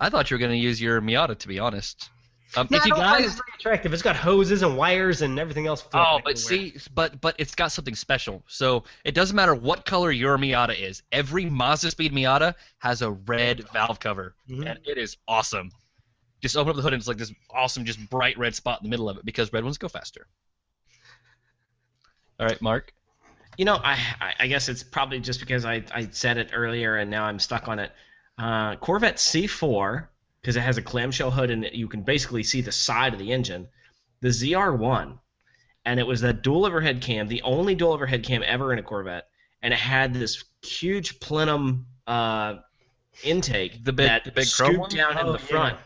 I 0.00 0.10
thought 0.10 0.30
you 0.30 0.38
were 0.38 0.46
to 0.46 0.56
use 0.56 0.80
your 0.80 1.00
Miata, 1.00 1.38
to 1.38 1.48
be 1.48 1.58
honest. 1.58 2.10
Um, 2.56 2.68
No, 2.70 2.76
if 2.78 2.84
you 2.86 2.90
don't 2.92 3.00
find 3.00 3.24
guys, 3.24 3.34
very 3.34 3.52
attractive. 3.58 3.92
It's 3.92 4.02
got 4.02 4.14
hoses 4.16 4.62
and 4.62 4.76
wires 4.76 5.22
and 5.22 5.38
everything 5.38 5.66
else. 5.66 5.84
oh, 5.92 6.20
but 6.24 6.38
see, 6.38 6.74
but 6.94 7.20
but 7.20 7.34
it's 7.38 7.54
got 7.54 7.72
something 7.72 7.94
special. 7.94 8.42
So 8.46 8.84
it 9.04 9.14
doesn't 9.14 9.34
matter 9.34 9.54
what 9.54 9.84
color 9.84 10.10
your 10.12 10.38
Miata 10.38 10.78
is. 10.78 11.02
Every 11.12 11.46
Mazda 11.46 11.90
Speed 11.90 12.12
Miata 12.12 12.54
has 12.78 13.02
a 13.02 13.10
red 13.10 13.68
valve 13.72 13.98
cover, 14.00 14.34
Mhm. 14.48 14.70
and 14.70 14.78
it 14.86 14.96
is 14.96 15.16
awesome. 15.26 15.70
Just 16.40 16.56
open 16.56 16.70
up 16.70 16.76
the 16.76 16.82
hood 16.82 16.92
and 16.92 17.00
it's 17.00 17.08
like 17.08 17.16
this 17.16 17.32
awesome, 17.50 17.84
just 17.84 17.98
bright 18.10 18.38
red 18.38 18.54
spot 18.54 18.80
in 18.80 18.84
the 18.84 18.90
middle 18.90 19.08
of 19.08 19.16
it 19.16 19.24
because 19.24 19.52
red 19.52 19.64
ones 19.64 19.78
go 19.78 19.88
faster. 19.88 20.26
All 22.38 22.46
right, 22.46 22.60
Mark. 22.60 22.92
You 23.58 23.64
know, 23.64 23.76
I 23.82 23.98
I- 24.20 24.34
I 24.40 24.46
guess 24.46 24.68
it's 24.68 24.82
probably 24.82 25.18
just 25.20 25.40
because 25.40 25.64
I, 25.64 25.82
I 25.92 26.08
said 26.10 26.36
it 26.36 26.50
earlier 26.52 26.96
and 26.96 27.10
now 27.10 27.24
I'm 27.24 27.38
stuck 27.38 27.68
on 27.68 27.78
it. 27.78 27.90
Uh, 28.38 28.76
Corvette 28.76 29.16
C4 29.16 30.08
because 30.46 30.54
it 30.54 30.60
has 30.60 30.76
a 30.78 30.82
clamshell 30.82 31.32
hood 31.32 31.50
and 31.50 31.68
you 31.72 31.88
can 31.88 32.02
basically 32.02 32.44
see 32.44 32.60
the 32.60 32.70
side 32.70 33.12
of 33.12 33.18
the 33.18 33.32
engine. 33.32 33.66
The 34.20 34.28
ZR1, 34.28 35.18
and 35.84 35.98
it 35.98 36.06
was 36.06 36.20
that 36.20 36.42
dual 36.42 36.64
overhead 36.64 37.00
cam, 37.02 37.26
the 37.26 37.42
only 37.42 37.74
dual 37.74 37.92
overhead 37.92 38.22
cam 38.22 38.44
ever 38.46 38.72
in 38.72 38.78
a 38.78 38.82
Corvette, 38.84 39.26
and 39.60 39.74
it 39.74 39.80
had 39.80 40.14
this 40.14 40.44
huge 40.62 41.18
plenum 41.18 41.86
uh, 42.06 42.58
intake 43.24 43.82
The 43.84 43.92
big- 43.92 44.06
that 44.06 44.22
the 44.24 44.30
big 44.30 44.44
scooped 44.44 44.78
one? 44.78 44.90
down 44.90 45.18
in 45.18 45.26
Oh, 45.26 45.32
the 45.32 45.38
yeah. 45.40 45.44
front. 45.46 45.78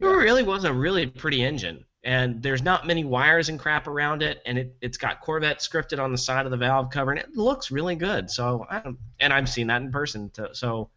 It 0.00 0.06
really 0.06 0.42
was 0.42 0.64
a 0.64 0.72
really 0.72 1.06
pretty 1.06 1.44
engine, 1.44 1.84
and 2.02 2.42
there's 2.42 2.62
not 2.62 2.86
many 2.86 3.04
wires 3.04 3.50
and 3.50 3.58
crap 3.60 3.86
around 3.86 4.22
it, 4.22 4.40
and 4.46 4.56
it, 4.56 4.74
it's 4.80 4.96
got 4.96 5.20
Corvette 5.20 5.58
scripted 5.58 6.02
on 6.02 6.12
the 6.12 6.18
side 6.18 6.46
of 6.46 6.50
the 6.50 6.56
valve 6.56 6.88
cover, 6.88 7.10
and 7.10 7.20
it 7.20 7.36
looks 7.36 7.70
really 7.70 7.94
good. 7.94 8.30
So, 8.30 8.64
I 8.70 8.78
don't, 8.80 8.96
and 9.20 9.34
I've 9.34 9.50
seen 9.50 9.66
that 9.66 9.82
in 9.82 9.92
person. 9.92 10.30
To, 10.30 10.48
so, 10.54 10.88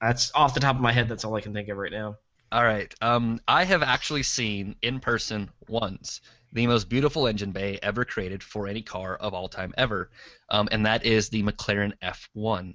that's 0.00 0.32
off 0.34 0.54
the 0.54 0.60
top 0.60 0.76
of 0.76 0.82
my 0.82 0.92
head. 0.92 1.08
That's 1.08 1.24
all 1.24 1.34
I 1.34 1.40
can 1.40 1.52
think 1.52 1.68
of 1.68 1.76
right 1.76 1.92
now. 1.92 2.16
All 2.52 2.64
right. 2.64 2.92
Um, 3.00 3.40
I 3.48 3.64
have 3.64 3.82
actually 3.82 4.22
seen 4.22 4.76
in 4.82 5.00
person 5.00 5.50
once 5.68 6.20
the 6.52 6.66
most 6.66 6.88
beautiful 6.88 7.26
engine 7.26 7.52
bay 7.52 7.78
ever 7.82 8.04
created 8.04 8.42
for 8.42 8.68
any 8.68 8.82
car 8.82 9.16
of 9.16 9.34
all 9.34 9.48
time 9.48 9.74
ever, 9.76 10.10
um, 10.48 10.68
and 10.70 10.86
that 10.86 11.04
is 11.04 11.28
the 11.28 11.42
McLaren 11.42 11.92
F1. 12.02 12.74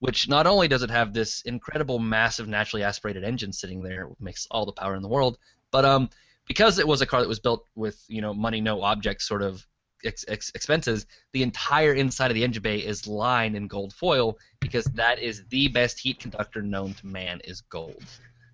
Which 0.00 0.28
not 0.28 0.46
only 0.46 0.68
does 0.68 0.82
it 0.82 0.90
have 0.90 1.14
this 1.14 1.40
incredible, 1.42 1.98
massive, 1.98 2.48
naturally 2.48 2.82
aspirated 2.82 3.24
engine 3.24 3.52
sitting 3.52 3.80
there, 3.80 4.08
which 4.08 4.20
makes 4.20 4.46
all 4.50 4.66
the 4.66 4.72
power 4.72 4.94
in 4.94 5.02
the 5.02 5.08
world, 5.08 5.38
but 5.70 5.86
um, 5.86 6.10
because 6.46 6.78
it 6.78 6.86
was 6.86 7.00
a 7.00 7.06
car 7.06 7.20
that 7.20 7.28
was 7.28 7.40
built 7.40 7.64
with 7.74 8.04
you 8.08 8.20
know 8.20 8.34
money, 8.34 8.60
no 8.60 8.82
object 8.82 9.22
sort 9.22 9.42
of 9.42 9.66
ex- 10.04 10.24
ex- 10.28 10.52
expenses, 10.54 11.06
the 11.32 11.42
entire 11.42 11.92
inside 11.94 12.30
of 12.30 12.34
the 12.34 12.44
engine 12.44 12.62
bay 12.62 12.78
is 12.78 13.06
lined 13.06 13.56
in 13.56 13.66
gold 13.66 13.92
foil 13.92 14.38
because 14.60 14.84
that 14.86 15.18
is 15.18 15.44
the 15.48 15.68
best 15.68 15.98
heat 15.98 16.18
conductor 16.18 16.62
known 16.62 16.94
to 16.94 17.06
man 17.06 17.40
is 17.44 17.60
gold. 17.62 18.04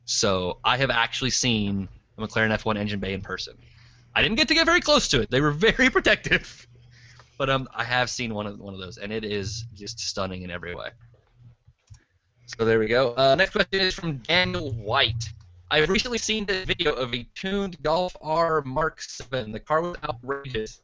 So 0.05 0.59
I 0.65 0.77
have 0.77 0.91
actually 0.91 1.31
seen 1.31 1.89
the 2.17 2.27
McLaren 2.27 2.57
F1 2.57 2.77
engine 2.79 3.01
bay 3.01 3.15
in 3.15 3.21
person. 3.21 3.57
I 4.15 4.23
didn't 4.23 4.37
get 4.37 4.49
to 4.49 4.55
get 4.55 4.67
very 4.67 4.81
close 4.81 5.09
to 5.09 5.21
it; 5.23 5.31
they 5.31 5.41
were 5.41 5.51
very 5.69 5.91
protective. 5.91 6.67
But 7.39 7.49
um, 7.51 7.69
I 7.75 7.85
have 7.85 8.11
seen 8.11 8.35
one 8.35 8.47
of 8.47 8.59
one 8.59 8.75
of 8.75 8.81
those, 8.81 8.99
and 8.99 9.13
it 9.13 9.25
is 9.25 9.65
just 9.75 9.99
stunning 9.99 10.43
in 10.43 10.51
every 10.51 10.75
way. 10.75 10.91
So 12.47 12.65
there 12.65 12.79
we 12.79 12.87
go. 12.87 13.15
Uh, 13.15 13.35
next 13.35 13.53
question 13.53 13.81
is 13.81 13.95
from 13.95 14.19
Daniel 14.19 14.73
White. 14.73 15.33
I've 15.71 15.89
recently 15.89 16.19
seen 16.19 16.45
a 16.51 16.67
video 16.67 16.93
of 16.93 17.15
a 17.15 17.27
tuned 17.35 17.83
Golf 17.83 18.15
R 18.21 18.61
Mark 18.61 19.01
7. 19.01 19.53
The 19.53 19.61
car 19.61 19.81
was 19.81 19.97
outrageous. 20.05 20.83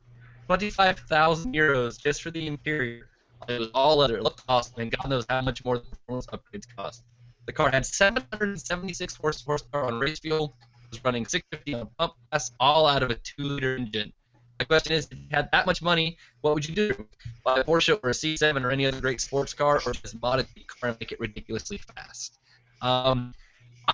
25,000 0.49 1.55
euros 1.55 2.01
just 2.03 2.23
for 2.23 2.31
the 2.31 2.47
interior. 2.47 3.07
It 3.49 3.61
was 3.61 3.69
all 3.75 3.99
leather. 3.99 4.17
It 4.17 4.23
looked 4.23 4.43
awesome, 4.49 4.81
and 4.81 4.91
God 4.91 5.11
knows 5.11 5.27
how 5.29 5.43
much 5.43 5.63
more 5.63 5.77
the 5.77 5.85
performance 5.85 6.27
upgrades 6.29 6.65
cost. 6.75 7.03
The 7.45 7.53
car 7.53 7.71
had 7.71 7.85
776 7.85 9.15
horse 9.17 9.45
horsepower 9.45 9.85
on 9.85 10.01
race 10.01 10.21
fuel. 10.21 10.57
Was 10.91 11.05
running 11.05 11.27
650 11.27 11.75
on 11.75 11.91
pump 11.99 12.15
gas, 12.33 12.51
all 12.59 12.87
out 12.87 13.03
of 13.03 13.11
a 13.11 13.17
two-liter 13.17 13.77
engine. 13.77 14.11
My 14.59 14.65
question 14.65 14.95
is, 14.95 15.07
if 15.11 15.19
you 15.19 15.27
had 15.31 15.51
that 15.53 15.67
much 15.67 15.83
money, 15.83 16.17
what 16.41 16.55
would 16.55 16.67
you 16.67 16.75
do? 16.75 17.07
Buy 17.45 17.61
a 17.61 17.65
Porsche 17.65 18.01
or 18.03 18.09
a 18.09 18.15
C7 18.15 18.65
or 18.65 18.71
any 18.71 18.87
other 18.87 19.03
great 19.03 19.21
sports 19.21 19.53
car, 19.53 19.83
or 19.85 19.93
just 19.93 20.21
mod 20.23 20.41
a 20.41 20.45
car 20.65 20.89
and 20.89 20.97
make 20.99 21.13
it 21.13 21.21
ridiculously 21.21 21.79
fast? 21.95 22.39
Um, 22.81 23.35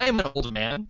I 0.01 0.07
am 0.07 0.21
an 0.21 0.31
old 0.37 0.53
man, 0.53 0.87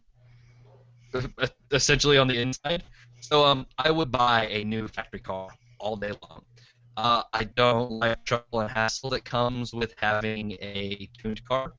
essentially 1.70 2.18
on 2.18 2.28
the 2.28 2.38
inside, 2.38 2.82
so 3.24 3.42
um, 3.46 3.66
I 3.78 3.90
would 3.90 4.10
buy 4.10 4.48
a 4.48 4.64
new 4.64 4.86
factory 4.86 5.20
car 5.20 5.48
all 5.78 5.96
day 5.96 6.12
long. 6.28 6.44
Uh, 6.98 7.22
I 7.32 7.44
don't 7.44 7.90
like 7.92 8.22
trouble 8.26 8.60
and 8.60 8.70
hassle 8.70 9.08
that 9.10 9.24
comes 9.24 9.72
with 9.72 9.94
having 9.96 10.52
a 10.60 11.08
tuned 11.18 11.42
car. 11.46 11.72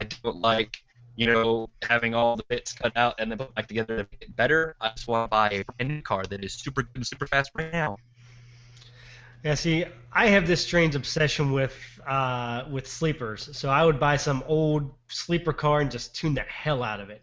I 0.00 0.06
don't 0.22 0.40
like, 0.40 0.82
you 1.14 1.26
know, 1.26 1.68
having 1.82 2.14
all 2.14 2.36
the 2.36 2.44
bits 2.48 2.72
cut 2.72 2.96
out 2.96 3.16
and 3.18 3.30
then 3.30 3.36
put 3.36 3.54
back 3.54 3.68
together 3.68 4.04
to 4.04 4.08
it 4.22 4.34
better. 4.34 4.76
I 4.80 4.88
just 4.96 5.06
want 5.06 5.26
to 5.26 5.28
buy 5.28 5.50
a 5.50 5.64
brand 5.64 5.94
new 5.94 6.00
car 6.00 6.24
that 6.24 6.42
is 6.42 6.54
super 6.54 6.82
good 6.82 7.06
super 7.06 7.26
fast 7.26 7.50
right 7.54 7.70
now. 7.70 7.98
Yeah, 9.44 9.56
see, 9.56 9.84
I 10.10 10.28
have 10.28 10.46
this 10.46 10.62
strange 10.62 10.94
obsession 10.94 11.52
with 11.52 11.76
uh, 12.06 12.64
with 12.70 12.88
sleepers. 12.88 13.50
So 13.52 13.68
I 13.68 13.84
would 13.84 14.00
buy 14.00 14.16
some 14.16 14.42
old 14.48 14.90
sleeper 15.08 15.52
car 15.52 15.80
and 15.80 15.90
just 15.90 16.16
tune 16.16 16.34
the 16.34 16.40
hell 16.40 16.82
out 16.82 17.00
of 17.00 17.10
it. 17.10 17.22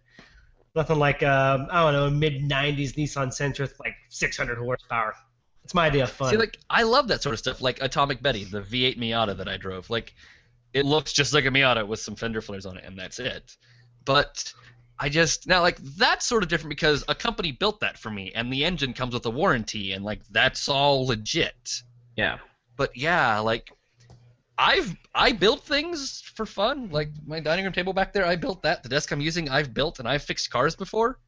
Nothing 0.76 1.00
like 1.00 1.24
um, 1.24 1.68
I 1.72 1.84
don't 1.84 1.94
know, 1.94 2.10
mid 2.10 2.42
'90s 2.42 2.96
Nissan 2.96 3.28
Sentra 3.28 3.62
with 3.62 3.80
like 3.80 3.96
600 4.10 4.58
horsepower. 4.58 5.16
It's 5.64 5.74
my 5.74 5.88
idea 5.88 6.04
of 6.04 6.12
fun. 6.12 6.32
See, 6.32 6.38
like 6.38 6.58
I 6.70 6.84
love 6.84 7.08
that 7.08 7.24
sort 7.24 7.34
of 7.34 7.40
stuff, 7.40 7.62
like 7.62 7.82
Atomic 7.82 8.22
Betty, 8.22 8.44
the 8.44 8.62
V8 8.62 9.00
Miata 9.00 9.38
that 9.38 9.48
I 9.48 9.58
drove. 9.58 9.90
Like, 9.90 10.14
it 10.74 10.86
looks 10.86 11.14
just 11.14 11.34
like 11.34 11.46
a 11.46 11.50
Miata 11.50 11.88
with 11.88 12.00
some 12.00 12.16
fender 12.16 12.42
flares 12.42 12.66
on 12.66 12.78
it, 12.78 12.84
and 12.86 13.00
that's 13.00 13.20
it. 13.20 13.56
But 14.04 14.54
I 15.00 15.10
just 15.10 15.48
now 15.48 15.62
like 15.62 15.78
that's 15.78 16.26
sort 16.26 16.44
of 16.44 16.50
different 16.50 16.70
because 16.70 17.04
a 17.08 17.16
company 17.16 17.52
built 17.52 17.80
that 17.80 17.98
for 17.98 18.10
me, 18.10 18.32
and 18.36 18.52
the 18.52 18.66
engine 18.66 18.94
comes 18.94 19.14
with 19.14 19.26
a 19.26 19.30
warranty, 19.30 19.94
and 19.94 20.06
like 20.06 20.22
that's 20.30 20.70
all 20.70 21.08
legit. 21.08 21.82
Yeah. 22.16 22.38
But 22.78 22.96
yeah, 22.96 23.40
like 23.40 23.72
I've 24.58 24.96
I 25.14 25.34
built 25.34 25.64
things 25.64 26.22
for 26.22 26.46
fun. 26.46 26.90
Like 26.90 27.10
my 27.26 27.40
dining 27.40 27.66
room 27.66 27.74
table 27.74 27.94
back 27.94 28.14
there, 28.14 28.26
I 28.26 28.36
built 28.36 28.64
that. 28.64 28.84
The 28.84 28.90
desk 28.90 29.12
I'm 29.12 29.22
using, 29.22 29.50
I've 29.50 29.74
built, 29.74 30.00
and 30.00 30.08
I've 30.08 30.24
fixed 30.24 30.50
cars 30.50 30.76
before. 30.76 31.20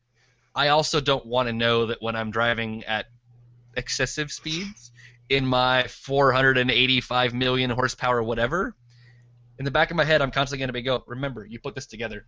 I 0.56 0.70
also 0.70 1.00
don't 1.00 1.26
want 1.26 1.48
to 1.48 1.54
know 1.54 1.88
that 1.88 2.02
when 2.02 2.16
I'm 2.16 2.32
driving 2.32 2.84
at 2.86 3.06
excessive 3.76 4.32
speeds 4.32 4.92
in 5.30 5.46
my 5.46 5.84
485 5.88 7.34
million 7.34 7.70
horsepower 7.70 8.24
whatever, 8.24 8.76
in 9.60 9.66
the 9.66 9.72
back 9.72 9.92
of 9.92 9.98
my 9.98 10.06
head 10.06 10.22
I'm 10.22 10.32
constantly 10.32 10.60
going 10.60 10.70
to 10.70 10.74
be 10.74 10.82
go, 10.82 11.04
remember, 11.06 11.46
you 11.46 11.60
put 11.60 11.76
this 11.76 11.86
together. 11.86 12.26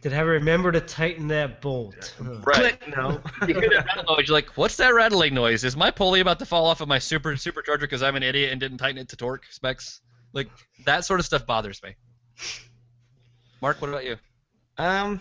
Did 0.00 0.12
I 0.12 0.20
remember 0.20 0.70
to 0.70 0.80
tighten 0.80 1.28
that 1.28 1.60
bolt? 1.60 2.14
Right. 2.20 2.78
Click. 2.80 2.96
No. 2.96 3.20
You 3.48 3.54
hear 3.54 3.70
that 3.70 3.86
rattle 3.86 4.16
noise, 4.16 4.28
you're 4.28 4.34
like, 4.34 4.56
what's 4.56 4.76
that 4.76 4.94
rattling 4.94 5.34
noise? 5.34 5.64
Is 5.64 5.76
my 5.76 5.90
pulley 5.90 6.20
about 6.20 6.38
to 6.38 6.46
fall 6.46 6.66
off 6.66 6.80
of 6.80 6.88
my 6.88 6.98
super 6.98 7.32
supercharger 7.32 7.80
because 7.80 8.02
I'm 8.02 8.16
an 8.16 8.22
idiot 8.22 8.52
and 8.52 8.60
didn't 8.60 8.78
tighten 8.78 8.98
it 8.98 9.08
to 9.10 9.16
torque 9.16 9.46
specs? 9.50 10.00
Like 10.32 10.48
that 10.84 11.04
sort 11.04 11.20
of 11.20 11.26
stuff 11.26 11.46
bothers 11.46 11.82
me. 11.82 11.96
Mark, 13.60 13.80
what 13.80 13.88
about 13.90 14.04
you? 14.04 14.16
Um, 14.76 15.20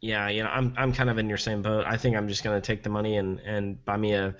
yeah, 0.00 0.28
you 0.28 0.42
know, 0.42 0.50
I'm 0.50 0.74
I'm 0.76 0.92
kind 0.92 1.08
of 1.08 1.16
in 1.16 1.28
your 1.28 1.38
same 1.38 1.62
boat. 1.62 1.84
I 1.86 1.96
think 1.96 2.16
I'm 2.16 2.28
just 2.28 2.44
gonna 2.44 2.60
take 2.60 2.82
the 2.82 2.90
money 2.90 3.16
and 3.16 3.40
and 3.40 3.82
buy 3.84 3.96
me 3.96 4.12
a 4.12 4.34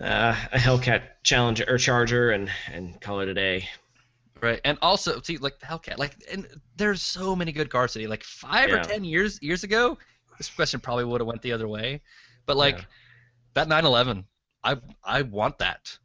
uh, 0.00 0.34
a 0.52 0.58
Hellcat 0.58 1.02
Challenger 1.22 1.66
or 1.68 1.76
Charger 1.76 2.30
and 2.30 2.50
and 2.72 2.98
call 3.00 3.20
it 3.20 3.28
a 3.28 3.34
day. 3.34 3.68
Right, 4.42 4.60
and 4.64 4.78
also 4.80 5.20
see 5.20 5.36
like 5.36 5.58
the 5.60 5.66
Hellcat, 5.66 5.98
like 5.98 6.16
and 6.32 6.46
there's 6.76 7.02
so 7.02 7.36
many 7.36 7.52
good 7.52 7.68
cars 7.70 7.92
today. 7.92 8.06
Like 8.06 8.24
five 8.24 8.72
or 8.72 8.78
ten 8.78 9.04
years 9.04 9.40
years 9.42 9.64
ago, 9.64 9.98
this 10.38 10.48
question 10.50 10.80
probably 10.80 11.04
would 11.04 11.20
have 11.20 11.28
went 11.28 11.42
the 11.42 11.52
other 11.52 11.68
way, 11.68 12.00
but 12.46 12.56
like 12.56 12.78
Yeah. 12.78 12.84
that 13.54 13.68
911, 13.68 14.24
I 14.64 14.78
I 15.04 15.22
want 15.22 15.58
that. 15.58 15.98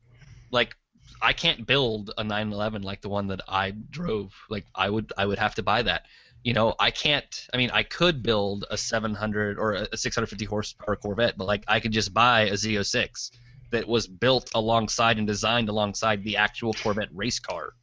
Like 0.52 0.76
I 1.22 1.34
can't 1.34 1.66
build 1.66 2.12
a 2.18 2.24
911 2.24 2.82
like 2.84 3.02
the 3.02 3.10
one 3.10 3.28
that 3.28 3.42
I 3.48 3.72
drove. 3.72 4.34
Like 4.50 4.66
I 4.76 4.90
would 4.90 5.14
I 5.18 5.26
would 5.26 5.40
have 5.40 5.56
to 5.56 5.64
buy 5.64 5.82
that. 5.84 6.04
You 6.44 6.54
know, 6.54 6.76
I 6.80 6.92
can't. 6.92 7.48
I 7.54 7.58
mean, 7.58 7.72
I 7.72 7.84
could 7.84 8.22
build 8.22 8.66
a 8.70 8.78
700 8.78 9.58
or 9.60 9.74
a 9.74 9.98
650 9.98 10.46
horsepower 10.46 10.96
Corvette, 10.98 11.38
but 11.38 11.48
like 11.48 11.64
I 11.68 11.80
could 11.80 11.92
just 11.94 12.14
buy 12.14 12.42
a 12.42 12.54
Z06 12.54 13.32
that 13.72 13.88
was 13.88 14.08
built 14.08 14.52
alongside 14.54 15.18
and 15.18 15.28
designed 15.28 15.70
alongside 15.70 16.24
the 16.24 16.38
actual 16.38 16.74
Corvette 16.76 17.10
race 17.14 17.40
car. 17.40 17.74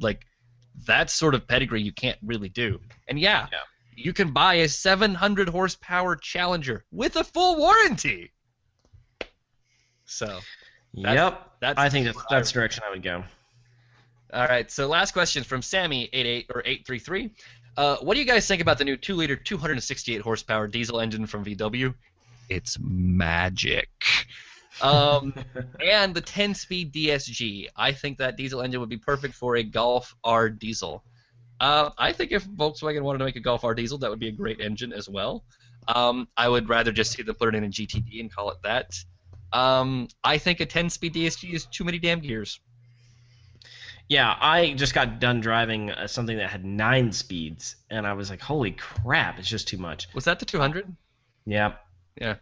Like 0.00 0.26
that 0.86 1.10
sort 1.10 1.34
of 1.34 1.46
pedigree 1.48 1.82
you 1.82 1.92
can't 1.92 2.18
really 2.22 2.48
do. 2.48 2.80
And 3.08 3.18
yeah, 3.18 3.46
Yeah. 3.52 3.58
you 3.96 4.12
can 4.12 4.32
buy 4.32 4.54
a 4.54 4.68
700 4.68 5.48
horsepower 5.48 6.16
Challenger 6.16 6.84
with 6.92 7.16
a 7.16 7.24
full 7.24 7.56
warranty. 7.56 8.32
So 10.04 10.26
That's- 10.94 11.14
yep. 11.16 11.50
that's 11.60 11.78
I 11.78 11.88
think 11.88 12.06
that's 12.06 12.18
that's 12.30 12.50
the 12.50 12.54
direction 12.54 12.82
I 12.86 12.90
would 12.90 13.02
go. 13.02 13.24
All 14.32 14.46
right. 14.46 14.70
So 14.70 14.86
last 14.88 15.12
question 15.12 15.44
from 15.44 15.62
Sammy 15.62 16.08
eight 16.12 16.26
eight 16.26 16.46
or 16.54 16.62
eight 16.64 16.86
three 16.86 16.98
three. 16.98 17.30
Uh, 17.76 17.96
what 17.98 18.14
do 18.14 18.20
you 18.20 18.26
guys 18.26 18.46
think 18.46 18.62
about 18.62 18.78
the 18.78 18.84
new 18.84 18.96
two 18.96 19.14
liter, 19.14 19.36
268 19.36 20.22
horsepower 20.22 20.66
diesel 20.66 20.98
engine 21.00 21.26
from 21.26 21.44
VW? 21.44 21.94
It's 22.48 22.78
magic. 22.80 23.88
Um, 24.82 25.34
and 25.84 26.14
the 26.14 26.20
10 26.20 26.54
speed 26.54 26.92
DSG. 26.92 27.68
I 27.76 27.92
think 27.92 28.18
that 28.18 28.36
diesel 28.36 28.60
engine 28.60 28.80
would 28.80 28.88
be 28.88 28.98
perfect 28.98 29.34
for 29.34 29.56
a 29.56 29.62
Golf 29.62 30.14
R 30.24 30.48
diesel. 30.48 31.02
Uh, 31.58 31.90
I 31.96 32.12
think 32.12 32.32
if 32.32 32.46
Volkswagen 32.46 33.02
wanted 33.02 33.18
to 33.18 33.24
make 33.24 33.36
a 33.36 33.40
Golf 33.40 33.64
R 33.64 33.74
diesel, 33.74 33.98
that 33.98 34.10
would 34.10 34.20
be 34.20 34.28
a 34.28 34.32
great 34.32 34.60
engine 34.60 34.92
as 34.92 35.08
well. 35.08 35.44
Um, 35.88 36.28
I 36.36 36.48
would 36.48 36.68
rather 36.68 36.92
just 36.92 37.12
see 37.12 37.22
them 37.22 37.36
put 37.36 37.54
it 37.54 37.56
in 37.56 37.64
a 37.64 37.68
GTD 37.68 38.20
and 38.20 38.34
call 38.34 38.50
it 38.50 38.58
that. 38.64 38.98
Um, 39.52 40.08
I 40.22 40.38
think 40.38 40.60
a 40.60 40.66
10 40.66 40.90
speed 40.90 41.14
DSG 41.14 41.54
is 41.54 41.66
too 41.66 41.84
many 41.84 41.98
damn 41.98 42.20
gears. 42.20 42.60
Yeah, 44.08 44.36
I 44.40 44.74
just 44.74 44.94
got 44.94 45.18
done 45.18 45.40
driving 45.40 45.90
uh, 45.90 46.06
something 46.06 46.36
that 46.36 46.48
had 46.48 46.64
nine 46.64 47.10
speeds, 47.10 47.74
and 47.90 48.06
I 48.06 48.12
was 48.12 48.30
like, 48.30 48.40
"Holy 48.40 48.70
crap! 48.70 49.40
It's 49.40 49.48
just 49.48 49.66
too 49.66 49.78
much." 49.78 50.06
Was 50.14 50.24
that 50.26 50.38
the 50.38 50.44
200? 50.44 50.94
Yeah. 51.44 51.72
Yeah. 52.20 52.36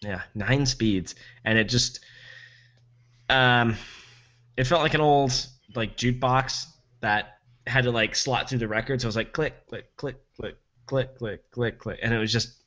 Yeah, 0.00 0.22
nine 0.34 0.64
speeds, 0.66 1.14
and 1.44 1.58
it 1.58 1.64
just, 1.64 2.00
um, 3.28 3.76
it 4.56 4.64
felt 4.64 4.82
like 4.82 4.94
an 4.94 5.00
old 5.00 5.32
like 5.74 5.96
jukebox 5.96 6.66
that 7.00 7.38
had 7.66 7.84
to 7.84 7.90
like 7.90 8.14
slot 8.14 8.48
through 8.48 8.58
the 8.58 8.68
records. 8.68 9.04
I 9.04 9.08
was 9.08 9.16
like, 9.16 9.32
click, 9.32 9.66
click, 9.68 9.94
click, 9.96 10.16
click, 10.36 10.56
click, 10.86 11.16
click, 11.18 11.50
click, 11.50 11.78
click, 11.78 11.98
and 12.02 12.14
it 12.14 12.18
was 12.18 12.32
just, 12.32 12.62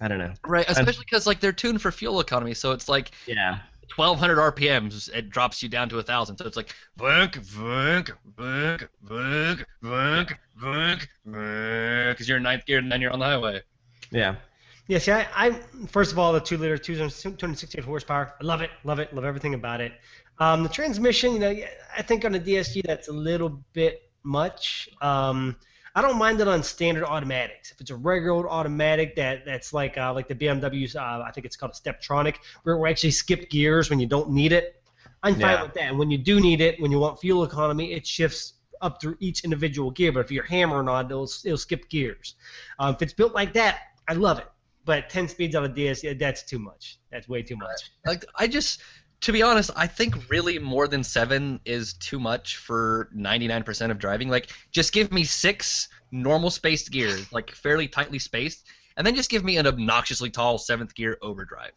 I 0.00 0.08
don't 0.08 0.18
know. 0.18 0.32
Right, 0.46 0.64
especially 0.68 1.04
because 1.04 1.26
like 1.26 1.40
they're 1.40 1.52
tuned 1.52 1.82
for 1.82 1.90
fuel 1.90 2.20
economy, 2.20 2.54
so 2.54 2.72
it's 2.72 2.88
like 2.88 3.10
Yeah. 3.26 3.58
1200 3.94 4.54
RPMs, 4.54 5.08
it 5.14 5.30
drops 5.30 5.62
you 5.62 5.68
down 5.68 5.88
to 5.88 5.98
a 5.98 6.02
thousand. 6.02 6.36
So 6.38 6.44
it's 6.44 6.56
like 6.56 6.74
vunk, 6.98 7.34
vunk, 7.46 8.10
vunk, 8.36 8.88
vunk, 9.04 9.64
vunk, 9.82 10.36
vunk, 10.60 11.06
because 11.24 12.28
you're 12.28 12.38
in 12.38 12.42
ninth 12.42 12.66
gear 12.66 12.78
and 12.78 12.90
then 12.90 13.00
you're 13.00 13.12
on 13.12 13.20
the 13.20 13.24
highway. 13.24 13.62
Yeah. 14.10 14.36
Yes, 14.88 15.06
yeah, 15.06 15.24
see, 15.24 15.28
I, 15.34 15.46
I 15.46 15.50
first 15.88 16.12
of 16.12 16.18
all 16.18 16.32
the 16.32 16.40
two 16.40 16.58
liter, 16.58 16.78
268 16.78 17.84
horsepower. 17.84 18.34
I 18.40 18.44
love 18.44 18.62
it, 18.62 18.70
love 18.84 19.00
it, 19.00 19.12
love 19.12 19.24
everything 19.24 19.54
about 19.54 19.80
it. 19.80 19.92
Um, 20.38 20.62
the 20.62 20.68
transmission, 20.68 21.32
you 21.32 21.38
know, 21.38 21.56
I 21.96 22.02
think 22.02 22.24
on 22.24 22.34
a 22.34 22.38
DSG 22.38 22.82
that's 22.84 23.08
a 23.08 23.12
little 23.12 23.64
bit 23.72 24.10
much. 24.22 24.88
Um, 25.00 25.56
I 25.94 26.02
don't 26.02 26.18
mind 26.18 26.40
it 26.40 26.46
on 26.46 26.62
standard 26.62 27.04
automatics. 27.04 27.72
If 27.72 27.80
it's 27.80 27.90
a 27.90 27.96
regular 27.96 28.32
old 28.36 28.46
automatic 28.46 29.16
that 29.16 29.46
that's 29.46 29.72
like 29.72 29.96
uh, 29.96 30.12
like 30.12 30.28
the 30.28 30.34
BMW's, 30.34 30.94
uh, 30.94 31.24
I 31.26 31.30
think 31.32 31.46
it's 31.46 31.56
called 31.56 31.72
a 31.72 31.74
Steptronic, 31.74 32.36
where 32.62 32.76
we 32.76 32.90
actually 32.90 33.12
skip 33.12 33.48
gears 33.48 33.88
when 33.88 33.98
you 33.98 34.06
don't 34.06 34.30
need 34.30 34.52
it. 34.52 34.82
I'm 35.22 35.40
fine 35.40 35.62
with 35.62 35.74
that. 35.74 35.84
And 35.84 35.98
when 35.98 36.10
you 36.10 36.18
do 36.18 36.38
need 36.38 36.60
it, 36.60 36.80
when 36.80 36.92
you 36.92 37.00
want 37.00 37.18
fuel 37.18 37.42
economy, 37.42 37.92
it 37.92 38.06
shifts 38.06 38.52
up 38.82 39.00
through 39.00 39.16
each 39.18 39.42
individual 39.42 39.90
gear. 39.90 40.12
But 40.12 40.20
if 40.20 40.30
you're 40.30 40.44
hammering 40.44 40.88
on, 40.88 41.06
it, 41.06 41.08
it'll, 41.08 41.28
it'll 41.44 41.58
skip 41.58 41.88
gears. 41.88 42.34
Um, 42.78 42.94
if 42.94 43.02
it's 43.02 43.14
built 43.14 43.34
like 43.34 43.54
that, 43.54 43.78
I 44.06 44.12
love 44.12 44.38
it. 44.38 44.46
But 44.86 45.10
10 45.10 45.28
speeds 45.28 45.54
on 45.54 45.64
a 45.64 45.68
DS, 45.68 46.02
yeah, 46.02 46.14
that's 46.18 46.42
too 46.44 46.58
much. 46.58 46.98
That's 47.10 47.28
way 47.28 47.42
too 47.42 47.56
much. 47.56 47.68
Uh, 48.06 48.10
like 48.10 48.24
I 48.36 48.46
just, 48.46 48.80
to 49.22 49.32
be 49.32 49.42
honest, 49.42 49.70
I 49.76 49.86
think 49.86 50.30
really 50.30 50.58
more 50.58 50.88
than 50.88 51.04
seven 51.04 51.60
is 51.66 51.94
too 51.94 52.18
much 52.18 52.56
for 52.56 53.10
99% 53.14 53.90
of 53.90 53.98
driving. 53.98 54.30
Like 54.30 54.50
just 54.70 54.92
give 54.92 55.12
me 55.12 55.24
six 55.24 55.88
normal 56.10 56.50
spaced 56.50 56.90
gears, 56.90 57.30
like 57.32 57.50
fairly 57.50 57.88
tightly 57.88 58.18
spaced, 58.18 58.66
and 58.96 59.06
then 59.06 59.14
just 59.14 59.28
give 59.28 59.44
me 59.44 59.58
an 59.58 59.66
obnoxiously 59.66 60.30
tall 60.30 60.56
seventh 60.56 60.94
gear 60.94 61.18
overdrive. 61.20 61.72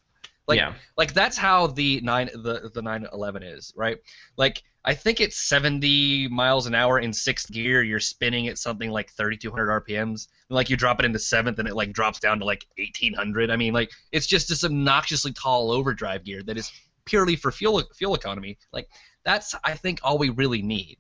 Like 0.47 0.57
yeah. 0.57 0.74
like 0.97 1.14
that's 1.14 1.38
how 1.38 1.68
the 1.68 2.01
nine 2.01 2.30
the 2.34 2.72
the 2.74 2.82
911 2.82 3.43
is 3.43 3.72
right 3.76 3.99
like 4.36 4.64
i 4.86 4.93
think 4.93 5.19
it's 5.19 5.38
70 5.47 6.27
miles 6.30 6.65
an 6.65 6.75
hour 6.75 6.99
in 6.99 7.13
sixth 7.13 7.51
gear 7.51 7.82
you're 7.82 7.99
spinning 7.99 8.47
at 8.47 8.57
something 8.57 8.89
like 8.89 9.11
3200 9.11 9.84
rpms 9.84 10.27
and 10.49 10.55
like 10.55 10.69
you 10.69 10.77
drop 10.77 10.99
it 10.99 11.05
into 11.05 11.19
seventh 11.19 11.59
and 11.59 11.67
it 11.67 11.75
like 11.75 11.93
drops 11.93 12.19
down 12.19 12.39
to 12.39 12.45
like 12.45 12.65
1800 12.77 13.49
i 13.49 13.55
mean 13.55 13.73
like 13.73 13.91
it's 14.11 14.27
just 14.27 14.49
this 14.49 14.63
obnoxiously 14.63 15.32
tall 15.32 15.71
overdrive 15.71 16.23
gear 16.23 16.41
that 16.43 16.57
is 16.57 16.71
purely 17.05 17.36
for 17.36 17.51
fuel 17.51 17.82
fuel 17.95 18.13
economy. 18.13 18.57
Like 18.71 18.88
that's 19.25 19.55
i 19.63 19.73
think 19.73 19.99
all 20.03 20.19
we 20.19 20.30
really 20.30 20.61
need. 20.61 20.97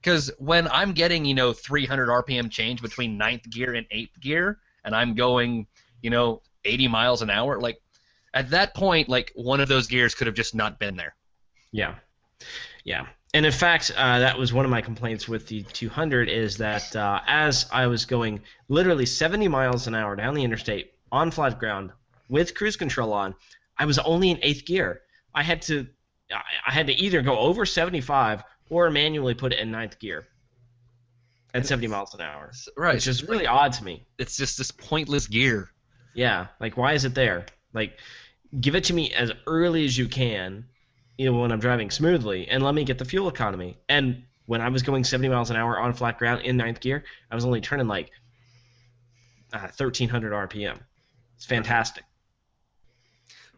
Because 0.00 0.30
when 0.38 0.68
i'm 0.68 0.92
getting 0.92 1.24
you 1.24 1.34
know 1.34 1.52
300 1.52 2.08
rpm 2.08 2.50
change 2.50 2.82
between 2.82 3.16
ninth 3.16 3.48
gear 3.48 3.74
and 3.74 3.86
eighth 3.90 4.20
gear 4.20 4.58
and 4.84 4.94
i'm 4.94 5.14
going 5.14 5.66
you 6.02 6.10
know 6.10 6.42
80 6.64 6.88
miles 6.88 7.22
an 7.22 7.30
hour 7.30 7.60
like 7.60 7.80
at 8.34 8.50
that 8.50 8.74
point, 8.74 9.08
like 9.08 9.32
one 9.34 9.60
of 9.60 9.68
those 9.68 9.86
gears 9.86 10.14
could 10.14 10.26
have 10.26 10.36
just 10.36 10.54
not 10.54 10.78
been 10.78 10.96
there. 10.96 11.14
Yeah, 11.72 11.96
yeah. 12.84 13.06
And 13.34 13.44
in 13.44 13.52
fact, 13.52 13.92
uh, 13.96 14.20
that 14.20 14.38
was 14.38 14.52
one 14.52 14.64
of 14.64 14.70
my 14.70 14.80
complaints 14.80 15.28
with 15.28 15.46
the 15.48 15.62
200 15.62 16.28
is 16.28 16.56
that 16.58 16.96
uh, 16.96 17.20
as 17.26 17.66
I 17.70 17.86
was 17.86 18.06
going 18.06 18.40
literally 18.68 19.04
70 19.04 19.48
miles 19.48 19.86
an 19.86 19.94
hour 19.94 20.16
down 20.16 20.34
the 20.34 20.44
interstate 20.44 20.94
on 21.12 21.30
flat 21.30 21.58
ground 21.58 21.92
with 22.28 22.54
cruise 22.54 22.76
control 22.76 23.12
on, 23.12 23.34
I 23.76 23.84
was 23.84 23.98
only 23.98 24.30
in 24.30 24.38
eighth 24.42 24.64
gear. 24.64 25.02
I 25.34 25.42
had 25.42 25.62
to, 25.62 25.86
I 26.32 26.72
had 26.72 26.86
to 26.86 26.94
either 26.94 27.20
go 27.22 27.38
over 27.38 27.66
75 27.66 28.42
or 28.70 28.90
manually 28.90 29.34
put 29.34 29.52
it 29.52 29.58
in 29.58 29.70
ninth 29.70 29.98
gear 29.98 30.26
at 31.54 31.66
70 31.66 31.86
miles 31.88 32.14
an 32.14 32.22
hour. 32.22 32.50
Right. 32.76 32.96
It's 32.96 33.04
just 33.04 33.22
really 33.24 33.46
odd 33.46 33.72
to 33.74 33.84
me. 33.84 34.06
It's 34.18 34.36
just 34.36 34.58
this 34.58 34.70
pointless 34.70 35.26
gear. 35.26 35.70
Yeah, 36.14 36.48
like 36.60 36.76
why 36.76 36.94
is 36.94 37.04
it 37.04 37.14
there? 37.14 37.46
Like, 37.72 37.98
give 38.58 38.74
it 38.74 38.84
to 38.84 38.94
me 38.94 39.12
as 39.12 39.30
early 39.46 39.84
as 39.84 39.96
you 39.96 40.08
can, 40.08 40.64
you 41.18 41.30
know, 41.30 41.38
when 41.38 41.50
I'm 41.52 41.58
driving 41.58 41.90
smoothly, 41.90 42.48
and 42.48 42.62
let 42.62 42.74
me 42.74 42.84
get 42.84 42.96
the 42.96 43.04
fuel 43.04 43.28
economy. 43.28 43.76
And 43.88 44.22
when 44.46 44.60
I 44.60 44.68
was 44.68 44.82
going 44.82 45.04
70 45.04 45.28
miles 45.28 45.50
an 45.50 45.56
hour 45.56 45.78
on 45.78 45.92
flat 45.92 46.16
ground 46.16 46.42
in 46.42 46.56
ninth 46.56 46.80
gear, 46.80 47.04
I 47.30 47.34
was 47.34 47.44
only 47.44 47.60
turning 47.60 47.88
like 47.88 48.10
uh, 49.52 49.58
1300 49.58 50.32
RPM. 50.48 50.78
It's 51.36 51.44
fantastic. 51.44 52.04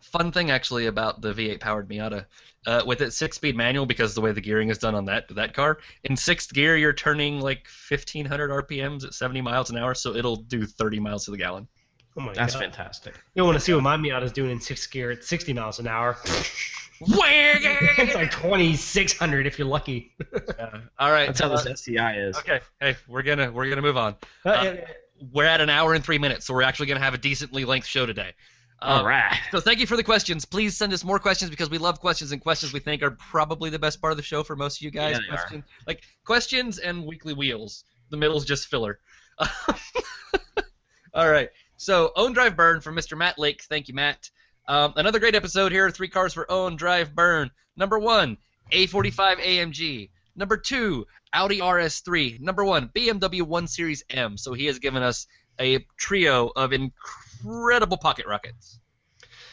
Fun 0.00 0.32
thing 0.32 0.50
actually 0.50 0.86
about 0.86 1.20
the 1.20 1.32
V8 1.32 1.61
powered 1.61 1.88
Miata, 1.88 2.24
uh, 2.66 2.82
with 2.86 3.00
its 3.00 3.16
six-speed 3.16 3.56
manual, 3.56 3.86
because 3.86 4.14
the 4.14 4.20
way 4.20 4.32
the 4.32 4.40
gearing 4.40 4.70
is 4.70 4.78
done 4.78 4.94
on 4.94 5.04
that 5.04 5.28
that 5.34 5.54
car, 5.54 5.78
in 6.04 6.16
sixth 6.16 6.52
gear 6.52 6.76
you're 6.76 6.92
turning 6.92 7.40
like 7.40 7.66
1500 7.88 8.50
RPMs 8.50 9.04
at 9.04 9.14
70 9.14 9.40
miles 9.42 9.70
an 9.70 9.76
hour, 9.76 9.94
so 9.94 10.16
it'll 10.16 10.36
do 10.36 10.66
30 10.66 10.98
miles 10.98 11.26
to 11.26 11.30
the 11.30 11.36
gallon. 11.36 11.68
Oh 12.16 12.22
my 12.22 12.28
god. 12.28 12.36
That's 12.36 12.54
god. 12.54 12.62
fantastic. 12.62 13.14
You 13.34 13.44
want 13.44 13.56
to 13.56 13.61
see 13.61 13.72
what 13.72 13.82
my 13.82 13.96
Miata's 13.96 14.32
doing 14.32 14.50
in 14.50 14.61
sixth 14.61 14.90
gear 14.90 15.11
at 15.11 15.24
60 15.24 15.52
miles 15.52 15.78
an 15.78 15.86
hour. 15.86 16.16
it's 17.01 18.14
like 18.14 18.30
2600 18.30 19.46
if 19.46 19.59
you're 19.59 19.68
lucky. 19.68 20.12
Yeah. 20.59 20.80
All 20.98 21.11
right. 21.11 21.26
That's 21.26 21.40
how 21.40 21.48
uh, 21.51 21.62
this 21.62 21.80
SCI 21.80 22.18
is. 22.18 22.36
Okay. 22.38 22.61
Hey, 22.80 22.96
we're 23.09 23.22
gonna 23.22 23.51
we're 23.51 23.68
gonna 23.68 23.82
move 23.82 23.96
on. 23.96 24.16
Uh, 24.44 24.74
we're 25.32 25.44
at 25.44 25.61
an 25.61 25.70
hour 25.70 25.94
and 25.94 26.05
three 26.05 26.18
minutes, 26.18 26.46
so 26.46 26.55
we're 26.55 26.62
actually 26.62 26.86
going 26.86 26.98
to 26.98 27.05
have 27.05 27.14
a 27.14 27.18
decently 27.18 27.64
length 27.64 27.86
show 27.86 28.07
today. 28.07 28.32
All 28.82 29.01
Um, 29.01 29.07
right. 29.07 29.38
So 29.51 29.61
thank 29.61 29.78
you 29.78 29.86
for 29.86 29.96
the 29.96 30.03
questions. 30.03 30.46
Please 30.46 30.76
send 30.76 30.92
us 30.94 31.05
more 31.05 31.18
questions 31.18 31.51
because 31.51 31.68
we 31.68 31.76
love 31.78 32.01
questions, 32.01 32.32
and 32.32 32.40
questions 32.40 32.72
we 32.72 32.80
think 32.80 33.03
are 33.03 33.11
probably 33.11 33.68
the 33.70 33.78
best 33.78 34.01
part 34.01 34.12
of 34.12 34.16
the 34.16 34.22
show 34.22 34.42
for 34.42 34.57
most 34.57 34.78
of 34.78 34.82
you 34.82 34.90
guys. 34.90 35.18
Yeah, 35.28 35.36
they 35.51 35.57
are. 35.59 35.64
Like 35.86 36.03
questions 36.24 36.78
and 36.78 37.05
weekly 37.05 37.34
wheels. 37.34 37.84
The 38.11 38.16
middle's 38.16 38.44
just 38.46 38.68
filler. 38.68 38.98
All 41.14 41.28
right. 41.28 41.51
So 41.76 42.12
own 42.16 42.32
drive 42.32 42.57
burn 42.57 42.80
from 42.80 42.94
Mr. 42.96 43.16
Matt 43.16 43.38
Lake. 43.38 43.62
Thank 43.64 43.88
you, 43.88 43.94
Matt. 43.94 44.30
Um, 44.70 44.92
another 44.94 45.18
great 45.18 45.34
episode 45.34 45.72
here. 45.72 45.90
Three 45.90 46.06
cars 46.06 46.32
for 46.32 46.48
own 46.48 46.76
drive 46.76 47.12
burn. 47.12 47.50
Number 47.76 47.98
one, 47.98 48.36
A45 48.70 49.40
AMG. 49.40 50.10
Number 50.36 50.56
two, 50.56 51.08
Audi 51.32 51.58
RS3. 51.58 52.38
Number 52.38 52.64
one, 52.64 52.88
BMW 52.94 53.42
1 53.42 53.66
Series 53.66 54.04
M. 54.10 54.36
So 54.36 54.52
he 54.52 54.66
has 54.66 54.78
given 54.78 55.02
us 55.02 55.26
a 55.58 55.84
trio 55.96 56.52
of 56.54 56.72
incredible 56.72 57.96
pocket 57.96 58.26
rockets. 58.28 58.78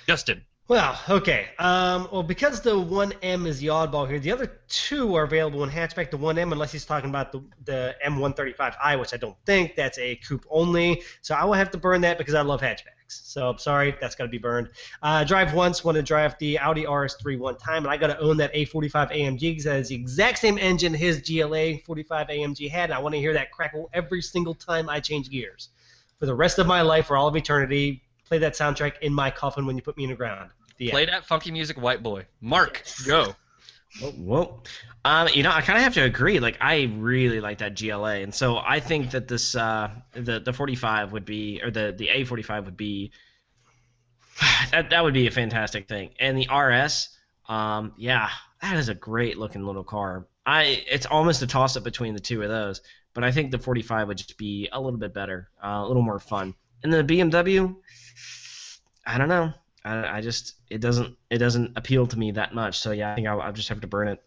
Justin. 0.06 0.44
Well, 0.68 1.00
okay. 1.10 1.48
Um, 1.58 2.08
well, 2.12 2.22
because 2.22 2.62
the 2.62 2.76
1M 2.76 3.48
is 3.48 3.60
the 3.60 3.68
oddball 3.68 4.08
here, 4.08 4.20
the 4.20 4.32
other 4.34 4.60
two 4.68 5.16
are 5.16 5.24
available 5.24 5.64
in 5.64 5.72
hatchback. 5.72 6.12
The 6.12 6.20
1M, 6.20 6.52
unless 6.52 6.72
he's 6.72 6.86
talking 6.86 7.10
about 7.10 7.32
the, 7.32 7.42
the 7.66 7.96
M135i, 8.06 9.00
which 9.00 9.16
I 9.16 9.18
don't 9.18 9.38
think 9.48 9.76
that's 9.76 9.98
a 9.98 10.16
coupe 10.18 10.46
only. 10.48 11.02
So 11.24 11.34
I 11.34 11.44
will 11.46 11.54
have 11.54 11.72
to 11.72 11.80
burn 11.80 12.02
that 12.02 12.20
because 12.20 12.36
I 12.36 12.44
love 12.44 12.62
hatchbacks. 12.62 12.97
So 13.08 13.50
I'm 13.50 13.58
sorry, 13.58 13.96
that's 14.00 14.16
got 14.16 14.26
to 14.26 14.30
be 14.30 14.38
burned. 14.38 14.70
Uh, 15.02 15.24
drive 15.24 15.54
once, 15.54 15.84
want 15.84 15.96
to 15.96 16.02
drive 16.02 16.38
the 16.40 16.60
Audi 16.60 16.84
RS3 16.84 17.38
one 17.40 17.58
time, 17.58 17.84
and 17.84 17.92
I 17.92 17.98
got 17.98 18.08
to 18.08 18.20
own 18.20 18.38
that 18.38 18.54
A45 18.54 19.12
AMG 19.12 19.40
because 19.40 19.64
that 19.66 19.80
is 19.80 19.90
the 19.90 19.96
exact 19.96 20.40
same 20.40 20.58
engine 20.58 20.94
his 20.94 21.22
GLA 21.22 21.80
45 21.86 22.28
AMG 22.28 22.70
had. 22.70 22.86
And 22.86 22.94
I 22.94 23.00
want 23.00 23.16
to 23.16 23.20
hear 23.20 23.34
that 23.34 23.52
crackle 23.52 23.90
every 23.94 24.22
single 24.22 24.54
time 24.54 24.90
I 24.90 25.00
change 25.00 25.30
gears. 25.30 25.70
For 26.20 26.26
the 26.26 26.36
rest 26.36 26.60
of 26.60 26.68
my 26.68 26.82
life, 26.82 27.08
for 27.08 27.18
all 27.18 27.28
of 27.28 27.36
eternity, 27.36 28.02
play 28.26 28.40
that 28.40 28.54
soundtrack 28.54 29.00
in 29.02 29.14
my 29.14 29.32
coffin 29.32 29.66
when 29.66 29.76
you 29.76 29.82
put 29.82 29.98
me 29.98 30.04
in 30.04 30.10
the 30.10 30.16
ground. 30.16 30.50
The 30.78 30.90
Play 30.90 31.06
that 31.06 31.26
funky 31.26 31.52
music, 31.52 31.82
white 31.82 32.04
boy. 32.04 32.26
Mark, 32.42 32.84
go. 33.06 33.36
Whoa, 34.00 34.12
whoa. 34.12 34.64
Um, 35.06 35.30
you 35.34 35.44
know, 35.44 35.52
I 35.52 35.62
kind 35.62 35.78
of 35.78 35.84
have 35.84 35.94
to 35.96 36.04
agree. 36.04 36.40
Like, 36.40 36.58
I 36.62 36.92
really 36.98 37.40
like 37.40 37.60
that 37.60 37.80
GLA, 37.80 38.18
and 38.18 38.34
so 38.34 38.58
I 38.58 38.80
think 38.80 39.12
that 39.12 39.28
this, 39.28 39.56
uh, 39.56 39.90
the 40.14 40.40
the 40.40 40.54
45 40.54 41.14
would 41.14 41.26
be, 41.26 41.62
or 41.64 41.72
the 41.72 41.96
the 41.98 42.10
A45 42.10 42.66
would 42.66 42.78
be, 42.78 43.12
that 44.72 44.90
that 44.90 45.04
would 45.04 45.14
be 45.14 45.28
a 45.28 45.32
fantastic 45.32 45.88
thing. 45.88 46.10
And 46.20 46.38
the 46.38 46.48
RS, 46.54 47.10
um, 47.48 47.94
yeah, 47.98 48.30
that 48.62 48.78
is 48.78 48.90
a 48.90 48.96
great 48.96 49.38
looking 49.38 49.66
little 49.66 49.84
car. 49.84 50.28
I, 50.46 50.84
it's 50.90 51.06
almost 51.06 51.42
a 51.42 51.48
toss 51.48 51.76
up 51.76 51.84
between 51.84 52.14
the 52.14 52.20
two 52.20 52.42
of 52.42 52.50
those, 52.50 52.82
but 53.14 53.24
I 53.24 53.32
think 53.32 53.52
the 53.52 53.60
45 53.60 54.08
would 54.08 54.18
just 54.18 54.38
be 54.38 54.70
a 54.72 54.80
little 54.80 55.00
bit 55.00 55.14
better, 55.14 55.50
uh, 55.64 55.82
a 55.84 55.88
little 55.88 56.02
more 56.02 56.20
fun. 56.20 56.54
And 56.84 56.94
the 56.94 57.04
BMW, 57.04 57.76
I 59.06 59.18
don't 59.18 59.30
know. 59.30 59.54
I, 59.88 60.18
I 60.18 60.22
just 60.22 60.56
it 60.70 60.80
doesn't 60.80 61.18
it 61.30 61.38
doesn't 61.38 61.78
appeal 61.78 62.08
to 62.08 62.20
me 62.20 62.32
that 62.32 62.54
much. 62.54 62.80
So 62.80 62.92
yeah, 62.92 63.12
I 63.12 63.16
think 63.16 63.28
I'll, 63.28 63.42
I'll 63.42 63.54
just 63.54 63.70
have 63.70 63.82
to 63.82 63.88
burn 63.88 64.08
it. 64.10 64.22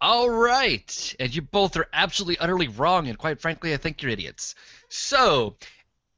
All 0.00 0.28
right. 0.28 1.16
And 1.20 1.32
you 1.32 1.42
both 1.42 1.76
are 1.76 1.86
absolutely, 1.92 2.38
utterly 2.38 2.66
wrong, 2.66 3.06
and 3.06 3.16
quite 3.16 3.40
frankly, 3.40 3.72
I 3.72 3.76
think 3.76 4.02
you're 4.02 4.10
idiots. 4.10 4.56
So, 4.88 5.56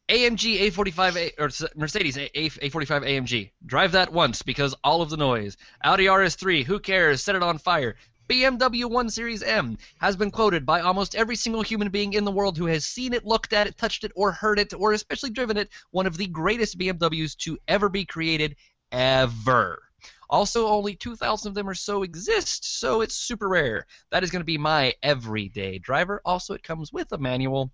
AMG 0.08 0.70
A45 0.70 1.16
A, 1.16 1.42
or 1.42 1.50
Mercedes 1.76 2.16
A, 2.16 2.30
A, 2.38 2.48
A45 2.48 3.02
AMG. 3.02 3.50
Drive 3.66 3.92
that 3.92 4.10
once 4.10 4.40
because 4.40 4.74
all 4.82 5.02
of 5.02 5.10
the 5.10 5.18
noise. 5.18 5.58
Audi 5.82 6.06
RS3, 6.06 6.64
who 6.64 6.80
cares? 6.80 7.22
Set 7.22 7.36
it 7.36 7.42
on 7.42 7.58
fire. 7.58 7.96
BMW 8.28 8.86
1 8.86 9.10
Series 9.10 9.42
M 9.42 9.76
has 9.98 10.16
been 10.16 10.30
quoted 10.30 10.64
by 10.64 10.80
almost 10.80 11.14
every 11.14 11.36
single 11.36 11.60
human 11.60 11.90
being 11.90 12.14
in 12.14 12.24
the 12.24 12.30
world 12.30 12.56
who 12.56 12.66
has 12.66 12.86
seen 12.86 13.12
it, 13.12 13.26
looked 13.26 13.52
at 13.52 13.66
it, 13.66 13.76
touched 13.76 14.02
it, 14.02 14.12
or 14.14 14.32
heard 14.32 14.58
it, 14.58 14.72
or 14.72 14.92
especially 14.92 15.30
driven 15.30 15.58
it. 15.58 15.68
One 15.90 16.06
of 16.06 16.16
the 16.16 16.26
greatest 16.26 16.78
BMWs 16.78 17.36
to 17.38 17.58
ever 17.68 17.90
be 17.90 18.06
created, 18.06 18.56
ever. 18.90 19.82
Also, 20.30 20.68
only 20.68 20.94
2,000 20.94 21.48
of 21.48 21.54
them 21.54 21.68
or 21.68 21.74
so 21.74 22.02
exist, 22.02 22.80
so 22.80 23.02
it's 23.02 23.14
super 23.14 23.48
rare. 23.48 23.86
That 24.10 24.24
is 24.24 24.30
going 24.30 24.40
to 24.40 24.46
be 24.46 24.58
my 24.58 24.94
everyday 25.02 25.78
driver. 25.78 26.22
Also, 26.24 26.54
it 26.54 26.62
comes 26.62 26.92
with 26.92 27.12
a 27.12 27.18
manual. 27.18 27.70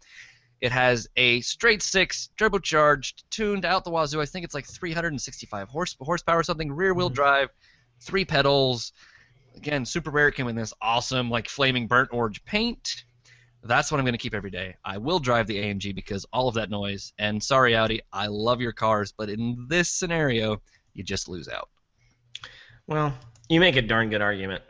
It 0.60 0.72
has 0.72 1.08
a 1.16 1.40
straight 1.42 1.80
six, 1.80 2.28
turbocharged, 2.36 3.22
tuned 3.30 3.64
out 3.64 3.84
the 3.84 3.90
wazoo. 3.90 4.20
I 4.20 4.26
think 4.26 4.44
it's 4.44 4.54
like 4.54 4.66
365 4.66 5.68
horse, 5.68 5.96
horsepower 6.00 6.40
or 6.40 6.42
something, 6.42 6.72
rear 6.72 6.92
wheel 6.92 7.08
mm-hmm. 7.08 7.14
drive, 7.14 7.48
three 8.00 8.24
pedals. 8.24 8.92
Again, 9.56 9.84
super 9.84 10.10
rare. 10.10 10.28
It 10.28 10.34
came 10.34 10.48
in 10.48 10.56
this 10.56 10.72
awesome, 10.80 11.30
like 11.30 11.48
flaming 11.48 11.86
burnt 11.86 12.10
orange 12.12 12.44
paint. 12.44 13.04
That's 13.62 13.92
what 13.92 13.98
I'm 13.98 14.04
going 14.04 14.14
to 14.14 14.18
keep 14.18 14.34
every 14.34 14.50
day. 14.50 14.76
I 14.84 14.98
will 14.98 15.18
drive 15.18 15.46
the 15.46 15.56
AMG 15.56 15.94
because 15.94 16.24
all 16.32 16.48
of 16.48 16.54
that 16.54 16.70
noise. 16.70 17.12
And 17.18 17.42
sorry, 17.42 17.76
Audi, 17.76 18.00
I 18.12 18.28
love 18.28 18.60
your 18.60 18.72
cars, 18.72 19.12
but 19.12 19.28
in 19.28 19.66
this 19.68 19.90
scenario, 19.90 20.62
you 20.94 21.04
just 21.04 21.28
lose 21.28 21.48
out. 21.48 21.68
Well, 22.86 23.14
you 23.48 23.60
make 23.60 23.76
a 23.76 23.82
darn 23.82 24.08
good 24.08 24.22
argument. 24.22 24.62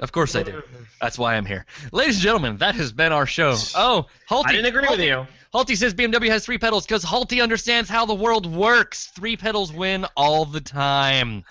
Of 0.00 0.12
course 0.12 0.34
I 0.34 0.42
do. 0.42 0.62
That's 1.00 1.18
why 1.18 1.34
I'm 1.34 1.44
here. 1.44 1.66
Ladies 1.92 2.16
and 2.16 2.22
gentlemen, 2.22 2.56
that 2.58 2.74
has 2.74 2.92
been 2.92 3.12
our 3.12 3.26
show. 3.26 3.56
Oh, 3.74 4.06
Halty. 4.26 4.48
I 4.48 4.52
didn't 4.52 4.74
agree 4.74 4.88
with 4.88 5.00
you. 5.00 5.26
Halty 5.52 5.74
says 5.74 5.94
BMW 5.94 6.28
has 6.28 6.44
three 6.44 6.58
pedals 6.58 6.86
because 6.86 7.02
Halty 7.02 7.42
understands 7.42 7.90
how 7.90 8.06
the 8.06 8.14
world 8.14 8.46
works. 8.46 9.06
Three 9.16 9.36
pedals 9.36 9.72
win 9.72 10.06
all 10.16 10.44
the 10.46 10.60
time. 10.60 11.44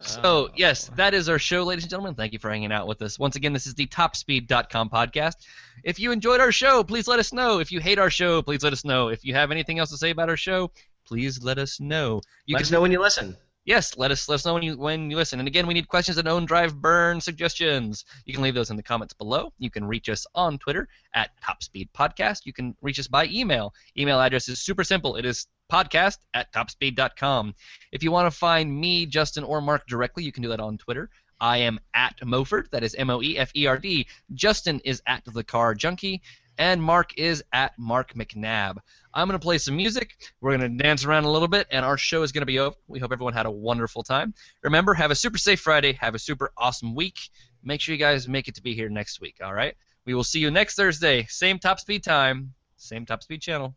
So, 0.00 0.20
oh, 0.24 0.48
yes, 0.54 0.90
that 0.96 1.14
is 1.14 1.28
our 1.28 1.38
show, 1.38 1.64
ladies 1.64 1.84
and 1.84 1.90
gentlemen. 1.90 2.14
Thank 2.14 2.34
you 2.34 2.38
for 2.38 2.50
hanging 2.50 2.70
out 2.70 2.86
with 2.86 3.00
us. 3.00 3.18
Once 3.18 3.36
again, 3.36 3.54
this 3.54 3.66
is 3.66 3.74
the 3.74 3.86
TopSpeed.com 3.86 4.90
podcast. 4.90 5.36
If 5.84 5.98
you 5.98 6.12
enjoyed 6.12 6.40
our 6.40 6.52
show, 6.52 6.84
please 6.84 7.08
let 7.08 7.18
us 7.18 7.32
know. 7.32 7.60
If 7.60 7.72
you 7.72 7.80
hate 7.80 7.98
our 7.98 8.10
show, 8.10 8.42
please 8.42 8.62
let 8.62 8.74
us 8.74 8.84
know. 8.84 9.08
If 9.08 9.24
you 9.24 9.34
have 9.34 9.50
anything 9.50 9.78
else 9.78 9.90
to 9.90 9.96
say 9.96 10.10
about 10.10 10.28
our 10.28 10.36
show, 10.36 10.70
please 11.06 11.42
let 11.42 11.58
us 11.58 11.80
know. 11.80 12.20
You 12.44 12.54
Let 12.54 12.58
can 12.60 12.66
us 12.66 12.70
know 12.72 12.82
when 12.82 12.92
you 12.92 13.00
listen. 13.00 13.36
Yes, 13.64 13.96
let 13.96 14.12
us 14.12 14.28
let 14.28 14.36
us 14.36 14.46
know 14.46 14.54
when 14.54 14.62
you 14.62 14.78
when 14.78 15.10
you 15.10 15.16
listen. 15.16 15.40
And 15.40 15.48
again, 15.48 15.66
we 15.66 15.74
need 15.74 15.88
questions 15.88 16.18
and 16.18 16.28
own 16.28 16.44
drive 16.44 16.76
burn 16.76 17.20
suggestions. 17.20 18.04
You 18.24 18.32
can 18.32 18.42
leave 18.42 18.54
those 18.54 18.70
in 18.70 18.76
the 18.76 18.82
comments 18.82 19.12
below. 19.12 19.52
You 19.58 19.70
can 19.70 19.84
reach 19.84 20.08
us 20.08 20.24
on 20.36 20.58
Twitter 20.58 20.88
at 21.14 21.30
Top 21.42 21.64
Speed 21.64 21.88
Podcast. 21.92 22.42
You 22.44 22.52
can 22.52 22.76
reach 22.80 23.00
us 23.00 23.08
by 23.08 23.26
email. 23.26 23.74
Email 23.98 24.20
address 24.20 24.48
is 24.48 24.60
super 24.60 24.84
simple. 24.84 25.16
It 25.16 25.24
is 25.24 25.48
podcast 25.70 26.18
at 26.34 26.52
topspeed.com. 26.52 27.54
If 27.92 28.02
you 28.02 28.10
want 28.10 28.30
to 28.32 28.36
find 28.36 28.74
me, 28.74 29.06
Justin, 29.06 29.44
or 29.44 29.60
Mark 29.60 29.86
directly, 29.86 30.24
you 30.24 30.32
can 30.32 30.42
do 30.42 30.48
that 30.50 30.60
on 30.60 30.78
Twitter. 30.78 31.10
I 31.40 31.58
am 31.58 31.78
at 31.94 32.18
Moford. 32.20 32.70
That 32.70 32.84
is 32.84 32.94
M 32.94 33.10
O 33.10 33.22
E 33.22 33.38
F 33.38 33.50
E 33.54 33.66
R 33.66 33.78
D. 33.78 34.06
Justin 34.32 34.80
is 34.84 35.02
at 35.06 35.22
the 35.26 35.44
Car 35.44 35.74
Junkie, 35.74 36.22
and 36.58 36.82
Mark 36.82 37.18
is 37.18 37.42
at 37.52 37.78
Mark 37.78 38.14
McNabb. 38.14 38.78
I'm 39.12 39.28
going 39.28 39.38
to 39.38 39.42
play 39.42 39.58
some 39.58 39.76
music. 39.76 40.16
We're 40.40 40.56
going 40.56 40.78
to 40.78 40.82
dance 40.82 41.04
around 41.04 41.24
a 41.24 41.30
little 41.30 41.48
bit, 41.48 41.66
and 41.70 41.84
our 41.84 41.98
show 41.98 42.22
is 42.22 42.32
going 42.32 42.42
to 42.42 42.46
be 42.46 42.58
over. 42.58 42.76
We 42.88 42.98
hope 42.98 43.12
everyone 43.12 43.34
had 43.34 43.46
a 43.46 43.50
wonderful 43.50 44.02
time. 44.02 44.34
Remember, 44.62 44.94
have 44.94 45.10
a 45.10 45.14
super 45.14 45.38
safe 45.38 45.60
Friday. 45.60 45.92
Have 45.94 46.14
a 46.14 46.18
super 46.18 46.52
awesome 46.56 46.94
week. 46.94 47.18
Make 47.62 47.80
sure 47.80 47.94
you 47.94 47.98
guys 47.98 48.28
make 48.28 48.48
it 48.48 48.54
to 48.54 48.62
be 48.62 48.74
here 48.74 48.88
next 48.88 49.20
week, 49.20 49.36
all 49.42 49.52
right? 49.52 49.74
We 50.04 50.14
will 50.14 50.24
see 50.24 50.38
you 50.38 50.50
next 50.50 50.76
Thursday. 50.76 51.26
Same 51.28 51.58
top 51.58 51.80
speed 51.80 52.04
time, 52.04 52.54
same 52.76 53.04
top 53.04 53.22
speed 53.22 53.42
channel. 53.42 53.74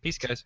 Peace, 0.00 0.18
guys. 0.18 0.44